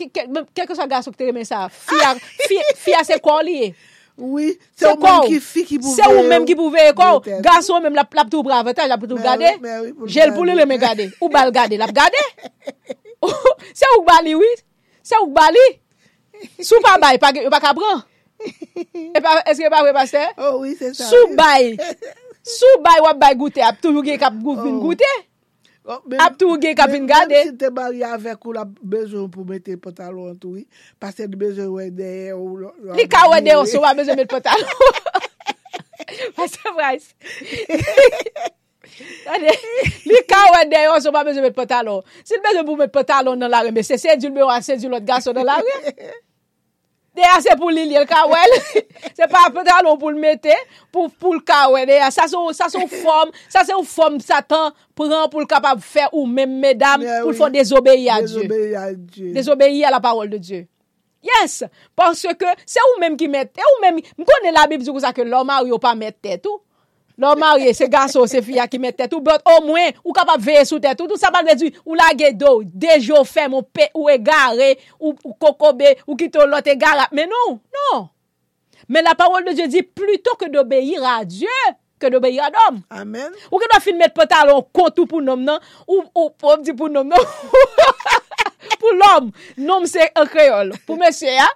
Kèkè 0.00 0.74
sa 0.78 0.88
gasok 0.88 1.12
te 1.18 1.28
remen 1.28 1.44
sa 1.44 1.66
Fia 1.68 3.04
se 3.04 3.20
kon 3.20 3.44
liye. 3.44 3.74
Oui, 4.18 4.52
se 4.76 4.86
ou 4.90 4.98
mèm 5.00 5.28
ki 5.28 5.38
fi 5.40 5.64
ki 5.66 5.78
pouve. 5.80 5.96
Se 5.96 6.08
ou 6.10 6.24
mèm 6.28 6.44
ki 6.48 6.56
pouve 6.58 6.88
e 6.90 6.96
kou. 6.96 7.22
Gason 7.44 7.80
mèm 7.84 7.96
la 7.96 8.04
plap 8.04 8.30
tou 8.32 8.44
brave 8.46 8.74
ta, 8.76 8.86
la 8.90 8.98
pou 9.00 9.10
tou 9.10 9.20
gade. 9.22 9.54
Jel 10.06 10.34
pou 10.36 10.44
li 10.48 10.56
le 10.56 10.66
mè 10.68 10.78
gade. 10.80 11.10
Ou 11.20 11.32
bal 11.32 11.52
gade, 11.54 11.80
la 11.80 11.88
pou 11.88 11.96
gade. 11.96 12.26
Se 13.72 13.88
ou 13.96 14.04
bali, 14.04 14.34
oui. 14.36 14.52
Se 15.02 15.16
ou 15.18 15.32
bali. 15.32 15.64
Sou 16.60 16.80
pa 16.82 16.96
bay, 16.98 17.18
yo 17.42 17.50
pa 17.50 17.60
kabran. 17.62 18.02
Eske 19.46 19.70
pa 19.70 19.82
vwe 19.84 19.94
pase? 19.94 20.22
Oh 20.38 20.62
oui, 20.62 20.74
se 20.78 20.92
sa. 20.94 21.06
Sou 21.06 21.34
bay. 21.38 21.76
Sou 22.56 22.80
bay 22.82 23.02
wap 23.04 23.20
bay 23.20 23.36
goute 23.38 23.62
ap, 23.62 23.78
tou 23.78 23.94
yon 23.94 24.06
gen 24.06 24.18
kap 24.18 24.34
goute. 24.42 25.10
Oh, 25.84 25.98
Ap 26.22 26.36
tou 26.38 26.54
gen 26.62 26.76
kapin 26.78 27.08
gade. 27.10 27.34
Mèm 27.34 27.48
si 27.50 27.56
te 27.58 27.68
bari 27.74 28.04
avèk 28.06 28.44
ou 28.46 28.54
la 28.54 28.62
bezon 28.66 29.26
pou 29.32 29.42
mette 29.48 29.74
potalon 29.82 30.36
tou, 30.38 30.60
pasè 31.02 31.26
di 31.26 31.38
bezon 31.38 31.72
wè 31.74 31.88
deye 31.90 32.30
ou... 32.36 32.70
Li 32.94 33.08
ka 33.10 33.24
wè 33.32 33.40
deye 33.42 33.58
ou 33.58 33.66
sou 33.66 33.82
wè 33.82 33.90
bezon 33.98 34.18
mette 34.20 34.30
potalon. 34.30 34.70
Pasè 36.38 36.70
vwais. 36.76 37.08
Li 40.06 40.22
ka 40.30 40.42
wè 40.54 40.62
deye 40.70 40.92
ou 40.92 41.02
sou 41.02 41.14
wè 41.16 41.24
bezon 41.26 41.48
mette 41.48 41.58
potalon. 41.58 42.06
Si 42.22 42.38
l 42.38 42.44
bezon 42.46 42.68
pou 42.68 42.78
mette 42.78 42.94
potalon 42.94 43.42
nan 43.42 43.50
la 43.50 43.64
reme, 43.66 43.82
se 43.82 43.98
se 43.98 44.14
di 44.14 44.30
l 44.30 44.36
mè 44.36 44.46
ou 44.46 44.54
an 44.54 44.62
se 44.62 44.78
di 44.78 44.86
l 44.86 44.94
ot 45.00 45.08
gaso 45.08 45.34
nan 45.34 45.50
la 45.50 45.58
reme. 45.58 45.96
Deya 47.12 47.40
se 47.44 47.52
pou 47.60 47.68
li 47.68 47.84
li 47.90 47.96
el 48.00 48.06
kawel, 48.08 48.54
se 49.18 49.26
pa 49.28 49.44
pantalon 49.52 49.98
pou 50.00 50.08
l 50.08 50.16
mette, 50.20 50.54
pou, 50.88 51.10
pou 51.12 51.36
l 51.36 51.42
kawel. 51.44 51.84
Deya 51.90 52.08
sa 52.14 52.24
son 52.30 52.48
form, 52.88 53.32
sa 53.52 53.66
son 53.68 53.84
form 53.84 54.16
satan 54.24 54.72
pran 54.96 55.28
pou 55.28 55.44
l 55.44 55.48
kapab 55.50 55.82
fè 55.84 56.06
ou 56.08 56.24
men 56.24 56.56
medam 56.62 57.04
yeah, 57.04 57.20
pou 57.20 57.34
l 57.34 57.34
oui. 57.34 57.40
fò 57.42 57.50
désobéi 57.52 58.08
a 58.08 58.22
Diyo. 58.24 58.46
Désobéi 59.36 59.84
a 59.84 59.92
la 59.92 60.00
parol 60.00 60.32
de 60.32 60.40
Diyo. 60.40 60.64
Yes, 61.22 61.62
parce 61.94 62.32
ke 62.34 62.56
se 62.66 62.82
ou 62.82 62.98
men 62.98 63.14
ki 63.20 63.28
mette, 63.30 63.60
ou 63.62 63.84
men, 63.84 64.00
m 64.00 64.26
konen 64.26 64.56
la 64.56 64.64
bib 64.70 64.80
di 64.82 64.90
kou 64.90 65.04
sa 65.04 65.12
ke 65.14 65.28
loma 65.28 65.60
ou 65.62 65.70
yo 65.70 65.78
pa 65.82 65.92
mette 65.98 66.24
tèt 66.24 66.48
ou. 66.48 66.64
Lò 67.20 67.34
marye, 67.36 67.74
se 67.76 67.88
gaso, 67.92 68.24
se 68.30 68.40
fia 68.44 68.64
ki 68.70 68.80
met 68.80 68.96
tèt 68.96 69.12
ou 69.12 69.20
bot, 69.24 69.42
o 69.44 69.58
mwen, 69.66 69.92
ou 70.04 70.14
kapap 70.16 70.40
veye 70.42 70.64
sou 70.68 70.80
tèt 70.80 71.00
ou, 71.02 71.10
tout 71.10 71.20
sa 71.20 71.32
pal 71.34 71.44
vezi, 71.44 71.68
ou 71.84 71.96
lage 71.98 72.32
do, 72.40 72.54
dejo 72.64 73.20
fem, 73.28 73.52
ou, 73.52 73.66
pe, 73.66 73.90
ou 73.92 74.08
e 74.10 74.16
gare, 74.22 74.72
ou, 74.98 75.12
ou 75.24 75.36
kokobe, 75.36 75.92
ou 76.06 76.16
kito 76.20 76.46
lot 76.48 76.68
e 76.70 76.76
gare, 76.80 77.10
men 77.12 77.28
nou, 77.32 77.58
nou. 77.76 78.02
Men 78.88 79.06
la 79.06 79.14
parol 79.18 79.44
de 79.46 79.54
Dieu 79.58 79.68
di, 79.70 79.84
pluto 79.84 80.34
ke 80.40 80.48
d'obéir 80.52 81.04
a 81.06 81.20
Dieu, 81.28 81.70
ke 82.02 82.10
d'obéir 82.10 82.48
a 82.48 82.50
d'homme. 82.54 82.82
Amen. 82.90 83.30
Ou 83.50 83.60
ke 83.62 83.68
d'afin 83.70 84.00
met 84.00 84.14
potalon 84.16 84.64
kontou 84.74 85.06
pou 85.10 85.22
nom 85.24 85.40
nan, 85.40 85.60
ou, 85.86 86.02
ou, 86.16 86.30
pou, 86.32 86.56
pou 86.72 86.90
nom 86.92 87.06
nan, 87.12 87.32
pou 88.80 88.96
l'homme, 88.96 89.34
nom 89.60 89.84
se 89.86 90.08
kreol, 90.32 90.72
pou 90.88 90.96
mesye, 91.00 91.36
ha? 91.38 91.50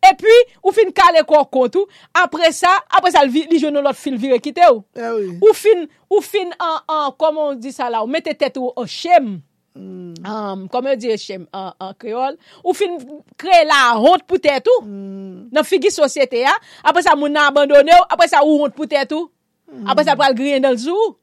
E 0.00 0.14
pi, 0.16 0.36
ou 0.62 0.72
fin 0.72 0.88
kale 0.96 1.20
kon 1.28 1.44
kontou, 1.52 1.88
apre 2.16 2.48
sa, 2.56 2.72
apre 2.96 3.12
sa 3.12 3.20
li 3.26 3.58
jounou 3.58 3.84
lot 3.84 3.98
fil 3.98 4.16
vire 4.20 4.38
kite 4.40 4.64
ou. 4.70 4.80
Eh 4.96 5.10
oui. 5.12 5.26
Ou 5.44 5.52
fin, 5.56 5.84
ou 6.08 6.24
fin 6.24 6.48
an, 6.56 6.78
an, 6.88 7.10
koman 7.20 7.52
on 7.52 7.60
di 7.60 7.72
sa 7.74 7.90
la, 7.92 8.00
ou 8.00 8.08
mette 8.08 8.32
tet 8.40 8.56
ou 8.56 8.72
an 8.80 8.88
shem, 8.88 9.34
mm. 9.76 10.22
um, 10.24 10.64
koman 10.72 10.96
on 10.96 11.02
di 11.02 11.12
shem 11.20 11.44
an, 11.52 11.74
an 11.84 11.92
kreol, 12.00 12.38
ou 12.64 12.72
fin 12.76 12.96
kre 13.40 13.60
la 13.68 13.82
hont 14.00 14.24
pou 14.24 14.40
tet 14.40 14.72
ou, 14.72 14.86
mm. 14.88 15.50
nan 15.52 15.68
figi 15.68 15.92
sosyete 15.92 16.46
ya, 16.46 16.56
apre 16.80 17.04
sa 17.04 17.16
moun 17.18 17.36
nan 17.36 17.50
abandone 17.52 17.92
ou, 17.98 18.08
apre 18.16 18.30
sa 18.32 18.40
ou 18.46 18.62
hont 18.64 18.76
pou 18.76 18.88
tet 18.88 19.12
ou, 19.12 19.28
mm. 19.68 19.84
apre 19.92 20.08
sa 20.08 20.16
pral 20.16 20.38
griyen 20.38 20.64
del 20.64 20.80
zou 20.80 20.96
ou. 20.96 21.16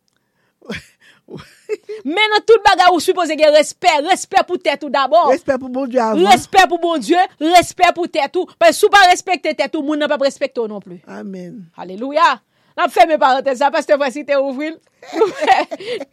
Menan 2.08 2.44
tout 2.48 2.64
bagay 2.66 2.92
ou 2.94 3.04
suppose 3.04 3.36
gen 3.36 3.54
respect, 3.56 4.06
respect 4.08 4.48
pou 4.48 4.62
tèt 4.62 4.84
ou 4.86 4.92
d'abord. 4.94 5.30
Respect 5.34 5.60
pou 5.62 5.70
bon 5.70 5.88
Dieu 5.88 6.02
avant. 6.02 6.30
Respect 6.32 6.72
pou 6.72 6.82
bon 6.82 7.02
Dieu, 7.04 7.20
respect 7.42 7.96
pou 7.98 8.12
tèt 8.12 8.40
ou. 8.40 8.48
Pè 8.60 8.72
sou 8.76 8.92
pa 8.94 9.04
respekte 9.12 9.56
tèt 9.58 9.76
ou, 9.76 9.86
moun 9.86 10.00
nan 10.02 10.12
pa 10.12 10.20
respekte 10.24 10.62
ou 10.64 10.72
non 10.72 10.84
plus. 10.84 11.02
Amen. 11.08 11.66
Alléluia. 11.78 12.38
Nan 12.78 12.94
fè 12.94 13.08
mè 13.10 13.18
parantez 13.18 13.60
la, 13.64 13.74
pas 13.74 13.86
te 13.86 13.98
fwasi 13.98 14.24
te 14.28 14.38
ouvril. 14.38 14.78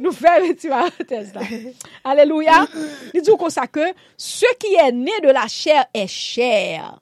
Nou 0.01 0.13
fè 0.17 0.37
mè 0.43 0.53
ti 0.59 0.73
parantez 0.73 1.31
la. 1.37 1.47
Alléluia. 2.15 2.65
Ni 3.13 3.23
djou 3.23 3.39
kon 3.41 3.53
sa 3.55 3.69
ke, 3.71 3.93
se 4.17 4.57
ki 4.59 4.77
è 4.83 4.91
nè 4.97 5.23
de 5.25 5.33
la 5.37 5.49
chère 5.49 5.89
è 5.95 6.09
chère. 6.09 6.95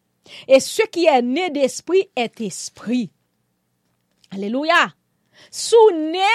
Et 0.49 0.61
ce 0.61 0.83
qui 0.83 1.07
est 1.07 1.23
né 1.23 1.51
d'esprit 1.51 2.11
est 2.17 2.41
esprit. 2.41 3.11
Alléluia. 4.31 4.95
Sou 5.51 5.91
né 5.91 6.29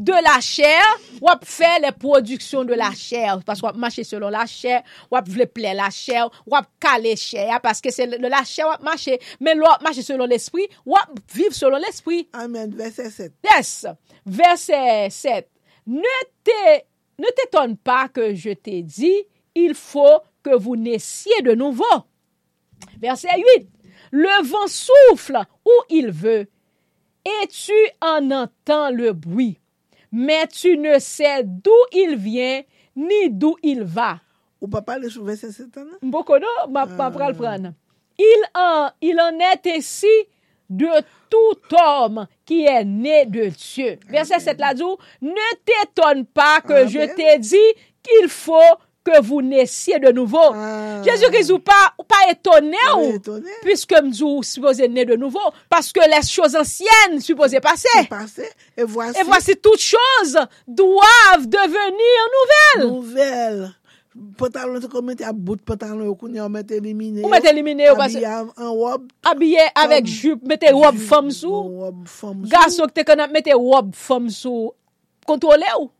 de 0.00 0.12
la 0.12 0.40
chair, 0.40 0.82
ou 1.20 1.28
ap 1.28 1.44
fait 1.44 1.78
les 1.82 1.92
productions 1.92 2.64
de 2.64 2.72
la 2.72 2.90
chair. 2.92 3.38
Parce 3.44 3.60
qu'on 3.60 3.72
marcher 3.74 4.02
selon 4.02 4.30
la 4.30 4.46
chair, 4.46 4.82
ou 5.10 5.16
ap 5.16 5.28
vle 5.28 5.46
plaire 5.46 5.74
la 5.74 5.90
chair, 5.90 6.30
ou 6.46 6.56
ap 6.56 6.66
caler 6.80 7.16
chair, 7.16 7.60
parce 7.60 7.82
que 7.82 7.90
c'est 7.92 8.06
de 8.06 8.26
la 8.26 8.42
chair 8.44 8.66
ou 8.66 8.70
ap 8.70 8.82
marcher. 8.82 9.20
Mais 9.40 9.54
l'autre 9.54 9.82
marcher 9.82 10.02
selon 10.02 10.24
l'esprit, 10.24 10.66
ou 10.86 10.96
ap 10.96 11.10
vivre 11.34 11.52
selon 11.54 11.76
l'esprit. 11.76 12.28
Amen. 12.32 12.74
Verset 12.74 13.10
7. 13.10 13.32
Yes. 13.54 13.86
Verset 14.24 15.10
7. 15.10 15.48
Ne 15.86 16.00
t'é- 16.44 16.84
ne 17.18 17.26
t'étonne 17.36 17.76
pas 17.76 18.08
que 18.08 18.34
je 18.34 18.50
t'ai 18.50 18.82
dit, 18.82 19.22
il 19.54 19.74
faut 19.74 20.20
que 20.42 20.56
vous 20.56 20.76
naissiez 20.76 21.42
de 21.42 21.52
nouveau. 21.52 21.84
Verset 22.98 23.28
8. 23.58 23.68
Le 24.12 24.44
vent 24.48 24.66
souffle 24.66 25.38
où 25.66 25.70
il 25.90 26.10
veut 26.10 26.48
et 27.26 27.46
tu 27.48 27.72
en 28.00 28.30
entends 28.30 28.90
le 28.90 29.12
bruit, 29.12 29.59
mais 30.12 30.46
tu 30.48 30.76
ne 30.76 30.98
sais 30.98 31.42
d'où 31.44 31.70
il 31.92 32.16
vient 32.16 32.62
ni 32.96 33.30
d'où 33.30 33.56
il 33.62 33.82
va. 33.82 34.20
Ou 34.60 34.68
pas 34.68 34.82
parler 34.82 35.08
sur 35.08 35.24
verset 35.24 35.52
7 35.52 35.66
hein? 35.78 35.86
Ma, 36.68 36.86
pral 36.86 37.34
prendre. 37.34 37.72
Il 38.18 38.42
en, 38.54 38.90
il 39.00 39.18
en 39.18 39.38
est 39.38 39.66
ainsi 39.66 40.06
de 40.68 40.88
tout 41.30 41.76
homme 41.76 42.26
qui 42.44 42.64
est 42.64 42.84
né 42.84 43.24
de 43.24 43.46
Dieu. 43.48 43.98
Verset 44.08 44.40
7 44.40 44.60
là 44.60 44.74
dit, 44.74 44.82
ne 45.22 45.30
t'étonne 45.64 46.26
pas 46.26 46.60
que 46.60 46.72
Amen. 46.72 46.88
je 46.88 47.14
t'ai 47.14 47.38
dit 47.38 47.56
qu'il 48.02 48.28
faut 48.28 48.76
que 49.04 49.22
vous 49.22 49.42
naissiez 49.42 49.98
de 49.98 50.10
nouveau. 50.12 50.52
Ah. 50.54 51.02
Jésus-Christ 51.02 51.52
ou 51.52 51.58
pas, 51.58 51.94
ou 51.98 52.02
pas 52.02 52.30
étonné, 52.30 52.76
ou, 52.96 53.14
étonné. 53.14 53.50
puisque 53.62 53.94
vous 54.20 54.42
supposez 54.42 54.88
né 54.88 55.04
de 55.04 55.16
nouveau, 55.16 55.40
parce 55.68 55.92
que 55.92 56.00
les 56.00 56.26
choses 56.26 56.54
anciennes 56.56 57.20
supposées 57.20 57.60
passer. 57.60 57.88
Passé, 58.08 58.48
et, 58.76 58.84
voici... 58.84 59.18
et 59.18 59.24
voici 59.24 59.56
toutes 59.56 59.80
choses 59.80 60.38
doivent 60.66 61.46
devenir 61.46 62.18
nouvelles. 62.78 62.92
Nouvelles. 62.92 63.74
Pantalon 64.36 64.80
se 64.82 64.88
kon 64.90 65.04
mette 65.06 65.22
a 65.22 65.30
bout 65.32 65.60
pantalon 65.62 66.02
yo 66.08 66.16
koun 66.18 66.34
yo 66.34 66.48
mette 66.50 66.74
elimine 66.74 67.20
yo. 67.20 67.28
Ou 67.28 67.30
mette 67.30 67.46
elimine 67.46 67.86
yo. 67.86 67.94
Abye 67.94 68.26
an 68.26 68.72
wop. 68.74 69.04
Abye 69.30 69.68
avèk 69.78 70.08
jup, 70.10 70.42
mette 70.50 70.72
wop 70.74 70.98
fòm 70.98 71.30
sou. 71.30 71.60
Wop 71.84 72.00
fòm 72.10 72.40
sou. 72.42 72.50
Gassok 72.50 72.92
te 72.96 73.04
kon 73.06 73.22
ap 73.22 73.30
mette 73.30 73.54
wop 73.54 73.94
fòm 73.94 74.26
sou. 74.34 74.72
Kontrole 75.30 75.70
ou. 75.78 75.92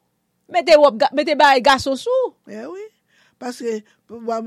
Mete, 0.50 0.78
mete 1.16 1.36
baye 1.38 1.62
gaso 1.64 1.96
sou. 1.98 2.32
Eh 2.50 2.66
oui. 2.66 2.86
Paske 3.40 3.78
wap 4.10 4.44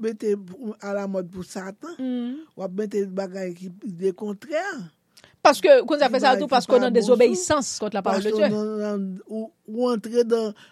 mette 0.00 0.32
a 0.80 0.94
la 0.96 1.06
mod 1.10 1.28
pou 1.32 1.44
satan. 1.44 1.92
Mm. 1.98 2.44
Wap 2.56 2.76
mette 2.78 3.04
bagay 3.12 3.52
ki 3.58 3.68
bon 3.68 3.96
de 4.00 4.12
kontrèr. 4.16 4.78
Paske 5.44 5.82
kon 5.84 6.00
sa 6.00 6.08
fè 6.08 6.22
sa 6.22 6.38
tou 6.40 6.48
paske 6.48 6.78
nan 6.80 6.94
désobéissance 6.94 7.76
kont 7.82 7.92
la 7.92 8.00
parole 8.00 8.24
de 8.24 8.32
Dieu. 8.32 8.48
Ou 9.28 9.90
entre 9.90 10.24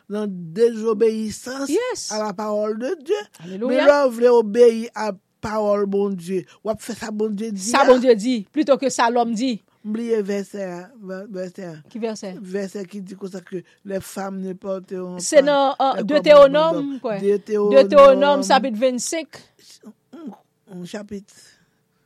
nan 0.09 0.32
désobéissance 0.56 2.09
a 2.09 2.22
la 2.22 2.32
parole 2.32 2.78
de 2.80 2.94
Dieu. 3.04 3.20
Aleluya. 3.44 3.82
Mè 3.82 3.90
lò 3.90 3.98
vle 4.14 4.32
obéi 4.32 4.86
a 4.94 5.10
parole 5.44 5.84
bon 5.92 6.16
Dieu. 6.16 6.46
Wap 6.64 6.80
fè 6.80 6.96
sa 6.96 7.12
bon 7.12 7.36
Dieu 7.36 7.52
di. 7.52 7.66
Sa 7.68 7.84
bon 7.84 8.00
Dieu 8.00 8.16
di. 8.16 8.46
Plutôt 8.48 8.80
ke 8.80 8.88
sa 8.88 9.10
l'homme 9.12 9.36
di. 9.36 9.59
Mbliye 9.84 10.22
verset, 10.22 10.92
verset. 11.02 11.80
Ki 11.90 11.98
euh, 11.98 12.02
verset? 12.02 12.36
Verset 12.38 12.86
ki 12.86 13.00
di 13.02 13.16
konsa 13.18 13.40
ke 13.42 13.64
le 13.88 13.98
fam 13.98 14.38
ne 14.38 14.54
pote 14.54 14.94
ou 15.00 15.16
anfan. 15.16 15.24
Se 15.26 15.42
nan 15.42 15.74
Deuteronome, 16.06 17.00
kwen? 17.02 17.18
Deuteronome. 17.22 17.74
Deuteronome, 17.74 18.46
chapit 18.46 18.78
25. 18.78 19.40
Chapit. 20.86 21.34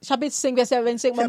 Chapit 0.02 0.32
5, 0.32 0.56
verset 0.56 0.80
25. 0.82 1.20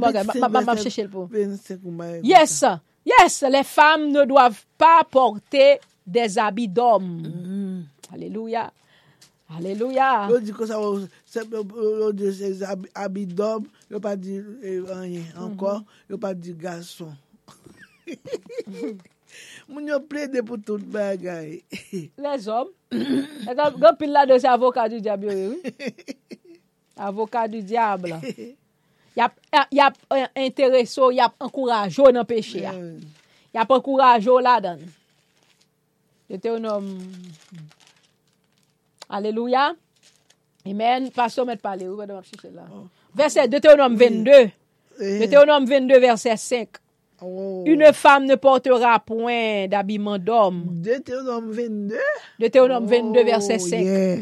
Mab 0.47 0.79
chèche 0.79 1.03
l 1.03 1.11
pou. 1.11 1.27
25 1.33 1.83
ou 1.83 1.91
mbaye. 1.91 2.21
Yes, 2.23 2.61
yes, 3.07 3.41
le 3.51 3.65
fam 3.67 4.07
ne 4.13 4.23
doav 4.29 4.63
pa 4.79 5.01
porte 5.11 5.67
des 6.07 6.39
abi 6.39 6.69
d'om. 6.71 7.11
Aleluya. 8.13 8.69
Aleluya. 9.47 10.27
Yo 10.27 10.43
di 10.43 10.51
kon 10.51 10.67
sa 10.67 10.75
yo, 10.75 11.07
yo 11.63 12.11
di 12.11 12.27
abidob, 12.91 13.63
yo 13.87 13.99
pa 14.03 14.19
di 14.19 14.43
anye, 14.91 15.23
ankon, 15.39 15.87
mhm. 15.87 16.11
yo 16.11 16.15
pa 16.19 16.35
di 16.35 16.51
gason. 16.51 17.15
Moun 19.71 19.87
yo 19.87 19.99
ple 20.03 20.27
de 20.31 20.43
pou 20.43 20.59
tout 20.59 20.83
bagay. 20.83 21.63
Les 22.23 22.47
om, 22.51 22.67
gen 22.91 23.95
pil 23.99 24.11
la 24.11 24.27
de 24.27 24.35
se 24.39 24.51
avokat 24.51 24.91
du 24.91 24.99
diable 25.03 25.31
yo 25.31 25.55
yo. 25.55 25.75
Avokat 26.97 27.47
du 27.51 27.63
diable. 27.63 28.19
Yap, 29.17 29.33
yap 29.73 29.95
intereso, 30.37 31.07
yap 31.09 31.33
ankourajo 31.41 32.11
nan 32.13 32.27
peche 32.29 32.59
ya. 32.61 32.75
Yap 33.49 33.71
ankourajo 33.73 34.35
non 34.37 34.45
la 34.45 34.59
dan. 34.61 34.83
Jete 36.29 36.51
yon 36.51 36.67
om... 36.69 36.91
Alléluia. 39.09 39.73
Amen. 40.65 41.09
Pasteur, 41.11 41.45
mettre 41.45 41.61
parler. 41.61 41.87
Verset 43.15 43.47
Deutéronome 43.47 43.95
22. 43.95 44.51
Deutéronome 44.99 45.65
22, 45.65 45.99
verset 45.99 46.37
5. 46.37 46.69
Oh. 47.21 47.63
Une 47.65 47.91
femme 47.93 48.25
ne 48.25 48.35
portera 48.35 48.99
point 48.99 49.67
d'habillement 49.67 50.19
d'homme. 50.19 50.65
Deutéronome 50.67 51.51
22. 51.51 51.95
Deutéronome 52.39 52.85
oh, 52.85 52.89
22, 52.89 53.23
verset 53.23 53.59
5. 53.59 53.79
Yeah. 53.79 54.17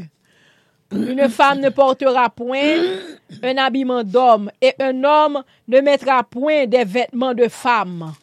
Une 0.92 1.28
femme 1.30 1.60
ne 1.60 1.70
portera 1.70 2.30
point 2.30 2.78
un 3.44 3.58
habillement 3.58 4.04
d'homme 4.04 4.52
et 4.62 4.74
un 4.80 5.04
homme 5.04 5.44
ne 5.68 5.82
mettra 5.82 6.24
point 6.24 6.68
des 6.68 6.84
vêtements 6.86 7.34
de 7.34 7.48
femme. 7.48 8.14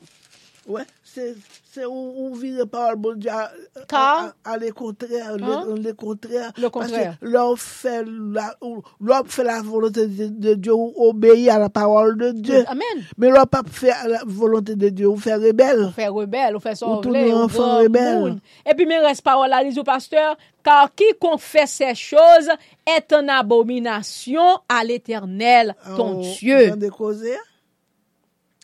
Ouais, 0.67 0.85
c'est 1.03 1.35
c'est 1.75 1.87
où, 1.87 2.13
où 2.19 2.35
vire 2.35 2.69
parole 2.69 2.97
bon 2.97 3.17
Dieu 3.19 3.31
à, 3.31 3.51
Car- 3.89 4.35
à, 4.45 4.53
à 4.53 4.57
le 4.59 4.71
contraire, 4.73 5.39
le, 5.39 5.43
Hein? 5.45 5.65
le 5.83 5.93
contraire. 5.95 6.53
Le 6.59 6.69
contraire. 6.69 7.17
Parce 7.19 7.31
que 7.33 7.35
l'homme 7.35 7.57
fait 7.57 8.05
la, 8.07 8.55
ou- 8.61 8.83
l'homme 9.01 9.27
fait 9.27 9.43
la 9.45 9.63
volonté 9.63 10.07
de, 10.07 10.27
de 10.29 10.55
Dieu 10.55 10.75
ou 10.75 10.93
obéit 10.99 11.49
à 11.49 11.59
la 11.59 11.71
parole 11.71 12.19
de 12.19 12.33
Dieu. 12.33 12.63
Amen. 12.69 12.85
Mais 13.17 13.31
l'homme 13.31 13.47
pas 13.47 13.63
faire 13.71 14.07
la 14.07 14.21
volonté 14.27 14.77
de 14.77 14.91
Dieu 14.91 15.07
ou 15.09 15.17
faire 15.17 15.41
rebelle. 15.41 15.85
Ou 15.87 15.91
fè 15.93 16.09
rebelle, 16.09 16.57
ou 16.57 16.61
fè 16.61 16.73
Ou 16.73 16.75
tout 16.75 17.09
sorvle, 17.09 17.19
nou 17.31 17.39
ou 17.39 17.43
enfant 17.45 17.63
grand 17.63 17.79
rebelle. 17.85 18.37
Et 18.67 18.75
puis, 18.75 18.85
men 18.85 19.01
reste 19.07 19.23
parole 19.23 19.49
la, 19.49 19.63
lisou 19.63 19.83
pasteur, 19.83 20.37
car 20.63 20.91
quiconque 20.95 21.41
fait 21.41 21.67
ces 21.67 21.95
choses 21.95 22.51
est 22.87 23.13
en 23.15 23.27
abomination 23.29 24.45
à 24.69 24.85
l'éternel, 24.85 25.75
ton 25.97 26.19
On- 26.19 26.21
Dieu. 26.21 26.71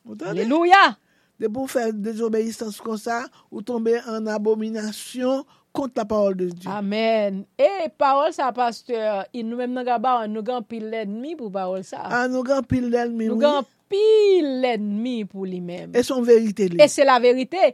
on? 0.07 0.15
Alléluia. 0.25 0.97
de 1.39 1.49
pou 1.51 1.71
fè 1.71 1.89
désobéissance 1.95 2.83
kon 2.83 2.99
sa, 3.01 3.23
ou 3.51 3.63
tombe 3.63 3.95
an 4.11 4.29
abominasyon 4.33 5.45
kont 5.77 5.99
la 5.99 6.05
parol 6.09 6.37
de 6.39 6.49
Diyo. 6.51 6.71
Amen. 6.73 7.45
E, 7.61 7.89
parol 8.01 8.33
sa, 8.35 8.51
pasteur, 8.57 9.25
in 9.33 9.47
nou 9.47 9.61
mèm 9.61 9.75
nan 9.77 9.87
gaba, 9.87 10.19
an 10.25 10.35
nou 10.35 10.47
gan 10.47 10.65
pil 10.67 10.89
l'ennemi 10.91 11.37
pou 11.39 11.53
parol 11.55 11.85
sa. 11.87 12.03
An 12.09 12.17
ah, 12.17 12.31
nou 12.33 12.47
gan 12.47 12.67
pil 12.67 12.89
l'ennemi, 12.91 13.29
oui. 13.29 13.37
Nou 13.37 13.43
gan 13.43 13.69
pil 13.91 14.49
l'ennemi 14.65 15.21
pou 15.29 15.47
li 15.49 15.61
mèm. 15.65 15.95
E 15.95 16.05
son 16.07 16.27
verite 16.27 16.73
li. 16.73 16.83
E 16.83 16.91
se 16.91 17.07
la 17.07 17.21
verite. 17.23 17.73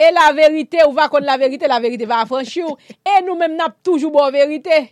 E 0.00 0.12
la 0.16 0.30
verite, 0.36 0.84
ou 0.86 0.96
va 0.96 1.10
kon 1.12 1.24
la 1.24 1.36
verite, 1.40 1.68
la 1.68 1.80
verite 1.80 2.08
va 2.08 2.22
afranchi 2.24 2.64
ou. 2.64 2.76
E 3.00 3.20
nou 3.24 3.38
mèm 3.40 3.56
nap 3.56 3.80
toujou 3.84 4.12
bo 4.12 4.28
verite. 4.32 4.84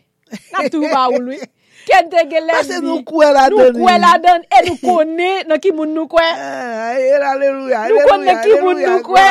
Nap 0.52 0.68
toujou 0.72 0.88
ba 0.92 1.06
ou, 1.12 1.22
oui. 1.28 1.40
ken 1.89 2.10
te 2.12 2.25
gelen 2.31 2.52
bi. 2.52 2.57
Pase 2.58 2.81
nou 2.84 3.02
kwe 3.08 3.31
la 3.34 3.49
den. 3.50 3.73
Nou 3.75 3.83
kwe 3.83 3.97
la 4.05 4.15
den. 4.23 4.44
E 4.47 4.62
nou 4.68 4.81
kone 4.84 5.31
nan 5.49 5.62
ki 5.65 5.75
moun 5.75 5.97
nou 5.97 6.10
kwe. 6.10 6.26
Eh, 6.99 7.15
Aleluya. 7.28 7.84
Nou 7.91 8.07
kone 8.08 8.28
nan 8.28 8.41
ki 8.44 8.60
moun 8.62 8.81
nou 8.83 9.02
kwe. 9.07 9.25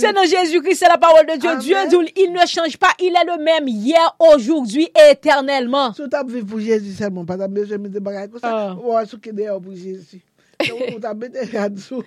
Se 0.00 0.12
nan 0.14 0.26
Jésus-Christ, 0.26 0.84
se 0.84 0.90
la 0.90 0.98
parole 0.98 1.26
de 1.26 1.36
Dieu. 1.40 1.56
Dieu 1.60 1.76
dit, 1.88 2.12
il 2.16 2.32
ne 2.32 2.46
change 2.46 2.76
pas. 2.76 2.92
Il 2.98 3.16
est 3.16 3.24
le 3.24 3.42
même 3.42 3.68
hier, 3.68 4.14
aujourd'hui, 4.18 4.88
éternellement. 5.10 5.92
Sou 5.96 6.08
tap 6.08 6.28
viv 6.30 6.44
pou 6.46 6.60
Jésus 6.60 6.94
seulement. 6.96 7.24
Pas 7.24 7.38
tap 7.38 7.50
mèche 7.50 7.76
mète 7.78 7.98
bagay 8.02 8.28
kon 8.30 8.42
sa. 8.42 8.74
Ou 8.78 8.96
an 8.96 9.06
sou 9.08 9.20
kede 9.22 9.46
yo 9.48 9.58
pou 9.62 9.74
Jésus. 9.76 10.22
Ou 10.70 11.00
tap 11.02 11.18
mète 11.20 11.48
yadou. 11.52 12.02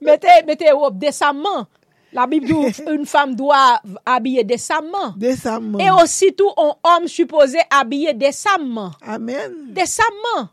Mète 0.00 0.66
yo 0.68 0.80
obdesamant. 0.88 1.66
La 2.12 2.26
Bible 2.26 2.46
dit 2.46 2.82
une 2.88 3.06
femme 3.06 3.34
doit 3.34 3.80
habiller 4.04 4.44
décemment. 4.44 5.14
Décemment. 5.16 5.78
Et 5.78 5.90
aussi 5.90 6.32
tout 6.34 6.50
un 6.56 6.74
homme 6.84 7.08
supposé 7.08 7.58
habiller 7.70 8.14
décemment. 8.14 8.92
Amen. 9.02 9.72
Décemment. 9.72 10.48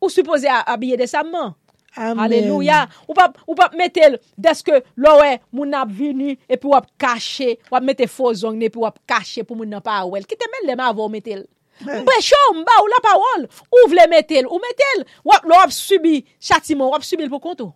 Ou 0.00 0.08
supposé 0.08 0.48
habiller 0.48 0.96
décemment. 0.96 1.54
Amen. 1.96 2.18
Alléluia. 2.18 2.88
Ou 3.08 3.14
pas, 3.14 3.32
ou 3.46 3.54
pas 3.54 3.70
mettre, 3.76 4.18
dès 4.36 4.62
que 4.64 4.82
l'oué 4.96 5.40
moun 5.52 5.74
ap 5.74 5.90
venu, 5.90 6.38
et 6.48 6.56
puis 6.56 6.68
ou 6.68 6.74
ap 6.74 6.86
caché, 6.98 7.58
ou 7.70 7.76
ap 7.76 7.84
mette 7.84 8.06
faux 8.08 8.44
ongles, 8.44 8.64
et 8.64 8.70
puis 8.70 8.80
ou 8.80 8.86
ap 8.86 8.98
caché 9.06 9.44
pour 9.44 9.56
moun 9.56 9.68
n'a 9.68 9.80
pas 9.80 10.04
ouel. 10.04 10.26
Qui 10.26 10.36
te 10.36 10.44
mène 10.44 10.70
les 10.70 10.76
mains 10.76 10.88
avant 10.88 11.08
mettre 11.08 11.44
Mbechou 11.80 12.54
mba 12.54 12.72
ou 12.82 12.86
la 12.86 13.00
parole, 13.02 13.48
ou 13.72 13.88
vle 13.90 14.04
metel, 14.10 14.46
ou 14.46 14.60
metel, 14.62 15.04
wap 15.26 15.46
lo 15.48 15.56
wap 15.56 15.72
subi 15.74 16.22
chatiman, 16.38 16.92
wap 16.92 17.04
subi 17.06 17.26
l 17.26 17.32
pou 17.32 17.42
kontou. 17.42 17.72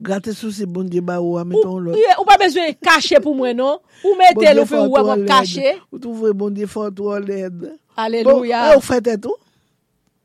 Gate 0.00 0.32
sou 0.32 0.48
se 0.48 0.64
bon 0.64 0.86
diye 0.88 1.02
ba 1.04 1.18
ou 1.20 1.36
a 1.36 1.44
meton 1.44 1.76
lò. 1.84 1.92
Ou 2.16 2.24
pa 2.24 2.38
bezwen 2.40 2.72
kache 2.80 3.20
pou 3.20 3.36
mwen 3.36 3.58
non? 3.58 3.82
Ou 4.00 4.16
mette 4.16 4.54
lò 4.56 4.64
fe 4.68 4.80
ou 4.80 4.96
a 4.96 5.02
mwen 5.10 5.26
kache? 5.28 5.74
Ou 5.92 6.00
tou 6.00 6.16
vwe 6.16 6.32
bon 6.32 6.54
diye 6.56 6.68
fantou 6.70 7.12
an 7.12 7.26
lèd. 7.28 7.66
Aleluya. 8.00 8.62
Bon, 8.64 8.72
e 8.72 8.78
ou 8.78 8.86
fè 8.86 9.00
tè 9.04 9.18
tou? 9.20 9.36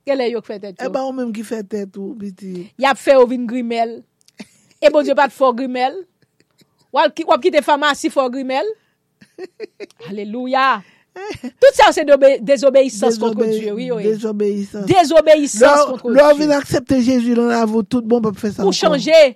Kele 0.08 0.30
yo 0.32 0.40
fè 0.46 0.62
tè 0.62 0.72
tou? 0.72 0.88
E 0.88 0.94
ba 0.94 1.04
ou 1.04 1.12
mèm 1.18 1.36
ki 1.36 1.44
fè 1.44 1.60
tè 1.68 1.84
tou, 1.92 2.14
biti. 2.16 2.70
Yap 2.80 3.04
fè 3.04 3.18
ou 3.20 3.28
vin 3.28 3.44
grimel. 3.50 3.98
E 4.80 4.92
bon 4.94 5.04
diye 5.04 5.18
pat 5.18 5.36
fò 5.36 5.52
grimel. 5.56 6.00
Wap 6.96 7.12
ki 7.44 7.52
te 7.52 7.60
famasi 7.66 8.14
fò 8.14 8.30
grimel. 8.32 8.72
Aleluya. 10.08 10.80
Tout 11.16 11.76
sa 11.76 11.90
ou 11.90 11.96
se 11.96 12.04
désobéissance 12.44 13.18
kontre 13.20 13.48
Dieu. 13.48 13.76
Désobéissance. 14.04 14.86
Désobéissance 14.88 15.86
kontre 15.90 16.12
Dieu. 16.12 16.22
Lò 16.22 16.36
vin 16.40 16.56
aksepte 16.56 17.02
Jésus 17.02 17.36
lò 17.36 17.50
avou 17.52 17.84
tout 17.84 18.08
bon 18.08 18.24
pep 18.24 18.40
fè 18.40 18.56
sa. 18.56 18.64
Ou 18.64 18.72
chanje. 18.72 19.36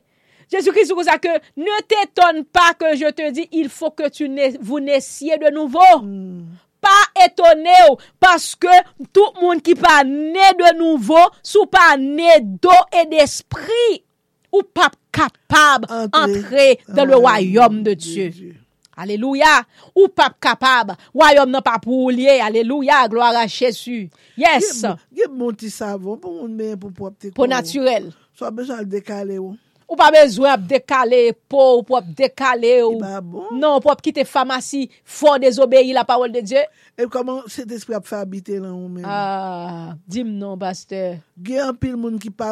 Jésus-Christ 0.52 0.94
vous 0.94 1.08
a 1.08 1.18
que 1.18 1.30
ne 1.58 1.82
t'étonne 1.84 2.44
pas 2.46 2.74
que 2.74 2.96
je 2.96 3.10
te 3.12 3.32
dis, 3.32 3.48
il 3.52 3.70
faut 3.70 3.92
que 3.92 4.10
tu 4.10 4.28
na 4.30 4.44
vous 4.60 4.80
naissiez 4.80 5.38
de 5.38 5.52
nouveau. 5.52 6.02
Mm. 6.02 6.46
Pas 6.82 7.26
étonné 7.26 7.72
oh, 7.90 7.98
parce 8.20 8.56
que 8.56 8.68
tout 9.12 9.26
le 9.36 9.42
monde 9.42 9.62
qui 9.62 9.76
pas 9.76 10.04
né 10.04 10.40
de 10.58 10.78
nouveau, 10.78 11.18
sous 11.44 11.66
pas 11.66 11.98
né 11.98 12.40
d'eau 12.42 12.70
et 13.00 13.06
d'esprit, 13.06 14.04
ou 14.52 14.64
pas 14.64 14.90
capable 15.12 15.88
d'entrer 16.10 16.80
dans 16.88 17.06
le 17.06 17.16
royaume 17.16 17.84
de 17.84 17.94
Dieu. 17.94 18.30
Dieu. 18.30 18.56
Aleluya, 19.00 19.64
ou 19.96 20.10
pap 20.12 20.34
kapab, 20.44 20.92
wayom 21.16 21.54
nan 21.54 21.64
pap 21.64 21.86
ou 21.88 22.10
liye, 22.12 22.42
aleluya, 22.44 23.06
gloara 23.08 23.46
chesu. 23.48 24.10
Yes. 24.36 24.84
Gye 25.16 25.30
monti 25.32 25.70
bon, 25.70 25.76
savon 25.78 26.18
pou 26.20 26.42
moun 26.42 26.52
men 26.52 26.76
pou 26.76 26.92
pou 26.92 27.08
apte 27.08 27.30
kon. 27.30 27.38
Po 27.38 27.48
naturel. 27.48 28.10
So 28.36 28.44
a 28.44 28.52
bejan 28.52 28.84
dekale 28.84 29.38
ou. 29.40 29.54
Oh. 29.54 29.69
Ou 29.90 29.98
pa 29.98 30.12
bezwen 30.14 30.52
ap 30.54 30.66
dekale 30.70 31.32
pou, 31.50 31.82
pou 31.82 31.98
ap 31.98 32.06
dekale 32.14 32.76
ou. 32.86 33.00
Eh 33.02 33.22
bon. 33.26 33.48
Non, 33.58 33.80
pou 33.82 33.90
ap 33.90 34.04
kite 34.06 34.22
famasi, 34.30 34.84
fò 35.02 35.34
dezobeyi 35.42 35.96
la 35.98 36.04
pawol 36.06 36.30
de 36.36 36.44
Diyo. 36.46 36.62
E 36.94 37.08
koman 37.10 37.40
se 37.50 37.66
despre 37.66 37.98
ap 37.98 38.06
fè 38.06 38.20
habite 38.20 38.60
lan 38.60 38.76
ou 38.76 38.92
men? 38.92 39.08
Ah, 39.10 39.96
dim 40.06 40.30
non, 40.38 40.60
pasteur. 40.62 41.18
Gen 41.42 41.72
an 41.72 41.80
pil 41.82 41.96
moun 41.98 42.20
ki 42.22 42.30
pa, 42.30 42.52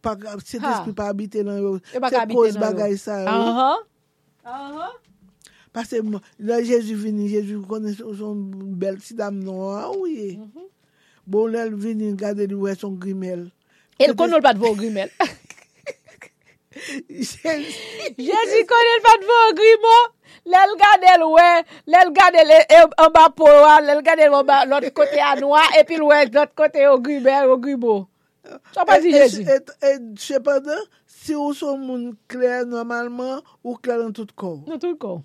pa 0.00 0.14
se 0.40 0.56
despre 0.56 0.94
ah. 0.94 0.96
pa 0.96 1.10
habite 1.10 1.44
lan 1.44 1.60
ou. 1.60 1.82
E 1.92 2.00
pa 2.00 2.08
ka 2.08 2.22
habite 2.24 2.38
nan 2.38 2.46
ou. 2.46 2.54
Se 2.54 2.56
pose 2.56 2.62
bagay 2.62 2.96
sa 3.02 3.18
ou. 3.20 3.34
Anhan, 3.34 3.84
anhan. 4.48 4.96
Pase 5.76 6.00
la 6.40 6.62
Jezu 6.64 6.96
vini, 6.96 7.28
Jezu 7.34 7.60
konen 7.68 7.92
son 7.98 8.40
bel 8.80 8.96
si 9.04 9.18
dam 9.18 9.36
nan 9.42 9.60
ah 9.76 9.90
ou 9.92 10.08
ye. 10.08 10.38
Mm 10.38 10.48
-hmm. 10.54 10.70
Bon, 11.28 11.44
lèl 11.52 11.74
vini 11.76 12.14
gade 12.16 12.48
li 12.48 12.56
wè 12.56 12.72
son 12.80 12.96
grimel. 12.96 13.50
El 14.00 14.16
konon 14.16 14.40
pat 14.40 14.56
vò 14.56 14.72
grimel. 14.72 15.12
Jezi 18.28 18.60
konen 18.70 19.02
fat 19.06 19.24
vò 19.30 19.38
grimo, 19.58 19.96
lèl 20.52 20.74
gade 20.82 21.14
l 21.18 21.24
wè, 21.32 21.48
lèl 21.94 22.12
gade 22.16 22.44
l 22.44 22.52
anba 23.04 23.24
po 23.36 23.48
wè, 23.48 23.74
lèl 23.88 24.02
gade 24.06 24.28
l 24.28 24.36
anba 24.38 24.62
lòt 24.70 24.90
kote 24.96 25.20
anwa, 25.32 25.64
epi 25.80 25.98
l 25.98 26.06
wè 26.10 26.22
lòt 26.30 26.54
kote 26.58 26.86
o 26.90 26.98
grimer, 27.02 27.48
o 27.50 27.56
grimo. 27.58 28.06
Sa 28.72 28.86
pa 28.88 28.98
di 29.02 29.12
Jezi. 29.12 29.44
et 29.48 30.04
chepadan, 30.16 30.80
si 31.06 31.34
ou 31.34 31.52
son 31.52 31.76
moun 31.78 32.12
kler 32.28 32.64
normalman, 32.66 33.42
ou 33.64 33.76
kler 33.76 34.00
an 34.04 34.12
tout 34.16 34.30
kou. 34.34 34.62
An 34.70 34.78
tout 34.78 34.96
kou. 35.00 35.22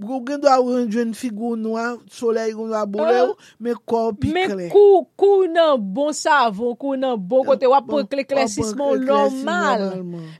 Gou 0.00 0.22
gen 0.24 0.40
do 0.40 0.48
a 0.48 0.54
ou 0.56 0.72
renjwen 0.78 1.10
figou 1.12 1.58
nou 1.60 1.76
a, 1.76 1.90
soley 2.08 2.54
goun 2.56 2.72
a 2.72 2.86
bole 2.88 3.18
ou, 3.26 3.34
ah. 3.36 3.48
me 3.60 3.74
kor 3.84 4.14
pi 4.16 4.30
kre. 4.32 4.56
Me 4.56 4.68
kou, 4.72 5.02
kou 5.20 5.44
nan 5.52 5.76
bon 5.76 6.14
savon, 6.16 6.72
kou 6.80 6.96
nan 6.96 7.20
bon 7.20 7.44
kote 7.44 7.68
wap 7.68 7.84
bon, 7.84 8.06
pou 8.08 8.24
klesismon 8.30 9.04
normal. 9.04 9.84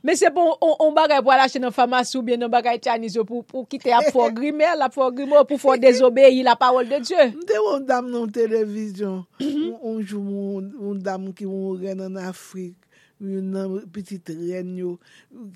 Me 0.01 0.17
se 0.17 0.33
bon, 0.33 0.55
pou, 0.57 0.79
on 0.87 0.97
bagay 0.97 1.21
pou 1.21 1.35
alache 1.37 1.61
nan 1.61 1.75
famasou, 1.77 2.25
bien 2.25 2.41
nan 2.41 2.49
bagay 2.53 2.81
tjanizo 2.81 3.27
pou 3.29 3.67
kite 3.69 3.93
ap 3.93 4.09
for 4.17 4.33
grimer, 4.33 4.73
la 4.81 4.89
for 4.95 5.13
grimer 5.13 5.45
pou 5.45 5.61
for 5.61 5.77
dezobeyi 5.81 6.41
la 6.47 6.57
parol 6.57 6.89
de 6.89 7.03
Diyo. 7.05 7.29
Mte 7.37 7.61
woun 7.61 7.85
dam 7.89 8.09
nan 8.09 8.33
televizyon, 8.33 9.27
woun 9.45 10.01
mhm. 10.01 10.07
jou 10.09 10.25
moun 10.25 11.05
dam 11.05 11.29
ki 11.37 11.45
woun 11.51 11.85
ren 11.85 12.01
nan 12.01 12.17
Afrik. 12.31 12.79
yon 13.21 13.53
nan 13.55 13.77
petit 13.95 14.33
ren 14.33 14.73
yo, 14.79 14.97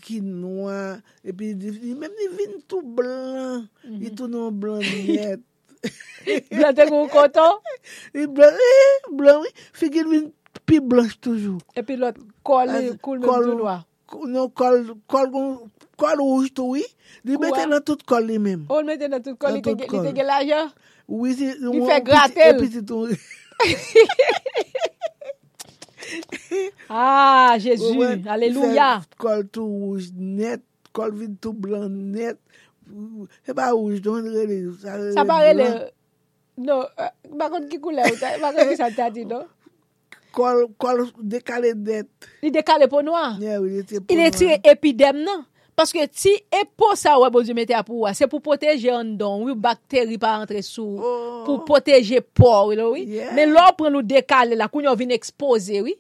ki 0.05 0.21
noa, 0.25 1.01
epi 1.25 1.53
mèm 1.57 2.13
ni 2.21 2.29
vin 2.37 2.59
tout 2.69 2.85
blan, 2.97 3.65
mhm. 3.85 4.01
yi 4.03 4.15
tout 4.15 4.31
nan 4.31 4.55
blan 4.61 4.81
niyet. 4.85 5.43
Blan 6.49 6.73
te 6.73 6.87
kon 6.89 7.11
kontan? 7.13 7.59
Blan, 8.37 8.55
eh, 8.57 9.09
blan, 9.13 9.43
fike 9.77 10.07
vin 10.09 10.31
pi 10.65 10.79
blanj 10.81 11.19
toujou. 11.21 11.59
Epi 11.77 11.99
lot 12.01 12.17
kol, 12.41 12.73
koul 13.05 13.21
mèm 13.21 13.29
tout 13.29 13.59
noa? 13.59 13.83
Non, 14.31 14.49
kol, 14.57 14.95
kol 15.11 15.29
kon... 15.35 15.51
Kol 16.01 16.21
ouj 16.25 16.49
tou 16.55 16.75
yi, 16.79 16.85
li 17.27 17.37
mette 17.39 17.67
nan 17.71 17.83
tout 17.87 18.01
kol 18.09 18.27
li 18.27 18.39
mem. 18.43 18.65
Ou 18.73 18.83
mette 18.87 19.07
nan 19.11 19.23
tout 19.23 19.39
kol, 19.39 19.55
li 19.55 19.63
tege 19.63 20.27
la 20.27 20.41
yo? 20.47 20.65
Li 21.23 21.35
fe 21.87 22.01
gratel. 22.07 22.65
Ah, 26.89 27.57
Jésus, 27.59 27.97
ouais, 27.97 28.21
alléluia. 28.27 29.03
Col 29.19 29.49
tout 29.49 29.67
rouge 29.67 30.09
net, 30.17 30.63
col 30.93 31.15
vide 31.15 31.37
tout 31.41 31.53
blanc 31.53 31.89
net. 31.89 32.39
C'est 33.45 33.55
pas 33.55 33.71
rouge, 33.73 34.03
donc 34.03 34.25
ça 35.15 35.25
paraît 35.25 35.55
le... 35.55 35.89
Non, 36.57 36.85
euh, 37.01 37.37
par 37.39 37.51
contre, 37.51 37.69
qui 37.69 37.81
couleur? 37.81 38.05
Par 38.41 38.53
contre, 38.53 38.77
ça 38.77 38.91
t'a 38.91 39.11
dit, 39.11 39.25
non? 39.25 39.45
Col, 40.33 40.67
col 40.79 41.09
décalé 41.21 41.75
net. 41.75 42.07
Il 42.43 42.53
décalé 42.53 42.87
pour 42.87 43.03
noir? 43.03 43.39
Yeah, 43.41 43.61
oui, 43.61 43.71
il 43.73 43.79
était 43.81 44.01
pour 44.01 44.15
noir. 44.15 44.29
Il 44.41 44.45
était 44.45 44.61
épidème, 44.71 45.25
non? 45.25 45.45
Paske 45.75 46.05
ti 46.15 46.31
epo 46.55 46.93
sa 46.99 47.17
wè 47.19 47.29
bon 47.35 47.43
di 47.47 47.55
mette 47.57 47.75
apou 47.75 48.05
wè, 48.05 48.13
se 48.15 48.29
pou 48.31 48.43
poteje 48.43 48.93
an 48.95 49.17
don, 49.19 49.43
wè 49.49 49.57
bakteri 49.59 50.19
pa 50.23 50.37
rentre 50.39 50.63
sou, 50.63 51.01
oh. 51.03 51.41
pou 51.47 51.65
poteje 51.67 52.21
por 52.37 52.71
wè 52.71 52.79
lò 52.79 52.93
wè. 52.93 53.03
Yeah. 53.11 53.33
Men 53.35 53.51
lò 53.57 53.67
pren 53.79 53.91
nou 53.97 54.07
dekale 54.07 54.59
la, 54.59 54.71
koun 54.71 54.87
yo 54.87 54.95
vin 54.99 55.15
expose 55.17 55.83
wè. 55.83 55.97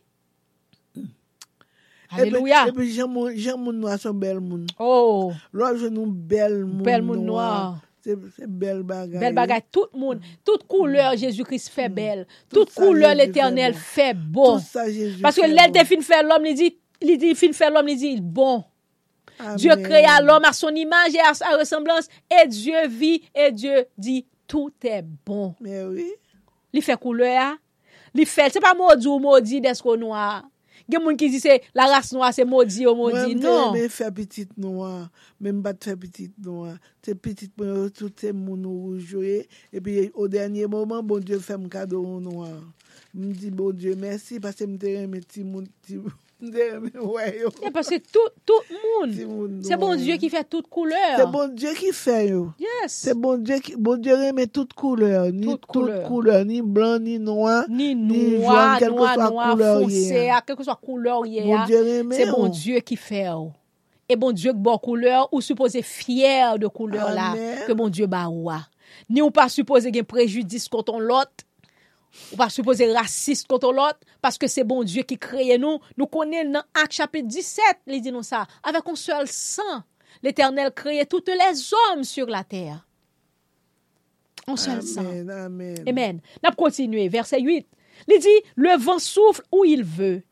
E 2.14 2.20
Aleluya. 2.22 2.68
Epe 2.70 2.86
jen 2.86 3.58
moun 3.58 3.80
noa 3.80 3.96
son 3.98 4.14
bel 4.20 4.38
moun. 4.38 4.68
Oh. 4.78 5.32
Lò 5.50 5.72
jen 5.74 5.90
nou 5.96 6.06
bel 6.06 6.60
moun. 6.62 6.84
Bel 6.86 7.02
moun 7.02 7.24
noa. 7.26 7.48
Se 8.04 8.46
bel 8.46 8.82
bagay. 8.86 9.18
Bel 9.18 9.34
bagay, 9.34 9.64
tout 9.72 9.90
moun. 9.96 10.20
Tout 10.44 10.62
kouleur 10.68 11.16
Jésus-Christ 11.16 11.72
fè 11.74 11.88
mm. 11.88 11.94
bel. 11.96 12.26
Tout 12.52 12.70
kouleur 12.76 13.16
l'Eternel 13.16 13.74
fè 13.74 14.12
bon. 14.14 14.60
Tout 14.60 14.68
sa 14.68 14.86
Jésus-Christ 14.86 15.16
fè 15.16 15.22
bon. 15.22 15.26
Paske 15.26 15.50
lèl 15.50 15.74
te 15.74 15.84
fin 15.88 16.04
fè 16.04 16.20
l'om, 16.22 16.46
li 16.46 16.54
di, 16.58 16.70
li 17.02 17.18
di 17.18 17.34
fin 17.38 17.56
fè 17.56 17.72
l'om, 17.72 17.90
li 17.90 17.96
di, 17.98 18.14
bon. 18.20 18.62
Dieu 19.56 19.76
créa 19.76 20.20
l'homme 20.20 20.44
à 20.44 20.52
son 20.52 20.74
image 20.74 21.14
et 21.14 21.20
à 21.20 21.34
sa 21.34 21.56
ressemblance. 21.56 22.08
Et 22.30 22.46
Dieu 22.48 22.86
vit 22.88 23.22
et 23.34 23.50
Dieu 23.52 23.86
dit, 23.98 24.26
tout 24.46 24.72
est 24.82 25.04
bon. 25.24 25.54
Mais 25.60 25.82
oui. 25.84 26.10
Il 26.72 26.82
fait 26.82 26.98
couleur. 26.98 27.56
Il 28.14 28.26
fait, 28.26 28.52
c'est 28.52 28.60
pas 28.60 28.74
maudit 28.74 29.08
ou 29.08 29.18
maudit 29.18 29.60
d'être 29.60 29.96
noir. 29.96 30.44
Gen 30.84 31.00
moun 31.00 31.16
ki 31.16 31.30
di 31.32 31.38
se 31.40 31.54
la 31.76 31.86
ras 31.88 32.10
noa 32.12 32.28
se 32.36 32.44
modi 32.44 32.84
ou 32.84 32.96
modi, 32.98 33.36
non. 33.40 33.72
Mwen 33.72 33.88
fè 33.92 34.10
pitit 34.12 34.50
noa, 34.60 35.06
mwen 35.40 35.62
bat 35.64 35.78
fè 35.86 35.94
pitit 36.00 36.34
noa. 36.44 36.74
Te 37.04 37.14
pitit 37.16 37.52
mwen 37.56 37.88
toute 37.96 38.34
moun 38.36 38.66
ou 38.68 38.98
jouye, 39.00 39.46
epi 39.72 40.10
ou 40.10 40.28
denye 40.28 40.68
mouman, 40.68 41.00
bon 41.06 41.24
dieu 41.24 41.40
fè 41.40 41.56
mkado 41.60 42.02
ou 42.02 42.20
noa. 42.20 42.50
Mwen 43.14 43.32
di 43.32 43.52
bon 43.54 43.72
dieu 43.72 43.96
mersi, 44.00 44.42
pase 44.44 44.68
mwen 44.68 44.76
te 44.82 44.92
reme 44.98 45.22
ti 45.24 45.46
moun 45.46 45.64
ti 45.86 45.96
moun. 46.02 46.20
parce 47.72 47.88
que 47.88 47.96
tout, 47.96 48.18
tout 48.44 48.74
moun, 49.00 49.14
moun 49.26 49.60
c'est 49.62 49.76
bon. 49.76 49.94
Dieu 49.94 50.16
qui 50.16 50.28
fait 50.28 50.44
toute 50.44 50.68
couleur. 50.68 51.16
C'est 51.16 51.26
bon 51.26 51.48
Dieu 51.48 51.72
qui 51.74 51.92
fait, 51.92 52.28
yo. 52.28 52.50
Yes. 52.58 52.92
C'est 52.92 53.14
bon 53.14 53.38
Dieu 53.38 53.58
qui, 53.58 53.76
bon 53.76 53.96
Dieu 53.96 54.14
remet 54.14 54.46
toute 54.46 54.72
couleur, 54.74 55.32
ni 55.32 55.46
Toute 55.46 55.66
couleur. 55.66 56.44
ni 56.44 56.62
blanc, 56.62 56.98
ni 56.98 57.18
noir. 57.18 57.64
Ni 57.68 57.94
noir, 57.94 58.78
jaune, 58.78 58.94
noir, 58.94 59.14
soit 59.14 59.30
noir, 59.30 59.52
couleur 59.52 59.80
que 60.46 60.64
soit 60.64 60.80
couleur 60.82 61.22
Bon 61.22 61.28
remet, 61.28 62.16
C'est 62.16 62.26
bon 62.26 62.46
oh. 62.46 62.48
Dieu 62.48 62.80
qui 62.80 62.96
fait. 62.96 63.28
oh. 63.30 63.52
Et 64.08 64.16
bon 64.16 64.32
Dieu 64.32 64.52
qui 64.52 64.58
bon 64.58 64.78
couleur, 64.78 65.28
ou 65.32 65.40
supposé 65.40 65.82
fier 65.82 66.58
de 66.58 66.66
couleur 66.66 67.10
là, 67.10 67.34
que 67.66 67.72
bon 67.72 67.88
Dieu 67.88 68.06
ba 68.06 68.28
ou 68.28 68.50
a. 68.50 68.60
Ni 69.08 69.22
ou 69.22 69.30
pas 69.30 69.48
supposé 69.48 69.92
gen 69.92 70.04
préjudice 70.04 70.68
contre 70.68 70.98
l'autre, 70.98 71.44
ou 72.32 72.36
pas 72.36 72.48
supposé 72.48 72.92
raciste 72.92 73.46
contre 73.46 73.72
l'autre, 73.72 74.00
parce 74.20 74.38
que 74.38 74.46
c'est 74.46 74.64
bon 74.64 74.84
Dieu 74.84 75.02
qui 75.02 75.18
crée 75.18 75.58
nous. 75.58 75.78
Nous 75.96 76.06
connaissons 76.06 76.50
dans 76.52 76.64
Acte 76.74 76.92
chapitre 76.92 77.28
17, 77.28 77.64
il 77.86 78.00
dit 78.00 78.12
nous 78.12 78.22
ça, 78.22 78.46
avec 78.62 78.82
un 78.86 78.94
seul 78.94 79.26
sang, 79.28 79.82
l'Éternel 80.22 80.72
créait 80.72 81.06
toutes 81.06 81.28
les 81.28 81.72
hommes 81.72 82.04
sur 82.04 82.26
la 82.26 82.44
terre. 82.44 82.86
Un 84.46 84.56
seul 84.56 84.82
sang. 84.82 85.00
Amen, 85.00 85.30
amen. 85.30 85.84
Amen. 85.88 86.20
N'a 86.42 86.50
continué, 86.52 87.08
verset 87.08 87.40
8. 87.40 87.66
Il 88.08 88.18
dit, 88.18 88.50
le 88.56 88.76
vent 88.76 88.98
souffle 88.98 89.42
où 89.52 89.64
il 89.64 89.84
veut, 89.84 90.22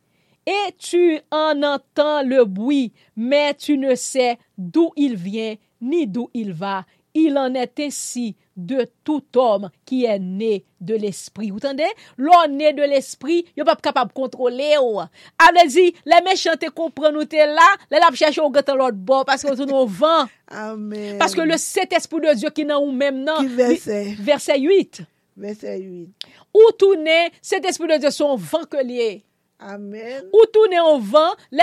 et 0.46 0.72
tu 0.76 1.20
en 1.30 1.62
entends 1.62 2.22
le 2.22 2.44
bruit, 2.44 2.92
mais 3.16 3.54
tu 3.54 3.78
ne 3.78 3.94
sais 3.94 4.38
d'où 4.58 4.90
il 4.96 5.16
vient, 5.16 5.54
ni 5.80 6.06
d'où 6.06 6.30
il 6.34 6.52
va. 6.52 6.84
il 7.14 7.36
en 7.38 7.54
est 7.54 7.78
ainsi 7.80 8.36
de 8.56 8.86
tout 9.04 9.24
homme 9.36 9.70
qui 9.84 10.04
est 10.04 10.18
né 10.18 10.64
de 10.80 10.94
l'esprit. 10.94 11.50
Vous 11.50 11.56
entendez? 11.56 11.86
L'homme 12.16 12.52
né 12.52 12.72
de 12.72 12.82
l'esprit, 12.82 13.46
il 13.56 13.60
n'est 13.60 13.64
pas 13.64 13.76
capable 13.76 14.08
de 14.08 14.14
contrôler. 14.14 14.74
Allez-y, 15.38 15.94
les 16.04 16.22
méchants 16.24 16.56
te 16.58 16.68
comprennent 16.70 17.14
nous 17.14 17.24
t'es 17.24 17.46
là, 17.46 17.66
les 17.90 17.98
lap 17.98 18.14
cherchent 18.14 18.38
au 18.38 18.50
gâteau 18.50 18.76
l'autre 18.76 18.96
bord 18.96 19.24
parce 19.24 19.42
que 19.42 19.54
nous 19.54 19.74
au 19.74 19.86
vent. 19.86 20.26
Amen. 20.48 21.18
Parce 21.18 21.34
que 21.34 21.40
le 21.40 21.56
cet 21.56 21.92
esprit 21.92 22.20
de 22.20 22.34
Dieu 22.34 22.50
qui 22.50 22.64
n'a 22.64 22.78
ou 22.78 22.90
même 22.90 23.22
non. 23.24 23.42
Verset. 23.46 24.16
verset 24.18 24.60
8. 24.60 25.02
Verset 25.36 25.78
8. 25.80 26.08
Où 26.54 26.72
tourne 26.78 27.08
cet 27.40 27.64
esprit 27.64 27.88
de 27.88 27.98
Dieu 27.98 28.10
son 28.10 28.36
vent 28.36 28.64
que 28.70 28.82
lié. 28.84 29.24
Amen. 29.58 30.24
Ou 30.32 30.44
tourne 30.52 30.78
au 30.80 30.98
vent, 30.98 31.30
les 31.50 31.62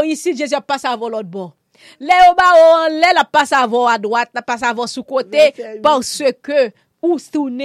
au 0.00 0.04
ici, 0.04 0.36
Jésus 0.36 0.54
passe 0.66 0.84
à 0.84 0.96
l'autre 0.96 1.22
bord. 1.22 1.57
Les 2.00 2.08
au 2.30 2.34
bas 2.34 2.52
en 2.54 2.88
l'air, 2.88 3.14
la 3.14 3.24
passe 3.24 3.52
avant 3.52 3.86
à 3.86 3.98
droite, 3.98 4.30
la 4.34 4.86
sous 4.86 5.02
côté, 5.02 5.38
Verset 5.38 5.74
huit. 5.74 5.82
parce 5.82 6.22
que, 6.42 6.70
ou 7.02 7.18
tourne, 7.32 7.62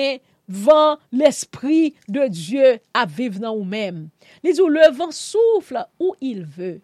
vent, 0.48 0.98
l'esprit 1.12 1.96
de 2.08 2.28
Dieu 2.28 2.80
à 2.94 3.06
vivre 3.06 3.40
dans 3.40 3.56
nous-mêmes. 3.56 4.10
Les 4.44 4.60
où 4.60 4.68
le 4.68 4.92
vent 4.92 5.12
souffle 5.12 5.86
où 6.00 6.16
il 6.22 6.46
veut. 6.46 6.82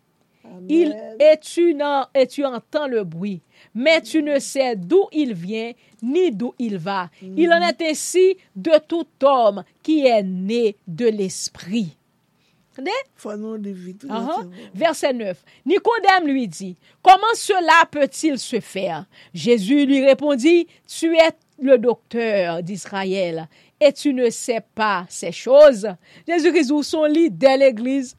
Il, 0.67 0.95
et, 1.19 1.37
tu 1.39 1.75
et 2.15 2.27
tu 2.27 2.43
entends 2.43 2.87
le 2.87 3.03
bruit, 3.03 3.41
mais 3.75 4.01
tu 4.01 4.23
ne 4.23 4.39
sais 4.39 4.75
d'où 4.75 5.07
il 5.11 5.33
vient 5.33 5.73
ni 6.01 6.31
d'où 6.31 6.53
il 6.57 6.77
va. 6.77 7.09
Il 7.21 7.53
en 7.53 7.61
est 7.61 7.81
ainsi 7.81 8.35
de 8.55 8.71
tout 8.87 9.05
homme 9.21 9.63
qui 9.83 10.07
est 10.07 10.23
né 10.23 10.75
de 10.87 11.05
l'esprit. 11.05 11.95
Uh-huh. 14.07 14.49
Verset 14.73 15.13
9. 15.13 15.43
Nicodème 15.65 16.27
lui 16.27 16.47
dit, 16.47 16.75
comment 17.01 17.33
cela 17.33 17.85
peut-il 17.89 18.37
se 18.39 18.59
faire? 18.59 19.05
Jésus 19.33 19.85
lui 19.85 20.05
répondit, 20.05 20.67
tu 20.87 21.15
es 21.15 21.31
le 21.61 21.77
docteur 21.77 22.63
d'Israël 22.63 23.47
et 23.79 23.93
tu 23.93 24.13
ne 24.13 24.29
sais 24.29 24.61
pas 24.75 25.05
ces 25.09 25.31
choses. 25.31 25.87
Jésus-Christ, 26.27 26.71
où 26.71 26.83
sont 26.83 27.05
leader 27.05 27.57
de 27.57 27.59
l'église? 27.59 28.15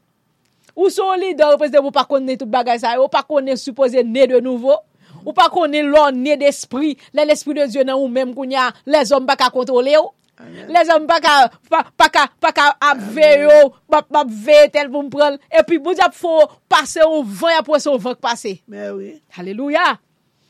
Où 0.75 0.89
sont 0.89 1.03
parce 1.59 1.71
que 1.71 1.81
vous 1.81 1.91
pas 1.91 2.05
connaître 2.05 2.45
tout 2.45 2.49
bagage 2.49 2.79
ça, 2.79 2.97
vous 2.97 3.07
pas 3.07 3.23
connaître 3.23 3.59
supposé 3.59 4.03
né 4.03 4.25
de 4.27 4.39
nouveau? 4.39 4.75
Ou 5.25 5.33
pas 5.33 5.49
connaître 5.49 5.87
l'homme 5.87 6.15
né 6.15 6.37
d'esprit, 6.37 6.97
l'esprit 7.13 7.53
de 7.53 7.65
Dieu 7.67 7.83
dans 7.83 7.97
ou 7.97 8.07
même 8.07 8.33
qu'on 8.33 8.49
y 8.49 8.55
a, 8.55 8.71
les 8.85 9.11
hommes 9.11 9.25
pas 9.25 9.35
qu'à 9.35 9.49
contrôler 9.49 9.95
ou? 9.97 10.09
Les 10.67 10.89
hommes 10.93 11.07
pas 11.07 11.19
qu'à, 11.19 11.49
pas, 11.69 12.09
qu'à, 12.09 12.27
pas 12.39 12.51
qu'à 12.51 12.75
apveiller 12.81 13.47
ou, 13.65 13.69
pas, 13.89 14.01
pas 14.01 14.25
veiller 14.27 14.69
tel 14.71 14.89
pour 14.89 15.03
me 15.03 15.09
prendre. 15.09 15.37
Et 15.51 15.63
puis, 15.67 15.79
bon 15.79 15.91
Dieu, 15.93 16.03
faut 16.13 16.41
passer 16.69 17.01
au 17.07 17.23
vent 17.23 17.47
après 17.59 17.79
son 17.79 17.97
vent 17.97 18.15
passer. 18.15 18.61
Mais 18.67 18.89
oui. 18.89 19.21
Alléluia. 19.37 19.99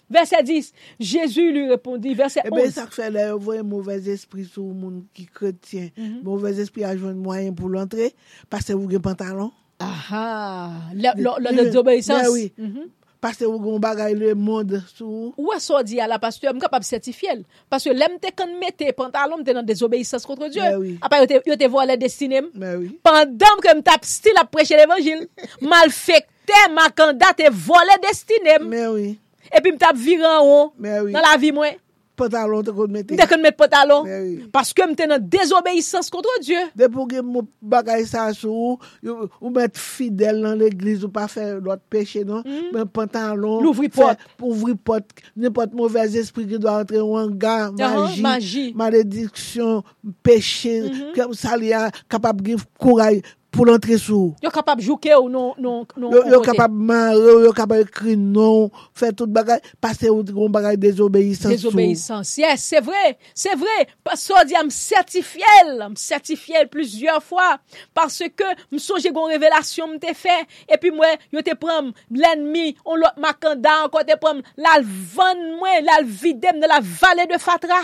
Verset 0.09 0.43
10. 0.43 0.73
Jésus 0.99 1.53
lui 1.53 1.69
répondit, 1.69 2.13
verset 2.13 2.41
Eh 2.43 2.49
bien, 2.49 2.65
11. 2.65 2.69
ça 2.73 2.85
fait 2.87 3.09
là, 3.09 3.33
vous 3.33 3.39
voyez 3.39 3.61
mauvais 3.63 3.97
esprit 4.09 4.43
sur 4.43 4.63
le 4.63 4.73
monde 4.73 5.03
qui 5.13 5.25
chrétien. 5.25 5.87
Mhm. 5.97 6.21
Mauvais 6.23 6.59
esprit 6.59 6.83
a 6.83 6.97
joué 6.97 7.13
moyen 7.13 7.53
pour 7.53 7.69
l'entrer 7.69 8.13
parce 8.49 8.65
que 8.65 8.73
vous 8.73 8.85
avez 8.89 8.99
pantalon. 8.99 9.51
Ah, 9.79 9.93
ah. 10.11 10.71
Le- 10.93 11.15
le- 11.15 11.55
le- 11.55 11.63
Le- 11.63 12.83
Pase 13.21 13.45
ou 13.45 13.59
goun 13.61 13.77
bagay 13.77 14.15
le 14.17 14.31
moun 14.33 14.79
sou. 14.89 15.29
Ou 15.37 15.53
e 15.53 15.59
so 15.61 15.77
di 15.85 15.99
a 16.01 16.07
la 16.09 16.17
pasteur, 16.17 16.55
m 16.55 16.61
kapab 16.61 16.81
sertifiel. 16.81 17.43
Paske 17.69 17.93
lem 17.93 18.15
te 18.21 18.31
kan 18.33 18.49
mette, 18.57 18.87
pantalon 18.97 19.43
m 19.43 19.45
te 19.45 19.53
nan 19.53 19.67
desobeysans 19.67 20.25
kontre 20.25 20.49
Diyo. 20.49 20.65
Oui. 20.81 20.95
Apa 21.05 21.19
yo 21.21 21.27
te, 21.29 21.41
yo 21.45 21.57
te 21.61 21.69
vole 21.69 21.99
destinem. 22.01 22.49
Oui. 22.57 22.89
Pandam 23.05 23.61
ke 23.61 23.75
m 23.77 23.83
tap 23.85 24.07
stil 24.09 24.41
ap 24.41 24.49
preche 24.49 24.73
l'evangil. 24.73 25.27
mal 25.61 25.93
fekte, 25.93 26.63
makanda 26.73 27.29
te 27.37 27.51
vole 27.53 27.99
destinem. 28.07 28.65
Oui. 28.89 29.13
E 29.51 29.61
pi 29.61 29.75
m 29.75 29.77
tap 29.77 30.01
viran 30.01 30.41
ou. 30.41 30.71
oui. 30.81 31.13
Nan 31.13 31.21
la 31.21 31.37
vi 31.37 31.53
mwen. 31.53 31.77
pantalon 32.21 32.63
te 32.65 32.73
kon 32.75 32.91
mette. 32.93 33.17
Te 33.17 33.27
kon 33.29 33.41
mette 33.43 33.59
pantalon. 33.59 34.05
Oui. 34.07 34.37
Paske 34.53 34.85
mte 34.89 35.07
nan 35.09 35.23
désobéissance 35.33 36.13
kontre 36.13 36.37
Diyo. 36.45 36.63
De 36.77 36.89
pou 36.91 37.07
gen 37.09 37.25
mou 37.27 37.47
bagay 37.73 38.05
sa 38.09 38.27
sou, 38.37 38.77
ou 39.03 39.51
mette 39.53 39.79
fidèl 39.81 40.41
nan 40.43 40.57
l'eglise, 40.59 41.03
ou 41.07 41.13
pa 41.13 41.27
fè 41.31 41.47
lot 41.59 41.81
peche 41.91 42.23
non, 42.27 42.45
mm. 42.45 42.71
men 42.75 42.89
pantalon. 42.93 43.59
Louvri 43.65 43.91
pot. 43.93 44.19
Louvri 44.41 44.77
pot, 44.77 45.21
ne 45.35 45.51
pot 45.53 45.73
mouvez 45.77 46.17
esprit 46.21 46.49
ki 46.49 46.61
do 46.61 46.71
antre 46.71 47.01
wanga, 47.03 47.57
magi, 47.75 48.23
magi, 48.23 48.65
malediksyon, 48.77 49.81
peche, 50.25 50.77
mm 50.81 50.89
-hmm. 50.89 51.13
kem 51.17 51.35
sa 51.37 51.57
li 51.57 51.73
a 51.73 51.89
kapab 52.09 52.41
gen 52.45 52.61
kouray, 52.79 53.21
pou 53.51 53.67
l'antre 53.67 53.97
sou. 53.99 54.31
Yo 54.43 54.49
kapab 54.53 54.79
jouke 54.81 55.11
ou 55.17 55.27
non, 55.29 55.51
non, 55.59 55.83
non 55.99 56.13
yo, 56.15 56.23
yo 56.31 56.39
kapab 56.45 56.71
man, 56.71 57.11
yo, 57.19 57.35
yo 57.43 57.51
kapab 57.55 57.83
kri 57.91 58.15
non, 58.15 58.71
fè 58.97 59.11
tout 59.11 59.29
bagay, 59.31 59.59
pase 59.83 60.09
ou 60.09 60.23
goun 60.23 60.51
bagay 60.53 60.79
désobéissance 60.79 61.59
sou. 61.59 61.67
Désobéissance, 61.67 62.37
yes, 62.39 62.63
c'est 62.63 62.79
vrai, 62.79 63.17
c'est 63.35 63.55
vrai. 63.59 63.87
Paso 64.03 64.39
di 64.47 64.55
am 64.55 64.71
certifiel, 64.71 65.81
am 65.83 65.97
certifiel 65.99 66.69
plusieurs 66.71 67.21
fois, 67.21 67.59
parce 67.93 68.23
que 68.35 68.47
msoje 68.71 69.11
goun 69.11 69.35
revelasyon 69.35 69.97
mte 69.97 70.15
fè, 70.15 70.41
epi 70.71 70.93
mwen, 70.95 71.19
yo 71.35 71.43
te 71.45 71.57
prem 71.59 71.91
l'ennemi, 72.09 72.77
on 72.85 73.03
l'ot 73.03 73.19
makanda, 73.21 73.81
anko 73.85 74.05
te 74.07 74.15
prem 74.21 74.39
l'al 74.55 74.87
van 74.87 75.47
mwen, 75.59 75.83
l'al 75.89 76.07
videm 76.07 76.63
de 76.63 76.71
la 76.71 76.79
vale 76.79 77.27
de 77.27 77.41
Fatra. 77.41 77.83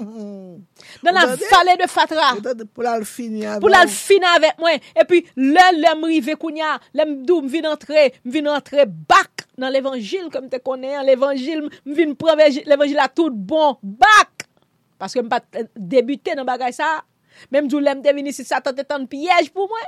Mm. 0.00 0.62
Dans 1.02 1.12
la 1.12 1.26
vallée 1.26 1.76
de 1.82 1.88
Fatra. 1.88 2.36
Pour 2.72 2.82
la 2.82 3.04
finir. 3.04 3.58
Pour 3.58 3.68
la 3.68 3.86
finir 3.86 4.28
avec 4.36 4.58
moi. 4.58 4.70
Et 4.72 5.04
puis, 5.04 5.26
là, 5.36 5.72
l'aime 5.72 6.04
rivé 6.04 6.34
kounya, 6.34 6.78
l'aime 6.94 7.24
dou, 7.24 7.42
m'vin 7.42 7.64
entrer, 7.70 8.14
m'vin 8.24 8.46
entrer 8.46 8.86
bac 8.86 9.30
dans 9.58 9.68
l'évangile, 9.68 10.28
comme 10.32 10.48
tu 10.48 10.58
connais, 10.60 11.02
l'évangile, 11.04 11.68
m'vin 11.84 12.14
prendre 12.14 12.42
l'évangile 12.66 12.98
à 12.98 13.08
tout 13.08 13.30
bon, 13.30 13.76
bac. 13.82 14.28
Parce 14.98 15.14
que 15.14 15.20
m'pas 15.20 15.40
débuté 15.76 16.34
dans 16.34 16.44
bagay 16.44 16.70
ça. 16.70 17.02
Même 17.50 17.66
d'où 17.66 17.80
l'aime 17.80 18.02
devenu 18.02 18.32
si 18.32 18.44
ça 18.44 18.60
tente 18.60 18.86
tant 18.86 19.04
piège 19.04 19.50
pour 19.52 19.68
moi. 19.68 19.78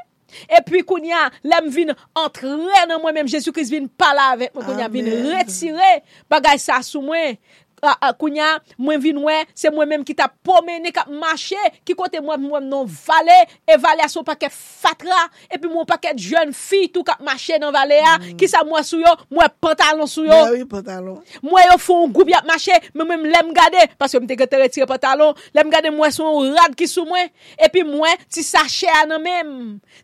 Et 0.51 0.63
puis, 0.67 0.83
kounya, 0.83 1.31
l'aime 1.45 1.69
vin 1.69 1.95
entrer 2.15 2.49
dans 2.89 2.99
moi-même, 3.01 3.29
Jésus-Christ 3.29 3.71
vin 3.71 3.87
parler 3.87 4.21
avec 4.33 4.55
moi, 4.55 4.65
kounya, 4.65 4.89
vin 4.89 5.05
retirer 5.39 6.03
bagay 6.29 6.59
ça 6.59 6.83
sous 6.83 7.03
moi. 7.03 7.37
Ah, 7.85 7.99
ah, 8.01 8.13
kounya, 8.17 8.47
mwen 8.81 9.01
vin 9.03 9.19
wè, 9.21 9.43
se 9.53 9.69
mwen 9.69 9.91
mèm 9.91 10.05
ki 10.09 10.15
ta 10.17 10.25
pomene 10.47 10.89
kap 10.95 11.11
mache, 11.13 11.61
ki 11.85 11.93
kote 11.99 12.17
mwen 12.25 12.41
mwen 12.41 12.65
nan 12.71 12.87
vale, 12.89 13.37
e 13.69 13.77
vale 13.81 14.01
a 14.01 14.09
son 14.09 14.25
paket 14.25 14.55
fatra, 14.55 15.27
e 15.53 15.59
pi 15.61 15.69
mwen 15.69 15.85
paket 15.89 16.17
jen 16.17 16.55
fi 16.57 16.87
tou 16.93 17.05
kap 17.05 17.21
mache 17.25 17.59
nan 17.61 17.75
vale 17.75 17.99
a, 18.01 18.15
mm. 18.23 18.39
ki 18.41 18.49
sa 18.49 18.63
mwen 18.65 18.87
sou 18.89 19.03
yo, 19.03 19.13
mwen 19.29 19.53
pantalon 19.61 20.09
sou 20.09 20.25
yo. 20.25 20.39
Mwen 20.47 20.57
oui, 20.57 20.69
pantalon. 20.71 21.19
Mwen 21.45 21.69
yo 21.69 21.77
foun 21.83 22.15
goup 22.17 22.33
yap 22.33 22.49
mache, 22.49 22.79
mwen 22.95 23.11
mwen 23.11 23.27
lem 23.35 23.53
gade, 23.57 23.85
paske 24.01 24.17
mwen 24.17 24.33
te 24.33 24.41
gete 24.41 24.63
retire 24.65 24.89
pantalon, 24.89 25.37
lem 25.53 25.75
gade 25.75 25.93
mwen 25.93 26.17
son 26.17 26.57
rad 26.57 26.79
ki 26.81 26.89
sou 26.89 27.05
mwen, 27.11 27.29
e 27.61 27.69
pi 27.75 27.85
mwen 27.85 28.25
ti 28.33 28.47
sache 28.47 28.89
anan 29.03 29.21
mèm, 29.27 29.53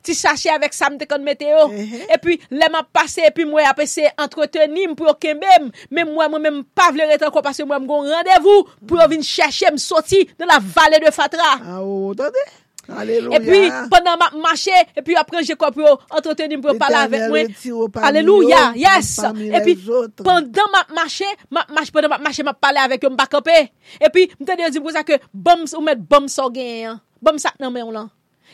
ti 0.05 0.19
sache 0.19 0.53
avek 0.53 0.77
sa 0.77 0.93
mwen 0.93 1.01
te 1.01 1.09
kon 1.09 1.25
mete 1.25 1.49
yo, 1.49 1.65
e 1.73 2.21
pi 2.21 2.37
lem 2.53 2.77
ap 2.77 2.93
pase, 3.01 3.25
e 3.25 3.33
pi 3.33 3.49
mwen 3.49 3.73
ap 3.73 3.81
ese 3.81 4.05
entretenim 4.13 4.93
pou 4.99 5.09
yo 5.09 5.17
kembem, 5.17 5.73
men 5.89 6.13
mwen 6.13 6.37
mwen 6.37 6.45
mwen 6.45 6.63
pa 6.77 6.93
vle 6.93 7.09
retan 7.09 7.33
ko 7.33 7.41
pase 7.41 7.65
mwen 7.65 7.70
mwen 7.71 7.87
mgon 7.87 8.11
randevou 8.11 8.67
pou 8.87 8.99
yo 8.99 9.07
vin 9.15 9.23
chèche 9.27 9.71
m 9.71 9.79
soti 9.81 10.25
nan 10.39 10.51
la 10.51 10.59
vale 10.59 11.01
de 11.05 11.15
Fatra. 11.15 11.55
A 11.63 11.79
ou, 11.85 12.15
tande? 12.19 12.43
Alléluia. 12.97 13.37
Et 13.37 13.41
puis, 13.41 13.71
pendant 13.91 14.17
ma 14.17 14.31
marché, 14.41 14.73
et 14.97 15.03
puis 15.03 15.15
après, 15.15 15.43
j'ai 15.45 15.55
compris, 15.55 15.85
oh, 15.89 15.99
entretenir 16.11 16.61
pour 16.61 16.77
parler 16.77 16.97
avec 16.97 17.29
moi. 17.29 17.39
Alléluia. 18.03 18.73
Yes. 18.75 19.21
Et 19.37 19.61
puis, 19.61 19.89
autres. 19.89 20.23
pendant 20.23 20.69
ma 20.73 20.95
marché, 20.95 21.25
ma 21.51 21.65
marché, 21.73 21.93
pendant 21.93 22.09
ma 22.09 22.19
marché, 22.19 22.43
m'a 22.43 22.55
parlé 22.55 22.79
avec 22.79 23.05
eux, 23.05 23.09
m'a 23.09 23.27
campé. 23.27 23.73
Et 24.01 24.09
puis, 24.13 24.31
m'tendez 24.41 24.69
dire 24.71 24.83
pour 24.83 24.91
ça 24.91 25.05
que, 25.05 25.13
bom, 25.33 25.65
ou 25.77 25.81
mettre 25.81 26.03
bom, 26.03 26.27
ça 26.27 26.45
gagne. 26.51 26.99
Bom, 27.23 27.39
ça, 27.39 27.53
non, 27.61 27.71
mais 27.71 27.83
on 27.83 27.91
l'a. 27.91 28.09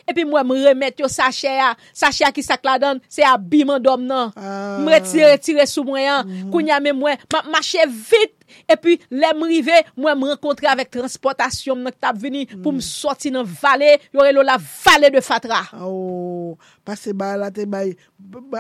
epi 0.04 0.26
mwen 0.28 0.46
mwen 0.46 0.64
remet 0.66 1.00
yo 1.02 1.10
sachè 1.10 1.56
ya, 1.58 1.72
sachè 1.96 2.26
ya 2.26 2.32
ki 2.34 2.44
sak 2.44 2.64
la 2.66 2.76
dan, 2.82 3.02
se 3.08 3.24
ya 3.24 3.36
biman 3.40 3.82
dom 3.82 4.06
nan, 4.06 4.32
ah. 4.36 4.78
mwen 4.82 4.96
retire, 4.98 5.32
retire 5.34 5.66
sou 5.70 5.86
mwen 5.86 6.04
yan, 6.04 6.26
mm. 6.30 6.48
kounya 6.54 6.80
mwen 6.82 6.98
mwen, 6.98 7.22
mwen 7.30 7.52
mache 7.54 7.86
vit, 7.88 8.34
epi 8.70 8.96
lè 9.10 9.32
mwen 9.36 9.50
rive, 9.50 9.80
mwen 9.98 10.18
mwen 10.20 10.34
renkontre 10.34 10.70
avèk 10.70 10.92
transportasyon 10.94 11.80
mwen 11.82 11.96
tap 12.00 12.18
vini, 12.20 12.44
mm. 12.46 12.62
pou 12.64 12.74
mwen 12.74 12.84
soti 12.84 13.32
nan 13.34 13.46
vale, 13.62 13.96
yore 14.14 14.34
lo 14.36 14.44
la 14.46 14.58
vale 14.60 15.12
de 15.14 15.22
fatra. 15.24 15.62
Oh, 15.80 16.56
pase 16.86 17.14
ba 17.16 17.34
la 17.40 17.52
te 17.54 17.66
bay, 17.70 17.94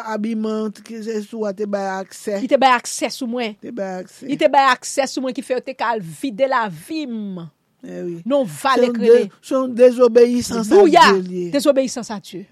abiman, 0.06 0.72
ki 0.86 1.02
se 1.06 1.20
sou 1.26 1.48
a 1.48 1.54
te 1.56 1.68
bay 1.70 1.90
aksè. 1.98 2.40
Ki 2.44 2.50
te 2.50 2.60
bay 2.60 2.76
aksè 2.76 3.12
sou 3.14 3.30
mwen. 3.30 3.56
Te 3.62 3.74
bay 3.74 4.00
aksè. 4.02 4.30
Ki 4.30 4.40
te 4.40 4.50
bay 4.52 4.72
aksè 4.72 5.10
sou 5.10 5.24
mwen 5.24 5.36
ki 5.36 5.44
fè 5.46 5.58
yo 5.58 5.64
te 5.64 5.76
kal 5.76 6.02
vide 6.22 6.50
la 6.50 6.66
vim. 6.70 7.46
Eh 7.84 8.02
oui. 8.02 8.22
Non 8.26 8.44
vale 8.44 8.86
Son, 8.86 8.92
krele. 8.92 9.24
de, 9.24 9.30
son 9.42 9.68
désobéissance 9.68 10.70
à 10.70 10.74
Alléluia. 10.74 11.00
Dieu. 11.20 11.50
Désobéissance 11.50 12.10
à 12.10 12.20
Dieu. 12.20 12.46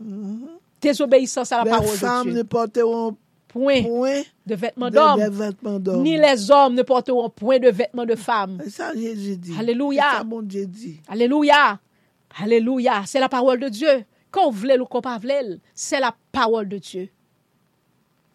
Désobéissance 0.81 1.53
à 1.53 1.59
la 1.59 1.65
Les 1.65 1.71
parole 1.71 1.87
de 1.87 1.93
femmes 1.93 2.23
Dieu. 2.25 2.35
ne 2.39 2.43
porteront 2.43 3.17
Point 3.55 3.85
point 3.85 4.23
de 4.45 4.57
vêtements 4.57 4.91
d'hommes. 4.91 6.03
Ni 6.03 6.17
les 6.17 6.51
hommes 6.51 6.75
ne 6.75 6.83
porteront 6.83 7.31
point 7.31 7.61
de 7.61 7.69
vêtements 7.71 8.05
de 8.05 8.17
femmes. 8.17 8.59
C'est 8.65 8.71
ça 8.71 8.93
Jésus 8.93 9.37
dit. 9.37 9.55
Alléluia. 9.57 10.03
Ça 10.19 10.25
mon 10.25 10.43
Dieu 10.43 10.67
dit. 10.67 11.01
Alléluia. 11.07 11.79
Alléluia. 12.43 13.03
C'est 13.07 13.21
la 13.21 13.29
parole 13.29 13.61
de 13.61 13.69
Dieu. 13.69 14.05
Qu'on 14.33 14.51
vle 14.51 14.83
ou 14.83 14.87
qu'on 14.87 15.01
pas 15.01 15.21
c'est 15.73 16.01
la 16.01 16.13
parole 16.33 16.69
de 16.69 16.79
Dieu. 16.79 17.09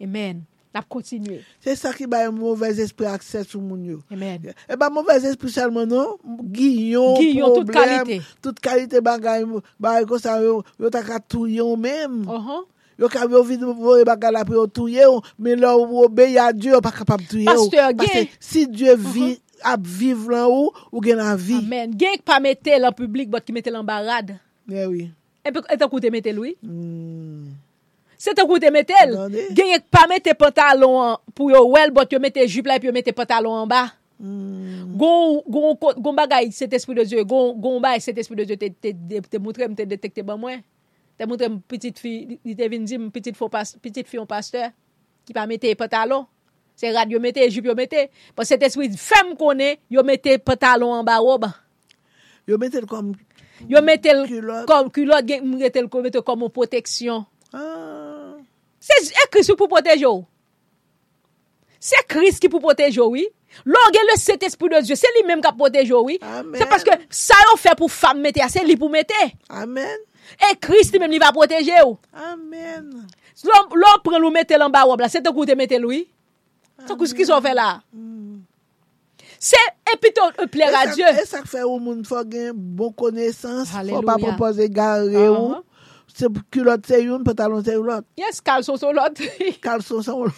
Amen. 0.02 0.42
Nap 0.70 0.86
kontinue. 0.86 1.40
Se 1.64 1.74
sa 1.74 1.90
ki 1.96 2.06
baye 2.10 2.30
mouvez 2.30 2.78
espri 2.82 3.08
akses 3.10 3.48
sou 3.50 3.58
moun 3.58 3.82
yo. 3.88 4.00
Amen. 4.14 4.52
E 4.70 4.76
ba 4.78 4.86
mouvez 4.92 5.24
espri 5.26 5.50
salman 5.50 5.88
nou, 5.90 6.18
giyon, 6.54 7.16
giyon, 7.18 7.56
tout 7.58 7.72
kalite. 7.74 8.20
Tout 8.44 8.60
kalite 8.62 9.02
bagay, 9.02 9.42
baye 9.82 10.06
konsa 10.06 10.36
yo, 10.44 10.60
yo 10.78 10.92
tak 10.94 11.10
atouyon 11.18 11.74
menm. 11.80 12.22
Ohan. 12.30 12.68
Yo 13.00 13.08
kab 13.08 13.32
yo 13.32 13.40
vide 13.48 13.64
vore 13.64 14.04
bagay 14.04 14.34
la 14.36 14.44
pou 14.44 14.58
yo 14.58 14.66
touye 14.68 15.06
yo, 15.06 15.22
men 15.40 15.58
lò 15.58 15.72
ou 15.80 16.04
obe 16.04 16.26
ya 16.34 16.50
Diyo, 16.52 16.76
yo 16.76 16.82
pa 16.84 16.92
kapab 16.92 17.22
touye 17.24 17.48
yo. 17.48 17.54
Pasteur 17.56 17.94
gen. 17.96 18.28
Si 18.38 18.66
Diyo 18.68 18.94
vi, 19.00 19.30
ap 19.64 19.80
viv 19.82 20.28
lan 20.30 20.52
ou, 20.52 20.68
ou 20.92 21.02
gen 21.02 21.22
an 21.24 21.32
vi. 21.34 21.58
Amen. 21.64 21.96
Gen 21.96 22.20
ki 22.20 22.26
pa 22.28 22.36
mette 22.44 22.76
lan 22.78 22.92
publik, 22.94 23.32
bot 23.32 23.42
ki 23.42 23.56
mette 23.56 23.72
lan 23.72 23.88
barad. 23.88 24.36
Ye 24.68 24.84
eh 24.84 24.86
oui. 24.86 25.08
E 25.40 25.50
pe 25.50 25.64
e 25.64 25.88
koute 25.88 26.12
mette 26.12 26.36
loui. 26.36 26.54
Hmm. 26.60 27.56
Se 28.20 28.34
te 28.36 28.44
koute 28.44 28.68
metel, 28.74 29.14
genye 29.56 29.78
pa 29.88 30.04
mette 30.10 30.34
pantalon 30.36 30.98
an, 31.00 31.20
pou 31.32 31.48
yo 31.48 31.62
wel, 31.72 31.92
bot 31.96 32.10
yo 32.12 32.20
mette 32.20 32.44
jup 32.44 32.66
la, 32.68 32.76
pi 32.80 32.90
yo 32.90 32.92
mette 32.92 33.14
pantalon 33.16 33.62
an 33.62 33.70
ba. 33.70 33.86
Mm. 34.20 34.90
Gon, 35.00 35.38
gon, 35.48 35.78
gon 35.96 36.18
bagay 36.18 36.50
set 36.52 36.74
espri 36.76 36.98
de 36.98 37.06
Diyo, 37.08 37.24
gon, 37.24 37.54
gon 37.56 37.78
bagay 37.80 38.02
set 38.04 38.18
espri 38.20 38.36
de 38.36 38.44
Diyo, 38.50 38.58
te, 38.60 38.68
te, 38.76 38.92
te, 38.92 39.22
te 39.24 39.40
moutre 39.40 39.70
te 39.78 39.86
detekte 39.88 40.24
ban 40.26 40.36
mwen. 40.40 40.60
Te 41.16 41.24
moutre 41.24 41.48
moutrem 41.48 41.56
petit 41.72 41.96
fi, 42.00 42.12
te 42.44 42.68
vin 42.68 42.84
di 42.84 42.98
m 43.00 43.08
petit 43.14 43.32
fi 43.32 44.20
yon 44.20 44.28
pasteur, 44.28 44.74
ki 45.24 45.36
pa 45.36 45.46
mette 45.48 45.72
pantalon. 45.80 46.28
Se 46.76 46.92
rad 46.92 47.08
yo 47.12 47.20
mette, 47.24 47.48
jup 47.48 47.70
yo 47.70 47.76
mette. 47.76 48.10
Pon 48.36 48.48
set 48.48 48.68
espri 48.68 48.90
fem 49.00 49.32
konen, 49.40 49.80
yo 49.88 50.04
mette 50.04 50.36
pantalon 50.44 50.98
an 50.98 51.08
ba 51.08 51.16
rob. 51.24 51.48
Yo 52.48 52.60
mette 52.60 52.84
l 52.84 52.88
kom... 52.90 53.14
Yo 53.68 53.80
mette 53.84 54.12
l 54.12 54.26
kom 54.68 54.92
kulot, 54.92 55.24
gen 55.28 55.48
m 55.48 55.56
rete 55.60 55.80
l 55.80 55.88
kom, 55.92 56.04
mette 56.04 56.20
kom 56.24 56.44
m 56.44 56.52
proteksyon. 56.52 57.24
Ah... 57.56 57.99
Se 58.80 59.28
kris 59.32 59.50
pou 59.52 59.68
potej 59.68 60.06
yo. 60.06 60.14
Se 61.80 62.00
kris 62.08 62.40
ki 62.40 62.48
pou 62.52 62.60
potej 62.64 62.98
yo, 63.00 63.08
oui. 63.12 63.26
Lò 63.66 63.80
gen 63.92 64.06
le 64.06 64.16
set 64.20 64.44
espri 64.46 64.70
de 64.70 64.80
Diyo, 64.84 64.96
se 64.96 65.08
li 65.16 65.24
menm 65.26 65.42
ka 65.44 65.52
potej 65.56 65.90
yo, 65.92 66.02
oui. 66.06 66.18
Se 66.20 66.68
paske 66.70 66.96
sa 67.12 67.38
yo 67.48 67.56
fe 67.60 67.74
pou 67.78 67.90
fam 67.92 68.20
mette, 68.22 68.44
se 68.52 68.62
li 68.64 68.76
pou 68.80 68.92
mette. 68.92 69.26
Amen. 69.48 70.06
E 70.36 70.52
kris 70.62 70.92
li 70.94 71.00
menm 71.02 71.12
li 71.12 71.20
va 71.22 71.32
potej 71.36 71.72
yo. 71.72 71.96
Amen. 72.30 72.88
Lò 73.44 73.96
pren 74.04 74.20
lou 74.20 74.32
mette 74.32 74.56
lan 74.60 74.72
ba 74.72 74.86
wab 74.88 75.02
la, 75.02 75.10
se 75.12 75.22
te 75.24 75.32
koute 75.34 75.56
mette 75.58 75.80
lou, 75.80 75.92
oui. 75.92 76.06
Se 76.86 76.96
kous 76.96 77.12
ki 77.16 77.26
so 77.28 77.40
fe 77.44 77.52
la. 77.56 77.74
Mm. 77.92 78.40
Se 79.40 79.56
epito 79.88 80.26
plera 80.52 80.84
Diyo. 80.92 81.08
E 81.16 81.24
sak 81.28 81.48
fe 81.48 81.64
ou 81.64 81.80
moun 81.80 82.04
fò 82.04 82.20
gen 82.28 82.52
bon 82.54 82.92
konesans, 82.96 83.72
fò 83.72 84.02
pa 84.04 84.18
propose 84.20 84.68
gare 84.72 85.28
ou. 85.32 85.62
Uh-huh. 86.10 86.76
Se 86.86 87.00
yon, 87.04 87.24
pantalon 87.24 87.62
se 87.64 87.70
yon 87.76 87.84
lot. 87.90 88.04
Yes, 88.18 88.40
kalson 88.40 88.76
son 88.80 88.92
lot. 88.96 89.20
Kalson 89.62 90.02
se 90.02 90.10
yon 90.10 90.24
lot. 90.28 90.34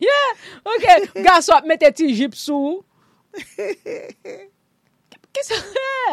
Yeah, 0.00 0.30
ok. 0.64 0.84
Gaso 1.26 1.52
ap 1.52 1.66
mette 1.68 1.90
ti 1.98 2.06
jip 2.16 2.34
sou. 2.38 2.84
Ki 5.34 5.42
sa? 5.44 5.54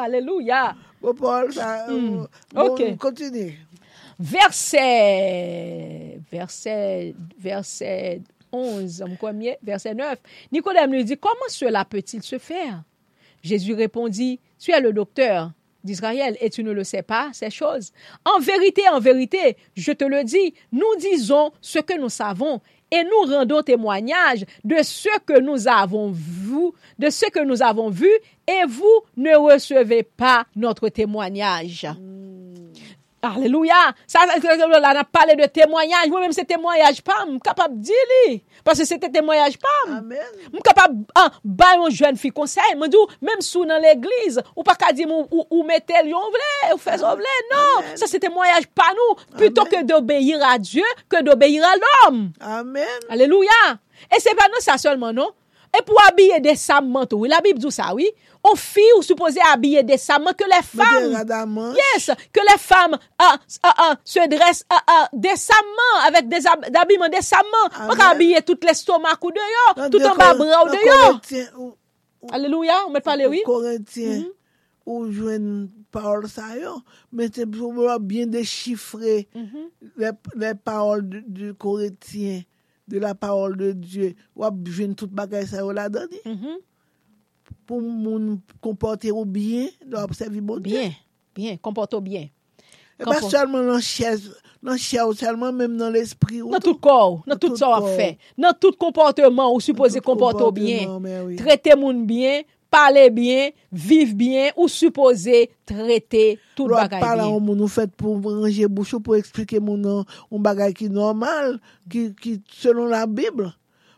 Alléluia. 0.03 0.75
Bon, 1.01 1.13
Paul, 1.15 1.49
Hmm. 1.53 1.57
euh, 1.57 2.25
bon, 2.53 2.61
Ok. 2.73 2.97
continue. 2.97 3.57
verset, 4.19 6.19
verset, 6.31 7.15
verset 7.39 8.21
11, 8.51 9.01
en 9.01 9.15
premier, 9.15 9.57
verset 9.63 9.95
9, 9.95 10.19
Nicodème 10.51 10.91
lui 10.91 11.03
dit, 11.03 11.17
comment 11.17 11.47
cela 11.47 11.85
peut-il 11.85 12.21
se 12.21 12.37
faire? 12.37 12.83
Jésus 13.41 13.73
répondit, 13.73 14.39
tu 14.59 14.71
es 14.71 14.79
le 14.79 14.93
docteur 14.93 15.51
d'Israël 15.83 16.37
et 16.41 16.49
tu 16.49 16.63
ne 16.63 16.71
le 16.71 16.83
sais 16.83 17.03
pas, 17.03 17.29
ces 17.33 17.49
choses. 17.49 17.91
En 18.25 18.39
vérité, 18.39 18.83
en 18.89 18.99
vérité, 18.99 19.57
je 19.75 19.91
te 19.91 20.03
le 20.03 20.23
dis, 20.23 20.53
nous 20.71 20.95
disons 20.99 21.51
ce 21.61 21.79
que 21.79 21.99
nous 21.99 22.09
savons 22.09 22.61
et 22.91 23.03
nous 23.03 23.33
rendons 23.33 23.61
témoignage 23.61 24.45
de 24.63 24.75
ce 24.83 25.09
que 25.25 25.39
nous 25.39 25.67
avons 25.67 26.11
vu, 26.11 26.71
de 26.99 27.09
ce 27.09 27.29
que 27.29 27.43
nous 27.43 27.61
avons 27.61 27.89
vu, 27.89 28.09
et 28.47 28.65
vous 28.67 29.01
ne 29.15 29.35
recevez 29.35 30.03
pas 30.03 30.45
notre 30.55 30.89
témoignage. 30.89 31.87
Alléluia. 33.21 33.93
Ça, 34.07 34.19
là, 34.25 34.33
on 34.41 34.83
a 34.83 35.03
parlé 35.03 35.35
de 35.35 35.45
témoignage. 35.45 36.07
Moi-même, 36.09 36.31
c'est 36.31 36.45
témoignage 36.45 37.03
pas, 37.03 37.23
je 37.25 37.31
suis 37.31 37.39
capable 37.39 37.77
de 37.77 37.83
dire. 37.83 38.39
Parce 38.63 38.79
que 38.79 38.85
c'était 38.85 39.09
témoignage 39.09 39.57
pas. 39.59 39.97
Amen. 39.97 40.17
Je 40.45 40.49
suis 40.49 40.61
capable 40.63 40.97
de 40.97 41.05
bah, 41.43 41.65
une 41.77 41.91
jeune 41.91 42.17
fille 42.17 42.31
conseil. 42.31 42.63
Je 42.73 42.87
dis, 42.87 42.97
même 43.21 43.41
sous 43.41 43.65
dans 43.65 43.79
l'église, 43.79 44.41
ou 44.55 44.63
pas 44.63 44.73
qu'à 44.73 44.91
dire, 44.91 45.07
ou, 45.09 45.45
ou 45.49 45.63
mettez 45.63 45.93
le 46.03 46.11
ou 46.73 46.77
fait 46.77 46.97
ce 46.97 47.05
voulez. 47.05 47.25
Non, 47.51 47.83
ça 47.95 48.07
c'est 48.07 48.19
témoignage 48.19 48.67
pas 48.67 48.91
nous. 48.95 49.37
Plutôt 49.37 49.65
que 49.65 49.83
d'obéir 49.83 50.39
à 50.43 50.57
Dieu, 50.57 50.83
que 51.07 51.21
d'obéir 51.21 51.63
à 51.63 52.09
l'homme. 52.09 52.31
Amen. 52.39 52.85
Alléluia. 53.09 53.49
Et 54.15 54.19
c'est 54.19 54.35
pas 54.35 54.47
non 54.47 54.59
ça 54.59 54.77
seulement, 54.77 55.13
non? 55.13 55.29
Et 55.77 55.81
pour 55.83 56.01
habiller 56.05 56.39
décemment, 56.41 57.05
oui, 57.13 57.29
la 57.29 57.39
Bible 57.39 57.59
dit 57.59 57.71
ça, 57.71 57.93
oui. 57.93 58.09
On 58.43 58.55
fille 58.55 58.83
ou 58.97 59.01
supposé 59.01 59.39
habiller 59.53 59.83
décemment 59.83 60.31
que 60.33 60.43
les 60.43 60.63
femmes, 60.63 61.75
yes, 61.75 62.11
que 62.33 62.39
les 62.41 62.57
femmes 62.57 62.97
ah, 63.19 63.37
ah, 63.63 63.73
ah, 63.77 63.95
se 64.03 64.27
dressent 64.27 64.65
ah, 64.69 64.81
ah, 64.87 65.09
décemment 65.13 65.95
avec 66.07 66.27
des 66.27 66.45
habillements 66.47 67.07
décemment. 67.07 67.87
On 67.87 67.93
va 67.95 68.09
habiller 68.09 68.41
tout 68.41 68.57
l'estomac 68.63 69.19
ou 69.21 69.31
dehors, 69.31 69.89
tout 69.91 70.01
en 70.01 70.15
bas 70.15 70.33
bras 70.33 70.65
ou 70.65 70.69
dehors. 70.69 71.21
Alléluia, 72.31 72.73
on 72.87 72.91
met 72.91 73.01
parler 73.01 73.25
oui. 73.25 73.41
Corinthiens 73.45 74.19
mm-hmm. 74.19 74.31
ou 74.85 75.07
jwen 75.13 75.45
parol 75.93 76.27
sa 76.29 76.51
yo, 76.57 76.75
men 77.13 77.31
se 77.33 77.47
pou 77.49 77.71
mwen 77.73 78.03
bien 78.05 78.29
dechiffre 78.29 79.23
mm-hmm. 79.33 80.11
le 80.37 80.53
parol 80.53 81.01
du 81.25 81.53
Koretien. 81.53 82.43
de 82.91 82.99
la 82.99 83.15
parol 83.15 83.55
de 83.57 83.71
Diyo, 83.71 84.11
wap 84.35 84.59
jwen 84.67 84.93
tout 84.97 85.11
bagay 85.11 85.47
sa 85.49 85.63
yo 85.63 85.71
la 85.75 85.87
dani. 85.89 86.19
Mm 86.25 86.35
-hmm. 86.35 86.59
Pou 87.65 87.79
moun 87.79 88.39
kompote 88.59 89.11
ou 89.11 89.25
bien, 89.25 89.69
do 89.85 89.97
apsevi 89.97 90.41
bon 90.41 90.59
Diyo. 90.59 90.79
Bien, 90.79 90.93
bien, 91.35 91.57
kompote 91.57 91.95
ou 91.95 92.01
bien. 92.01 92.29
E 93.01 93.05
pa 93.07 93.17
salman 93.25 93.65
nan 93.65 93.81
chèz, 93.81 94.27
nan 94.61 94.77
chèz 94.77 95.01
ou 95.01 95.17
salman, 95.17 95.55
mèm 95.57 95.73
nan 95.79 95.93
l'esprit 95.93 96.41
ou. 96.43 96.51
Nan 96.53 96.61
tout 96.61 96.77
kor, 96.77 97.23
nan 97.25 97.39
tout 97.41 97.55
sa 97.57 97.71
wap 97.71 97.87
fè. 97.97 98.11
Nan 98.37 98.53
tout 98.59 98.77
komporteman 98.77 99.49
ou 99.49 99.59
suppose 99.63 99.97
kompote 100.05 100.41
ou 100.45 100.51
bien. 100.53 100.99
Oui. 101.25 101.35
Trete 101.39 101.73
moun 101.79 102.05
bien, 102.05 102.43
pale 102.71 103.09
bien, 103.13 103.51
vive 103.71 104.15
bien, 104.15 104.51
ou 104.55 104.71
suppose 104.71 105.43
trete 105.67 106.39
tout 106.55 106.69
Lwa 106.71 106.85
bagay 106.85 106.95
bien. 106.95 107.01
Lwa 107.01 107.07
pala 107.09 107.27
ou 107.29 107.41
moun 107.43 107.59
ou 107.61 107.71
fet 107.71 107.91
pou 107.99 108.15
ranger 108.23 108.71
bouchou 108.71 109.03
pou 109.03 109.19
eksplike 109.19 109.59
moun 109.59 109.83
ou 109.91 110.39
bagay 110.39 110.71
ki 110.77 110.87
normal, 110.89 111.57
ki, 111.91 112.11
ki 112.15 112.37
selon 112.61 112.87
la 112.93 113.03
Bible, 113.05 113.51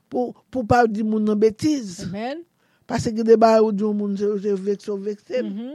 pou, 0.10 0.34
pou 0.50 0.66
pa 0.66 0.84
di 0.90 1.06
moun 1.06 1.24
nan 1.30 1.40
betiz. 1.40 2.02
Amen. 2.08 2.42
Pase 2.90 3.14
ki 3.16 3.24
deba 3.26 3.56
ou 3.62 3.72
di 3.72 3.86
ou 3.86 3.96
moun 3.96 4.18
se 4.18 4.58
vekso 4.58 4.98
veksem. 4.98 5.46
Mm 5.46 5.54
-hmm. 5.54 5.74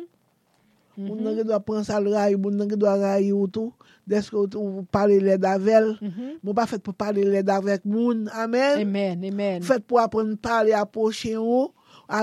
Mm 0.99 1.05
-hmm. 1.05 1.09
Moun 1.09 1.23
nan 1.23 1.37
ki 1.39 1.45
dwa 1.47 1.61
pransa 1.63 2.01
l 2.01 2.11
ray, 2.11 2.35
moun 2.35 2.57
nan 2.59 2.69
ki 2.69 2.77
dwa 2.77 2.97
ray 2.99 3.33
ou 3.33 3.47
tou, 3.47 3.73
deske 4.07 4.35
ou 4.35 4.51
tou 4.51 4.83
pale 4.91 5.21
led 5.23 5.45
avel. 5.47 5.95
Mm 6.03 6.11
-hmm. 6.11 6.33
Moun 6.43 6.55
pa 6.55 6.67
fet 6.67 6.83
pou 6.83 6.93
pale 6.93 7.23
led 7.23 7.49
avek 7.49 7.85
moun. 7.85 8.27
Amen. 8.33 8.83
Amen, 8.83 9.25
amen. 9.25 9.63
Fet 9.63 9.87
pou 9.87 10.03
apren 10.03 10.37
pale 10.37 10.75
aposhe 10.75 11.37
ou, 11.39 11.71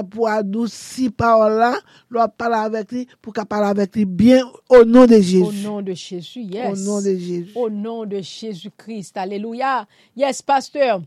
pour 0.10 0.28
adoucir 0.30 1.12
parole 1.16 1.54
là, 1.58 1.78
l'on 2.10 2.28
parler 2.28 2.56
avec 2.56 2.92
lui 2.92 3.08
pour 3.22 3.34
qu'elle 3.34 3.46
parle 3.46 3.66
avec 3.66 3.96
lui 3.96 4.06
bien 4.06 4.50
au 4.70 4.84
nom 4.84 5.06
de 5.06 5.16
Jésus. 5.16 5.42
Au 5.44 5.52
nom 5.52 5.82
de 5.82 5.94
Jésus, 5.94 6.42
yes. 6.42 6.72
Au 6.72 6.84
nom 6.84 6.98
de 7.02 7.10
Jésus. 7.16 7.52
Au 7.56 7.70
nom 7.70 8.06
de 8.06 8.20
Jésus-Christ. 8.22 9.16
Alléluia. 9.18 9.86
Yes, 10.16 10.42
pasteur. 10.42 11.02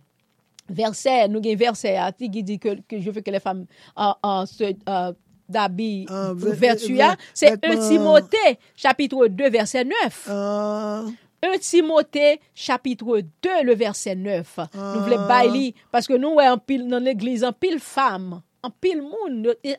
Verset, 0.70 1.28
nous 1.28 1.38
avons 1.38 1.50
un 1.52 1.56
verset 1.56 1.96
hein, 1.96 2.12
qui 2.12 2.28
dit 2.42 2.58
que, 2.58 2.80
que 2.86 3.00
je 3.00 3.10
veux 3.10 3.22
que 3.22 3.30
les 3.30 3.40
femmes 3.40 3.64
euh, 3.98 4.02
euh, 4.24 4.44
se 4.44 4.64
euh, 4.88 5.12
d'habillent 5.48 6.04
Ah, 6.10 6.32
ve- 6.34 6.50
vertu. 6.52 6.94
ve- 6.94 7.00
hein. 7.00 7.16
C'est 7.32 7.52
1 7.64 7.70
vêtements- 7.70 7.88
Timothée, 7.88 8.58
chapitre 8.76 9.26
2, 9.28 9.48
verset 9.48 9.84
9. 9.84 10.28
Euh, 10.28 11.08
1 11.42 11.58
Timothée, 11.58 12.38
chapitre 12.54 13.20
2, 13.42 13.48
le 13.64 13.74
verset 13.74 14.14
9. 14.14 14.58
Nous 14.58 14.64
Ah. 14.78 14.96
voulons 14.98 15.26
bailler 15.26 15.74
parce 15.90 16.06
que 16.06 16.12
nous, 16.14 16.34
ouais, 16.34 16.48
en 16.48 16.58
pile, 16.58 16.86
dans 16.86 17.02
l'église, 17.02 17.44
en 17.44 17.52
pile 17.54 17.78
femme, 17.80 18.42
en 18.62 18.70
pile 18.70 19.02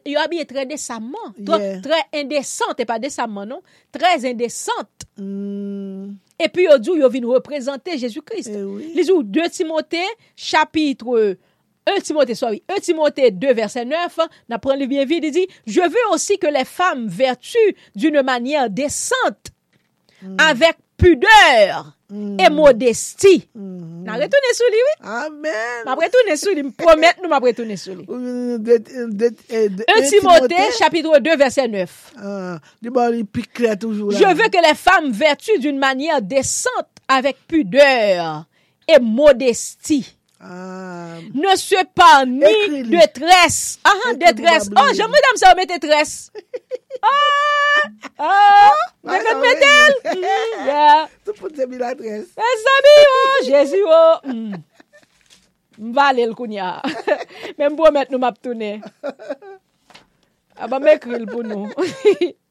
ils 0.05 0.17
habillent 0.17 0.45
très 0.45 0.65
décemment, 0.65 1.17
très, 1.45 1.59
Yeah. 1.59 1.81
très 1.81 2.19
indécente, 2.21 2.79
et 2.79 2.85
pas 2.85 2.99
décemment, 2.99 3.45
non? 3.45 3.61
Très 3.91 4.25
indécente. 4.25 4.87
hmm, 5.17 6.11
Et 6.39 6.47
puis, 6.49 6.67
ils 6.71 6.79
dit, 6.79 6.91
ils 6.95 7.07
viennent 7.09 7.25
représenter 7.25 7.97
Jésus-Christ. 7.97 8.51
Eh 8.53 8.63
oui. 8.63 8.91
Les 8.95 9.11
ou 9.11 9.21
2 9.23 9.49
Timothée, 9.49 10.07
chapitre 10.35 11.37
1 11.85 11.99
Timothée, 12.01 12.35
sorry, 12.35 12.63
1 12.69 12.79
Timothée 12.79 13.31
2, 13.31 13.53
verset 13.53 13.83
9, 13.85 14.19
n'apprend 14.47 14.75
le 14.75 14.85
bien 14.85 15.05
vite, 15.05 15.23
il 15.25 15.31
dit, 15.31 15.47
je 15.67 15.81
veux 15.81 16.13
aussi 16.13 16.37
que 16.37 16.47
les 16.47 16.65
femmes 16.65 17.07
vertuent 17.07 17.75
d'une 17.95 18.21
manière 18.21 18.69
décente, 18.69 19.47
avec 20.37 20.77
pudeur 20.97 21.97
et 22.11 22.49
modestie. 22.49 23.47
N'a 23.55 24.13
retourné 24.13 24.53
sous 24.53 24.63
lui, 24.71 24.77
oui? 24.77 25.07
Amen. 25.07 25.51
M'a 25.85 25.93
retourné 25.93 26.35
sous 26.35 26.49
lui, 26.55 26.63
me 26.63 26.71
promet, 26.71 27.07
nous 27.21 27.29
m'a 27.29 27.37
retourné 27.39 27.77
sous 27.77 27.93
lui. 27.93 28.05
De- 28.07 28.57
de- 28.57 28.77
de- 29.11 29.67
de- 29.67 29.83
1 29.87 30.01
Timothée, 30.09 30.55
chapitre 30.79 31.19
2, 31.19 31.35
verset 31.37 31.67
9. 31.67 32.13
Ah. 32.17 32.57
Je 34.19 34.35
veux 34.35 34.49
que 34.49 34.67
les 34.69 34.75
femmes 34.75 35.11
vertuent 35.11 35.59
d'une 35.59 35.77
manière 35.77 36.21
décente, 36.21 36.71
avec 37.07 37.37
pudeur 37.47 38.45
et 38.87 38.99
modestie. 38.99 40.15
Ah, 40.39 41.19
ne 41.35 41.55
se 41.59 41.81
pa 41.91 42.23
ni 42.23 42.83
detres 42.87 43.75
Ahan 43.83 44.15
detres 44.21 44.69
Oh 44.71 44.87
jan 44.95 45.11
mwen 45.11 45.25
dam 45.25 45.39
sa 45.41 45.49
ou 45.51 45.57
mette 45.59 45.75
tres 45.83 46.13
Oh 47.03 47.81
Oh 48.23 48.77
Mwen 49.03 49.25
kon 49.27 49.43
metel 49.43 49.97
Sou 51.27 51.35
pou 51.35 51.51
te 51.51 51.67
mi 51.67 51.75
la 51.81 51.91
tres 51.99 52.31
E 52.39 52.55
sa 52.63 52.77
mi 52.87 52.95
oh 53.09 53.35
Jezi 53.49 53.83
oh. 53.83 54.31
Mva 55.75 56.07
ale 56.13 56.31
l 56.31 56.35
kounya 56.39 56.71
Men 57.59 57.75
mbo 57.75 57.91
met 57.91 58.07
nou 58.07 58.23
map 58.23 58.39
toune 58.39 58.77
Aba 60.55 60.79
ah, 60.79 60.83
mekril 60.87 61.27
pou 61.27 61.43
nou 61.43 61.67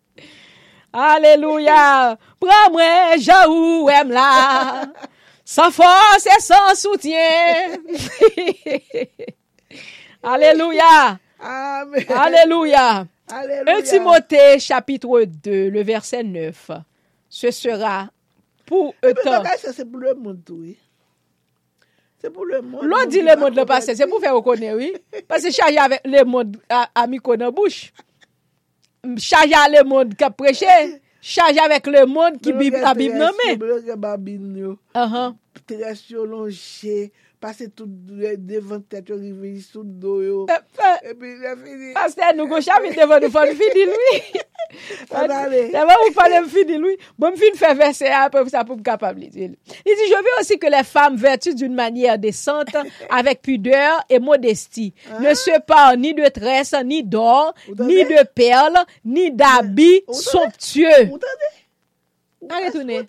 Aleluya 1.08 2.18
Pran 2.36 2.76
mwen 2.76 3.16
ja 3.16 3.46
ou 3.48 3.88
em 3.96 4.12
la 4.12 4.28
Sans 5.50 5.70
force 5.70 6.26
et 6.26 6.40
sans 6.42 6.74
soutien. 6.74 7.16
Alléluia. 10.22 11.18
Amen. 11.40 12.04
Alléluia. 12.10 13.06
Alléluia. 13.26 13.78
1 13.78 13.80
Timothée 13.80 14.58
chapitre 14.58 15.22
2, 15.24 15.70
le 15.70 15.82
verset 15.82 16.22
9. 16.22 16.70
Ce 17.30 17.50
sera 17.50 18.10
pour 18.66 18.94
ça, 19.24 19.72
c'est 19.72 19.90
pour 19.90 20.00
le 20.00 20.12
monde, 20.12 20.42
oui. 20.50 20.76
C'est 22.20 22.28
pour 22.28 22.44
le 22.44 22.60
monde. 22.60 22.84
L'on 22.84 23.06
dit 23.06 23.22
le 23.22 23.34
monde 23.34 23.56
le 23.56 23.64
passé, 23.64 23.96
c'est 23.96 24.06
pour 24.06 24.20
faire 24.20 24.34
reconnaître, 24.34 24.76
oui. 24.76 24.92
Parce 25.26 25.44
que 25.44 25.50
chargé 25.50 25.78
avec 25.78 26.02
le 26.04 26.24
monde 26.24 26.58
à, 26.68 26.90
à 26.94 27.06
micro 27.06 27.34
dans 27.38 27.46
la 27.46 27.50
bouche. 27.52 27.94
Chargé 29.16 29.54
avec 29.54 29.78
le 29.78 29.88
monde 29.88 30.14
qui 30.14 30.24
a 30.24 30.28
prêché. 30.28 30.66
chaje 31.28 31.60
avèk 31.62 31.88
le 31.92 32.04
moun 32.08 32.38
ki 32.42 32.54
bib, 32.56 32.78
la 32.80 32.94
bib 32.96 33.16
nanme. 33.18 33.54
Bloke 33.60 33.96
babin 34.00 34.56
yo, 34.56 34.76
tres 35.68 36.06
yo 36.10 36.24
lonje, 36.28 37.10
pase 37.42 37.68
tout 37.74 37.88
devan 38.48 38.82
tèt 38.88 39.12
yo 39.12 39.20
rive, 39.20 39.54
sou 39.62 39.84
do 39.84 40.18
yo. 40.24 40.44
Pase 41.96 42.32
nou 42.36 42.48
go 42.50 42.62
chavit 42.64 42.96
devan 42.96 43.22
nou 43.24 43.34
fon 43.34 43.56
fini 43.60 43.88
lwi. 43.92 44.20
Bon, 45.10 45.16
bon, 45.20 45.72
D'abord, 45.72 45.96
vous 46.06 46.14
parlez, 46.14 46.40
me 46.40 46.48
finir, 46.48 46.78
lui. 46.78 46.96
Bon, 47.18 47.30
me 47.30 47.36
finir 47.36 47.54
faire 47.54 47.74
verser 47.74 48.06
après 48.06 48.48
ça 48.48 48.64
pour 48.64 48.76
me 48.76 48.82
capable. 48.82 49.22
Il 49.22 49.30
dit, 49.30 49.50
je 49.84 50.16
veux 50.16 50.40
aussi 50.40 50.58
que 50.58 50.66
les 50.66 50.84
femmes 50.84 51.16
vertuent 51.16 51.54
d'une 51.54 51.74
manière 51.74 52.18
décente, 52.18 52.68
avec 53.10 53.42
pudeur 53.42 54.04
et 54.08 54.18
modestie, 54.18 54.94
ah. 55.10 55.20
ne 55.20 55.34
se 55.34 55.60
parent 55.60 55.96
ni 55.96 56.14
de 56.14 56.28
tresses, 56.28 56.74
ni 56.84 57.02
d'or, 57.02 57.54
ni 57.78 58.04
de 58.04 58.24
perles, 58.34 58.84
ni 59.04 59.30
d'habits 59.32 60.02
somptueux. 60.10 61.10
Allez, 62.50 62.70
tournez. 62.70 63.00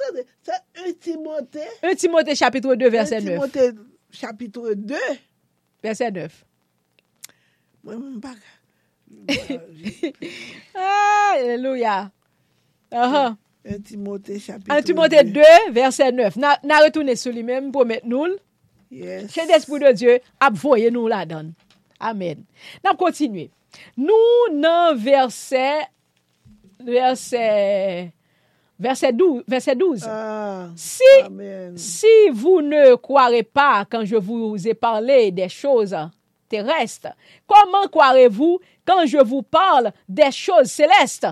C'est 0.41 0.89
1 0.89 0.93
Timothée. 0.99 1.59
1 1.83 1.95
Timothée 1.95 2.35
chapitre 2.35 2.75
2, 2.75 2.89
verset 2.89 3.21
9. 3.21 3.33
Timothée 3.33 3.71
chapitre 4.11 4.73
2. 4.75 4.95
Verset 5.83 6.11
9. 6.11 6.45
Moi, 7.83 7.93
je 7.93 7.99
ne 7.99 8.19
Alléluia. 11.33 12.11
Uh-huh. 12.91 13.35
1 13.65 13.79
Timothée 13.81 14.39
chapitre 14.39 14.75
1 14.75 14.81
Timothée 14.81 15.23
2, 15.23 15.41
verset 15.71 16.11
9. 16.11 16.37
Na, 16.37 16.57
na 16.63 16.79
retourne 16.85 17.15
sou 17.19 17.33
li 17.35 17.43
men 17.45 17.69
pou 17.73 17.85
met 17.87 18.05
nou. 18.07 18.37
Yes. 18.89 19.29
Che 19.33 19.45
d'esprit 19.49 19.83
de 19.83 19.91
Dieu 19.93 20.15
ap 20.41 20.55
voye 20.57 20.89
nou 20.93 21.11
la 21.11 21.25
dan. 21.29 21.51
Amen. 21.99 22.45
Nan 22.85 22.97
kontinue. 22.97 23.49
Nou 23.99 24.49
nan 24.55 24.97
verset 24.97 25.91
verset 26.79 28.15
verset 28.79 29.11
12, 29.11 29.43
verset 29.45 29.75
12. 29.75 30.07
Ah, 30.07 30.69
Si 30.75 31.03
Amen. 31.25 31.77
Si 31.77 32.29
vous 32.31 32.61
ne 32.61 32.95
croirez 32.95 33.43
pas 33.43 33.85
quand 33.85 34.05
je 34.05 34.15
vous 34.15 34.67
ai 34.67 34.73
parlé 34.73 35.31
des 35.31 35.49
choses 35.49 35.95
terrestres. 36.49 37.09
Comment 37.47 37.87
croirez-vous 37.87 38.59
quand 38.85 39.05
je 39.05 39.17
vous 39.17 39.43
parle 39.43 39.91
des 40.07 40.31
choses 40.31 40.67
célestes? 40.67 41.27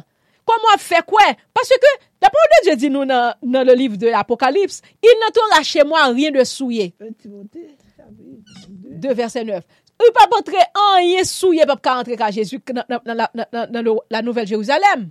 Comment 0.46 0.78
faire 0.78 1.06
quoi? 1.06 1.24
Parce 1.54 1.70
que, 1.70 1.76
d'après 2.22 2.38
de 2.62 2.70
Dieu 2.70 2.76
dit 2.78 2.90
nous 2.90 3.04
dans, 3.04 3.36
dans 3.44 3.68
le 3.68 3.74
livre 3.74 3.98
de 3.98 4.08
l'Apocalypse, 4.08 4.82
il 5.04 5.14
n'entendra 5.22 5.62
chez 5.64 5.84
moi 5.84 6.06
rien 6.06 6.32
de 6.32 6.46
souillé. 6.46 6.96
2 7.00 9.14
verset 9.14 9.44
9. 9.44 9.64
Il 10.00 10.04
ne 10.04 10.08
peut 10.08 10.14
pas 10.14 10.28
entrer 10.38 10.64
en 10.76 10.98
rien 10.98 11.24
souillé, 11.24 11.66
pas 11.66 12.00
entrer 12.00 12.16
quand 12.16 12.32
Jésus 12.32 12.62
dans 12.66 14.04
la 14.10 14.22
Nouvelle-Jérusalem. 14.22 15.10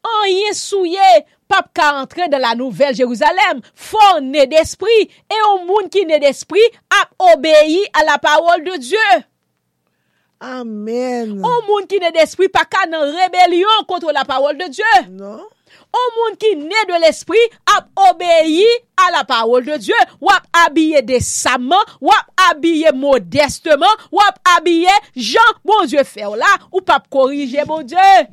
Anye 0.00 0.54
souye, 0.56 1.12
pap 1.50 1.68
ka 1.76 1.90
rentre 1.98 2.28
de 2.32 2.38
la 2.40 2.54
nouvel 2.54 2.94
Jeruzalem. 2.94 3.60
Fon 3.74 4.24
ne 4.24 4.46
d'esprit, 4.48 5.10
e 5.28 5.40
ou 5.50 5.66
moun 5.68 5.90
ki 5.92 6.06
ne 6.08 6.20
d'esprit 6.22 6.80
ap 7.00 7.12
obeyi 7.34 7.82
a 7.92 8.06
la 8.08 8.18
parol 8.22 8.64
de 8.64 8.78
Diyo. 8.80 9.20
Amen. 10.40 11.36
Ou 11.44 11.64
moun 11.68 11.88
ki 11.88 12.00
ne 12.00 12.12
d'esprit 12.16 12.48
pa 12.52 12.64
ka 12.64 12.86
nan 12.88 13.10
rebelyon 13.12 13.84
kontre 13.88 14.12
la 14.16 14.24
parol 14.24 14.56
de 14.56 14.70
Diyo. 14.72 15.00
Non. 15.12 15.44
Ou 15.90 16.10
moun 16.16 16.36
ki 16.40 16.54
ne 16.56 16.84
de 16.88 17.00
l'esprit 17.02 17.56
ap 17.74 17.90
obeyi 18.08 18.64
a 19.04 19.10
la 19.18 19.24
parol 19.28 19.66
de 19.66 19.76
Diyo. 19.82 19.98
Wap 20.24 20.46
abye 20.64 21.02
desaman, 21.04 21.92
wap 22.00 22.30
abye 22.48 22.94
modesteman, 22.96 24.04
wap 24.14 24.40
abye 24.56 24.96
jan, 25.12 25.56
bon 25.66 25.84
Diyo 25.90 26.06
fè 26.08 26.24
ou 26.30 26.38
la, 26.40 26.56
ou 26.70 26.80
pap 26.80 27.10
korije 27.12 27.66
bon 27.68 27.84
Diyo. 27.84 28.30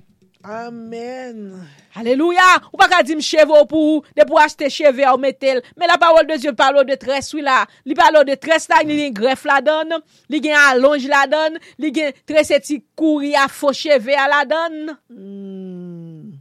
Amen. 0.50 1.68
Alléluia. 1.94 2.42
Ou 2.72 2.78
pas 2.78 2.88
qu'à 2.88 3.04
dire 3.04 3.20
cheveux 3.20 3.66
pour 3.68 4.04
de 4.16 4.24
pour 4.24 4.40
acheter 4.40 4.70
cheveux 4.70 5.04
ou 5.14 5.18
mettre 5.18 5.62
Mais 5.78 5.88
la 5.88 5.98
parole 5.98 6.26
de 6.26 6.36
Dieu 6.36 6.54
parle 6.54 6.86
de 6.86 6.96
tresse 6.96 7.34
oui 7.34 7.42
là. 7.42 7.66
Il 7.86 7.94
parle 7.96 8.24
de 8.24 8.36
tresse 8.36 8.70
là, 8.70 8.78
il 8.84 8.94
y 8.94 9.04
a 9.04 9.08
une 9.08 9.14
greffe 9.14 9.44
la 9.44 9.60
donne, 9.60 9.94
il 10.30 10.46
y 10.46 10.52
a 10.52 10.70
allonge 10.70 11.06
la 11.06 11.28
donne, 11.28 11.60
il 11.80 11.98
y 11.98 12.02
a 12.02 12.12
tresse 12.26 12.54
qui 12.64 12.84
courir 12.96 13.40
à 13.44 13.48
faux 13.50 13.74
cheveux 13.74 14.14
à 14.18 14.28
la 14.30 14.46
donne. 14.46 14.98
Mm. 15.10 16.32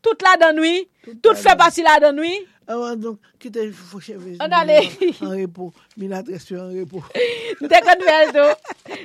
Tout 0.00 0.16
la 0.22 0.46
donne 0.46 0.60
oui. 0.60 0.88
Tout, 1.04 1.14
Tout 1.22 1.34
fait 1.34 1.56
partie 1.56 1.82
la 1.82 2.00
donne 2.00 2.20
oui. 2.20 2.46
Awa, 2.68 2.94
donk, 2.96 3.20
kite 3.42 3.66
foshe 3.76 4.16
vej. 4.16 4.38
An 4.40 4.52
ale. 4.56 4.80
An 5.20 5.34
repo. 5.36 5.70
Milat 6.00 6.28
restu 6.32 6.56
an 6.60 6.72
repo. 6.72 7.02
Nte 7.60 7.80
kon 7.84 8.04
vel 8.08 8.34
do. 8.36 8.48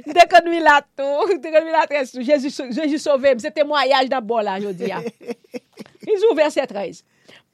Nte 0.07 0.27
kon 0.31 0.49
milat 0.51 0.87
do. 0.99 1.09
Nte 1.35 1.53
kon 1.53 1.67
milat 1.67 1.93
restu. 1.97 2.23
Jeji 2.23 2.99
sovem. 2.99 3.39
Se 3.43 3.51
temoyaj 3.55 4.09
da 4.11 4.21
bol 4.23 4.45
la, 4.47 4.59
jodi 4.63 4.91
ya. 4.93 5.03
Izou 6.09 6.35
verset 6.37 6.71
13. 6.71 7.03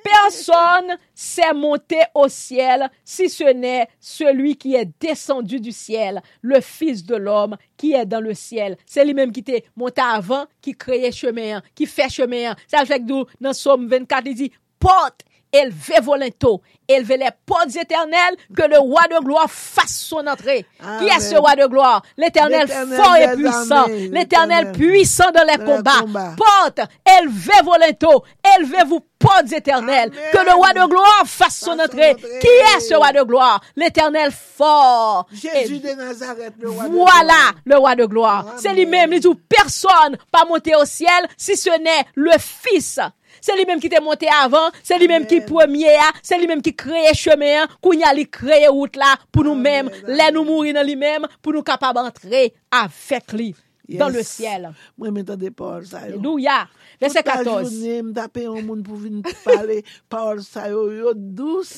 Personne 0.06 0.98
s'est 1.16 1.54
monté 1.54 1.98
au 2.14 2.28
ciel 2.28 2.92
si 3.04 3.28
ce 3.28 3.52
n'est 3.52 3.88
celui 4.00 4.56
qui 4.56 4.76
est 4.76 4.88
descendu 5.02 5.60
du 5.60 5.72
ciel, 5.72 6.22
le 6.44 6.62
Fils 6.62 7.04
de 7.04 7.16
l'homme 7.16 7.58
qui 7.76 7.94
est 7.94 8.06
dans 8.06 8.22
le 8.22 8.36
ciel. 8.36 8.78
C'est 8.86 9.04
lui-même 9.04 9.32
qui 9.32 9.40
était 9.40 9.66
monté 9.76 10.04
avant, 10.06 10.46
qui 10.62 10.74
créait 10.74 11.12
chemin, 11.12 11.64
qui 11.74 11.88
fait 11.88 12.10
chemin. 12.10 12.56
Ça 12.68 12.86
fait 12.86 13.00
que 13.00 13.06
nous, 13.06 13.26
dans 13.42 13.54
Somme 13.54 13.88
24, 13.88 14.28
il 14.28 14.36
dit, 14.36 14.52
porte 14.80 15.22
élevez 15.56 16.00
vos 16.02 16.16
linteaux, 16.16 16.62
élevez 16.88 17.18
les 17.18 17.30
portes 17.46 17.76
éternelles, 17.76 18.36
que 18.56 18.64
le 18.64 18.78
roi 18.80 19.02
de 19.10 19.24
gloire 19.24 19.50
fasse 19.50 19.98
son 19.98 20.26
entrée. 20.28 20.66
Qui 21.00 21.06
est 21.08 21.20
ce 21.20 21.36
roi 21.36 21.56
de 21.56 21.66
gloire? 21.68 22.02
L'éternel 22.18 22.68
fort 22.68 23.16
et 23.16 23.36
puissant, 23.36 23.86
l'éternel 24.12 24.72
puissant 24.72 25.32
dans 25.32 25.44
les 25.44 25.58
dans 25.58 25.66
combats. 25.78 26.02
combats. 26.02 26.36
Porte, 26.38 26.80
élevez 27.20 27.62
vos 27.64 27.78
linteaux, 27.78 28.24
élevez-vous 28.58 29.00
portes 29.18 29.52
éternelles, 29.54 30.12
Amen. 30.12 30.30
que 30.34 30.46
le 30.50 30.54
roi 30.54 30.74
de 30.74 30.88
gloire 30.88 31.24
fasse 31.26 31.58
son 31.60 31.72
entrée. 31.80 32.12
entrée. 32.12 32.40
Qui 32.42 32.48
est 32.48 32.80
ce 32.82 32.94
roi 32.94 33.12
de 33.12 33.24
gloire? 33.24 33.62
L'éternel 33.76 34.32
fort. 34.32 35.28
Jésus 35.32 35.76
Et 35.76 35.80
de 35.80 35.94
Nazareth, 35.94 36.54
le 36.60 36.70
roi 36.70 36.84
de 36.88 36.90
voilà 36.94 37.24
gloire. 37.24 37.54
le 37.66 37.78
roi 37.78 37.96
de 37.96 38.06
gloire. 38.06 38.46
C'est 38.58 38.74
lui-même, 38.74 39.14
il 39.14 39.20
dit, 39.20 39.28
personne 39.50 40.18
pas 40.32 40.46
monté 40.46 40.76
au 40.76 40.86
ciel 40.86 41.28
si 41.38 41.56
ce 41.58 41.70
n'est 41.82 42.06
le 42.16 42.32
Fils. 42.40 43.00
Se 43.46 43.54
li 43.58 43.66
menm 43.70 43.82
ki 43.82 43.92
te 43.94 44.02
monte 44.02 44.30
avan, 44.34 44.74
se 44.82 44.98
li 44.98 45.10
menm 45.12 45.28
ki 45.30 45.44
premier 45.46 46.00
a, 46.02 46.10
se 46.26 46.38
li 46.42 46.50
menm 46.50 46.64
ki 46.66 46.74
kreye 46.78 47.14
cheme 47.18 47.52
a, 47.62 47.68
kounya 47.84 48.14
li 48.18 48.26
kreye 48.26 48.72
out 48.72 48.98
la 48.98 49.12
pou 49.30 49.46
nou 49.46 49.58
menm, 49.60 49.92
le 50.10 50.32
nou 50.34 50.48
mouri 50.48 50.74
nan 50.74 50.88
li 50.88 50.98
menm, 50.98 51.30
pou 51.46 51.54
nou 51.54 51.66
kapab 51.66 52.02
antre 52.02 52.50
avek 52.74 53.38
li. 53.38 53.52
Yes. 53.88 54.00
Dans 54.00 54.10
le 54.10 54.24
ciel. 54.26 54.72
Mwen 54.98 55.14
men 55.14 55.28
tan 55.28 55.38
de 55.38 55.52
paol 55.54 55.84
sayo. 55.86 56.18
Edou 56.18 56.42
ya. 56.42 56.64
Verset 56.98 57.22
14. 57.22 57.44
Touta 57.46 57.68
jounen 57.68 58.08
mdape 58.08 58.48
yon 58.48 58.66
moun 58.66 58.82
pou 58.86 58.98
vin 58.98 59.22
pale 59.44 59.84
paol 60.10 60.42
sayo 60.42 60.88
yo 60.90 61.14
dous. 61.14 61.76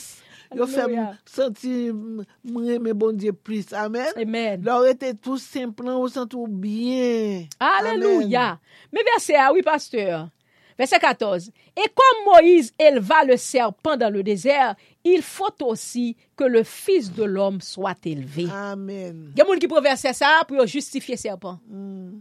Yo 0.55 0.63
fèm 0.71 0.93
senti 1.27 1.89
mwen 1.91 2.79
mè 2.85 2.95
bon 2.95 3.17
diye 3.19 3.35
plis. 3.35 3.73
Amen. 3.75 4.13
Amen. 4.15 4.63
Lor 4.63 4.87
ete 4.87 5.11
tout 5.19 5.41
simplan 5.41 5.99
ou 5.99 6.07
sentou 6.11 6.47
bien. 6.47 7.43
Aleluya. 7.59 8.53
Mè 8.95 9.03
verset 9.11 9.35
a, 9.35 9.49
ah 9.49 9.55
oui 9.55 9.65
pasteur. 9.67 10.29
Verset 10.77 10.99
14. 10.99 11.51
Et 11.75 11.89
comme 11.95 12.33
Moïse 12.33 12.73
éleva 12.77 13.23
le 13.23 13.37
serpent 13.37 13.97
dans 13.97 14.13
le 14.13 14.21
désert, 14.23 14.75
il 15.03 15.21
faut 15.21 15.63
aussi 15.63 16.15
que 16.35 16.43
le 16.43 16.63
fils 16.63 17.11
de 17.11 17.23
l'homme 17.23 17.61
soit 17.61 17.97
élevé. 18.05 18.47
Amen. 18.51 19.31
Il 19.33 19.39
y 19.39 19.41
a 19.41 19.45
moun 19.45 19.59
qui 19.59 19.67
peut 19.67 19.81
verser 19.81 20.13
ça 20.13 20.41
pour 20.47 20.65
justifier 20.67 21.17
serpent. 21.17 21.59
Mm. 21.67 22.19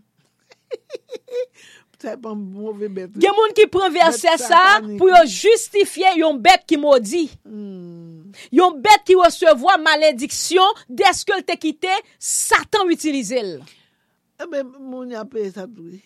Gen 1.96 3.32
moun 3.32 3.54
ki 3.56 3.64
pren 3.72 3.92
verse 3.94 4.34
sa 4.42 4.80
pou 4.84 5.08
yo 5.08 5.22
justifiye 5.24 6.12
yon 6.20 6.36
bet 6.42 6.66
ki 6.68 6.76
modi. 6.80 7.24
Mm. 7.48 8.34
Yon 8.54 8.76
bet 8.84 9.06
ki 9.08 9.16
resevo 9.16 9.72
malediksyon 9.80 10.84
deske 11.00 11.38
l 11.38 11.44
te 11.46 11.56
kite, 11.60 11.94
satan 12.20 12.92
utilize 12.92 13.40
l. 13.40 13.56
Eh 14.36 14.44
Ebe, 14.44 14.60
moun 14.76 15.14
apè 15.16 15.46
sa 15.48 15.64
toui. 15.64 16.02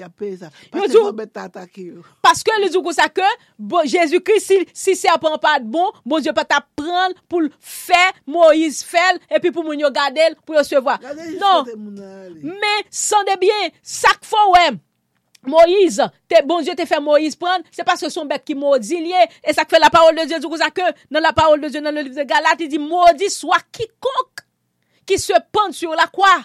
ya 0.00 0.08
pe 0.08 0.32
sa. 0.40 0.50
Paske 0.72 0.96
yo 0.96 1.12
bet 1.16 1.32
ta 1.34 1.46
atake 1.48 1.84
yo. 1.86 2.04
Paske 2.24 2.54
le 2.60 2.70
zou 2.72 2.82
kon 2.84 2.96
sa 2.96 3.08
ke, 3.12 3.26
bon, 3.58 3.86
Jezu 3.88 4.20
Kris, 4.24 4.46
si, 4.48 4.60
si 4.76 4.96
se 4.98 5.10
apon 5.12 5.38
pa 5.42 5.58
de 5.60 5.68
bon, 5.70 5.94
bon 6.04 6.22
Diyo 6.22 6.34
pa 6.36 6.46
ta 6.48 6.60
pran 6.60 7.14
pou 7.30 7.48
fè, 7.60 8.02
Moïse 8.30 8.84
fèl, 8.86 9.20
epi 9.30 9.52
pou 9.52 9.66
moun 9.66 9.80
yo 9.80 9.90
gade 9.94 10.30
l, 10.32 10.36
pou 10.44 10.58
yo 10.58 10.64
se 10.66 10.80
vwa. 10.80 10.98
Non, 11.40 11.68
men, 12.44 12.86
san 12.90 13.26
de 13.28 13.36
bien, 13.40 13.74
sak 13.82 14.24
fò 14.28 14.50
wèm. 14.56 14.80
Moïse, 15.48 16.04
te, 16.28 16.42
bon 16.44 16.60
Dieu 16.60 16.76
te 16.76 16.84
fè 16.88 17.00
Moïse 17.00 17.38
pran, 17.40 17.64
se 17.72 17.84
pa 17.86 17.96
se 18.00 18.10
son 18.12 18.28
bet 18.28 18.44
ki 18.44 18.56
maudit 18.58 19.00
liye, 19.00 19.26
e 19.40 19.56
sak 19.56 19.72
fè 19.72 19.80
la 19.80 19.92
parol 19.92 20.18
de 20.18 20.28
Dieu, 20.28 20.40
zou 20.42 20.52
kon 20.52 20.60
sa 20.60 20.72
ke, 20.74 20.84
nan 21.12 21.24
la 21.24 21.32
parol 21.36 21.62
de 21.62 21.72
Dieu, 21.72 21.84
nan 21.84 21.96
le 21.96 22.04
liv 22.08 22.16
de 22.16 22.28
Galat, 22.28 22.60
di 22.60 22.80
maudit 22.80 23.32
swa 23.32 23.60
kikok, 23.72 24.44
ki 25.08 25.18
se 25.18 25.38
pante 25.52 25.80
sur 25.80 25.96
la 25.98 26.08
kwa. 26.12 26.36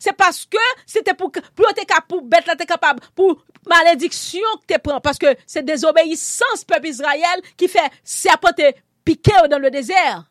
se 0.00 0.14
paske 0.16 0.66
se 0.86 1.02
te 1.04 1.14
pou, 1.18 1.32
pou 1.56 1.76
te 1.76 1.86
kap 1.88 2.08
pou 2.10 2.24
bet 2.24 2.48
la 2.48 2.56
te 2.58 2.66
kapab 2.68 3.02
pou 3.18 3.38
malediksyon 3.68 4.62
ke 4.64 4.76
te 4.76 4.82
pran, 4.82 5.02
paske 5.04 5.36
se 5.46 5.62
dezobeysans 5.66 6.66
pep 6.68 6.90
Israel 6.90 7.44
ki 7.58 7.70
fe 7.70 7.86
serpent 8.02 8.58
te 8.58 8.74
pike 9.06 9.34
ou 9.42 9.50
dan 9.50 9.62
le 9.62 9.72
dezer. 9.74 10.22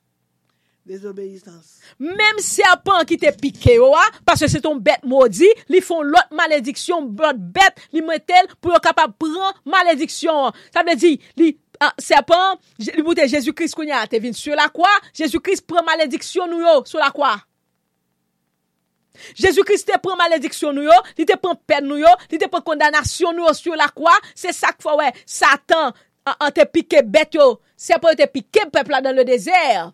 Dezobeysans. 0.88 1.78
Mem 2.02 2.40
serpent 2.42 3.06
ki 3.10 3.20
te 3.22 3.32
pike 3.38 3.78
ou 3.80 3.92
oh, 3.92 3.98
a, 4.00 4.06
ah, 4.08 4.22
paske 4.28 4.50
se 4.50 4.62
ton 4.64 4.80
bet 4.82 5.06
modi, 5.08 5.50
li 5.72 5.82
fon 5.86 6.08
lot 6.10 6.32
malediksyon, 6.36 7.12
lot 7.22 7.42
bet, 7.54 7.84
li 7.94 8.02
metel 8.06 8.50
pou 8.58 8.74
yo 8.74 8.82
kapab 8.84 9.14
pran 9.22 9.60
malediksyon. 9.70 10.56
Sa 10.74 10.86
mwen 10.86 11.00
di, 11.02 11.18
li... 11.40 11.54
Ah, 11.82 11.96
serpent, 11.98 12.60
li 12.78 13.02
moutè 13.02 13.26
Jésus-Christ 13.26 13.74
koun 13.74 13.90
ya, 13.90 14.04
te 14.06 14.20
vin 14.22 14.36
sur 14.38 14.54
la 14.54 14.68
kwa, 14.70 14.92
Jésus-Christ 15.18 15.66
pran 15.66 15.82
malediksyon 15.88 16.52
nou 16.52 16.62
yo, 16.62 16.74
sur 16.86 17.02
la 17.02 17.10
kwa. 17.16 17.40
Jésus-Christ 19.36 19.88
te 19.88 19.98
pren 20.00 20.18
malédiction 20.18 20.74
nous 20.74 20.84
yo, 20.84 20.92
il 21.18 21.26
te 21.26 21.38
prend 21.38 21.56
peine 21.56 21.86
nous 21.86 21.98
yo, 21.98 22.08
il 22.30 22.38
te 22.38 22.48
prend 22.48 22.62
condamnation 22.62 23.34
nous 23.34 23.54
sur 23.54 23.76
la 23.76 23.88
croix. 23.88 24.18
C'est 24.36 24.54
ça 24.54 24.70
que 24.70 24.82
faut 24.82 24.96
ouais, 24.98 25.12
Satan 25.26 25.92
an 26.26 26.52
te 26.52 26.66
piqué 26.66 27.02
bête 27.02 27.34
yo. 27.34 27.60
C'est 27.76 28.00
pour 28.00 28.12
te 28.12 28.26
piquer 28.28 28.62
peuple 28.72 28.96
dans 29.04 29.16
le 29.16 29.24
désert. 29.24 29.92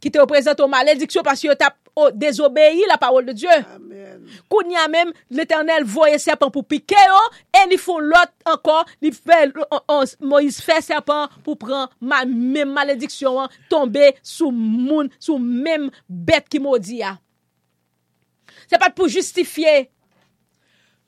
Qui 0.00 0.10
te 0.10 0.18
représente 0.18 0.58
aux 0.60 0.66
malédiction 0.66 1.22
parce 1.22 1.40
que 1.40 1.54
t'a 1.54 1.76
oh, 1.94 2.10
désobéi 2.12 2.84
la 2.88 2.98
parole 2.98 3.24
de 3.24 3.32
Dieu. 3.32 3.48
Amen. 3.48 4.26
Kounya 4.48 4.88
même 4.88 5.12
l'Éternel 5.30 5.84
voyait 5.84 6.18
serpent 6.18 6.50
pour 6.50 6.64
piquer 6.64 6.94
yo 6.94 7.36
et 7.54 7.72
ils 7.72 7.78
font 7.78 7.98
l'autre 7.98 8.32
encore, 8.44 8.84
il 9.00 9.12
fait 9.12 9.52
Moïse 10.20 10.60
fait 10.60 10.80
serpent 10.80 11.28
pour 11.44 11.56
prendre 11.56 11.90
ma 12.00 12.24
même 12.24 12.72
malédiction 12.72 13.48
tomber 13.68 14.16
sous 14.22 14.50
moun 14.50 15.08
sous 15.18 15.38
même 15.38 15.90
bête 16.08 16.48
qui 16.48 16.58
maudit. 16.58 17.02
Ah. 18.72 18.76
C'est 18.78 18.78
pas 18.78 18.90
pour 18.90 19.08
justifier. 19.08 19.90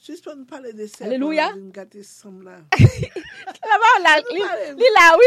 Suspend 0.05 0.45
pale 0.45 0.75
de 0.75 0.83
li, 0.83 0.91
oui, 5.17 5.27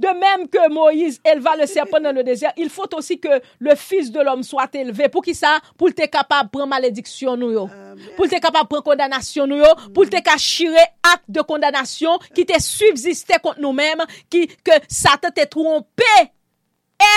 de 0.00 0.18
même 0.18 0.48
que 0.48 0.70
Moïse 0.72 1.20
éleva 1.22 1.54
le 1.56 1.66
serpent 1.66 2.00
dans 2.00 2.14
le 2.14 2.24
désert, 2.24 2.54
il 2.56 2.70
faut 2.70 2.88
aussi 2.94 3.20
que 3.20 3.28
le 3.58 3.74
Fils 3.74 4.10
de 4.10 4.20
l'homme 4.20 4.42
soit 4.42 4.74
élevé. 4.74 5.10
Pour 5.10 5.22
qui 5.22 5.34
ça? 5.34 5.60
Pour 5.76 5.92
te 5.94 6.06
capable 6.06 6.46
de 6.46 6.52
prendre 6.52 6.68
malédiction, 6.68 7.36
nous, 7.36 7.50
yo. 7.50 7.68
Pour 8.16 8.28
te 8.28 8.40
capable 8.40 8.64
de 8.64 8.68
prendre 8.68 8.84
condamnation, 8.84 9.46
nous, 9.46 9.58
yo. 9.58 9.74
Pour 9.92 10.08
te 10.08 10.22
cachirer 10.22 10.76
acte 11.02 11.24
de 11.28 11.42
condamnation 11.42 12.18
qui 12.34 12.46
te 12.46 12.58
subsistait 12.58 13.40
contre 13.42 13.60
nous-mêmes, 13.60 14.06
qui, 14.30 14.46
que 14.46 14.72
Satan 14.88 15.28
t'a 15.34 15.44
trompé. 15.44 16.04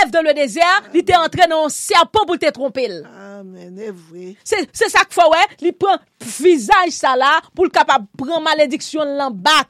Ève 0.03 0.11
dans 0.11 0.21
le 0.21 0.33
désert, 0.33 0.83
il 0.93 1.03
t'est 1.03 1.15
entré 1.15 1.47
dans 1.47 1.65
un 1.65 1.69
serpent 1.69 2.25
pour 2.25 2.37
te 2.37 2.49
tromper. 2.51 3.01
Amen. 3.03 3.75
C'est 3.75 3.91
vrai? 3.91 4.35
C'est 4.45 4.89
ça 4.89 4.99
qu'il 5.05 5.13
faut, 5.13 5.29
ouais. 5.31 5.55
Il 5.61 5.73
prend 5.73 5.97
visage 6.19 6.91
ça 6.91 7.15
là 7.15 7.41
pour 7.55 7.65
le 7.65 7.71
capable 7.71 8.05
de 8.05 8.25
prendre 8.25 8.41
malédiction 8.41 9.03
l'en 9.03 9.31
bac. 9.31 9.69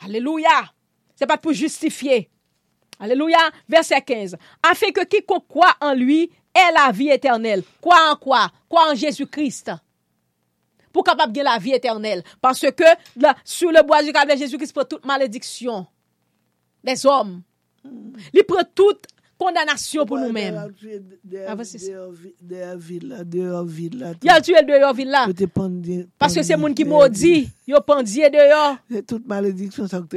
Alléluia. 0.00 0.72
C'est 1.14 1.26
pas 1.26 1.36
pour 1.36 1.52
justifier. 1.52 2.30
Alléluia. 2.98 3.38
Verset 3.68 4.00
15. 4.02 4.36
Afin 4.68 4.90
que 4.90 5.04
quiconque 5.04 5.46
croit 5.46 5.74
en 5.80 5.94
lui 5.94 6.30
ait 6.54 6.72
la 6.74 6.90
vie 6.90 7.10
éternelle. 7.10 7.62
Quoi 7.80 8.10
en 8.10 8.16
quoi? 8.16 8.50
Quoi 8.68 8.90
en 8.90 8.94
Jésus-Christ. 8.96 9.70
Pour 10.92 11.04
capable 11.04 11.32
de 11.32 11.42
la 11.42 11.58
vie 11.58 11.74
éternelle. 11.74 12.24
Parce 12.40 12.60
que 12.60 12.84
là, 13.16 13.36
sur 13.44 13.70
le 13.70 13.82
bois 13.82 14.02
du 14.02 14.12
calvaire, 14.12 14.36
Jésus-Christ 14.36 14.72
prend 14.72 14.84
toute 14.84 15.04
malédiction 15.04 15.86
des 16.82 17.06
hommes. 17.06 17.42
Il 18.32 18.44
prend 18.44 18.62
toute 18.74 19.06
condamnation 19.38 20.04
pour 20.04 20.18
nous-mêmes. 20.18 20.54
Dehors 21.24 21.56
dehors. 22.42 23.64
Il 24.22 24.30
a 24.30 24.40
tué 24.40 24.62
dehors 24.62 24.94
ville 24.94 25.10
là? 25.10 25.26
Parce 26.18 26.34
que 26.34 26.42
c'est 26.42 26.56
moun 26.56 26.74
qui 26.74 26.84
dehors 26.84 27.00
maudit. 27.02 27.48
Yo 27.66 27.80
pendie 27.80 28.28
dehors. 28.30 28.76
C'est 28.90 29.06
toute 29.06 29.26
malédiction 29.26 29.86
ça 29.86 30.00
te. 30.02 30.16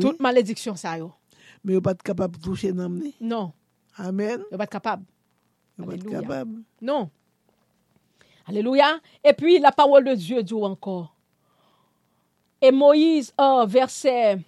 Toute 0.00 0.20
malédiction 0.20 0.74
ça 0.74 0.98
yo. 0.98 1.12
Mais 1.62 1.74
yo 1.74 1.80
pas 1.80 1.94
capable 1.94 2.36
de 2.36 2.42
toucher 2.42 2.72
ni? 2.72 3.14
Non. 3.20 3.52
Amen. 3.96 4.40
Pas 4.56 4.66
capable. 4.66 5.04
Yo 5.78 5.84
pas 5.84 5.96
capable. 5.96 6.62
Non. 6.80 7.10
Alléluia. 8.46 9.00
Et 9.22 9.32
puis 9.32 9.58
la 9.58 9.72
parole 9.72 10.04
de 10.04 10.14
Dieu 10.14 10.42
dit 10.42 10.54
encore. 10.54 11.14
Et 12.60 12.72
Moïse, 12.72 13.32
euh, 13.38 13.66
verset, 13.66 14.38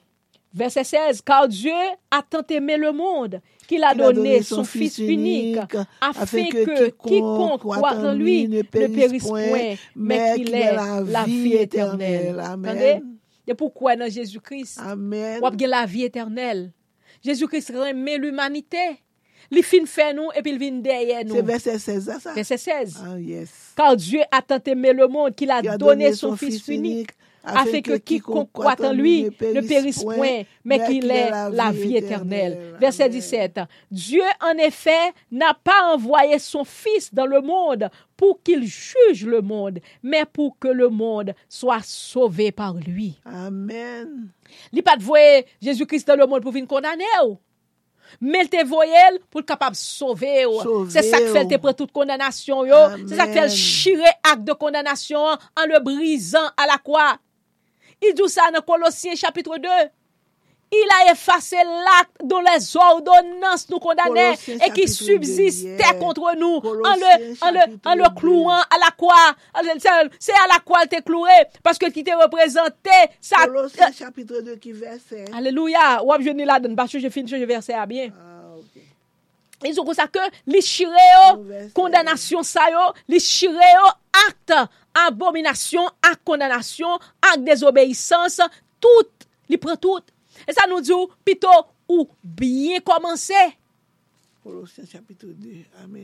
Verset 0.56 0.84
16, 0.84 1.20
car 1.20 1.46
Dieu 1.48 1.70
a 2.10 2.22
tant 2.22 2.42
aimé 2.48 2.78
le 2.78 2.90
monde 2.90 3.42
qu'il 3.68 3.84
a, 3.84 3.94
qu 3.94 4.00
a, 4.00 4.12
donné 4.12 4.42
son, 4.42 4.56
son 4.56 4.64
Fils 4.64 4.96
unique, 4.96 5.58
afin 6.00 6.46
que 6.46 6.88
quiconque 6.88 7.60
croit 7.60 7.94
en 7.94 8.14
lui 8.14 8.48
ne 8.48 8.62
périsse 8.62 9.22
point, 9.22 9.74
mais 9.94 10.34
qu'il 10.36 10.54
ait 10.54 10.74
la, 10.74 11.02
la 11.02 11.24
vie 11.24 11.52
éternelle. 11.52 12.40
Amen. 12.40 13.18
Et 13.46 13.54
pourquoi 13.54 13.96
dans 13.96 14.10
Jésus-Christ? 14.10 14.80
Amen. 14.82 15.40
Ou 15.42 15.66
la 15.66 15.84
vie 15.84 16.04
éternelle. 16.04 16.72
Jésus-Christ 17.22 17.72
remet 17.74 18.16
l'humanité. 18.16 19.02
Li 19.54 19.62
fin 19.62 19.86
fè 19.86 20.08
nou, 20.16 20.32
epil 20.34 20.56
vin 20.58 20.80
deye 20.82 21.20
nou. 21.26 21.36
Se 21.38 21.44
verset 21.46 21.78
16, 21.78 22.08
a 22.10 22.18
sa? 22.22 22.32
Verset 22.34 22.58
16. 22.58 22.96
Ah, 23.04 23.14
yes. 23.20 23.52
Car 23.78 23.96
Dieu 23.96 24.22
a 24.30 24.42
tant 24.42 24.62
aimé 24.66 24.92
le 24.92 25.06
monde 25.06 25.34
qu'il 25.36 25.50
a, 25.50 25.60
qu 25.62 25.68
a 25.68 25.78
donné, 25.78 26.06
donné 26.06 26.12
son, 26.14 26.30
son 26.30 26.36
Fils 26.36 26.66
unique, 26.68 26.92
unique 26.92 27.10
afin 27.46 27.80
que 27.80 27.96
quiconque 27.96 28.52
croit 28.52 28.76
en 28.82 28.92
lui 28.92 29.24
ne 29.24 29.60
périsse 29.60 30.02
point, 30.02 30.42
mais 30.64 30.84
qu'il 30.84 31.10
ait 31.10 31.30
la 31.30 31.70
vie 31.70 31.96
éternelle. 31.96 32.74
Verset 32.80 33.04
Amen. 33.04 33.14
17. 33.14 33.60
Dieu, 33.90 34.22
en 34.42 34.58
effet, 34.58 35.12
n'a 35.30 35.54
pas 35.54 35.94
envoyé 35.94 36.38
son 36.38 36.64
Fils 36.64 37.14
dans 37.14 37.26
le 37.26 37.40
monde 37.40 37.88
pour 38.16 38.42
qu'il 38.42 38.64
juge 38.64 39.24
le 39.24 39.40
monde, 39.40 39.78
mais 40.02 40.24
pour 40.24 40.58
que 40.58 40.68
le 40.68 40.88
monde 40.88 41.34
soit 41.48 41.84
sauvé 41.84 42.50
par 42.50 42.74
lui. 42.74 43.18
Amen. 43.24 44.28
Li 44.72 44.82
pas 44.82 44.96
de 44.96 45.02
voyer 45.02 45.46
Jésus-Christ 45.60 46.06
dans 46.08 46.16
le 46.16 46.26
monde 46.26 46.42
pour 46.42 46.52
venir 46.52 46.66
condamner 46.66 47.04
ou? 47.26 47.38
Mais 48.20 48.42
il 48.42 48.48
te 48.48 48.64
pour 49.30 49.40
être 49.40 49.46
capable 49.46 49.72
de 49.72 49.80
sauver 49.80 50.44
C'est 50.88 51.02
ça 51.02 51.18
qui 51.18 51.26
fait 51.28 51.46
te 51.46 51.72
toute 51.72 51.92
condamnation. 51.92 52.62
C'est 53.08 53.16
ça 53.16 53.26
qui 53.26 53.32
fait 53.32 53.42
le 53.42 53.48
chirer 53.48 54.04
acte 54.22 54.44
de 54.44 54.52
condamnation 54.52 55.18
en 55.18 55.66
le 55.68 55.82
brisant 55.82 56.46
à 56.56 56.66
la 56.66 56.78
croix. 56.78 57.16
Il 58.02 58.14
dit 58.14 58.28
ça 58.28 58.50
dans 58.52 58.60
Colossiens 58.60 59.14
chapitre 59.14 59.56
2. 59.58 59.68
Il 60.72 60.88
a 60.90 61.12
effacé 61.12 61.56
l'acte 61.56 62.24
dont 62.24 62.40
les 62.40 62.76
ordonnances 62.76 63.68
nous 63.70 63.78
condamnaient 63.78 64.34
Colossiens 64.34 64.58
et 64.66 64.70
qui 64.72 64.88
subsistaient 64.88 65.76
yeah. 65.76 65.94
contre 65.94 66.34
nous 66.36 66.60
Colossiens 66.60 66.94
en 66.94 66.96
le, 66.96 67.38
en, 67.40 67.50
le, 67.52 67.78
en 67.84 67.94
le 67.94 68.14
clouant 68.18 68.50
à 68.50 68.78
la 68.80 68.90
croix. 68.96 69.36
C'est 70.18 70.32
à 70.32 70.48
la 70.52 70.58
croix 70.58 70.80
qu'il 70.80 70.98
était 70.98 71.02
cloué 71.02 71.30
parce 71.62 71.78
que 71.78 71.88
qui 71.88 72.02
t'est 72.02 72.14
représenté. 72.14 72.90
Ça... 73.20 73.46
Colossiens 73.46 73.92
chapitre 73.92 74.40
2 74.40 74.56
qui 74.56 74.72
verset. 74.72 75.26
Alléluia. 75.32 76.02
Ou 76.04 76.12
je 76.20 76.44
là 76.44 76.58
parce 76.76 76.92
que 76.92 76.98
je 76.98 77.08
finis 77.10 77.28
ce 77.28 77.36
verset 77.36 77.74
à 77.74 77.86
bien. 77.86 78.10
Ah, 78.12 78.56
okay. 78.58 78.86
Ils 79.64 79.80
ont 79.80 79.84
comme 79.84 79.94
ça 79.94 80.08
que 80.08 80.18
les 80.46 80.60
chiréo, 80.60 81.46
condamnation 81.74 82.42
ça 82.42 82.68
yo, 82.70 82.92
les 83.08 83.20
chiréo 83.20 83.86
acte 84.28 84.68
abominasyon, 85.04 85.88
ak 86.04 86.22
kondanasyon, 86.26 87.02
ak 87.32 87.44
dezobeysans, 87.46 88.40
tout, 88.82 89.28
li 89.50 89.60
pren 89.60 89.78
tout. 89.80 90.04
E 90.44 90.54
sa 90.56 90.66
nou 90.68 90.84
diyo, 90.84 91.06
pito 91.26 91.52
ou 91.88 92.08
bien 92.22 92.82
komanse. 92.84 93.38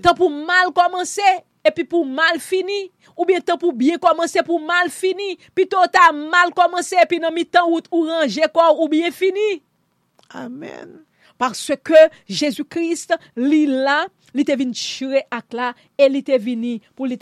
Tan 0.02 0.16
pou 0.18 0.28
mal 0.32 0.72
komanse, 0.74 1.26
epi 1.66 1.84
pou 1.86 2.06
mal 2.08 2.40
fini. 2.42 2.88
Ou 3.14 3.26
bien 3.28 3.42
tan 3.44 3.60
pou 3.60 3.74
bien 3.76 4.00
komanse, 4.02 4.42
pou 4.46 4.62
mal 4.62 4.90
fini. 4.90 5.36
Pito 5.54 5.82
ta 5.92 6.08
mal 6.16 6.54
komanse, 6.56 6.98
epi 7.02 7.20
nan 7.22 7.34
mi 7.34 7.44
tan 7.46 7.68
ou, 7.68 7.82
ou 7.92 8.08
ranger 8.10 8.50
kor, 8.54 8.80
ou 8.80 8.90
bien 8.90 9.12
fini. 9.14 9.62
Amen. 10.32 11.02
Parce 11.38 11.72
que 11.82 11.98
Jésus-Christ 12.28 13.14
li 13.36 13.66
la, 13.66 14.06
li 14.34 14.44
te 14.44 14.56
venu 14.56 14.74
chire 14.74 15.22
ak 15.30 15.56
la, 15.56 15.72
et 15.98 16.08
li 16.08 16.22
te 16.22 16.36
venu 16.36 16.80
pour 16.96 17.06
li 17.06 17.18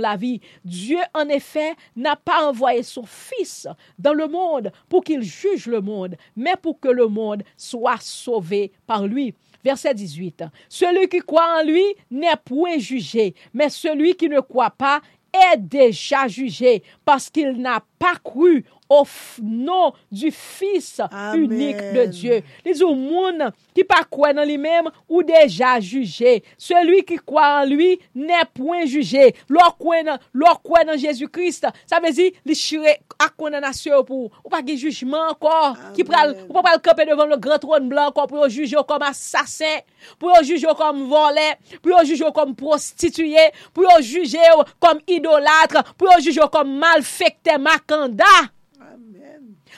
la 0.00 0.16
vie. 0.16 0.40
Dieu, 0.64 0.98
en 1.14 1.28
effet, 1.28 1.74
n'a 1.94 2.16
pas 2.16 2.48
envoyé 2.48 2.82
son 2.82 3.04
Fils 3.04 3.68
dans 3.98 4.14
le 4.14 4.28
monde 4.28 4.72
pour 4.88 5.04
qu'il 5.04 5.22
juge 5.22 5.66
le 5.66 5.80
monde, 5.80 6.16
mais 6.36 6.54
pour 6.60 6.80
que 6.80 6.88
le 6.88 7.06
monde 7.06 7.42
soit 7.56 8.00
sauvé 8.00 8.72
par 8.86 9.06
lui. 9.06 9.34
Verset 9.64 9.94
18. 9.94 10.44
Celui 10.68 11.08
qui 11.08 11.18
croit 11.18 11.60
en 11.60 11.64
lui 11.64 11.82
n'est 12.10 12.36
point 12.44 12.78
jugé, 12.78 13.34
mais 13.52 13.68
celui 13.68 14.14
qui 14.14 14.28
ne 14.28 14.40
croit 14.40 14.70
pas 14.70 15.00
est 15.32 15.56
déjà 15.56 16.28
jugé 16.28 16.82
parce 17.04 17.30
qu'il 17.30 17.52
n'a 17.52 17.82
pas 17.98 18.14
cru 18.22 18.64
au 18.88 19.04
nom 19.42 19.92
du 20.10 20.30
Fils 20.30 21.00
Amen. 21.10 21.44
unique 21.44 21.76
de 21.76 22.06
Dieu. 22.06 22.42
Les 22.64 22.82
monde 22.82 23.52
qui 23.74 23.84
pas 23.84 24.04
croit 24.10 24.32
dans 24.32 24.44
lui-même 24.44 24.88
ou 25.08 25.22
déjà 25.22 25.80
jugé. 25.80 26.42
Celui 26.56 27.04
qui 27.04 27.16
croit 27.16 27.62
en 27.62 27.64
lui 27.64 27.98
n'est 28.14 28.34
point 28.54 28.86
jugé. 28.86 29.34
L'or 29.48 29.76
croit 29.76 30.84
dans 30.84 30.96
Jésus-Christ, 30.96 31.66
ça 31.86 32.00
veut 32.00 32.12
dire 32.12 32.32
les 32.44 32.54
chire 32.54 32.82
à 33.18 33.28
condamnation 33.28 34.04
pour 34.04 34.30
ou 34.44 34.48
pas 34.48 34.62
de 34.62 34.74
jugement 34.74 35.30
encore 35.30 35.76
qui 35.94 36.04
pral 36.04 36.36
ou 36.48 36.52
pas 36.52 36.74
le 36.74 36.80
camper 36.80 37.06
devant 37.06 37.26
le 37.26 37.36
grand 37.36 37.58
trône 37.58 37.88
blanc 37.88 38.08
encore 38.08 38.26
pour 38.26 38.48
juger 38.48 38.76
comme 38.86 39.02
assassin, 39.02 39.78
pour 40.18 40.42
juger 40.42 40.68
comme 40.76 41.08
voleur, 41.08 41.54
pour 41.82 42.04
juger 42.04 42.26
comme 42.34 42.54
prostitué, 42.54 43.36
pour 43.72 43.90
juger 44.00 44.38
comme 44.80 45.00
idolâtre, 45.06 45.94
pour 45.96 46.10
juger 46.20 46.42
comme 46.50 46.78
malfecté 46.78 47.58
macanda. 47.58 48.24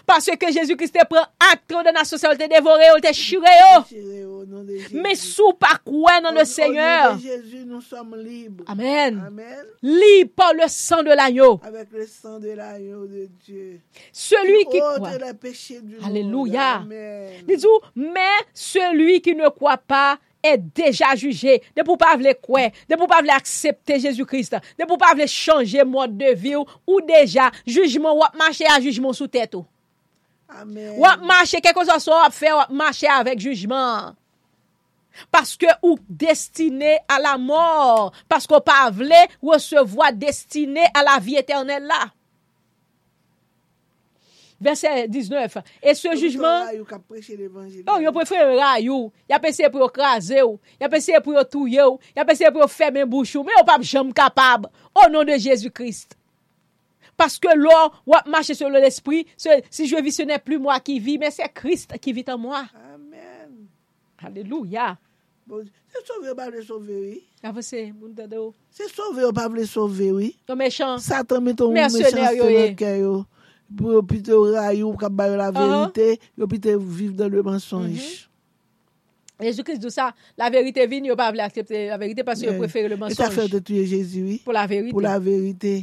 Parce 0.09 0.25
que 0.25 0.51
Jésus-Christ 0.51 0.95
te 0.95 1.05
prend 1.05 1.27
acte 1.53 1.69
de 1.69 1.95
la 1.95 2.03
société 2.03 2.49
dévoré, 2.49 2.85
il 2.97 3.01
te 3.03 3.13
chiré. 3.13 3.45
de 3.91 4.77
Jésus. 4.79 4.97
Mais 4.97 5.15
sous 5.15 5.53
par 5.53 5.85
quoi 5.85 6.23
dans 6.23 6.31
le 6.31 6.47
Seigneur. 6.47 7.11
nom 7.11 7.17
de 7.17 7.23
Jésus, 7.23 7.65
nous 7.67 7.83
sommes 7.83 8.17
libres. 8.17 8.65
Amen. 8.69 9.23
Amen. 9.27 9.65
Libre 9.83 10.31
par 10.35 10.55
le 10.55 10.63
sang 10.67 11.03
de 11.03 11.11
l'agneau. 11.11 11.61
Avec 11.63 11.93
le 11.93 12.07
sang 12.07 12.39
de 12.39 12.49
l'agneau 12.49 13.07
de 13.07 13.29
Dieu. 13.45 13.81
Celui 14.11 14.65
qui 14.71 14.79
croit. 14.79 15.11
du. 15.83 15.99
Alléluia. 16.03 16.83
Dis 17.47 17.67
mais 17.95 18.21
celui 18.55 19.21
qui 19.21 19.35
ne 19.35 19.51
croit 19.51 19.77
pas 19.77 20.19
est 20.43 20.57
déjà 20.57 21.15
jugé. 21.17 21.61
De 21.77 21.83
pour 21.83 21.99
pas 21.99 22.17
vle 22.17 22.35
quoi, 22.41 22.69
de 22.89 22.97
pour 22.97 23.09
pas 23.09 23.21
vle 23.21 23.29
accepter 23.29 24.01
Jésus-Christ, 24.01 24.57
de 24.79 24.87
pour 24.87 24.97
pas 24.97 25.13
vle 25.15 25.27
changer 25.27 25.85
mode 25.85 26.17
de 26.17 26.33
vie 26.33 26.57
ou, 26.57 27.01
déjà 27.03 27.51
jugement 27.67 28.17
ou 28.17 28.39
marcher 28.39 28.65
à 28.75 28.81
jugement 28.81 29.13
sous 29.13 29.29
tête 29.29 29.55
ou. 29.55 29.67
Wap 30.49 31.25
mache, 31.29 31.61
keko 31.65 31.85
sa 31.85 31.99
so 32.01 32.15
wap 32.17 32.33
fe, 32.33 32.53
wap 32.57 32.73
mache 32.73 33.09
avèk 33.13 33.43
jujman. 33.45 34.17
Paske 35.35 35.71
ou 35.83 35.99
destine 36.09 36.97
a 37.11 37.19
la 37.21 37.37
mor. 37.41 38.15
Paske 38.31 38.55
ou 38.57 38.65
pa 38.65 38.87
vle, 38.95 39.27
ou 39.43 39.59
se 39.63 39.83
vwa 39.93 40.13
destine 40.15 40.87
a 40.95 41.05
la 41.05 41.19
vi 41.23 41.37
eternel 41.41 41.89
la. 41.91 42.07
Verset 44.59 45.07
19. 45.07 45.61
E 45.83 45.95
se 45.95 46.15
jujman... 46.19 46.73
Oh, 47.87 48.01
yo 48.03 48.13
prefe 48.17 48.41
ray 48.43 48.89
ou. 48.91 49.13
Ya 49.31 49.39
pese 49.43 49.69
pou 49.71 49.85
yo 49.85 49.87
kraze 49.93 50.43
ou. 50.43 50.57
Ya 50.83 50.91
pese 50.91 51.21
pou 51.23 51.37
yo 51.37 51.45
touye 51.47 51.85
ou. 51.85 52.01
Ya 52.17 52.27
pese 52.27 52.51
pou 52.51 52.65
yo 52.65 52.67
feme 52.73 53.05
bouchou. 53.07 53.47
Men 53.47 53.61
yo 53.61 53.67
pap 53.69 53.87
jom 53.87 54.11
kapab. 54.17 54.67
O 54.97 55.07
non 55.13 55.29
de 55.29 55.39
Jezu 55.39 55.71
Christ. 55.71 56.18
parce 57.19 57.39
que 57.39 57.55
l'or, 57.55 58.03
wap 58.07 58.27
marcher 58.27 58.55
sur 58.55 58.71
l'esprit, 58.71 59.27
si 59.37 59.87
je 59.87 60.03
vis, 60.03 60.13
ce 60.13 60.23
n'est 60.23 60.39
plus 60.39 60.59
moi 60.59 60.81
qui 60.81 60.99
vis, 60.99 61.19
mais 61.19 61.31
c'est 61.31 61.53
Christ 61.53 61.99
qui 61.99 62.15
vit 62.15 62.25
en 62.29 62.39
moi. 62.39 62.65
Amen. 62.95 63.67
Alléluia. 64.25 64.97
Se 65.49 66.03
sove 66.05 66.29
ou 66.29 66.37
pa 66.37 66.51
vle 66.51 66.61
sove 66.61 66.93
ou? 66.93 67.19
Avose, 67.49 67.81
moun 67.97 68.13
dade 68.13 68.37
ou. 68.37 68.53
Se 68.75 68.85
sove 68.93 69.25
ou 69.25 69.33
pa 69.33 69.47
vle 69.49 69.65
sove 69.69 70.11
ou? 70.13 70.29
Yon 70.49 70.61
mechans. 70.61 71.07
Satan 71.09 71.45
meton 71.45 71.73
moun 71.73 71.79
mechans 71.79 72.13
te 72.13 72.21
lakè 72.21 72.93
yo. 73.01 73.23
Pou 73.69 73.89
mm-hmm. 73.89 73.95
yo 73.97 74.03
pite 74.09 74.41
ray 74.53 74.83
ou 74.85 74.97
kap 75.01 75.15
bayo 75.17 75.39
la 75.41 75.49
verite, 75.55 76.19
yo 76.37 76.49
pite 76.51 76.77
vive 76.77 77.17
dan 77.17 77.33
le 77.33 77.45
mensonj. 77.47 78.27
Jezou 79.41 79.65
kris 79.65 79.81
dou 79.81 79.93
sa, 79.95 80.11
la 80.41 80.51
verite 80.53 80.85
vin, 80.91 81.09
yo 81.09 81.17
pa 81.17 81.31
vle 81.33 81.45
aksepte 81.47 81.87
la 81.89 81.99
verite, 82.01 82.25
parce 82.27 82.45
yo 82.45 82.57
prefere 82.59 82.93
le 82.93 83.01
mensonj. 83.01 83.17
E 83.17 83.23
ta 83.23 83.33
fè 83.33 83.49
te 83.49 83.63
tuye 83.65 83.87
Jezou 83.89 84.29
ou? 84.29 84.43
Pou 84.45 84.57
la 84.57 84.67
verite. 84.69 84.93
Pou 84.93 85.05
la 85.05 85.17
verite. 85.23 85.79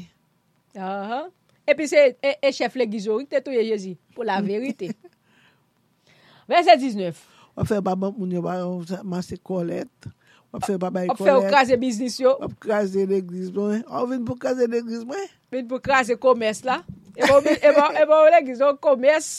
Aha. 0.75 1.25
Epi 1.65 1.87
se 1.89 2.01
e, 2.21 2.35
e 2.41 2.51
chef 2.53 2.75
le 2.77 2.85
gizorik 2.89 3.29
te 3.31 3.41
touye 3.41 3.63
Jezi. 3.65 3.95
Po 4.15 4.25
la 4.27 4.41
verite. 4.45 4.91
Verset 6.49 6.77
19. 6.77 7.15
Wap 7.55 7.69
fe 7.71 7.79
baba 7.81 8.11
moun 8.11 8.35
yo 8.35 8.43
ba 8.45 8.59
mase 9.07 9.39
kolet. 9.41 10.09
Wap 10.53 10.67
fe 10.67 10.77
baba 10.77 11.07
kolet. 11.07 11.15
Wap 11.15 11.23
fe 11.25 11.33
okraze 11.39 11.79
biznis 11.81 12.19
yo. 12.21 12.35
Wap 12.41 12.53
kraze 12.61 13.07
l'eglis 13.09 13.49
mwen. 13.55 13.81
Wap 13.89 14.11
vin 14.11 14.27
pou 14.27 14.37
kraze 14.37 14.69
l'eglis 14.69 15.07
mwen. 15.07 15.25
Vin 15.53 15.65
pou 15.69 15.81
kraze 15.81 16.19
komes 16.21 16.61
la. 16.67 16.83
E 17.15 17.25
bon 17.31 18.29
l'eglis 18.29 18.61
yo 18.61 18.75
komes. 18.83 19.31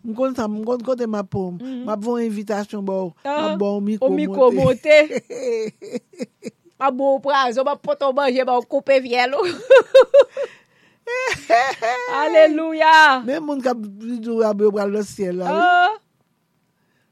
M 0.00 0.14
kon 0.16 0.32
sa, 0.36 0.46
m 0.48 0.62
kon 0.64 0.80
kote 0.84 1.04
ma 1.10 1.20
pom. 1.26 1.58
Mm-hmm. 1.58 1.84
Ma 1.84 1.98
bon 2.00 2.22
invitasyon 2.24 2.86
bo. 2.86 3.10
Oh, 3.10 3.12
ma 3.26 3.36
ah, 3.52 3.56
bon 3.60 3.82
miko 3.84 4.08
monte. 4.08 4.08
O 4.08 4.16
miko 4.16 4.48
monte. 4.56 4.96
Ma 6.80 6.88
bon 6.94 7.20
prazo. 7.20 7.66
Ma 7.68 7.76
poton 7.76 8.16
manje. 8.16 8.48
Ma 8.48 8.56
koupe 8.64 8.96
vyelo. 9.04 9.44
Alléluia. 12.14 13.22
Même 13.24 13.44
moun 13.44 13.62
kap 13.62 13.78
vidou 13.78 14.42
abe 14.46 14.70
pral 14.72 14.90
le 14.90 15.02
ciel. 15.02 15.42
Ah, 15.46 15.90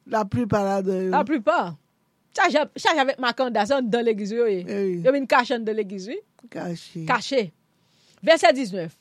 La 0.06 0.24
plupart 0.24 0.64
la 0.64 0.82
de 0.82 1.10
la 1.10 1.24
plupart. 1.24 1.74
Charge 2.36 2.98
avec 2.98 3.18
ma 3.18 3.32
candidature 3.32 3.82
dans 3.82 4.04
l'église. 4.04 4.30
Yo 4.32 4.44
vient 5.12 5.26
cacher 5.26 5.58
dans 5.58 5.74
l'église. 5.76 6.10
Caché. 6.50 7.04
caché. 7.06 7.52
Verset 8.22 8.52
19. 8.52 8.92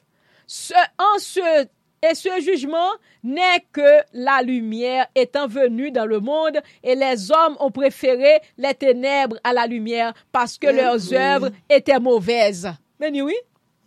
Ce, 0.48 0.74
en 0.98 1.20
ce, 1.20 1.66
et 2.02 2.16
ce 2.16 2.30
jugement 2.42 2.92
n'est 3.24 3.66
que 3.72 4.02
la 4.14 4.42
lumière 4.42 5.08
étant 5.14 5.48
venue 5.48 5.92
dans 5.92 6.06
le 6.06 6.20
monde 6.20 6.60
et 6.84 6.96
les 6.96 7.32
hommes 7.32 7.58
ont 7.60 7.72
préféré 7.72 8.40
les 8.58 8.74
ténèbres 8.74 9.38
à 9.44 9.54
la 9.54 9.66
lumière 9.68 10.14
parce 10.32 10.58
que 10.58 10.68
Eh 10.68 10.74
leurs 10.74 10.96
oui. 11.10 11.16
œuvres 11.18 11.50
étaient 11.70 12.00
mauvaises. 12.00 12.70
Mais 13.00 13.22
oui, 13.22 13.36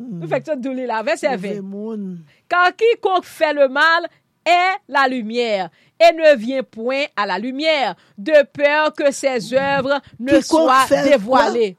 nous 0.01 0.27
faisons 0.29 0.43
ça 0.47 0.57
d'où 0.57 0.73
là, 0.73 1.03
verset 1.03 1.29
20. 1.29 1.35
Mauvais 1.37 1.61
moun. 1.61 2.25
Car 2.49 2.71
quiconque 2.75 3.25
fait 3.25 3.53
le 3.53 3.69
mal 3.69 4.07
est 4.45 4.79
la 4.89 5.07
lumière 5.07 5.69
et 6.01 6.15
ne 6.15 6.35
vient 6.37 6.63
point 6.63 7.05
à 7.17 7.27
la 7.27 7.39
lumière 7.39 7.95
de 8.17 8.33
peur 8.53 8.95
que 8.95 9.11
ses 9.13 9.53
œuvres 9.55 10.01
ne 10.19 10.39
Quiconque 10.41 10.71
soient 10.89 11.03
dévoilées. 11.05 11.77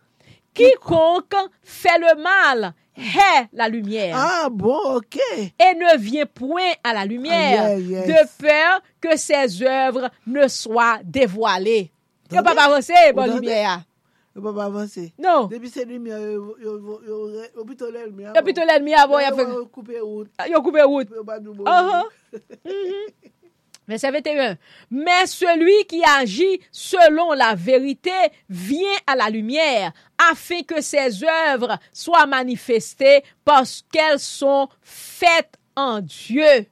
Quiconque 0.53 1.33
fait 1.63 1.97
le 1.97 2.21
mal 2.21 2.73
est 2.97 3.47
la 3.53 3.67
lumière 3.67 4.15
Ah 4.17 4.47
bon, 4.51 4.97
ok. 4.97 5.17
et 5.37 5.75
ne 5.75 5.97
vient 5.97 6.25
point 6.25 6.71
à 6.83 6.93
la 6.93 7.05
lumière 7.05 7.63
Ah, 7.63 7.75
yeah, 7.79 8.05
yes. 8.05 8.07
de 8.07 8.43
peur 8.45 8.81
que 8.99 9.17
ses 9.17 9.63
œuvres 9.63 10.09
ne 10.27 10.47
soient 10.47 10.99
dévoilées. 11.03 11.91
Yo 12.31 12.41
bon 13.13 13.35
lumière. 13.35 13.81
Yo 14.35 14.41
pa 14.41 14.53
pa 14.53 14.65
avancer. 14.65 15.13
Non. 15.19 15.47
Depuis 15.47 15.69
c'est 15.69 15.85
lumière, 15.85 16.19
yo 16.19 16.55
yo 16.61 17.01
yo 17.05 17.31
yo 17.55 17.65
plutôt 17.65 17.91
la 17.91 18.05
lumière. 18.05 18.33
Yo 18.35 18.65
l'ennemi 18.65 18.93
avant, 18.93 19.19
il 19.19 19.25
a 19.25 19.29
Yo 19.29 19.65
couper 19.65 19.99
route. 19.99 20.29
yo 20.49 20.61
coupé 20.61 20.81
route. 20.83 21.09
Yo 21.09 21.23
bon. 21.23 21.65
Uh-huh. 21.65 22.03
Verset 23.87 24.11
21. 24.11 24.57
Mais 24.89 25.25
celui 25.25 25.85
qui 25.85 26.01
agit 26.05 26.61
selon 26.71 27.33
la 27.33 27.55
vérité 27.55 28.11
vient 28.47 28.97
à 29.05 29.15
la 29.15 29.29
lumière 29.29 29.91
afin 30.31 30.61
que 30.61 30.79
ses 30.81 31.23
œuvres 31.23 31.77
soient 31.91 32.25
manifestées 32.25 33.23
parce 33.43 33.83
qu'elles 33.91 34.19
sont 34.19 34.69
faites 34.81 35.57
en 35.75 35.99
Dieu. 35.99 36.67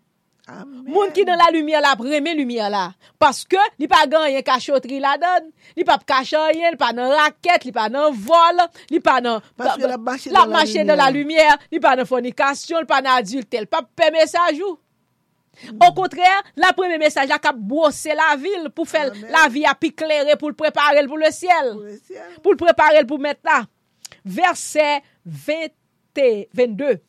Moun 0.90 1.14
ki 1.16 1.26
nan 1.28 1.40
la 1.40 1.50
lumiye 1.54 1.82
la 1.84 1.96
premen 2.00 2.38
lumiye 2.38 2.68
la. 2.72 2.90
Paske 3.22 3.62
li 3.80 3.88
pa 3.92 4.04
ganyen 4.10 4.44
kachotri 4.46 5.00
la 5.04 5.16
don, 5.22 5.50
li 5.78 5.86
pa 5.88 6.00
kachoyen, 6.00 6.76
li 6.76 6.80
pa 6.80 6.92
nan 6.96 7.14
raket, 7.14 7.66
li 7.68 7.74
pa 7.76 7.88
nan 7.92 8.14
vol, 8.14 8.66
li 8.92 9.02
pa 9.04 9.20
nan... 9.24 9.44
Paske 9.60 9.88
la 9.90 9.98
mache 9.98 10.32
nan 10.34 10.36
la, 10.36 10.46
la, 10.46 10.96
la, 10.96 11.02
la 11.06 11.10
lumiye, 11.16 11.50
li 11.72 11.82
pa 11.84 11.96
nan 12.00 12.10
fonikasyon, 12.10 12.86
li 12.86 12.90
pa 12.90 13.02
nan 13.06 13.20
adultel, 13.20 13.70
pa 13.70 13.84
pe 13.84 14.12
mesajou. 14.16 14.78
Au 15.86 15.94
contraire, 15.94 16.42
la 16.56 16.74
première 16.74 17.00
message 17.00 17.30
a 17.32 17.52
brossé 17.52 18.14
la 18.16 18.36
ville 18.38 18.70
pour 18.70 18.88
faire 18.88 19.12
Amen. 19.12 19.28
la 19.30 19.50
vie 19.50 19.66
à 19.66 19.76
éclairée 19.82 20.36
pour 20.38 20.50
le 20.50 20.56
préparer 20.56 21.06
pour 21.06 21.18
le 21.18 21.30
ciel. 21.32 21.74
Pour 21.74 21.82
le, 21.82 22.00
ciel. 22.06 22.22
Pour 22.42 22.52
le 22.54 22.58
préparer 22.58 23.06
pour 23.06 23.20
mettre 23.20 23.42
là. 23.44 23.66
Verset 24.24 25.02
20, 25.26 25.54
22. 26.54 27.00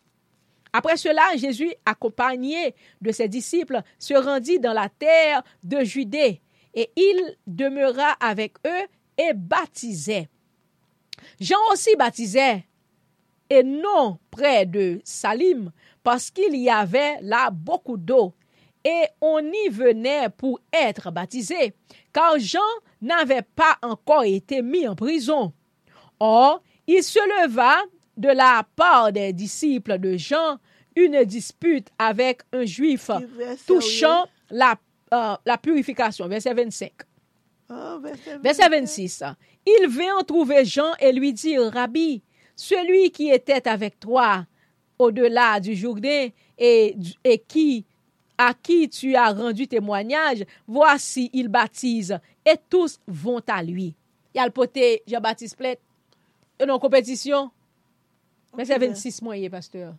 Après 0.72 0.96
cela, 0.96 1.36
Jésus, 1.36 1.72
accompagné 1.84 2.74
de 3.00 3.10
ses 3.12 3.28
disciples, 3.28 3.82
se 3.98 4.14
rendit 4.14 4.60
dans 4.60 4.72
la 4.72 4.88
terre 4.88 5.42
de 5.62 5.82
Judée 5.82 6.40
et 6.74 6.90
il 6.96 7.36
demeura 7.46 8.12
avec 8.20 8.54
eux 8.66 8.86
et 9.18 9.32
baptisait. 9.34 10.28
Jean 11.40 11.58
aussi 11.72 11.94
baptisait 11.96 12.64
et 13.48 13.62
non 13.62 14.18
près 14.30 14.64
de 14.66 15.00
Salim 15.04 15.72
parce 16.02 16.30
qu'il 16.30 16.56
y 16.56 16.70
avait 16.70 17.20
là 17.20 17.50
beaucoup 17.50 17.96
d'eau 17.96 18.34
et 18.84 19.04
on 19.20 19.40
y 19.40 19.68
venait 19.68 20.30
pour 20.30 20.60
être 20.72 21.10
baptisé 21.10 21.74
car 22.12 22.38
Jean 22.38 22.60
n'avait 23.02 23.42
pas 23.42 23.76
encore 23.82 24.24
été 24.24 24.62
mis 24.62 24.86
en 24.86 24.94
prison. 24.94 25.52
Or, 26.20 26.62
il 26.86 27.02
se 27.02 27.18
leva 27.18 27.76
de 28.20 28.28
la 28.28 28.66
part 28.76 29.12
des 29.12 29.32
disciples 29.32 29.98
de 29.98 30.16
Jean 30.16 30.58
une 30.94 31.24
dispute 31.24 31.88
avec 31.98 32.42
un 32.52 32.64
juif 32.64 33.10
touchant 33.66 34.26
la, 34.50 34.74
euh, 35.14 35.36
la 35.46 35.56
purification. 35.56 36.28
Verset 36.28 36.52
25. 36.52 36.92
Ah, 37.70 37.98
verset 38.02 38.38
Verset 38.42 38.68
26. 38.68 39.24
Il 39.66 39.88
vint 39.88 40.22
trouver 40.24 40.64
Jean 40.64 40.92
et 41.00 41.12
lui 41.12 41.32
dit, 41.32 41.56
Rabbi, 41.56 42.22
celui 42.54 43.10
qui 43.10 43.30
était 43.30 43.66
avec 43.66 43.98
toi 43.98 44.44
au-delà 44.98 45.58
du 45.60 45.74
Jourdain 45.74 46.28
et, 46.58 46.96
et 47.24 47.38
qui, 47.38 47.86
à 48.36 48.52
qui 48.52 48.88
tu 48.90 49.14
as 49.16 49.32
rendu 49.32 49.66
témoignage, 49.66 50.44
voici, 50.66 51.30
il 51.32 51.48
baptise 51.48 52.18
et 52.44 52.56
tous 52.68 52.98
vont 53.06 53.40
à 53.48 53.62
lui. 53.62 53.94
Il 54.34 54.38
y 54.38 54.40
a 54.40 54.44
le 54.44 54.52
poté 54.52 55.02
Jean-Baptiste 55.06 55.56
Plette, 55.56 55.80
une 56.62 56.78
compétition? 56.78 57.50
Verset 58.56 58.78
26 58.78 59.22
mwenye, 59.22 59.50
pasteur. 59.50 59.94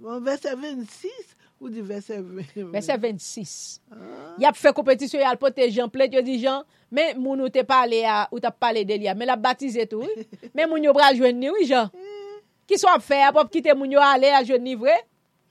Bon, 0.00 0.20
verset 0.24 0.56
26 0.56 1.36
ou 1.60 1.68
di 1.68 1.82
verset 1.84 2.22
20? 2.24 2.70
Verset 2.72 2.96
26. 2.96 3.80
Ah. 3.92 4.36
Yap 4.40 4.56
fe 4.56 4.72
kompetisyon 4.72 5.20
yal 5.26 5.36
pote 5.40 5.66
jan, 5.68 5.90
plet 5.92 6.14
yo 6.16 6.22
di 6.24 6.38
jan, 6.40 6.64
men 6.88 7.18
moun 7.20 7.42
ou 7.44 7.52
te 7.52 7.62
pale 7.68 8.00
ya, 8.00 8.22
ou 8.32 8.40
ta 8.40 8.52
pale 8.54 8.86
del 8.88 9.04
ya, 9.04 9.14
men 9.18 9.28
la 9.28 9.36
batize 9.36 9.84
tou, 9.90 10.08
men 10.56 10.70
moun 10.70 10.88
yo 10.88 10.94
bral 10.96 11.18
jwen 11.18 11.36
ni, 11.36 11.50
oui 11.52 11.68
jan. 11.68 11.92
Eh. 11.92 12.40
Ki 12.70 12.78
so 12.80 12.88
ap 12.88 13.04
fe, 13.04 13.20
ap 13.26 13.36
ap 13.42 13.52
kite 13.52 13.74
moun 13.76 13.92
yo 13.92 14.00
ale 14.02 14.32
a 14.32 14.40
jwen 14.46 14.64
ni 14.64 14.76
vre? 14.78 14.96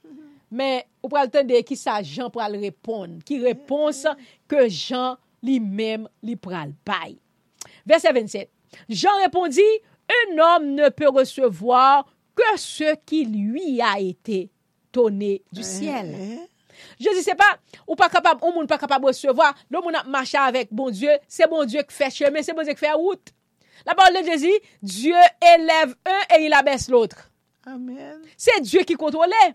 Men, 0.50 0.80
ou 0.98 1.06
pral 1.12 1.28
tende 1.30 1.60
ki 1.62 1.76
sa 1.78 2.00
jan 2.02 2.30
pral 2.32 2.56
repon, 2.58 3.18
ki 3.22 3.36
eh, 3.38 3.50
repons 3.52 4.00
eh, 4.10 4.30
ke 4.50 4.64
jan 4.66 5.14
li 5.46 5.60
mem 5.62 6.08
li 6.26 6.34
pral 6.34 6.72
bay. 6.88 7.12
Verset 7.86 8.16
27. 8.16 8.48
Jan 8.88 9.20
repondi, 9.22 9.66
un 10.10 10.38
homme 10.38 10.74
ne 10.74 10.88
peut 10.88 11.08
recevoir 11.08 12.06
que 12.34 12.58
ce 12.58 12.94
qui 13.06 13.24
lui 13.24 13.80
a 13.80 13.98
été 13.98 14.50
donné 14.92 15.42
du 15.52 15.60
eh, 15.60 15.64
ciel. 15.64 16.16
Eh. 16.18 16.38
Je 16.98 17.14
dis, 17.14 17.22
c'est 17.22 17.34
pas, 17.34 17.58
ou 17.86 17.94
pas 17.94 18.08
capable, 18.08 18.42
ou 18.44 18.52
moun 18.52 18.66
pas 18.66 18.78
capable 18.78 19.04
de 19.04 19.08
recevoir, 19.08 19.54
l'homme 19.70 19.84
on 19.86 19.94
a 19.94 20.04
marché 20.04 20.38
avec 20.38 20.72
bon 20.72 20.90
Dieu, 20.90 21.10
c'est 21.28 21.48
bon 21.48 21.64
Dieu 21.64 21.82
qui 21.82 21.94
fait 21.94 22.10
chemin, 22.10 22.42
c'est 22.42 22.52
bon 22.52 22.62
Dieu 22.62 22.72
qui 22.72 22.78
fait 22.78 22.92
route. 22.92 23.32
La 23.86 23.94
parole 23.94 24.22
de 24.22 24.30
Jésus, 24.30 24.52
Dieu 24.82 25.14
élève 25.56 25.94
un 26.04 26.36
et 26.36 26.44
il 26.44 26.52
abaisse 26.52 26.88
l'autre. 26.88 27.30
Amen. 27.66 28.20
C'est 28.36 28.60
Dieu 28.60 28.80
qui 28.80 28.94
contrôlait. 28.94 29.54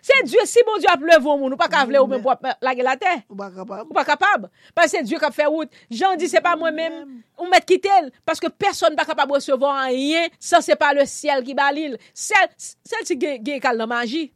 Se 0.00 0.16
Diyo, 0.24 0.44
si 0.48 0.64
bon 0.66 0.80
Diyo 0.80 0.90
ap 0.92 1.04
levon 1.04 1.38
moun, 1.42 1.54
ou 1.54 1.60
pa 1.60 1.68
ka 1.70 1.84
vle 1.88 2.00
ou 2.00 2.08
men 2.10 2.22
pou 2.24 2.32
ap 2.32 2.44
lage 2.64 2.84
la 2.84 2.96
te. 3.00 3.12
Ou 3.28 3.38
pa 3.38 3.50
kapab. 3.52 3.84
Ou 3.86 3.96
pa 3.96 4.04
kapab. 4.08 4.48
Pas 4.76 4.88
se 4.90 5.02
Diyo 5.04 5.20
kap 5.22 5.36
fe 5.36 5.46
wout. 5.50 5.70
Jan 5.92 6.18
di 6.20 6.28
se 6.30 6.40
pa 6.44 6.56
mwen 6.58 6.76
men, 6.76 6.98
ou 7.38 7.48
met 7.52 7.64
kitel. 7.68 8.10
Paske 8.28 8.50
person 8.50 8.96
pa 8.98 9.06
kapab 9.08 9.32
resevo 9.36 9.68
an 9.70 9.92
yen, 9.94 10.32
san 10.40 10.64
se 10.64 10.76
pa 10.80 10.92
le 10.96 11.06
siel 11.08 11.44
ki 11.46 11.56
balil. 11.58 11.98
Sel, 12.16 12.48
sel 12.58 13.08
si 13.08 13.18
gen 13.20 13.60
kal 13.62 13.80
nan 13.80 13.90
manji. 13.92 14.30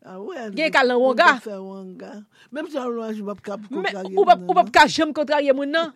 Ah, 0.00 0.16
ouais, 0.16 0.48
gen 0.56 0.72
kal 0.72 0.88
nan 0.88 0.96
wonga. 1.00 1.34
Mem 2.50 2.70
sa 2.72 2.88
wonga, 2.88 3.12
ou 4.16 4.56
pa 4.56 4.64
ka 4.72 4.88
jem 4.88 5.12
kontrarye 5.16 5.52
moun 5.52 5.68
nan. 5.68 5.92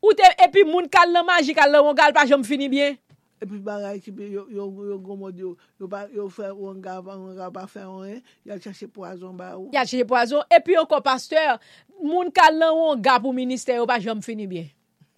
Ou 0.00 0.16
te, 0.16 0.24
epi 0.44 0.64
moun 0.64 0.88
kal 0.88 1.12
nan 1.12 1.26
manji, 1.28 1.52
kal 1.56 1.72
nan 1.72 1.84
wonga, 1.84 2.08
al 2.08 2.16
pa 2.16 2.24
jem 2.28 2.44
fini 2.44 2.70
bien. 2.72 2.96
epi 3.44 3.60
bagay 3.64 4.00
ki 4.02 4.14
bi 4.14 4.30
yo 4.34 4.98
gomod 5.04 5.38
yo, 5.38 5.54
yo 5.78 6.28
fè 6.32 6.50
ou 6.50 6.72
an 6.72 6.80
gava, 6.84 7.16
an 7.16 7.36
gava 7.38 7.66
fè 7.70 7.84
ou 7.86 8.04
an, 8.04 8.22
yal 8.48 8.62
chache 8.64 8.88
poazon 8.90 9.36
ba 9.38 9.54
ou. 9.58 9.70
Yal 9.74 9.86
chache 9.86 10.06
poazon, 10.08 10.44
epi 10.52 10.76
yo 10.78 10.86
ko 10.90 11.00
pasteur, 11.04 11.60
moun 12.00 12.32
kal 12.34 12.56
nan 12.58 12.72
ou 12.74 12.94
an 12.94 13.04
gava 13.04 13.26
pou 13.26 13.36
minister 13.36 13.78
yo 13.78 13.86
pa 13.88 14.00
jom 14.02 14.24
fini 14.24 14.48
bien. 14.50 14.72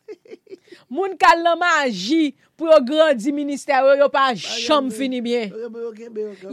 Moun 0.93 1.17
kal 1.19 1.43
nan 1.45 1.59
manji 1.61 2.35
pou 2.57 2.71
yo 2.71 2.77
grandi 2.87 3.33
minister 3.37 3.85
yo, 3.85 3.95
yo 4.01 4.07
pa 4.13 4.31
chanm 4.39 4.89
fini 4.95 5.21
bien. 5.25 5.51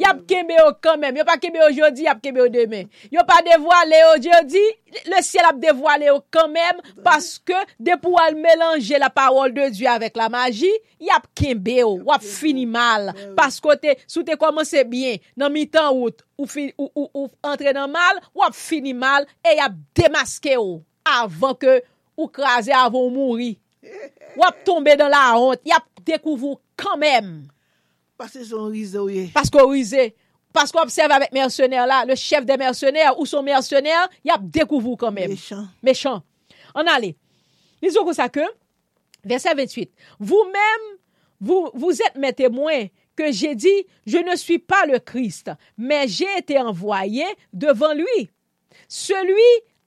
Yap 0.01 0.23
kembe 0.27 0.57
yo 0.57 0.67
kanmem, 0.83 1.19
yo 1.22 1.25
pa 1.27 1.38
kembe 1.40 1.61
yo 1.61 1.69
jodi, 1.77 2.07
yap 2.07 2.19
kembe 2.23 2.41
yo 2.41 2.49
demen. 2.51 2.90
Yo 3.14 3.23
pa 3.27 3.40
devwale 3.45 4.01
yo 4.01 4.15
jodi, 4.25 4.64
le 5.09 5.22
siel 5.25 5.48
ap 5.48 5.61
devwale 5.64 6.09
yo 6.09 6.17
kanmem, 6.33 6.82
paske 7.06 7.61
de 7.80 7.95
pou 8.01 8.19
al 8.22 8.35
melange 8.40 8.99
la 8.99 9.11
parol 9.14 9.56
de 9.56 9.69
Diyo 9.73 9.93
avèk 9.93 10.19
la 10.19 10.27
magi, 10.33 10.72
yap 11.03 11.30
kembe 11.40 11.80
yo, 11.80 11.95
wap 12.09 12.25
fini 12.25 12.67
mal. 12.69 13.14
Paske 13.38 13.77
te, 13.80 13.95
sou 14.03 14.27
te 14.27 14.35
komanse 14.40 14.83
bien, 14.90 15.23
nan 15.40 15.53
mi 15.56 15.65
tan 15.72 15.93
wout, 15.95 16.25
ou, 16.35 16.49
ou, 16.49 16.91
ou, 16.91 17.09
ou 17.14 17.53
entre 17.53 17.72
nan 17.75 17.91
mal, 17.93 18.19
wap 18.35 18.57
fini 18.57 18.93
mal, 18.98 19.30
e 19.45 19.56
yap 19.61 19.80
demaske 19.95 20.57
yo, 20.57 20.82
avan 21.07 21.56
ke... 21.61 21.80
ou 22.17 22.27
kraze 22.27 22.74
avon 22.75 23.09
mouri. 23.14 23.58
Wap 24.38 24.64
tombe 24.66 24.95
dan 24.98 25.11
la 25.11 25.33
honte, 25.38 25.61
yap 25.67 25.85
dekouvou 26.06 26.59
kanmem. 26.80 27.43
Pase 28.17 28.45
son 28.50 28.69
rize 28.69 28.95
ou 28.95 29.09
ye. 29.09 29.27
Parce 29.33 29.50
qu'on 29.50 29.67
risé. 29.67 30.16
Parce 30.53 30.72
qu'on 30.72 30.82
observe 30.82 31.11
avec 31.11 31.32
mercenaires 31.32 31.88
là, 31.88 32.06
le 32.06 32.16
chef 32.16 32.45
des 32.45 32.58
mercenaires 32.58 33.19
ou 33.19 33.25
son 33.25 33.42
mercenaire, 33.42 34.08
il 34.24 34.30
a 34.30 34.38
découvert 34.40 34.98
quand 34.98 35.11
même. 35.11 35.32
Méchant. 35.32 35.66
Méchant. 35.82 36.24
On 36.75 36.85
allait. 36.85 37.16
Lisons 37.82 38.06
comme 38.06 38.14
ça 38.14 38.30
que, 38.30 38.40
verset 39.25 39.56
28. 39.56 39.92
Vous-même, 40.19 40.98
vous, 41.42 41.69
vous 41.74 41.92
êtes 41.92 42.16
mes 42.16 42.33
témoins 42.33 42.85
que 43.16 43.32
j'ai 43.32 43.56
dit, 43.56 43.85
je 44.06 44.17
ne 44.17 44.35
suis 44.35 44.59
pas 44.59 44.85
le 44.85 45.00
Christ, 45.00 45.51
mais 45.77 46.08
j'ai 46.08 46.38
été 46.38 46.59
envoyé 46.59 47.25
devant 47.51 47.93
lui. 47.93 48.30
Celui 48.88 49.33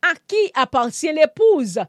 à 0.03 0.15
qui 0.27 0.51
appartient 0.55 1.13
l'épouse, 1.13 1.81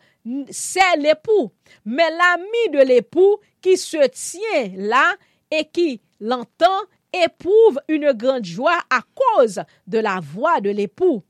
c'est 0.50 0.98
l'époux. 0.98 1.52
Mais 1.86 2.10
l'ami 2.10 2.78
de 2.78 2.86
l'époux 2.86 3.38
qui 3.62 3.78
se 3.78 4.08
tient 4.08 4.72
là 4.76 5.16
et 5.52 5.66
qui 5.66 6.02
l'entend 6.20 6.82
éprouve 7.14 7.80
une 7.88 8.12
grande 8.14 8.46
joie 8.46 8.80
à 8.90 9.02
cause 9.16 9.62
de 9.88 10.00
la 10.00 10.20
voix 10.20 10.62
de 10.62 10.70
l'époux. 10.70 11.24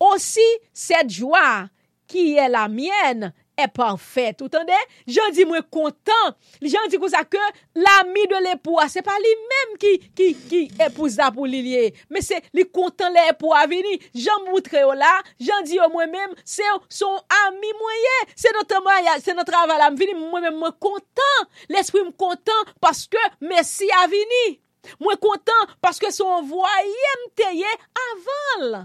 Aussi, 0.00 0.40
cette 0.72 1.10
joie 1.10 1.68
qui 2.06 2.34
est 2.34 2.48
la 2.48 2.68
mienne 2.68 3.32
e 3.58 3.66
parfèt. 3.70 4.42
Ou 4.42 4.50
tande, 4.52 4.76
jan 5.10 5.34
di 5.34 5.46
mwen 5.48 5.64
kontan, 5.72 6.34
jan 6.62 6.90
di 6.92 6.98
kousa 7.00 7.22
ke 7.28 7.40
l'ami 7.78 8.26
de 8.30 8.40
l'epoua, 8.46 8.86
se 8.92 9.02
pa 9.04 9.14
li 9.22 9.34
mèm 9.50 9.74
ki, 9.82 9.92
ki, 10.16 10.28
ki 10.50 10.62
epouza 10.86 11.30
pou 11.34 11.48
li 11.48 11.62
liye, 11.64 11.92
me 12.12 12.22
se 12.24 12.40
li 12.56 12.66
kontan 12.68 13.14
l'epoua 13.14 13.64
vini, 13.70 13.98
jan 14.14 14.48
moutre 14.48 14.82
yo 14.82 14.94
la, 14.98 15.12
jan 15.42 15.66
di 15.68 15.78
yo 15.78 15.88
mwen 15.92 16.12
mèm, 16.14 16.34
se 16.48 16.66
son 16.92 17.20
ami 17.44 17.72
mwen 17.80 18.02
ye, 18.06 18.18
se 18.46 18.52
notre 18.56 18.82
mwen, 18.84 19.12
se 19.24 19.36
notre 19.36 19.60
avalam 19.60 19.98
vini, 20.00 20.16
mwen 20.18 20.48
mèm 20.48 20.60
mwen 20.62 20.76
kontan, 20.82 21.48
l'esprit 21.72 22.04
mwen 22.04 22.16
kontan, 22.18 22.74
paske 22.82 23.20
Messi 23.44 23.86
a 24.00 24.06
vini, 24.10 24.58
mwen 25.02 25.20
kontan, 25.22 25.70
paske 25.84 26.10
son 26.14 26.44
voye 26.48 27.14
mteye 27.24 27.78
aval. 28.08 28.84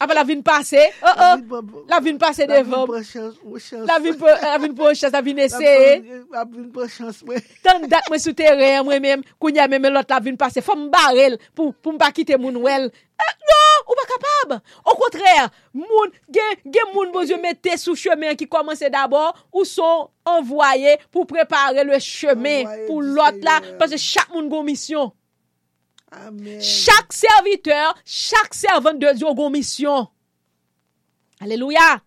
Ape 0.00 0.14
la 0.14 0.22
vin 0.22 0.42
pase, 0.46 0.78
oh 1.02 1.22
oh, 1.26 1.82
la 1.88 1.98
vin 1.98 2.18
pase 2.22 2.46
devan. 2.46 2.86
La 3.88 3.98
vin 3.98 4.14
pou 4.14 4.94
chans, 4.94 5.10
la 5.10 5.22
vin 5.26 5.40
eseye. 5.42 5.96
La 6.30 6.44
vin 6.46 6.68
pou 6.70 6.86
chans 6.86 7.18
mwen. 7.26 7.42
Tan 7.66 7.82
dat 7.90 8.06
mwen 8.06 8.22
sou 8.22 8.36
teren 8.38 8.86
mwen 8.86 9.02
men, 9.02 9.24
kounya 9.42 9.66
men 9.66 9.82
men 9.82 9.96
lot 9.96 10.14
la 10.14 10.20
vin 10.22 10.38
pase, 10.38 10.62
fom 10.62 10.86
barel 10.92 11.34
pou 11.50 11.74
mba 11.96 12.12
kite 12.14 12.38
moun 12.38 12.60
wel. 12.62 12.86
Non, 13.48 13.82
ou 13.88 13.98
pa 13.98 14.06
kapab. 14.06 14.54
Ou 14.84 14.96
kontrèr, 15.00 15.48
moun, 15.74 16.14
gen, 16.30 16.62
gen 16.62 16.92
moun 16.94 17.10
bozo 17.10 17.40
mette 17.42 17.74
sou 17.82 17.98
chemen 17.98 18.38
ki 18.38 18.46
komanse 18.46 18.86
d'abord, 18.94 19.34
ou 19.50 19.66
son 19.66 20.06
envoye 20.28 20.94
pou 21.10 21.26
prepare 21.26 21.82
le 21.88 21.98
chemen 21.98 22.68
pou 22.86 23.02
lot 23.02 23.42
la, 23.42 23.58
parce 23.80 23.98
chak 23.98 24.30
moun 24.30 24.46
goun 24.52 24.68
misyon. 24.70 25.10
Amen. 26.10 26.60
Chak 26.60 27.12
serviteur, 27.12 27.96
chak 28.04 28.54
servant 28.56 29.00
de 29.00 29.12
Diyo 29.18 29.34
goun 29.36 29.52
misyon. 29.52 30.08
Aleluya. 31.40 31.98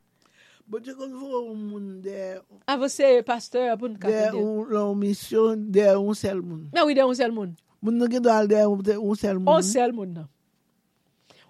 Bote 0.71 0.93
kon 0.95 1.11
vou 1.11 1.49
ou 1.49 1.55
moun 1.55 1.99
de... 1.99 2.37
Ah, 2.63 2.73
a 2.73 2.77
vose, 2.79 3.07
pasteur, 3.27 3.73
pou 3.77 3.89
nou 3.91 3.99
kapide. 3.99 4.29
De 4.31 4.39
ou 4.39 4.63
lor 4.63 4.93
misyon, 4.95 5.65
de 5.67 5.83
ou 5.97 6.15
sel 6.15 6.39
moun. 6.39 6.69
Men 6.71 6.85
oui, 6.87 6.95
de 6.95 7.03
ou 7.03 7.15
sel 7.17 7.33
moun. 7.35 7.51
Moun 7.83 7.97
nou 7.99 8.07
gen 8.07 8.23
do 8.23 8.31
al 8.31 8.47
de 8.47 8.61
ou 8.95 9.17
sel 9.19 9.35
moun. 9.35 9.51
Ou 9.51 9.65
sel 9.67 9.91
moun 9.91 10.13
nan. 10.15 10.29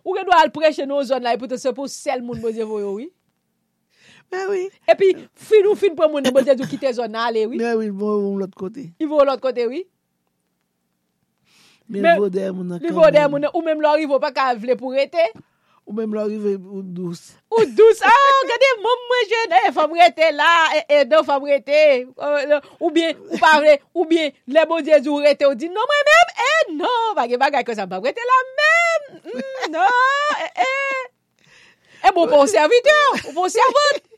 Ou 0.01 0.17
gen 0.17 0.25
do 0.25 0.33
al 0.33 0.49
preche 0.55 0.88
nou 0.89 1.05
zon 1.05 1.21
la, 1.21 1.35
epote 1.38 1.59
se 1.61 1.69
pou 1.77 1.91
sel 1.91 2.25
moun 2.25 2.41
bote 2.41 2.65
voyo, 2.65 2.95
oui. 2.97 3.11
Men 4.33 4.49
oui. 4.49 4.65
E 4.89 4.97
pi, 4.97 5.11
fin 5.38 5.69
ou 5.69 5.77
fin 5.77 5.93
pou 5.93 6.09
moun, 6.09 6.25
bote 6.33 6.57
zou 6.57 6.69
kite 6.71 6.89
zon 6.97 7.13
la, 7.13 7.27
ale, 7.30 7.45
oui. 7.45 7.61
Men 7.61 7.77
oui, 7.77 7.91
moun 7.93 8.41
l'ot 8.41 8.57
kote. 8.57 8.89
I 8.97 9.05
vou 9.05 9.21
l'ot 9.21 9.43
kote, 9.43 9.69
oui. 9.69 9.85
Men 11.91 12.19
vode 12.19 12.51
moun 12.55 12.75
an. 12.75 12.83
Li 12.83 12.91
vode 12.95 13.23
moun 13.31 13.43
nan, 13.43 13.53
Ou 13.53 13.63
menm 13.65 13.81
lor 13.83 14.01
ivo 14.01 14.19
pa 14.23 14.31
ka 14.35 14.51
vle 14.55 14.77
pou 14.79 14.93
rete. 14.95 15.25
Ou 15.85 15.95
menm 15.97 16.13
lor 16.15 16.31
ivo 16.31 16.53
ou 16.71 16.83
dous. 16.85 17.33
Ou 17.51 17.65
dous. 17.77 18.03
A, 18.05 18.11
ah, 18.11 18.41
gade 18.49 18.69
moun 18.83 19.07
mwen 19.09 19.25
jene. 19.33 19.61
E 19.67 19.71
fam 19.75 19.95
rete 19.97 20.29
la. 20.37 20.51
E, 20.77 20.83
e 20.99 21.01
do 21.09 21.23
fam 21.27 21.47
rete. 21.49 21.81
Ou 22.79 22.91
bien, 22.95 23.15
ou 23.29 23.41
pa 23.41 23.57
vle, 23.59 23.79
Ou 23.93 24.05
bien, 24.05 24.31
le 24.47 24.67
bon 24.69 24.85
diez 24.85 25.07
ou 25.07 25.23
rete. 25.23 25.47
Ou 25.49 25.57
di, 25.57 25.71
non 25.71 25.89
mwen 25.91 26.05
menm. 26.11 26.35
E, 26.47 26.51
non. 26.77 27.15
bagay 27.17 27.41
bagay 27.41 27.67
kon 27.67 27.79
sa 27.79 27.89
pa 27.91 27.99
rete 28.03 28.29
la 28.31 28.39
menm. 28.61 29.09
mm, 29.25 29.73
Non. 29.75 30.37
E, 30.39 30.51
e. 30.67 30.71
E 32.01 32.11
bon, 32.15 32.23
pou 32.25 32.37
bon 32.39 32.47
serviteur. 32.47 33.27
pou 33.33 33.49
servante. 33.49 34.10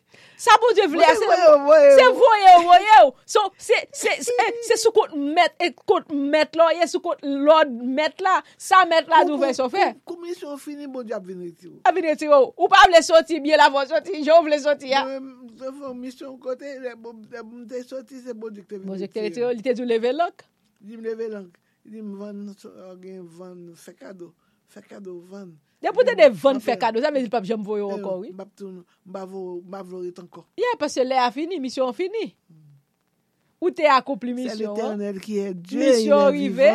Sa 0.43 0.57
bon 0.59 0.73
diye 0.75 0.89
vle, 0.91 1.07
se 1.15 2.07
voye 2.17 2.53
voye 2.65 2.95
ou. 3.05 3.13
So, 3.29 3.39
se 3.63 4.75
sou 4.81 4.91
kote 4.95 5.15
met, 5.15 5.55
kote 5.87 6.11
met 6.11 6.57
la, 6.59 6.67
ye 6.75 6.87
sou 6.91 6.99
kote 7.05 7.23
lod 7.23 7.71
met 7.71 8.19
la, 8.23 8.41
sa 8.59 8.81
met 8.89 9.07
la 9.11 9.21
nou 9.23 9.39
vwe 9.39 9.53
so 9.55 9.69
fe. 9.71 9.93
Koumi 10.09 10.35
sou 10.35 10.57
fini 10.59 10.89
bon 10.91 11.07
diye 11.07 11.15
avineti 11.15 11.69
ou. 11.69 11.79
Avineti 11.87 12.27
ou. 12.27 12.51
Ou 12.57 12.67
pa 12.71 12.83
vle 12.89 12.99
soti, 13.05 13.39
biye 13.43 13.59
la 13.61 13.69
vwe 13.71 13.85
soti, 13.93 14.19
jou 14.19 14.43
vle 14.43 14.59
soti 14.59 14.91
ya. 14.91 15.05
Misyon 15.95 16.35
kote, 16.43 16.75
mte 16.91 17.83
soti 17.87 18.19
se 18.19 18.35
bon 18.35 18.51
diye 18.51 18.67
avineti 18.67 18.81
ou. 18.81 18.89
Bon 18.91 18.99
diye 18.99 19.11
avineti 19.13 19.47
ou, 19.47 19.55
li 19.55 19.63
te 19.63 19.77
djou 19.77 19.87
leve 19.87 20.11
lank? 20.17 20.43
Di 20.83 20.99
m 20.99 21.07
leve 21.07 21.31
lank. 21.31 21.55
Di 21.87 22.03
m 22.03 22.17
van, 22.19 22.43
gen 22.99 23.23
van, 23.39 23.59
fekado, 23.79 24.33
fekado 24.75 25.21
van. 25.31 25.55
Depoute 25.83 26.15
de 26.15 26.29
van 26.39 26.61
fè 26.63 26.77
kado, 26.79 27.01
sa 27.03 27.11
mè 27.11 27.23
di 27.25 27.31
pap 27.31 27.43
jom 27.47 27.63
voyo 27.67 27.89
ankon, 27.91 28.21
oui. 28.21 28.31
Mbap 28.31 28.51
tou, 28.55 28.83
mbap 29.03 29.87
voret 29.89 30.21
ankon. 30.21 30.45
Ya, 30.59 30.77
pasè 30.79 31.03
lè 31.03 31.17
a 31.19 31.27
fini, 31.35 31.59
misyon 31.63 31.91
fini. 31.97 32.29
Mm. 32.47 32.61
Ou 33.63 33.71
te 33.75 33.87
akompli 33.91 34.35
misyon. 34.35 34.55
Se 34.55 34.63
l'Eternel 34.63 35.19
ki 35.23 35.39
e 35.39 35.51
Dje, 35.55 35.75
il 35.75 35.83
est 35.83 35.97
vivant. 35.97 36.31
Misyon 36.31 36.31
rive, 36.37 36.71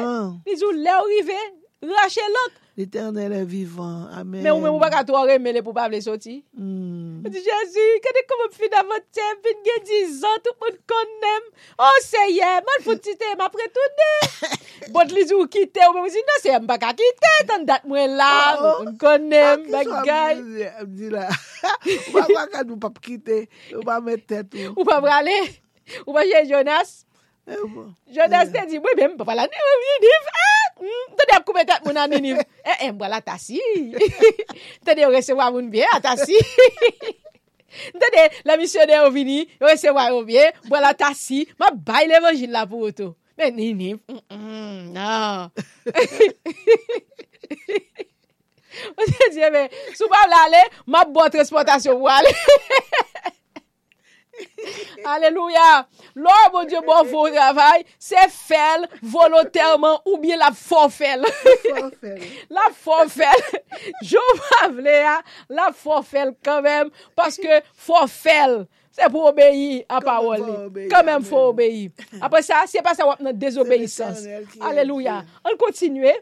nizou 0.48 0.76
lè 0.76 0.98
rive, 1.08 1.40
Rache 1.82 2.24
lot. 2.34 2.52
L'Eternel 2.76 3.32
est 3.32 3.44
vivant. 3.44 4.06
Amen. 4.12 4.42
Men 4.42 4.52
ou 4.54 4.62
men 4.62 4.70
mou 4.70 4.78
baka 4.82 5.04
tou 5.06 5.18
ore 5.18 5.36
mele 5.42 5.64
pou 5.66 5.74
pa 5.74 5.88
vle 5.90 6.00
soti. 6.02 6.36
Mm. 6.58 7.26
Di 7.26 7.42
Jezu, 7.42 7.86
kade 8.02 8.22
kou 8.26 8.38
moun 8.40 8.52
fin 8.54 8.74
avantem, 8.80 9.40
fin 9.44 9.64
gen 9.66 9.84
dizan, 9.86 10.42
tout 10.42 10.58
moun 10.62 10.76
konem. 10.90 11.48
Oh 11.78 12.00
seye, 12.06 12.50
man 12.66 12.84
foutite, 12.86 13.32
m 13.34 13.42
apre 13.46 13.66
toune. 13.74 14.10
Bot 14.94 15.14
li 15.14 15.26
zou 15.30 15.46
kite, 15.50 15.82
ou 15.86 15.94
men 15.94 16.06
mou 16.06 16.14
zi, 16.14 16.22
nan 16.26 16.42
seye 16.42 16.58
m 16.62 16.68
baka 16.70 16.92
kite, 16.98 17.32
tan 17.50 17.66
dat 17.68 17.86
mwen 17.86 18.14
la, 18.18 18.30
m 18.82 18.92
konem, 18.98 19.66
bagay. 19.74 20.38
M 20.82 20.94
di 20.98 21.10
la, 21.14 21.28
ou 21.30 22.14
pa 22.14 22.26
baka 22.34 22.62
nou 22.62 22.78
pap 22.82 23.02
kite, 23.02 23.44
ou 23.76 23.86
pa 23.86 23.98
metet 24.02 24.54
ou. 24.64 24.80
Ou 24.80 24.86
pa 24.88 24.98
brale, 25.02 25.38
ou 26.04 26.14
pa 26.14 26.26
jen 26.26 26.46
Jonas. 26.50 27.00
Jonas 28.14 28.54
te 28.54 28.66
di, 28.70 28.82
mwen 28.82 29.02
men 29.02 29.12
m 29.14 29.18
pa 29.22 29.30
pala 29.30 29.50
ni, 29.50 29.66
m 29.66 29.84
vini, 29.86 30.14
ah! 30.34 30.57
Hmm, 30.78 31.14
Tade 31.18 31.32
ap 31.36 31.44
koube 31.46 31.64
tat 31.66 31.84
moun 31.84 31.98
anini. 31.98 32.30
E, 32.34 32.36
eh, 32.64 32.70
e, 32.70 32.72
eh, 32.88 32.92
mbwa 32.94 33.08
la 33.10 33.20
tasi. 33.24 33.58
Tade 34.86 35.00
yo 35.02 35.10
resewa 35.10 35.50
moun 35.54 35.70
biye, 35.72 35.86
a 35.92 36.00
tasi. 36.00 36.36
Tade, 38.00 38.22
la 38.48 38.56
misyonè 38.56 38.94
yo 39.00 39.10
vini, 39.14 39.38
yo 39.60 39.66
resewa 39.66 40.08
yo 40.12 40.22
biye, 40.26 40.44
mbwa 40.66 40.80
la 40.86 40.92
tasi. 40.94 41.38
Ma 41.58 41.66
bay 41.74 42.04
l'evangil 42.10 42.50
la 42.54 42.66
pou 42.70 42.80
oto. 42.88 43.06
Men 43.38 43.54
nini, 43.54 43.90
nan. 43.94 44.30
Mm, 44.30 44.34
mm, 44.34 45.48
Mwen 48.94 49.08
se 49.10 49.26
diye, 49.34 49.50
men, 49.50 49.66
sou 49.96 50.06
pa 50.10 50.20
wale 50.22 50.36
ale, 50.44 50.60
ma 50.86 51.04
bon 51.08 51.30
transportasyon 51.34 51.98
wale. 52.02 52.30
Aleluya. 55.12 55.68
Lor 56.18 56.48
bon 56.54 56.68
diyo 56.68 56.82
bon 56.86 57.06
vò 57.12 57.26
travay, 57.32 57.84
se 58.00 58.24
fèl 58.32 58.86
volotèrman 59.02 60.00
ou 60.04 60.18
bie 60.22 60.38
la 60.38 60.50
fò 60.56 60.86
fèl. 60.92 61.26
La 62.56 62.68
fò 62.74 63.02
fèl. 63.10 63.44
Jou 64.02 64.40
pavle 64.40 64.94
ya, 64.94 65.18
la 65.52 65.68
fò 65.76 66.00
fèl 66.06 66.34
kanmèm, 66.44 66.92
paske 67.18 67.62
fò 67.86 68.06
fèl. 68.10 68.62
Se 68.98 69.06
pou 69.12 69.28
obeyi 69.30 69.84
a 69.86 70.00
parol 70.02 70.42
li. 70.42 70.88
Kanmèm 70.90 71.26
fò 71.26 71.48
obeyi. 71.52 71.86
Apre 72.18 72.42
sa, 72.42 72.64
se 72.70 72.82
pa 72.84 72.96
sa 72.98 73.06
wap 73.06 73.22
nan 73.22 73.36
désobeyisans. 73.38 74.24
Aleluya. 74.64 75.20
An 75.46 75.58
kontinue. 75.60 76.16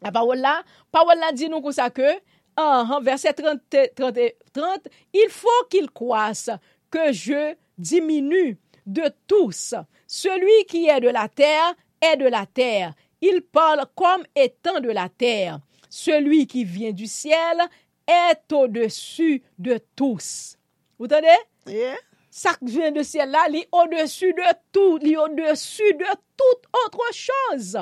La 0.00 0.12
parol 0.14 0.40
la, 0.40 0.60
parol 0.94 1.20
la 1.20 1.28
di 1.36 1.50
nou 1.52 1.60
kon 1.60 1.74
sa 1.76 1.90
ke, 1.92 2.14
an, 2.56 2.88
an 2.96 3.04
verset 3.04 3.36
30, 3.36 3.92
30, 3.98 4.30
30, 4.56 4.88
il 5.20 5.28
fò 5.34 5.52
kil 5.72 5.90
kouas. 5.92 6.46
Que 6.90 7.12
je 7.12 7.54
diminue 7.78 8.58
de 8.86 9.10
tous. 9.26 9.74
Celui 10.06 10.64
qui 10.66 10.88
est 10.88 11.00
de 11.00 11.08
la 11.08 11.28
terre 11.28 11.74
est 12.00 12.16
de 12.16 12.26
la 12.26 12.46
terre. 12.46 12.94
Il 13.20 13.42
parle 13.42 13.84
comme 13.94 14.24
étant 14.34 14.80
de 14.80 14.90
la 14.90 15.08
terre. 15.08 15.60
Celui 15.88 16.46
qui 16.46 16.64
vient 16.64 16.92
du 16.92 17.06
ciel 17.06 17.60
est 18.06 18.52
au-dessus 18.52 19.42
de 19.58 19.78
tous. 19.94 20.56
Vous 20.98 21.06
entendez? 21.06 21.28
Yeah. 21.66 21.96
Ça 22.30 22.54
qui 22.54 22.66
vient 22.66 22.92
du 22.92 23.04
ciel 23.04 23.30
là, 23.30 23.46
il 23.48 23.56
est 23.56 23.68
au-dessus 23.72 24.32
de 24.32 24.54
tout, 24.72 24.98
il 25.02 25.12
est 25.12 25.16
au-dessus 25.16 25.94
de 25.94 26.06
toute 26.36 26.64
autre 26.86 27.04
chose. 27.12 27.78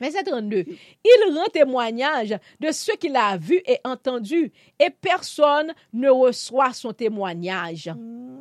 Verset 0.00 0.22
32. 0.24 0.64
Il 1.04 1.34
rend 1.34 1.46
témoignage 1.46 2.36
de 2.60 2.70
ce 2.70 2.92
qu'il 2.92 3.16
a 3.16 3.36
vu 3.36 3.60
et 3.66 3.78
entendu, 3.84 4.52
et 4.78 4.90
personne 4.90 5.72
ne 5.92 6.08
reçoit 6.08 6.72
son 6.72 6.92
témoignage. 6.92 7.90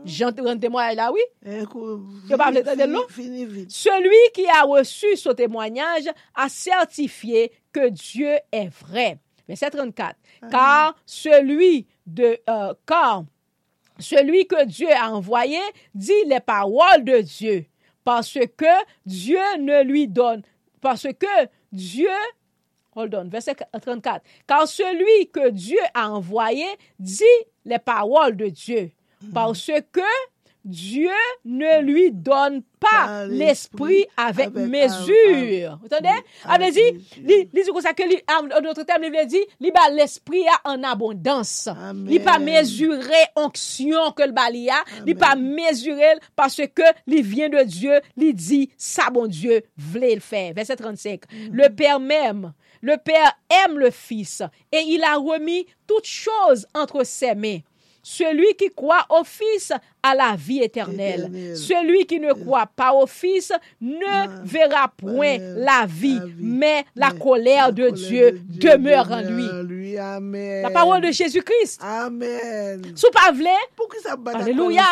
Jean 0.05 0.31
rend 0.39 0.57
témoignage 0.57 0.95
là, 0.95 1.11
oui? 1.11 1.21
Celui 3.69 4.31
qui 4.33 4.47
a 4.47 4.63
reçu 4.63 5.15
son 5.17 5.33
témoignage 5.33 6.05
a 6.35 6.47
certifié 6.49 7.51
que 7.73 7.89
Dieu 7.89 8.37
est 8.51 8.69
vrai. 8.69 9.17
Verset 9.47 9.71
34. 9.71 10.15
Car 10.51 10.95
celui 11.05 11.87
de 12.05 12.37
euh, 12.49 12.73
car 12.85 13.23
celui 13.99 14.45
que 14.45 14.65
Dieu 14.65 14.89
a 14.91 15.11
envoyé 15.11 15.59
dit 15.95 16.11
les 16.27 16.39
paroles 16.39 17.03
de 17.03 17.21
Dieu 17.21 17.65
parce 18.03 18.37
que 18.55 18.65
Dieu 19.05 19.39
ne 19.59 19.83
lui 19.83 20.07
donne 20.07 20.41
parce 20.87 21.07
que 21.19 21.49
Dieu 21.73 22.07
Hold 22.95 23.13
on, 23.13 23.29
verset 23.29 23.57
34. 23.79 24.23
Car 24.47 24.67
celui 24.67 25.29
que 25.31 25.49
Dieu 25.49 25.77
a 25.93 26.09
envoyé 26.09 26.65
dit 26.97 27.23
les 27.65 27.77
paroles 27.77 28.37
de 28.37 28.47
Dieu 28.47 28.91
parce 29.33 29.69
que 29.91 29.99
Dieu 30.67 31.09
ne 31.45 31.81
lui 31.81 32.11
donne 32.11 32.61
pas 32.79 33.25
l'esprit 33.25 34.05
avec, 34.17 34.47
avec- 34.47 34.67
mesure. 34.67 35.79
Vous 35.81 35.87
entendez? 35.87 36.09
Elle 36.53 36.71
dit, 36.73 37.49
dit 37.51 37.63
comme 37.67 37.81
ça 37.81 37.93
que 37.93 38.03
en 38.57 38.61
d'autres 38.61 38.83
termes, 38.83 39.03
il 39.05 39.11
veut 39.11 39.25
dire, 39.25 39.43
li 39.59 39.71
ba 39.71 39.89
l'esprit 39.91 40.43
a 40.47 40.69
en 40.71 40.83
abondance. 40.83 41.69
Li 42.05 42.19
pas 42.19 42.37
mesurer 42.39 43.13
onction 43.35 44.11
que 44.11 44.23
le 44.23 44.31
bali 44.31 44.69
a, 44.69 44.83
Amen. 44.99 45.15
pas 45.17 45.35
mesurer 45.35 46.19
parce 46.35 46.57
que 46.57 46.83
li 47.07 47.21
vient 47.21 47.49
de 47.49 47.63
Dieu, 47.63 47.99
li 48.15 48.33
dit, 48.33 48.69
ça 48.77 49.09
bon 49.09 49.27
Dieu 49.27 49.63
voulait 49.77 50.15
le 50.15 50.21
faire. 50.21 50.53
Verset 50.53 50.75
35. 50.75 51.21
Le 51.51 51.69
Père 51.69 51.99
même, 51.99 52.53
le 52.81 52.97
Père 52.97 53.33
aime 53.65 53.79
le 53.79 53.89
Fils 53.89 54.43
et 54.71 54.81
il 54.85 55.03
a 55.03 55.15
remis 55.15 55.65
toutes 55.87 56.05
choses 56.05 56.67
entre 56.75 57.03
ses 57.03 57.33
mains. 57.33 57.59
Celui 58.03 58.53
qui 58.55 58.69
croit 58.69 59.05
au 59.09 59.23
Fils 59.25 59.73
a 60.03 60.15
la 60.15 60.35
vie 60.37 60.61
éternelle. 60.63 61.29
Éternelle. 61.29 61.57
Celui 61.57 62.05
qui 62.05 62.19
ne 62.19 62.33
croit 62.33 62.67
pas 62.75 62.93
au 62.93 63.05
Fils 63.07 63.51
ne 63.81 64.43
verra 64.45 64.87
point 64.95 65.37
la 65.39 65.85
vie, 65.85 66.15
la 66.19 66.25
vie. 66.25 66.33
mais 66.39 66.85
la 66.95 67.11
colère 67.11 67.65
la 67.67 67.71
de 67.71 67.89
Dieu 67.89 68.31
de 68.31 68.37
Dieu 68.37 68.71
demeure 68.71 69.11
en 69.11 69.21
lui. 69.21 69.47
La 69.97 70.69
parole 70.69 71.01
de 71.01 71.11
Jésus-Christ. 71.11 71.81
Amen. 71.81 72.81
Sou 72.95 73.09
pa 73.13 73.31
vle, 73.33 73.53
Pou 73.77 73.89
ki 73.89 74.01
sa 74.03 74.15
bat 74.15 74.37
Alléluia. 74.41 74.85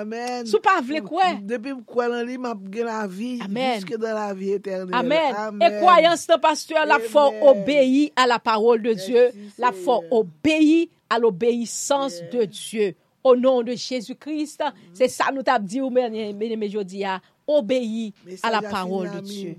Amen. 0.00 0.46
sou 0.48 0.60
pa 0.64 0.78
vle 0.84 1.02
kwe. 1.04 1.26
Depi 1.50 1.74
m 1.74 1.82
kwen 1.88 2.12
lan 2.14 2.24
li, 2.28 2.38
m 2.40 2.48
ap 2.48 2.62
gen 2.72 2.88
la 2.88 3.02
vi. 3.10 3.34
Amen. 3.44 3.80
Juske 3.80 3.98
la 4.00 4.32
vie 4.34 4.54
éternelle. 4.56 4.94
Amen. 4.96 5.60
Et 5.60 5.76
croyance 5.80 6.26
d'un 6.26 6.38
pasteur, 6.38 6.86
la 6.86 6.98
foi 6.98 7.28
Amen. 7.28 7.42
obéit 7.50 8.12
à 8.16 8.26
la 8.26 8.38
parole 8.38 8.82
de 8.82 8.94
Dieu. 8.94 9.30
La 9.58 9.72
foi 9.72 10.00
Seigneur. 10.00 10.12
obéit 10.20 10.90
à 11.10 11.18
l'obéissance 11.18 12.22
de 12.32 12.44
Dieu. 12.44 12.94
Au 13.22 13.36
nom 13.36 13.62
de 13.62 13.72
Jésus-Christ, 13.72 14.60
mm 14.60 14.68
-hmm. 14.68 14.94
c'est 14.94 15.08
ça 15.08 15.30
nous 15.32 15.42
t'a 15.42 15.58
dit, 15.58 15.80
bien-aimé, 15.80 16.66
aujourd'hui, 16.66 17.04
obéis 17.46 18.14
à 18.42 18.50
la 18.50 18.62
parole 18.62 19.10
de 19.10 19.20
Dieu. 19.20 19.56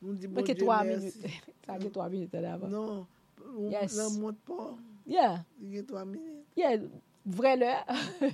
Nous 0.00 0.14
dit, 0.14 0.26
bon 0.28 0.42
Dieu, 0.42 0.54
trois 0.54 0.84
minutes. 0.84 1.14
Ça 1.66 1.78
fait 1.78 1.90
trois 1.90 2.08
minutes 2.08 2.32
d'avant. 2.32 2.68
Non, 2.68 3.06
on 3.58 3.70
yes. 3.70 3.94
ne 3.94 4.20
monte 4.20 4.38
pas. 4.38 4.74
Yeah. 5.06 5.44
Il 5.60 5.74
y 5.74 5.78
a 5.78 5.82
trois 5.82 6.04
minutes. 6.04 6.46
Yeah, 6.56 6.78
vrai 7.26 7.56
l'heure. 7.58 7.84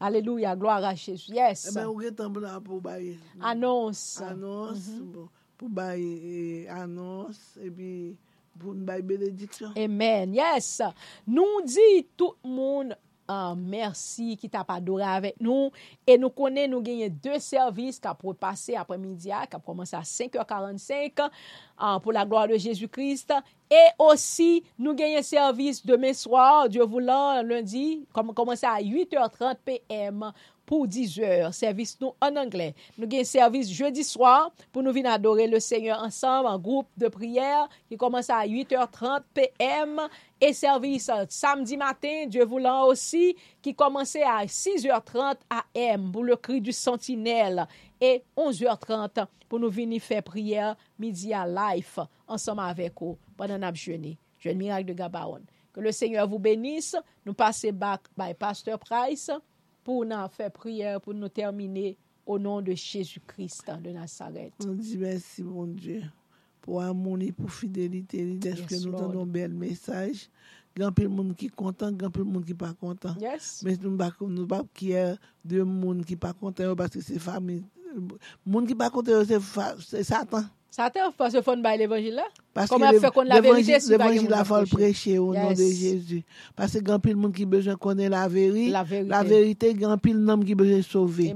Alléluia, 0.00 0.56
gloire 0.56 0.84
à 0.84 0.94
Jésus. 0.94 1.30
Yes. 1.32 1.68
Eh 1.70 1.74
ben, 1.74 1.86
on 1.86 2.00
est 2.00 2.20
en 2.20 2.30
blanc 2.30 2.60
pour 2.60 2.80
bailler. 2.80 3.18
Annonce. 3.40 4.20
Annonce. 4.20 4.88
Mm 4.88 5.12
-hmm. 5.12 5.28
Pour 5.56 5.68
bailler 5.68 6.68
annonce. 6.68 7.58
Et 7.62 7.70
puis, 7.70 8.16
pour 8.58 8.74
bailler 8.74 9.02
bénédiction. 9.02 9.68
Amen. 9.76 10.34
Yes. 10.34 10.82
Nous 11.26 11.62
dit 11.64 12.06
tout 12.16 12.34
le 12.44 12.50
monde 12.50 12.96
ah, 13.28 13.54
merci 13.56 14.34
ki 14.40 14.50
tap 14.52 14.70
adore 14.74 15.06
avèk 15.08 15.38
nou. 15.42 15.70
E 16.06 16.16
nou 16.20 16.32
konen 16.34 16.72
nou 16.72 16.84
genye 16.84 17.10
deux 17.10 17.42
servis 17.42 18.00
ka 18.02 18.14
pou 18.16 18.36
pase 18.38 18.76
apre 18.78 18.98
midia, 19.00 19.44
ka 19.50 19.58
pou 19.58 19.72
komanse 19.72 19.96
a 19.98 20.02
5h45 20.06 21.24
ah, 21.24 21.98
pou 22.02 22.14
la 22.14 22.24
gloire 22.28 22.52
de 22.52 22.60
Jésus-Christ. 22.60 23.34
E 23.72 23.84
osi 24.02 24.64
nou 24.76 24.96
genye 24.98 25.22
servis 25.26 25.80
demen 25.84 26.14
soir, 26.16 26.68
Dieu 26.68 26.84
voulant, 26.84 27.40
lundi, 27.42 28.04
kom 28.14 28.34
komanse 28.36 28.68
a 28.68 28.76
8h30 28.80 29.62
PM 29.64 30.28
pou 30.68 30.88
10 30.90 31.14
eur, 31.22 31.52
servis 31.56 31.94
nou 32.00 32.14
an 32.24 32.40
anglè. 32.40 32.72
Nou 32.96 33.08
gen 33.10 33.26
servis 33.28 33.70
jeudi 33.72 34.04
swar 34.06 34.50
pou 34.70 34.84
nou 34.84 34.94
vin 34.96 35.08
adore 35.10 35.46
le 35.50 35.60
seigneur 35.62 36.02
ansam 36.04 36.48
an 36.50 36.60
groupe 36.62 36.90
de 37.00 37.10
priyer 37.12 37.68
ki 37.90 37.98
komanse 38.00 38.32
a 38.34 38.42
8h30 38.48 39.28
pm 39.36 40.02
e 40.42 40.50
servis 40.56 41.08
euh, 41.12 41.24
samdi 41.32 41.78
matin, 41.80 42.26
dieu 42.28 42.44
voulant 42.48 42.90
osi, 42.90 43.32
ki 43.64 43.76
komanse 43.78 44.24
a 44.24 44.40
6h30 44.48 45.46
am 45.52 46.10
pou 46.12 46.26
le 46.26 46.36
kri 46.40 46.60
du 46.64 46.74
sentinel 46.74 47.64
e 48.02 48.18
11h30 48.36 49.24
pou 49.48 49.62
nou 49.62 49.72
vin 49.72 49.94
fè 50.02 50.20
priyer 50.24 50.74
midi 51.00 51.32
a 51.36 51.46
life 51.48 52.02
ansam 52.26 52.60
avèk 52.64 53.04
ou 53.04 53.18
panan 53.38 53.66
apjweni. 53.68 54.16
Jwen 54.44 54.58
mirak 54.60 54.84
de 54.86 54.92
Gabaon. 54.92 55.44
Que 55.72 55.80
le 55.80 55.90
seigneur 55.90 56.28
vous 56.28 56.38
bénisse. 56.38 56.96
Nou 57.26 57.34
passe 57.34 57.72
bak 57.72 58.06
by 58.16 58.34
Pastor 58.38 58.78
Price. 58.78 59.32
Pour 59.84 60.04
nous 60.04 60.28
faire 60.32 60.50
prière, 60.50 61.00
pour 61.00 61.14
nous 61.14 61.28
terminer 61.28 61.96
au 62.26 62.38
nom 62.38 62.62
de 62.62 62.72
Jésus-Christ 62.72 63.70
de 63.82 63.90
Nazareth. 63.90 64.54
On 64.64 64.72
di 64.72 64.96
mersi, 64.98 65.42
mon 65.44 65.66
Dieu, 65.66 66.02
pou 66.64 66.80
amoun 66.80 67.20
li, 67.20 67.30
pou 67.36 67.52
fidelite 67.52 68.16
li, 68.16 68.38
deske 68.40 68.72
Yes, 68.72 68.86
nou 68.86 68.94
Lord. 68.96 69.12
tanon 69.12 69.32
bel 69.36 69.52
mesaj. 69.52 70.24
Gan 70.74 70.90
pil 70.96 71.10
moun 71.12 71.34
ki 71.38 71.50
kontan, 71.54 71.94
gan 71.94 72.10
pil 72.10 72.24
moun 72.26 72.42
ki 72.42 72.56
pa 72.58 72.72
kontan. 72.80 73.14
Yes. 73.22 73.60
Men 73.62 73.76
nou 73.84 73.94
bak 74.00 74.16
nou 74.24 74.48
bak 74.50 74.72
kier 74.74 75.18
de 75.46 75.60
moun 75.62 76.00
ki 76.02 76.16
pa 76.18 76.32
kontan 76.34 76.72
yo, 76.72 76.78
paske 76.80 77.04
se 77.04 77.20
fami. 77.22 77.60
moun 78.44 78.68
ki 78.68 78.76
pa 78.78 78.90
kote 78.92 79.14
yo 79.14 79.24
se 79.26 80.04
satan. 80.04 80.48
Satan 80.74 81.06
ou 81.06 81.14
pas 81.14 81.30
se 81.30 81.38
fon 81.44 81.60
bay 81.62 81.76
l'Evangile 81.78 82.18
la? 82.18 82.64
Koman 82.66 82.88
ap 82.88 82.96
fè 83.04 83.10
kon 83.14 83.28
la 83.30 83.36
verite 83.44 83.76
si 83.78 83.94
pa 83.94 84.08
gen 84.10 84.24
moun 84.24 84.32
ap 84.34 84.48
fòche? 84.48 84.64
L'Evangile 84.64 84.64
la 84.64 84.64
fòl 84.64 84.64
preche 84.72 85.12
ou 85.22 85.34
nan 85.36 85.52
de 85.54 85.68
Jésus. 85.70 86.24
Pase 86.58 86.80
gampil 86.82 87.14
moun 87.14 87.34
ki 87.34 87.44
bejen 87.46 87.76
konen 87.78 88.10
la 88.10 88.24
veri, 88.32 88.64
la 88.72 88.82
verite 89.22 89.70
gampil 89.78 90.18
nanm 90.18 90.42
ki 90.46 90.56
bejen 90.58 90.82
sove. 90.82 91.28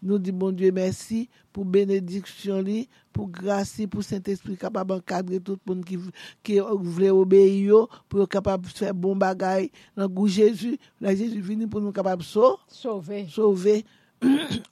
Nou 0.00 0.16
di 0.16 0.32
bon 0.32 0.56
Dieu 0.56 0.72
mersi 0.72 1.26
pou 1.52 1.68
benediksyon 1.68 2.64
li, 2.64 2.78
pou 3.12 3.28
grasi, 3.28 3.84
pou 3.84 4.04
Saint-Esprit 4.04 4.56
kapab 4.60 4.94
ankadre 4.96 5.42
tout 5.44 5.60
moun 5.68 5.82
ki 5.84 6.56
vle 6.96 7.12
obeye 7.12 7.66
yo, 7.66 7.82
pou 8.08 8.24
yo 8.24 8.28
kapab 8.32 8.64
fè 8.70 8.94
bon 8.96 9.18
bagay 9.20 9.68
nan 9.92 10.08
gou 10.08 10.24
Jésus. 10.24 10.80
La 11.04 11.12
Jésus 11.12 11.44
vini 11.44 11.68
pou 11.68 11.84
nou 11.84 11.92
kapab 11.92 12.24
so? 12.24 12.54
Sove. 12.72 13.26
Sove. 13.28 13.82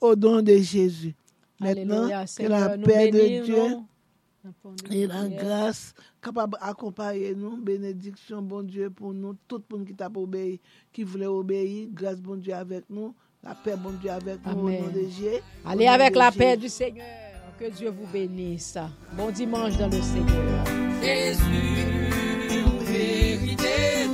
O 0.01 0.15
don 0.17 0.41
de 0.41 0.57
Jésus. 0.57 1.13
Maintenant, 1.59 2.07
que 2.37 2.47
la 2.47 2.77
paix 2.77 3.11
de 3.11 3.43
Dieu 3.43 3.63
et 4.91 5.07
la 5.07 5.27
grâce 5.27 5.93
capable 6.21 6.57
d'accompagner 6.61 7.33
nous, 7.33 7.57
bénédiction, 7.57 8.41
bon 8.41 8.63
Dieu, 8.63 8.89
pour 8.89 9.13
nous, 9.13 9.35
tout 9.47 9.63
le 9.69 9.77
monde 9.77 9.87
qui 9.87 9.95
t'a 9.95 10.09
obéi, 10.13 10.59
qui 10.91 11.03
voulait 11.03 11.25
obéir, 11.25 11.87
grâce, 11.91 12.21
bon 12.21 12.35
Dieu, 12.35 12.53
avec 12.53 12.83
nous, 12.89 13.15
la 13.43 13.55
paix, 13.55 13.75
bon 13.77 13.91
Dieu, 14.01 14.11
avec 14.11 14.45
nous, 14.45 14.67
au 14.67 14.69
nom 14.69 14.87
de 14.93 15.05
Dieu. 15.05 15.39
Allez 15.65 15.87
avec 15.87 16.15
la 16.15 16.31
paix 16.31 16.57
du 16.57 16.69
Seigneur, 16.69 17.05
que 17.57 17.69
Dieu 17.71 17.89
vous 17.89 18.07
bénisse. 18.11 18.77
Bon 19.13 19.31
dimanche 19.31 19.77
dans 19.77 19.87
le 19.87 20.01
Seigneur. 20.01 20.65
Jésus, 21.01 21.41
vérité. 22.81 24.04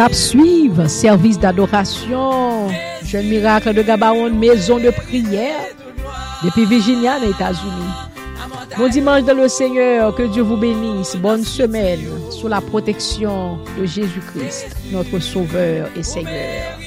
cap 0.00 0.14
suivre, 0.14 0.86
service 0.86 1.38
d'adoration, 1.38 2.68
jeune 3.04 3.26
miracle 3.26 3.74
de 3.74 3.82
Gabaron, 3.82 4.30
maison 4.30 4.78
de 4.78 4.88
prière, 4.88 5.66
depuis 6.42 6.64
Virginia, 6.64 7.18
les 7.18 7.28
États-Unis. 7.28 7.92
Bon 8.78 8.88
dimanche 8.88 9.24
dans 9.24 9.36
le 9.36 9.46
Seigneur, 9.46 10.14
que 10.14 10.22
Dieu 10.22 10.42
vous 10.42 10.56
bénisse. 10.56 11.16
Bonne 11.16 11.44
semaine 11.44 12.00
sous 12.30 12.48
la 12.48 12.62
protection 12.62 13.58
de 13.78 13.84
Jésus-Christ, 13.84 14.74
notre 14.90 15.18
Sauveur 15.18 15.90
et 15.94 16.02
Seigneur. 16.02 16.79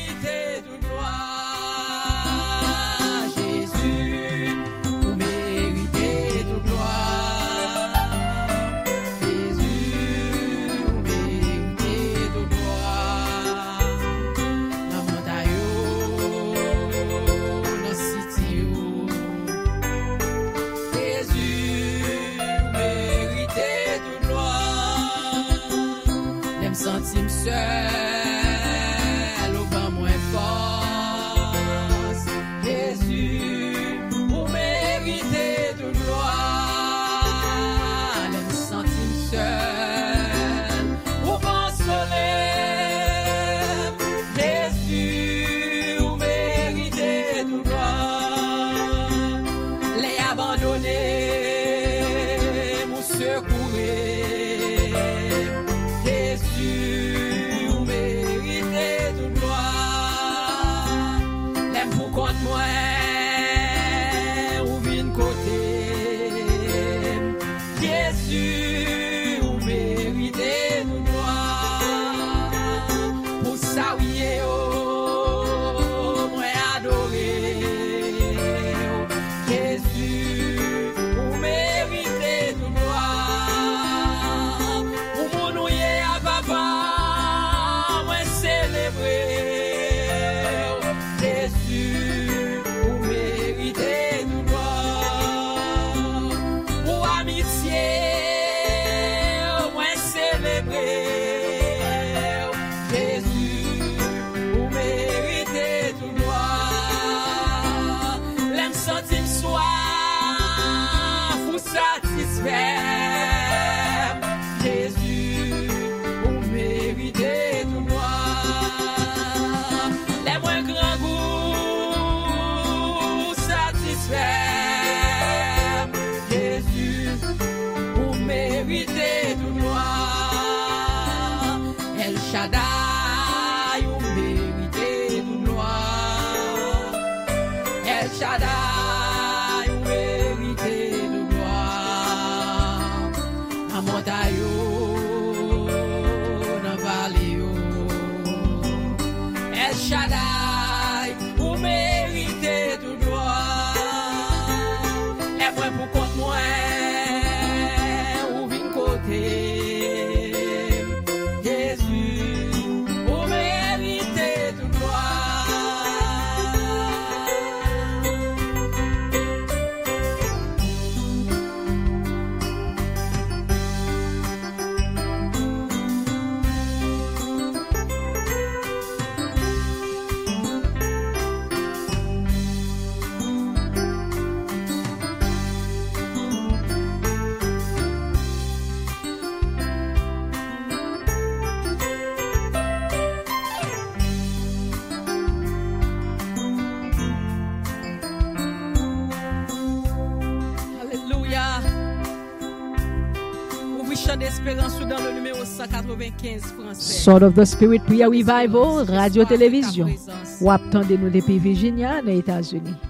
Sword 206.78 207.24
of 207.24 207.36
the 207.36 207.46
Spirit 207.46 207.86
Prayer 207.86 208.10
Revival, 208.10 208.86
radio-televizyon. 208.86 209.94
Wap 210.42 210.66
tande 210.74 210.98
nou 210.98 211.14
depi 211.14 211.38
Virginia, 211.40 212.00
nan 212.02 212.18
Etats-Unis. 212.18 212.83